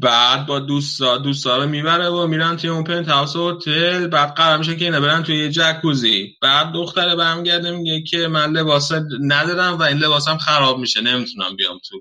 [0.00, 4.06] بعد با دوستا دوستا رو می‌بره و میرن توی اون پنت هاوس هتل.
[4.06, 6.36] بعد قرار میشه که اینا برن توی یه جکوزی.
[6.42, 11.00] بعد دختره برمیگرده میگه که من لباس ندارم و این لباسم خراب میشه.
[11.00, 12.00] نمی‌تونم بیام تو.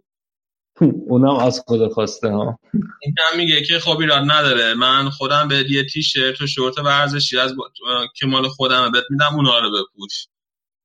[1.08, 2.60] اونم از خود خواسته ها.
[2.74, 4.74] این هم میگه که خب ایراد نداره.
[4.74, 7.70] من خودم به یه تیشرت و شورت ورزشی از با...
[8.16, 10.28] که مال خودم بهت میدم اونا رو بپوش.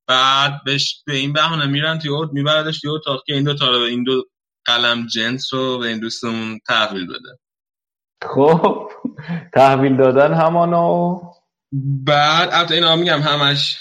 [0.07, 3.69] بعد بهش به این بهانه میرن توی اتاق میبردش توی اتاق که این دو تا
[3.69, 4.23] رو این دو
[4.65, 7.39] قلم جنس رو به این دوستمون تحویل بده.
[8.21, 8.91] خب
[9.53, 11.21] تحویل دادن همانو.
[12.05, 13.77] بعد البته اینا میگم همش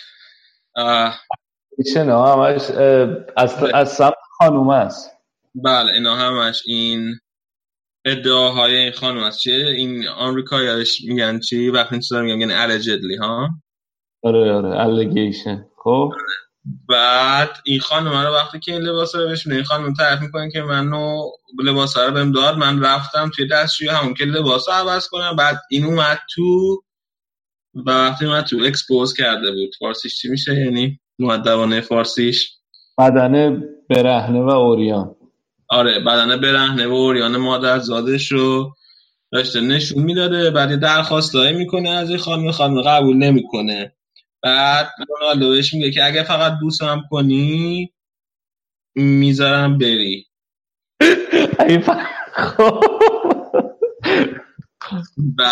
[1.95, 2.71] چه نه همش
[3.37, 5.11] از, از سمت خانوم است.
[5.55, 7.15] بله اینا همش این
[8.05, 9.39] ادعاهای این خانم است.
[9.39, 13.49] چیه؟ این آمریکاییش میگن چی؟ وقتی چیزا میگن میگن allegedly ها؟
[14.23, 15.59] آره آره allegation.
[15.77, 16.13] خب.
[16.89, 20.63] بعد این خانم رو وقتی که این لباس رو بهش این خانم تعریف می‌کنه که
[20.63, 21.23] منو
[21.65, 25.37] لباس رو بهم داد من رفتم توی دستشوی همون که لباس رو عوض کنم.
[25.37, 26.83] بعد این اومد تو
[27.75, 29.75] و وقتی اومد تو اکسپوز کرده بود.
[29.79, 32.53] فارسیش چی میشه؟ یعنی مؤدبانه فارسیش.
[32.99, 35.17] بدنه برهنه و اوریان.
[35.69, 38.75] آره بدنه برهنه و اوریان مادر زادش رو
[39.33, 40.51] داشته نشون می‌داده.
[40.51, 42.51] بعد درخواست می‌کنه از این خانم.
[42.51, 43.93] خانم قبول نمی‌کنه.
[44.45, 47.93] بعد رونالدو بهش میگه که اگه فقط دوستم کنی
[48.95, 50.27] می‌ذارم بری.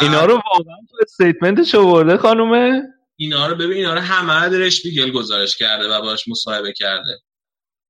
[0.03, 2.83] اینا رو واقعا تو statement ش آورده خانومه؟
[3.17, 7.19] اینا رو ببین اینا رو همه Der Spiegel گزارش کرده و باش مصاحبه کرده.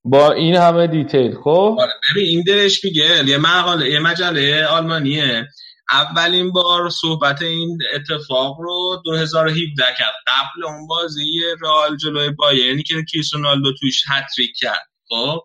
[0.04, 5.48] با این همه detail خب؟ آره ببین این Der Spiegel یه مقاله یه مجله آلمانیه.
[5.92, 10.14] اولین بار صحبت این اتفاق رو 2017 کرد.
[10.26, 14.88] قبل اون بازی رئال جلوی بایرنی که کریستیانو توش هتریک کرد.
[15.08, 15.42] خب؟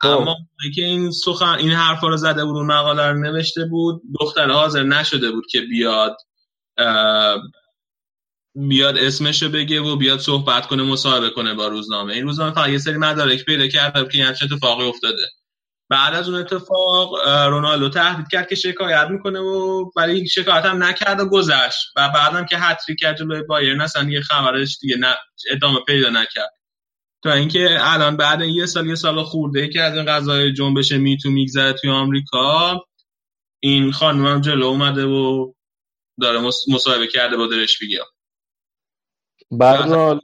[0.00, 0.36] اما
[0.74, 4.82] که این سخن این حرفا رو زده بود اون مقاله رو نوشته بود دختر حاضر
[4.82, 6.16] نشده بود که بیاد
[8.54, 12.12] بیاد اسمشو بگه و بیاد صحبت کنه مصاحبه کنه با روزنامه.
[12.12, 15.28] این روزنامه فقط یه سری مدارک پیدا کرده که این اتفاقی افتاده.
[15.90, 21.20] بعد از اون اتفاق رونالدو تهدید کرد که شکایت می‌کنه و ولی شکایت هم نکرد
[21.20, 21.92] و گذشت.
[21.96, 25.14] و بعدم که هتریک کرد جلوی بایرن اصلا یه خبرش دیگه نه
[25.50, 26.50] ادامه پیدا نکرد.
[27.22, 31.30] تا اینکه الان بعد یه سال یه سال خورده که از این قضای جنبش میتو
[31.30, 32.84] میگذره توی آمریکا
[33.60, 35.52] این خانم هم جلو اومده و
[36.20, 36.40] داره
[36.74, 38.04] مصاحبه کرده با درش بگیا
[39.50, 40.20] بعد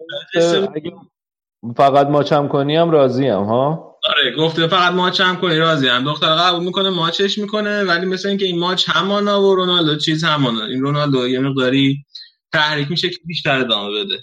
[1.77, 6.05] فقط ماچم کنی هم راضی هم ها؟ آره گفته فقط ماچ هم کنی راضی هم.
[6.05, 10.65] دختر قبول می‌کنه ماچش می‌کنه ولی مثل اینکه این ماچ همانا و رونالدو چیز همانا.
[10.65, 12.05] این رونالدو یه مقداری
[12.53, 14.19] تحریک میشه که بیشتر ادامه بده.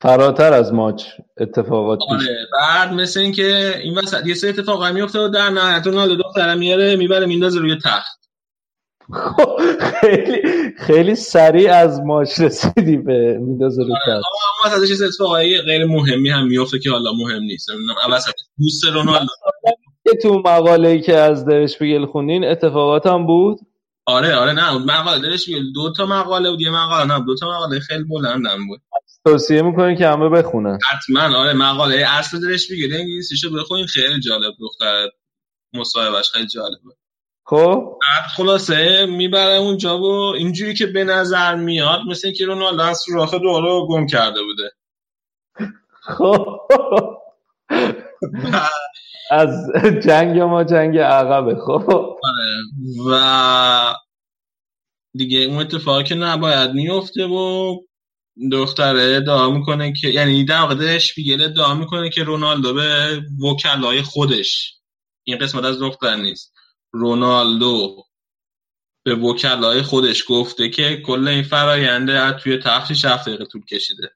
[0.00, 1.04] فراتر از ماچ
[1.40, 6.22] اتفاقات آره بعد مثل اینکه این وسط یه سری اتفاقا میفته و در نهایت رونالدو
[6.22, 8.25] دختر میاره می‌بره میندازه روی تخت.
[9.12, 10.42] خب، خیلی
[10.78, 14.22] خیلی سریع از ماش رسیدی به میندازه رو کرد
[14.64, 17.70] اما ازش اتفاقایی غیر مهمی هم میفته که حالا مهم نیست.
[17.70, 19.32] نمی‌دونم وسط دوست رونالدو.
[20.22, 23.58] تو مقاله ای که از درش بگل خوندین اتفاقات هم بود؟
[24.06, 27.46] آره آره نه مقاله درش بگل دو تا مقاله بود یه مقاله نه دو تا
[27.46, 28.80] مقاله خیلی بلندم بود.
[29.24, 30.78] توصیه می‌کنی که همه بخونن.
[30.90, 35.08] حتما آره مقاله اصل درش بگل انگلیسیشو بخونین خیلی جالب دختر
[35.74, 36.96] مصاحبهش خیلی جالبه.
[37.48, 42.98] خب؟ بعد خلاصه می‌بره اونجا و اینجوری که به نظر میاد مثل اینکه رونالدو از
[42.98, 44.70] سوراخ دورو گم کرده بوده.
[46.02, 46.46] خب.
[49.30, 49.48] از
[50.04, 51.90] جنگ ما جنگ عقبه خب.
[52.22, 52.62] آره.
[53.10, 53.94] و
[55.16, 57.76] دیگه اون اتفاقی که نباید میفته و
[58.52, 64.74] دختره ادعا می‌کنه که یعنی در واقع اشپیگل ادعا می‌کنه که رونالدو به وکلای خودش.
[65.24, 66.55] این قسمت از دختر نیست.
[66.96, 68.02] رونالدو
[69.04, 74.10] به وکلای خودش گفته که کل این فراینده از توی تخت 6 دقیقه طول کشیده.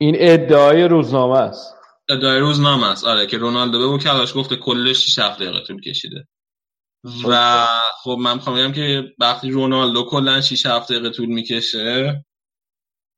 [0.00, 1.74] این ادعای روزنامه است.
[2.08, 3.04] ادعای روزنامه است.
[3.04, 6.28] آره که رونالدو به وکلاش گفته کلش 6 دقیقه طول کشیده.
[7.28, 7.66] و
[8.02, 8.16] خب.
[8.20, 12.24] من می‌خوام بگم که وقتی رونالدو کلا 6 دقیقه طول می‌کشه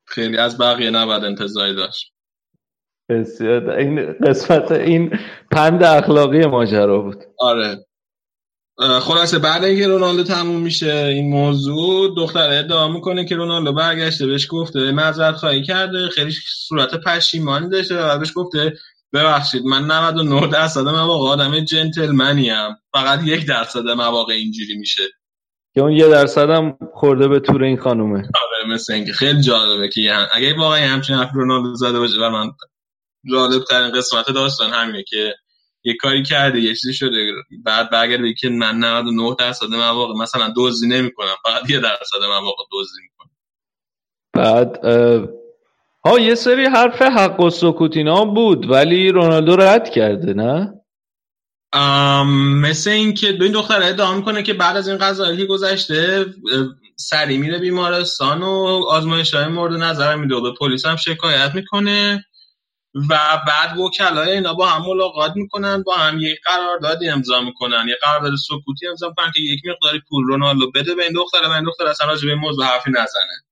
[0.07, 2.11] خیلی از بقیه نباید انتظاری داشت.
[3.09, 5.19] بسیار این قسمت این
[5.51, 7.23] پند اخلاقی ماجرا بود.
[7.39, 7.85] آره.
[8.77, 14.47] خلاصه بعد اینکه رونالدو تموم میشه این موضوع دختر ادعا می‌کنه که رونالدو برگشته بهش
[14.49, 18.73] گفته معذرت خواهی کرده خیلی صورت پشیمانی داشته و بهش گفته
[19.13, 25.03] ببخشید من 99 درصد مواقع آدم جنتلمنی ام فقط یک درصد مواقع اینجوری میشه.
[25.73, 28.17] که اون یه درصد هم خورده به تور این خانومه.
[28.17, 32.51] آره مثل اینکه خیلی جالبه که اگه واقعا همچین حرف رونالدو زده باشه بر من
[33.31, 35.33] جالب ترین قسمت داستان همینه که
[35.85, 37.31] یه کاری کرده یه چیزی شده.
[37.63, 43.01] بعد برگرده که من 99 درصد مواقع مثلا دزدی نمی‌کنم فقط یه درصد مواقع دزدی
[43.01, 43.31] می‌کنم.
[44.33, 44.85] بعد
[46.05, 50.73] ها یه سری حرف حق و سکوتینا بود ولی رونالدو رد کرده نه؟
[52.61, 56.25] مثل اینکه این دختر ادعا می‌کنه که بعد از این قضایی که گذشته
[56.95, 62.25] سری میره بیمارستان و آزمایش های مورد نظر میده و به پلیس هم شکایت می‌کنه.
[62.95, 67.85] و بعد وکلای اینا با هم ملاقات می‌کنن با هم یک قراردادی امضا می‌کنن.
[67.89, 71.51] یه قرارداد سکوتی امضا می‌کنن که یک مقداری پول رونالدو بده به این دختر و
[71.51, 73.43] این دختر اصلا راجع به موضوع حرفی نزنه.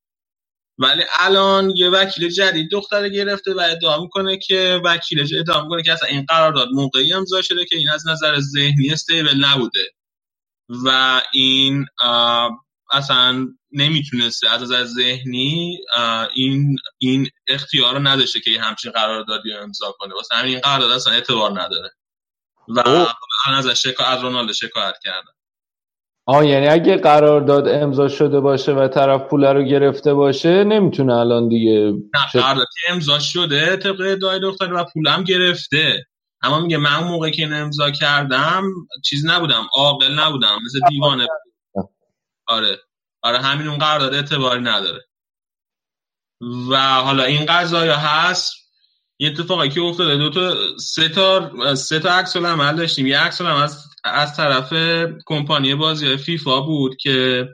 [0.80, 5.94] ولی الان یه وکیل جدید دختر گرفته و ادعا می‌کنه که وکیل ادعا می‌کنه که
[5.94, 9.90] اصلا این قرارداد موقعی امضا شده که این از نظر ذهنی استیبل نبوده.
[10.86, 11.86] و این
[12.94, 15.78] اصلا نمی‌تونسته از نظر ذهنی
[16.34, 20.14] این این اختیار رو نداشته که همچین قراردادی رو امضا کنه.
[20.14, 21.90] واسه همین قرارداد اصلا اعتبار نداره.
[22.68, 22.80] و
[23.48, 24.04] الان ازش شکا...
[24.04, 25.32] از رونالدو شکایت کردن
[26.26, 31.50] آه یعنی اگه قرارداد امضا شده باشه و طرف پول رو گرفته باشه نمی‌تونه الان
[31.50, 36.06] دیگه نه قرارداد امضا شده طبق ادعای دختر و پولم گرفته.
[36.42, 38.64] اما میگه من اون موقع که این امضا کردم
[39.06, 41.28] چیز نبودم عاقل نبودم مثل دیوانه
[42.48, 42.78] آره.
[43.24, 45.06] آره همین اون قرارداد اعتباری نداره.
[46.70, 48.54] و حالا این قضایا هست
[49.20, 53.08] یه اتفاقی که افتاده دو تا سه تا سه تا عکس العمل داشتیم.
[53.08, 54.74] یه عکس از از طرف
[55.26, 57.48] کمپانی بازی فیفا بود که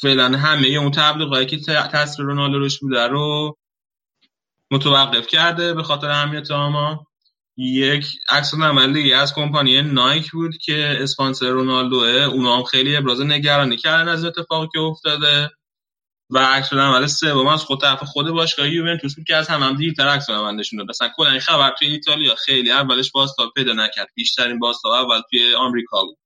[0.00, 3.58] فعلا همه اون تبلیغاتی که تصویر رونالدو روش بوده رو
[4.70, 7.06] متوقف کرده به خاطر اهمیت آما
[7.58, 12.08] یک عکس عملی از کمپانی نایک بود که اسپانسر رونالدوه.
[12.08, 15.50] اونا هم خیلی ابراز نگرانی کردن از اتفاقی که افتاده.
[16.30, 19.76] و عکس عمل سوم از خود طرف خود باشگاه یوونتوس بود که از هم هم
[19.76, 20.88] دیرتر عکس عمل نشون داد.
[20.88, 24.08] مثلا کلا این خبر توی ایتالیا خیلی اولش بازتاب پیدا نکرد.
[24.14, 26.18] بیشترین بازتاب اول توی آمریکا بود.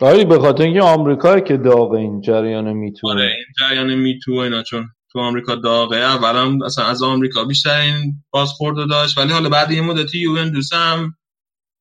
[0.00, 4.62] آره به خاطر اینکه آمریکا که داغ این جریان میتو آره این جریان میتو اینا
[4.62, 5.96] چون تو آمریکا داغه.
[5.96, 9.18] اولا اصلا از آمریکا بیشتر این بازخورده داشت.
[9.18, 11.14] ولی حالا بعد یه مدتی یوونتوس هم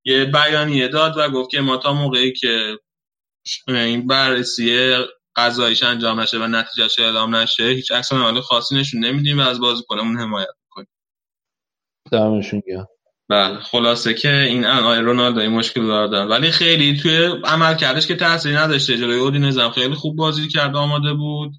[0.05, 2.77] یه بیانیه داد و گفت که ما تا موقعی که
[3.67, 4.95] این بررسی
[5.35, 9.59] قضاییش انجام نشه و نتیجهش اعلام نشه هیچ عکس عمل خاصی نشون نمیدیم و از
[9.59, 10.87] بازیکنمون حمایت می‌کنیم.
[12.11, 12.87] دمشون گرم.
[13.29, 18.15] بله خلاصه که این آقای رونالدو این مشکل دارن ولی خیلی توی عمل کردش که
[18.15, 18.97] تاثیری نداشته.
[18.97, 21.51] جلوی اودینزه خیلی خوب بازی کرد آماده بود.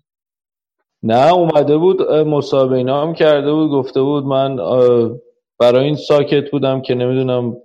[1.03, 4.57] نه اومده بود مصاحبه اینا کرده بود گفته بود من
[5.61, 7.57] برای این ساکت بودم که نمی‌دونم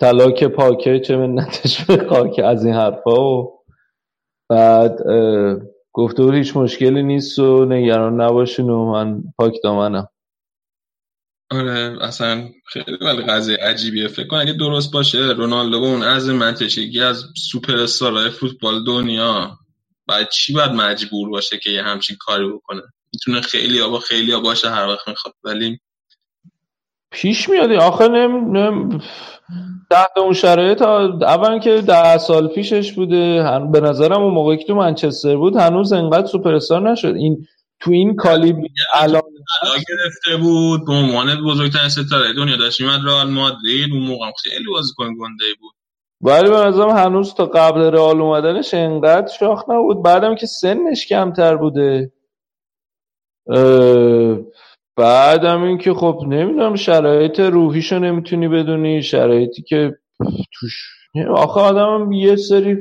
[0.00, 3.58] طلاک پاکه چه منتش به خاک از این حرفا و
[4.50, 4.98] بعد
[5.92, 10.08] گفته بود هیچ مشکلی نیست و نگران نباشین و من پاک دامنم.
[11.50, 14.08] آره اصلا خیلی ولی قضیه عجیبیه.
[14.08, 19.58] فکر کن اگه درست باشه رونالدو اون از منتشگی از سوپر استارهای فوتبال دنیا
[20.08, 24.70] بعد چی باید مجبور باشه که یه همچین کاری بکنه؟ می‌تونه خیلی با خیلی باشه
[24.70, 25.34] هر وقت می‌خواد.
[25.44, 25.80] ولی
[27.10, 29.00] پیش میادی آخه نم, نم
[29.90, 33.42] تحت اون شرایط اول که ده سال پیشش بوده.
[33.72, 37.14] به نظرم اون موقعی که تو منچستر بود هنوز انقدر سوپرستار نشد.
[37.16, 37.46] این
[37.80, 38.56] تو این کالیب
[38.94, 39.22] الان
[39.62, 42.56] گرفته بود به عنوان بزرگترین ستاره دنیا.
[42.56, 43.92] داشت میمد رئال مادرید.
[43.92, 45.74] اون موقع خیلی بازیکن گنده بود.
[46.20, 50.02] ولی به نظرم هنوز تا قبل رئال اومدنش انقدر شاخ نبود.
[50.02, 52.12] بعدم که سنش کمتر بوده.
[54.96, 59.02] بعدم این که خب نمی‌دونم شرایط روحیشو نمی‌تونی بدونی.
[59.02, 59.98] شرایطی که
[60.52, 60.72] توش
[61.30, 62.76] آخه آدم یه سری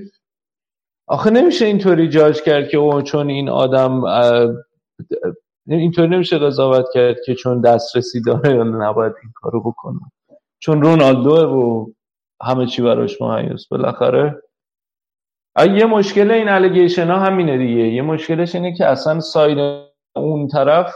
[1.08, 4.04] آخه نمیشه اینطوری جاج کرد که او چون این آدم
[5.68, 10.00] اینطوری نمیشه قضاوت کرد که چون دسترسی داره نباید این کارو بکنه.
[10.60, 11.86] چون رونالدو و
[12.42, 14.42] همه چی براش مهیاس بالاخره.
[15.60, 17.88] یه مشکل این الگیشن ها همینه دیگه.
[17.88, 20.94] یه مشکلش اینه که اصلا ساید اون طرف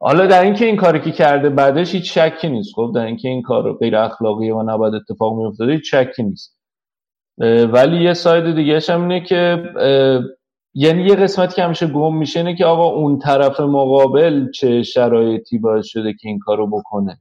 [0.00, 2.74] حالا در اینکه این کاری که کرده بعدش هیچ شکی نیست.
[2.74, 6.56] خب در اینکه این کار غیر اخلاقیه و نباید اتفاق میافتاده هیچ شکی نیست.
[7.72, 9.64] ولی یه ساید دیگه هم اینه که
[10.74, 15.58] یعنی یه قسمتی که همیشه گم میشه اینه که آقا اون طرف مقابل چه شرایطی
[15.58, 17.20] باعث شده که این کارو بکنه.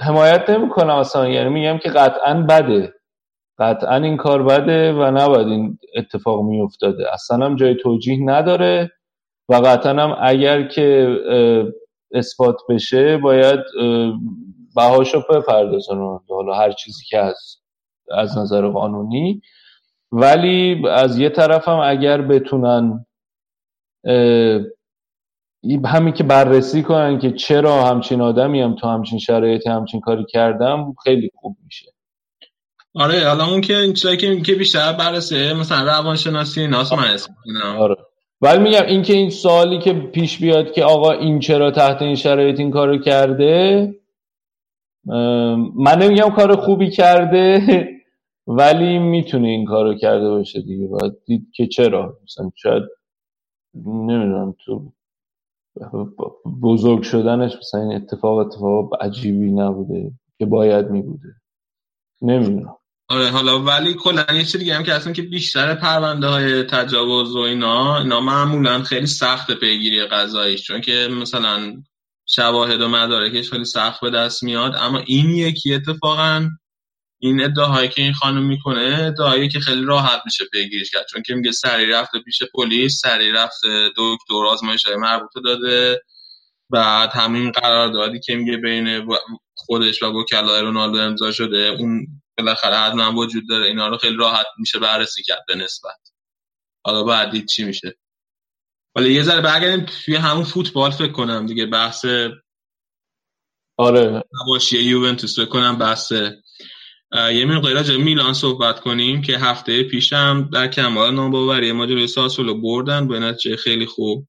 [0.00, 1.28] حمایت نمی‌کنم اصلا.
[1.28, 2.94] یعنی میگم که قطعا بده.
[3.58, 7.12] قطعا این کار بده و نباید این اتفاق میافتاده.
[7.14, 8.92] اصلا هم جای توجیه نداره
[9.48, 11.16] و قطعا هم اگر که
[12.12, 13.60] اثبات بشه باید
[14.76, 17.56] بهاشو بپردازن حالا هر چیزی که از
[18.10, 19.42] از نظر قانونی.
[20.12, 23.06] ولی از یه طرف هم اگر بتونن
[25.84, 30.94] همین که بررسی کنن که چرا همچین آدمی هم تو همچین شرایطی همچین کاری کردم
[31.04, 31.86] خیلی خوب میشه.
[32.94, 37.16] آره حالا اون که این چیزایی که بیشتر بررسی مثلا روانشناسی ناس من
[37.78, 37.96] آره.
[38.40, 42.14] ولی میگم این که این سوالی که پیش بیاد که آقا این چرا تحت این
[42.14, 43.94] شرایط این کارو کرده
[45.76, 47.62] من نمیگم کار خوبی کرده
[48.46, 50.86] ولی می‌تونه این کارو کرده باشه دیگه.
[50.86, 52.18] باید دید که چرا.
[52.24, 52.82] مثلا شاید
[53.74, 54.92] نمی‌دونم تو
[56.62, 61.28] بزرگ شدنش مثلا این اتفاق اتفاق عجیبی نبوده که باید میبوده.
[62.22, 62.76] نمی‌دونم.
[63.08, 67.36] آره حالا ولی کلا یه چیزی دیگه هم که اصلا که بیشتر پرونده های تجاوز
[67.36, 71.82] و اینا اینا معمولا خیلی سخت پیگیری قضاییش چون که مثلا
[72.26, 76.48] شواهد و مدارکش خیلی سخت به دست میاد اما این یکی اتفاقا
[77.26, 81.06] این ادعاهایی که این خانم می‌کنه ادعایی که خیلی راحت میشه پیگیریش کرد.
[81.06, 86.02] چون که میگه سری رفته پیش پلیس سری رفته دکتر آزمایش های مربوطه داده.
[86.70, 89.08] بعد همین قراردادی که میگه بین
[89.54, 92.06] خودش و وکلای رونالدو امضا شده اون
[92.38, 93.66] بالاخره حتما وجود داره.
[93.66, 95.98] اینا رو خیلی راحت میشه بررسی کرد به نسبت.
[96.84, 97.96] حالا بعد دید چی میشه؟
[98.96, 102.06] ولی یه ذره برگردیم توی همون فوتبال فکر کنم دیگه بحث
[103.78, 104.22] آره.
[104.42, 106.12] نباشی یوونتوس فکر کنم بحث
[107.12, 112.60] یه مقدار راجع میلان صحبت کنیم که هفته پیشم در کمال نامباوری ما جلوی ساسولو
[112.60, 114.26] بردن به نتیجه خیلی خوب.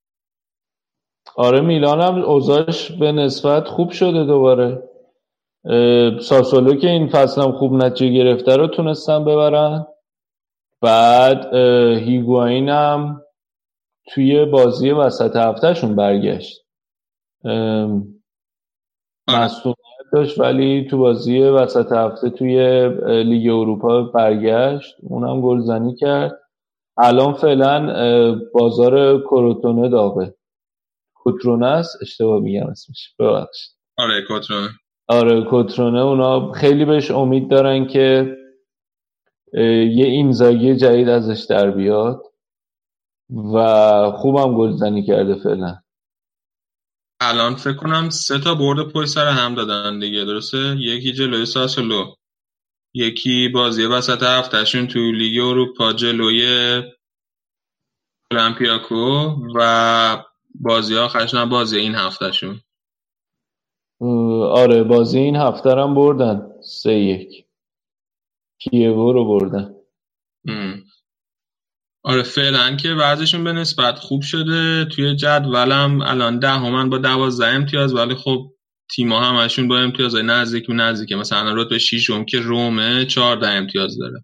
[1.35, 4.83] آره میلان هم اوضاعش به نسبت خوب شده دوباره.
[6.21, 9.85] ساسولو که این فصل هم خوب نتیجه گرفته رو تونستن ببرن.
[10.81, 11.55] بعد
[11.97, 13.21] هیگواین هم
[14.13, 16.65] توی بازی وسط هفتهشون برگشت.
[19.29, 19.76] مصومیت
[20.13, 22.89] داشت ولی تو بازی وسط هفته توی
[23.23, 24.95] لیگ اروپا برگشت.
[25.01, 26.39] اونم گلزنی کرد.
[26.97, 27.95] الان فعلا
[28.53, 30.35] بازار کروتونه داغه.
[31.15, 33.15] کوترونه است؟ اشتباه میگم اسمش.
[33.19, 33.75] ببخشید.
[33.97, 34.69] آره کوترونه
[35.07, 38.37] آره کوترونه اونا خیلی بهش امید دارن که
[39.53, 42.21] یه اینزاگی جدید ازش در بیاد.
[43.53, 45.77] و خوبم گلزنی کرده فعلا.
[47.21, 52.15] الان فکر کنم سه تا برد پشت سر هم دادن دیگه درسته؟ یکی جلوی ساسولو
[52.93, 56.43] یکی بازی وسط هفتهشون تو لیگ اروپا جلوی
[58.31, 60.23] اولمپیاکو و
[60.55, 62.61] بازی آخرش بازی این هفتهشون.
[64.41, 67.45] آره بازی این هفته هم بردن سه یک.
[68.59, 69.75] کیوو رو بردن
[72.07, 74.85] آره فعلا که وضعشون به نسبت خوب شده.
[74.85, 78.53] توی جدولم الان ده همن با دوازده امتیاز ولی خب
[78.95, 81.15] تیما همشون با امتیاز نزدیک و نزدیکه.
[81.15, 84.23] مثلا رتبه شیشم که رومه چهارده امتیاز داره.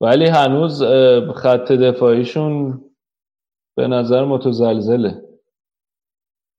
[0.00, 0.82] ولی هنوز
[1.36, 2.80] خط دفاعیشون
[3.76, 5.22] به نظر متزلزله.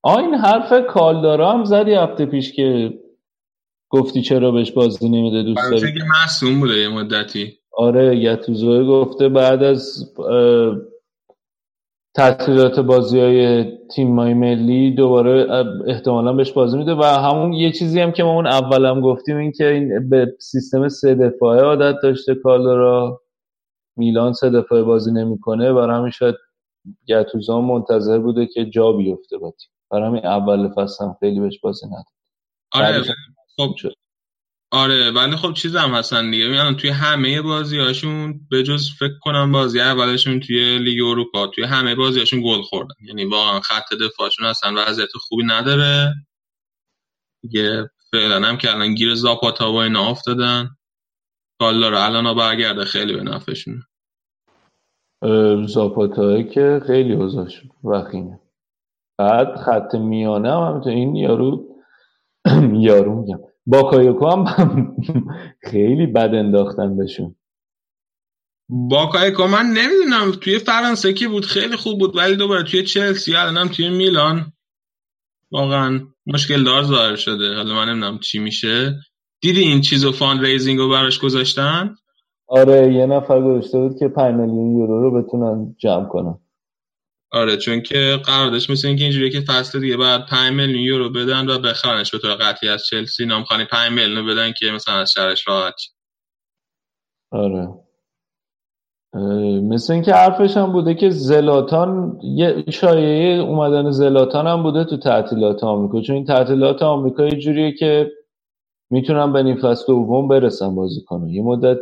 [0.04, 2.94] آ این حرف کالدارا هم زدی هفته پیش که
[3.90, 7.63] گفتی چرا بهش بازی نمیده دوست داری؟ اینکه معصوم بوده یه مدتی.
[7.74, 10.14] آره گتوزو گفته بعد از
[12.16, 15.48] تعطیلات بازی های تیم های ملی دوباره
[15.88, 19.38] احتمالا بهش بازی میده و همون یه چیزی هم که ما اون اول هم گفتیم
[19.38, 23.22] این که این به سیستم سه دفاعه عادت داشته کالدرا
[23.98, 26.36] میلان سه دفاعه بازی نمی‌کنه برای همین شاید
[27.08, 29.70] گتوزو هم منتظر بوده که جا بیفته با تیم.
[29.92, 32.06] برای همین اول فصل هم خیلی بهش بازی نداد.
[32.72, 33.02] آره
[33.58, 33.76] خب.
[33.78, 33.94] شد.
[34.74, 36.50] آره ولی خب چیز هم هستن دیگه.
[36.50, 41.66] میان توی همه بازی هاشون به جز فکر کنم بازی اولشون توی لیگ اروپا توی
[41.66, 42.96] همه بازی هاشون گل خوردن.
[43.08, 46.14] یعنی واقعا خط دفاعشون اصلا وضعیت خوبی نداره.
[47.44, 50.70] دیگه فعلا هم که الان گیر زاپاتا و اینا افتادن.
[51.62, 53.84] کالدارا الان ها برگرده خیلی به نفعشون.
[55.24, 58.40] اه، زاپاتایی که خیلی اوضاعش وخیمه.
[59.20, 60.94] بعد خط میانه هم همینطور.
[60.94, 61.76] این یارو
[62.88, 63.53] یارو میگم.
[63.66, 64.46] باکایوکو هم
[65.72, 67.36] خیلی بد انداختن بهشون.
[68.70, 73.68] باکایکو من نمی‌دونم توی فرانسه کی بود خیلی خوب بود ولی دوباره توی چلسی الانم
[73.68, 74.54] توی میلان.
[75.52, 77.56] واقعا مشکل دار ظاهر شده.
[77.56, 79.00] حالا من نمی‌دونم چی میشه.
[79.42, 81.96] دیدی این چیزو fundraising رو براش گذاشتن؟
[82.48, 86.40] آره یه نفر گذاشته بود که 5 میلیون یورو رو بتونن جمع کنن.
[87.34, 91.50] آره چون که قراردادش مثل اینکه اینجوریه که فصل دیگه بعد 5 میلیون یورو بدن
[91.50, 95.48] و بخرنش به طور قطعی از چلسی نامخوانی 5 میلیون بدن که مثلا از شرش
[95.48, 95.76] راحت.
[97.32, 97.70] آره.
[99.64, 105.64] مثل اینکه حرفش هم بوده که زلاتان یه شایعه اومدن زلاتان هم بوده تو تعطیلات
[105.64, 106.02] آمریکا.
[106.02, 108.12] چون این تعطیلات آمریکا یه جوریه که
[108.92, 109.94] می‌تونن به نیم فصل
[110.30, 111.80] برسن بازی کنن یه مدت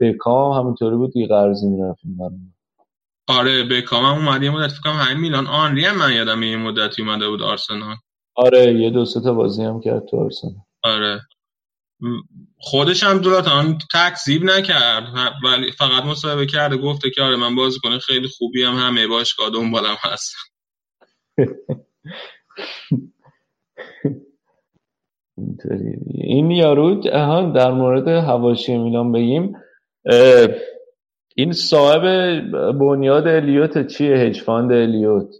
[0.00, 2.00] بکام همینطوری بود دیگه قرضی می‌رفت
[3.28, 5.46] آره بکام هم اومد یه مدت فکر کنم همین میلان.
[5.46, 7.96] آنری هم من یادم یه مدتی اومده بود آرسنال.
[8.36, 10.54] آره یه دو سه تا بازی هم کرد تو آرسنال.
[10.82, 11.20] آره.
[12.58, 15.04] خودش هم دولتان تکذیب نکرد.
[15.44, 19.96] ولی فقط مصاحبه کرده گفته که آره من بازیکن خیلی خوبی هم همه باشگاه دنبالم
[20.00, 20.34] هست.
[26.14, 26.94] این یارو
[27.52, 29.56] در مورد حواشی میلان بگیم.
[31.36, 32.02] این صاحب
[32.72, 35.34] بنیاد الیوت چیه؟ hedge fund الیوت.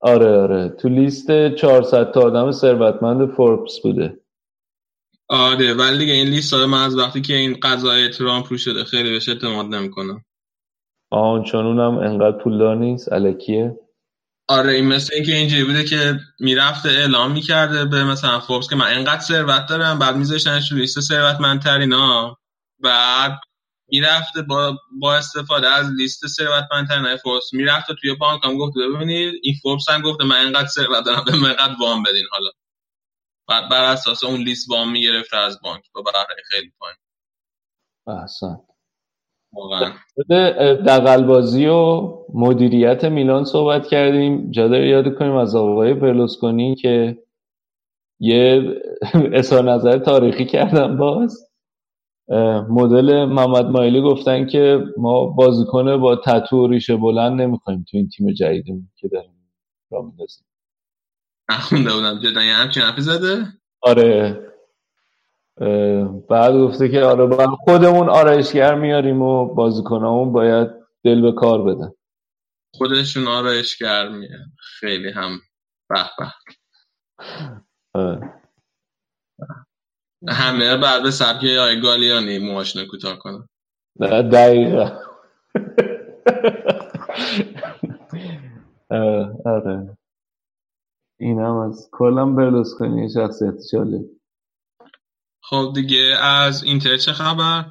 [0.00, 0.68] آره آره.
[0.68, 4.20] تو لیست 400 تا آدم ثروتمند فوربس بوده.
[5.28, 8.84] آره ولی دیگه این لیست ها من از وقتی که این قضیه ترامپ رو شده
[8.84, 10.24] خیلی بهش اعتماد نمی‌کنم.
[11.10, 13.78] آن چون اونم انقدر پولدار نیست؟ الکیه؟
[14.48, 18.86] آره این مثل اینکه اینجوری بوده که می‌رفته اعلام می‌کرده به مثلا فوربس که من
[18.92, 22.36] انقدر ثروت دارم بعد میذاشتنش تو لیست ثروتمندترینا
[22.82, 23.40] بعد
[23.88, 27.54] می‌رفته با با استفاده از لیست ثروتمندترین فوربس.
[27.54, 31.36] می‌رفته توی بانک هم گفته ببینید این فوربس هم گفته من انقدر ثروت دارم به
[31.36, 32.50] من انقدر وام بدین حالا.
[33.48, 36.98] بعد بر اساس اون لیست وام می‌گرفته از بانک با بهره خیلی پایین.
[38.08, 38.60] احسن
[39.52, 39.92] واقعا.
[40.86, 42.02] دقلبازی و
[42.34, 44.50] مدیریت میلان صحبت کردیم.
[44.50, 47.18] جا یاد کنیم از آقای برلوسکونی که
[48.20, 48.62] یه
[49.34, 51.49] اظهار نظر تاریخی کردم باز.
[52.68, 58.08] مدل محمد مایلی گفتن که ما بازیکن با تتو و ریشه بلند نمی‌خوایم تو این
[58.08, 59.52] تیم جدیدمون که داریم
[59.90, 60.46] را میندازیم.
[61.50, 62.20] نخونده بودم.
[62.20, 63.46] جدا یه همچین حرفی زده؟
[63.82, 64.46] آره.
[66.30, 70.68] بعد گفته که آره باید خودمون آرایشگر میاریم و بازیکنامون باید
[71.04, 71.92] دل به کار بدن
[72.74, 74.38] خودشون آرایشگر میه
[74.80, 75.40] خیلی هم
[75.90, 76.32] به به.
[77.94, 78.39] اه.
[80.28, 83.48] همه بعد به سبک آی گالیانی موهاشونو کوتاه کنن.
[84.00, 84.90] نه، دقیقا.
[88.90, 89.96] اه، آره.
[91.20, 94.04] اینم از کلا برلوسکونی شخصیت جالب
[95.42, 97.64] خب دیگه از اینتر چه خبر؟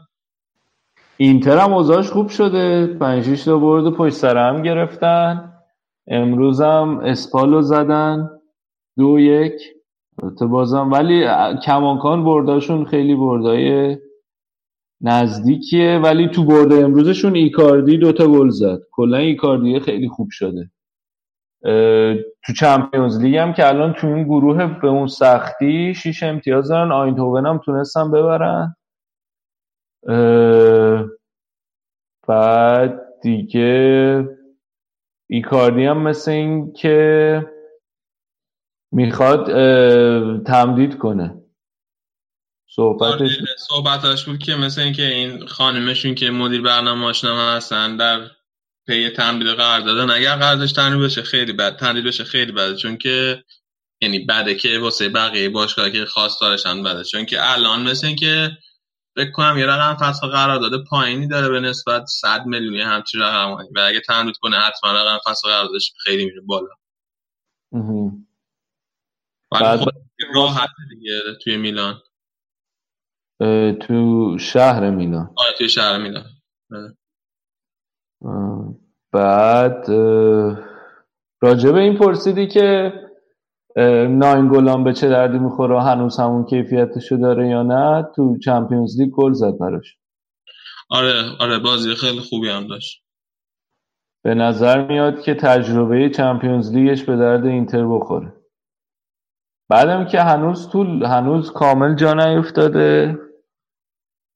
[1.18, 2.88] اینتر هم اوضاعش خوب شده.
[2.88, 5.54] پنج شیش تا برد پشت سر هم گرفتن.
[6.08, 8.30] امروز هم اسپال رو زدن.
[8.98, 9.62] دو یک.
[10.24, 10.92] البته بازم.
[10.92, 11.26] ولی
[11.66, 13.98] کماکان برداشون خیلی بردای
[15.02, 16.00] نزدیکیه.
[16.04, 18.80] ولی تو برد امروزشون ایکاردی دوتا گل زد.
[18.92, 20.72] کلا ایکاردی خیلی خوب شده.
[22.46, 26.92] تو Champions League هم که الان تو این گروه به اون سختی شیش امتیاز دارن.
[26.92, 28.76] آیندهوون هم تونستن ببرن.
[32.28, 34.30] بعد دیگه
[35.30, 37.46] ایکاردی هم مثل این که
[38.92, 39.46] می‌خواد
[40.44, 41.36] تمدید کنه.
[42.76, 48.32] صحبتش آره صحبتاش بود که مثل اینکه این خانمشون که مدیر برنامه آشنا هستن در
[48.88, 52.98] پی تمدید قرارداد دادن اگر قراردادش تمدید بشه خیلی بد تمدید بشه خیلی بده چون
[52.98, 53.44] که
[54.02, 57.04] یعنی بده که واسه بقیه باشگاه که خاص دارشن بده.
[57.04, 58.52] چون که الان مثل این که
[59.16, 63.52] فکر کنم یه رقم فصل قرار داده پایینی داره به نسبت 100 میلیونی همچی رقم
[63.52, 66.70] و اگه تمدید کنه حتما رقم فصل قراردادش خیلی میره بالا.
[69.52, 69.80] بعد
[70.36, 72.02] راحت دیگه توی میلان.
[73.80, 75.34] تو شهر میلان.
[75.38, 76.26] آره توی شهر میلان.
[79.12, 79.90] بعد
[81.42, 82.94] راجع به این پرسیدی که
[84.10, 89.34] ناین به چه دردی می‌خوره هنوز همون کیفیتشو داره یا نه؟ تو چمپیونز لیگ گل
[89.34, 89.98] زد براش.
[90.90, 93.04] آره آره بازی خیلی خوبی هم داشت.
[94.24, 98.34] به نظر میاد که تجربه چمپیونز لیگش به درد اینتر بخوره.
[99.70, 103.18] بعدم که هنوز طول هنوز کامل جا نیفتاده.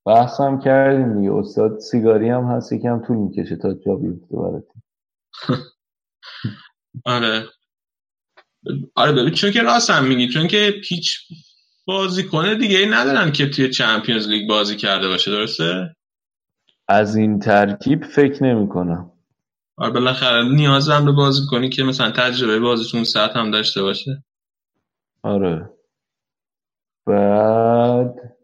[0.05, 1.33] بحث هم کردیم دیگه.
[1.33, 4.79] استاد سیگاری هم هست یکم طول می‌کشه تا جا بیفته براتی
[7.05, 7.45] آره.
[8.95, 11.19] آره ببین چون که راست هم میگی چون که هیچ
[11.85, 15.95] بازی کنه دیگه ای ندارن که توی چمپیونز لیگ بازی کرده باشه درسته؟
[16.87, 19.11] از این ترکیب فکر نمی کنم
[19.77, 24.23] آره بالاخره نیاز هم به بازی کنی که مثلا تجربه بازیشون ساعت هم داشته باشه.
[25.23, 25.69] آره.
[27.07, 28.37] بعد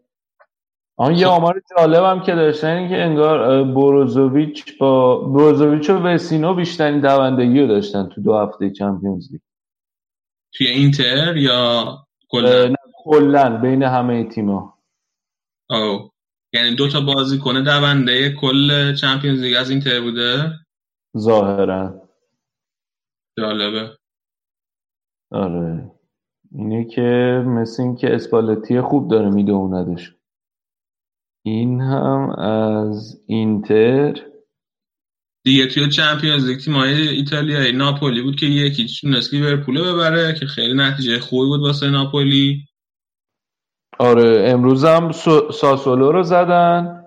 [0.96, 1.26] آن یه.
[1.26, 7.66] آمار جالبم که داشتن این که انگار بروزوویچ با بروزوویچ و وسینو بیشترین دوندگی رو
[7.66, 9.40] داشتن تو دو هفته چمپیونز لیگ.
[10.54, 11.84] توی اینتر یا
[12.28, 14.78] کلا؟ کلا بین همه تیما
[15.70, 16.10] او
[16.52, 20.52] یعنی دو تا بازی کنه دونده کل چمپیونز لیگ از اینتر بوده؟
[21.18, 22.08] ظاهرا.
[23.38, 23.96] جالبه.
[25.30, 25.99] آره.
[26.52, 30.12] اینه که مثل این که اسپالتی خوب داره میده نداشت
[31.44, 34.26] این هم از اینتر.
[35.44, 40.74] دیگه توی چمپیونز لیگ تیم‌های ایتالیایی ناپولی بود که یکی تونست لیورپول ببره که خیلی
[40.74, 42.64] نتیجه خوبی بود واسه ناپولی.
[43.98, 45.12] آره امروز هم
[45.52, 47.04] ساسولو رو زدن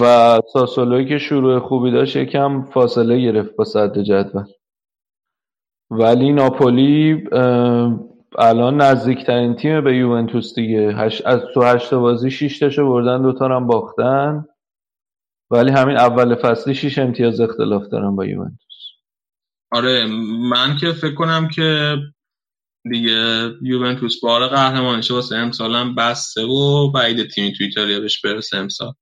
[0.00, 4.44] و ساسولوی که شروع خوبی داشت یکم فاصله گرفت با صد جدول.
[5.90, 7.24] ولی ناپولی
[8.38, 10.94] الان نزدیکترین تیم به یوونتوس دیگه.
[10.96, 11.20] هش...
[11.20, 14.44] از تو هشت بازی شیش تاشو بردن دوتا هم باختن.
[15.50, 18.74] ولی همین اول فصلی شیش امتیاز اختلاف دارن با یوونتوس.
[19.70, 20.06] آره
[20.50, 21.96] من که فکر کنم که
[22.90, 25.14] دیگه یوونتوس بار قهرمانیشه.
[25.14, 28.92] واسه امسال بسته و بعید تیمی تو ایتالیا بهش برسه امسال.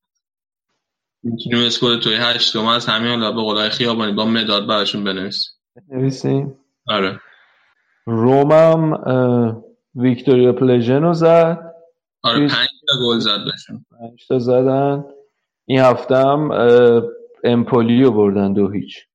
[1.23, 5.52] می‌تونیم اسکود توی هشت از همین حالا به قولای خیابانی با مداد براشون بنویسیم.
[5.89, 7.20] بنویسیم؟ آره.
[8.07, 8.93] رومم
[9.95, 11.75] ویکتوریا پلژن زد.
[12.23, 13.85] آره پنج تا گل زد بهشون.
[14.01, 15.05] پنج تا زدن.
[15.65, 16.51] این هفته هم
[17.45, 19.07] امپولی رو بردن دو هیچ.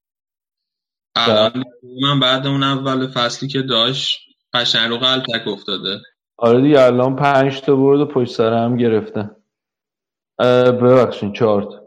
[1.16, 1.64] الان
[2.02, 4.20] من بعد اون اول فصلی که داشت
[4.54, 6.00] قشنگ رو قلتک افتاده.
[6.38, 9.36] آره دیگه الان پنج تا برد و پشت سر هم گرفتن.
[10.82, 11.87] ببخشین چهار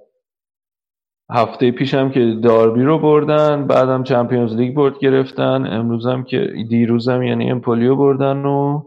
[1.32, 7.50] هفته پیشم که داربی رو بردن بعدم چمپیونز لیگ برد گرفتن امروزم که دیروزم یعنی
[7.50, 8.84] امپولیو بردن و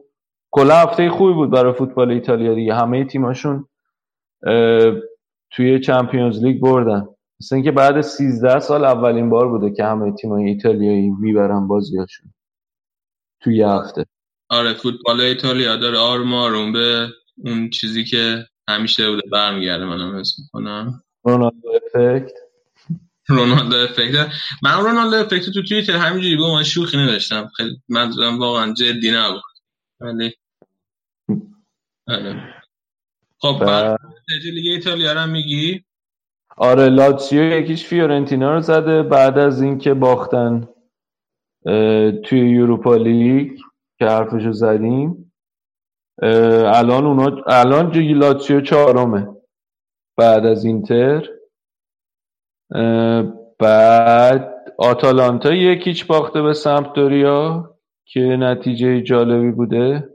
[0.52, 2.76] کلا هفته خوبی بود برای فوتبال ایتالیا دیگه.
[2.76, 3.68] همه تیماشون
[5.52, 7.08] توی چمپیونز لیگ بردن.
[7.42, 12.34] مثل اینکه بعد 13 سال اولین بار بوده که همه تیمای ایتالیایی می‌برن بازیاشون
[13.42, 14.06] توی هفته.
[14.50, 17.08] آره فوتبال ایتالیا داره آروم آروم به
[17.46, 21.04] اون چیزی که همیشه بوده برمیگرده منم حس می‌کنم.
[21.24, 22.32] رونالدو افکت.
[23.28, 24.28] رونالدو افکت.
[24.64, 27.50] من رونالدو افکت تو توییتر همینجوری با من شوخی نداشتم.
[27.58, 29.42] خیلی من واقعا جدی نبود.
[30.00, 30.34] ولی
[32.08, 32.54] آره.
[33.38, 34.00] خب بعد
[34.54, 35.86] لیگ ایتالیا رو میگی؟
[36.58, 39.04] آره لاتسیو یک هیچ فیورنتینا رو زده.
[39.04, 40.68] بعد از اینکه باختن
[42.26, 43.60] توی Europa League
[44.00, 45.34] که حرفشو زدیم
[46.22, 49.28] الان اونا الان جوی لاتسیو چهارمه.
[50.18, 51.30] بعد از اینتر
[53.60, 57.70] بعد آتالانتا یک هیچ باخته به سمپدوریا
[58.06, 60.10] که نتیجه جالبی بوده؟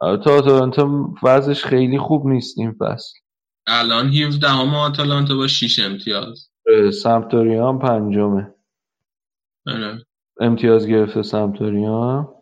[0.00, 3.18] تا آتالانتا وضعش خیلی خوب نیست این فصل.
[3.66, 6.48] الان 17 همه آتالانتا با 6 امتیاز.
[7.02, 8.54] سمپدوریا هم پنجمه.
[9.66, 9.98] آره.
[10.40, 12.34] امتیاز گرفته سمپدوریا.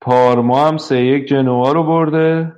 [0.00, 2.52] پارما هم سه یک جنوا رو برده.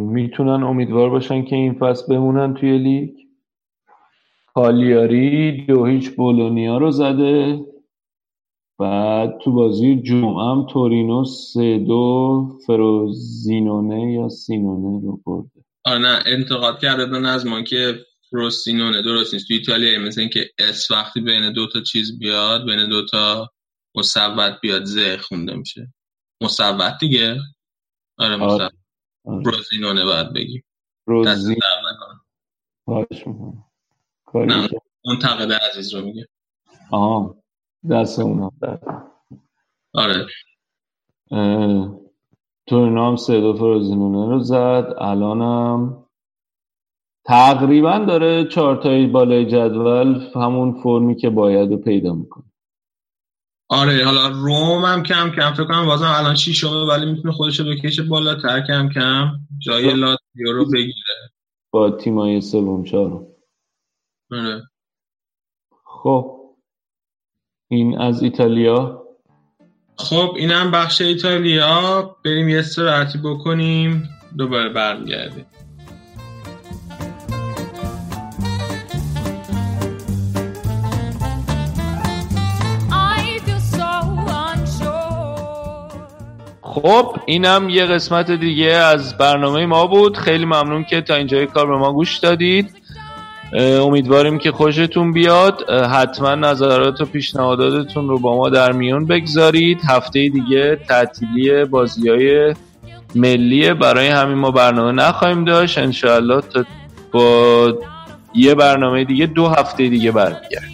[0.00, 3.10] می‌تونن امیدوار باشن که این فصل بمونن توی لیگ.
[4.54, 7.60] کالیاری دو هیچ بولونیا رو زده.
[8.78, 15.64] بعد تو بازی جمعه هم تورینو سه دو فروزینونه یا سینونه رو برده.
[15.84, 17.94] آره نه انتقاد کرده به نظمان که
[18.32, 19.48] روسینونه درست نیست.
[19.48, 23.50] تو ایتالیا مثل اینکه اس وقتی بین دو تا چیز بیاد بین دو تا
[23.94, 25.94] مصوت بیاد ز خونده میشه.
[26.40, 27.36] مصوت دیگه؟
[28.18, 28.79] آره مصوت
[29.24, 30.62] روزینونه باید بگی
[31.06, 31.56] روزی
[34.34, 34.68] نه
[35.04, 36.26] منتقد عزیز رو میگه.
[36.90, 37.36] آها
[37.90, 38.52] دست اونا.
[39.94, 40.26] آره.
[42.66, 44.94] تورینو هم سه دو روزینونه رو زد.
[44.98, 46.06] الانم
[47.24, 52.49] تقریبا داره چهارتایی بالای جدول همون فرمی که باید رو پیدا می‌کنه.
[53.72, 57.66] آره حالا روم هم کم کم فکر کنم بازم الان شیشمه ولی می‌تونه خودش رو
[57.66, 59.30] بکشه بالاتر کم کم.
[59.58, 61.30] جای لاتیو رو بگیره.
[61.70, 63.26] با تیمای سوم چهارم.
[64.32, 64.62] آره.
[65.84, 66.40] خب.
[67.70, 69.06] این از ایتالیا.
[69.96, 72.16] خب اینم بخش ایتالیا.
[72.24, 74.08] بریم یه استراحتی بکنیم.
[74.38, 75.46] دوباره برمیگردیم.
[86.82, 90.16] خب اینم یه قسمت دیگه از برنامه ما بود.
[90.16, 92.74] خیلی ممنون که تا اینجای کار به ما گوش دادید.
[93.54, 95.70] امیدواریم که خوشتون بیاد.
[95.70, 99.80] حتما نظرات و پیشنهاداتتون رو با ما در میون بگذارید.
[99.88, 102.54] هفته دیگه تعطیلی بازی های
[103.14, 105.78] ملیه برای همین ما برنامه نخواهیم داشت.
[105.78, 106.64] انشاءالله تا
[107.12, 107.78] با
[108.34, 110.70] یه برنامه دیگه دو هفته دیگه برمیگرد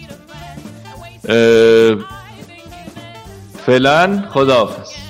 [3.65, 5.06] فعلا خداحافظ.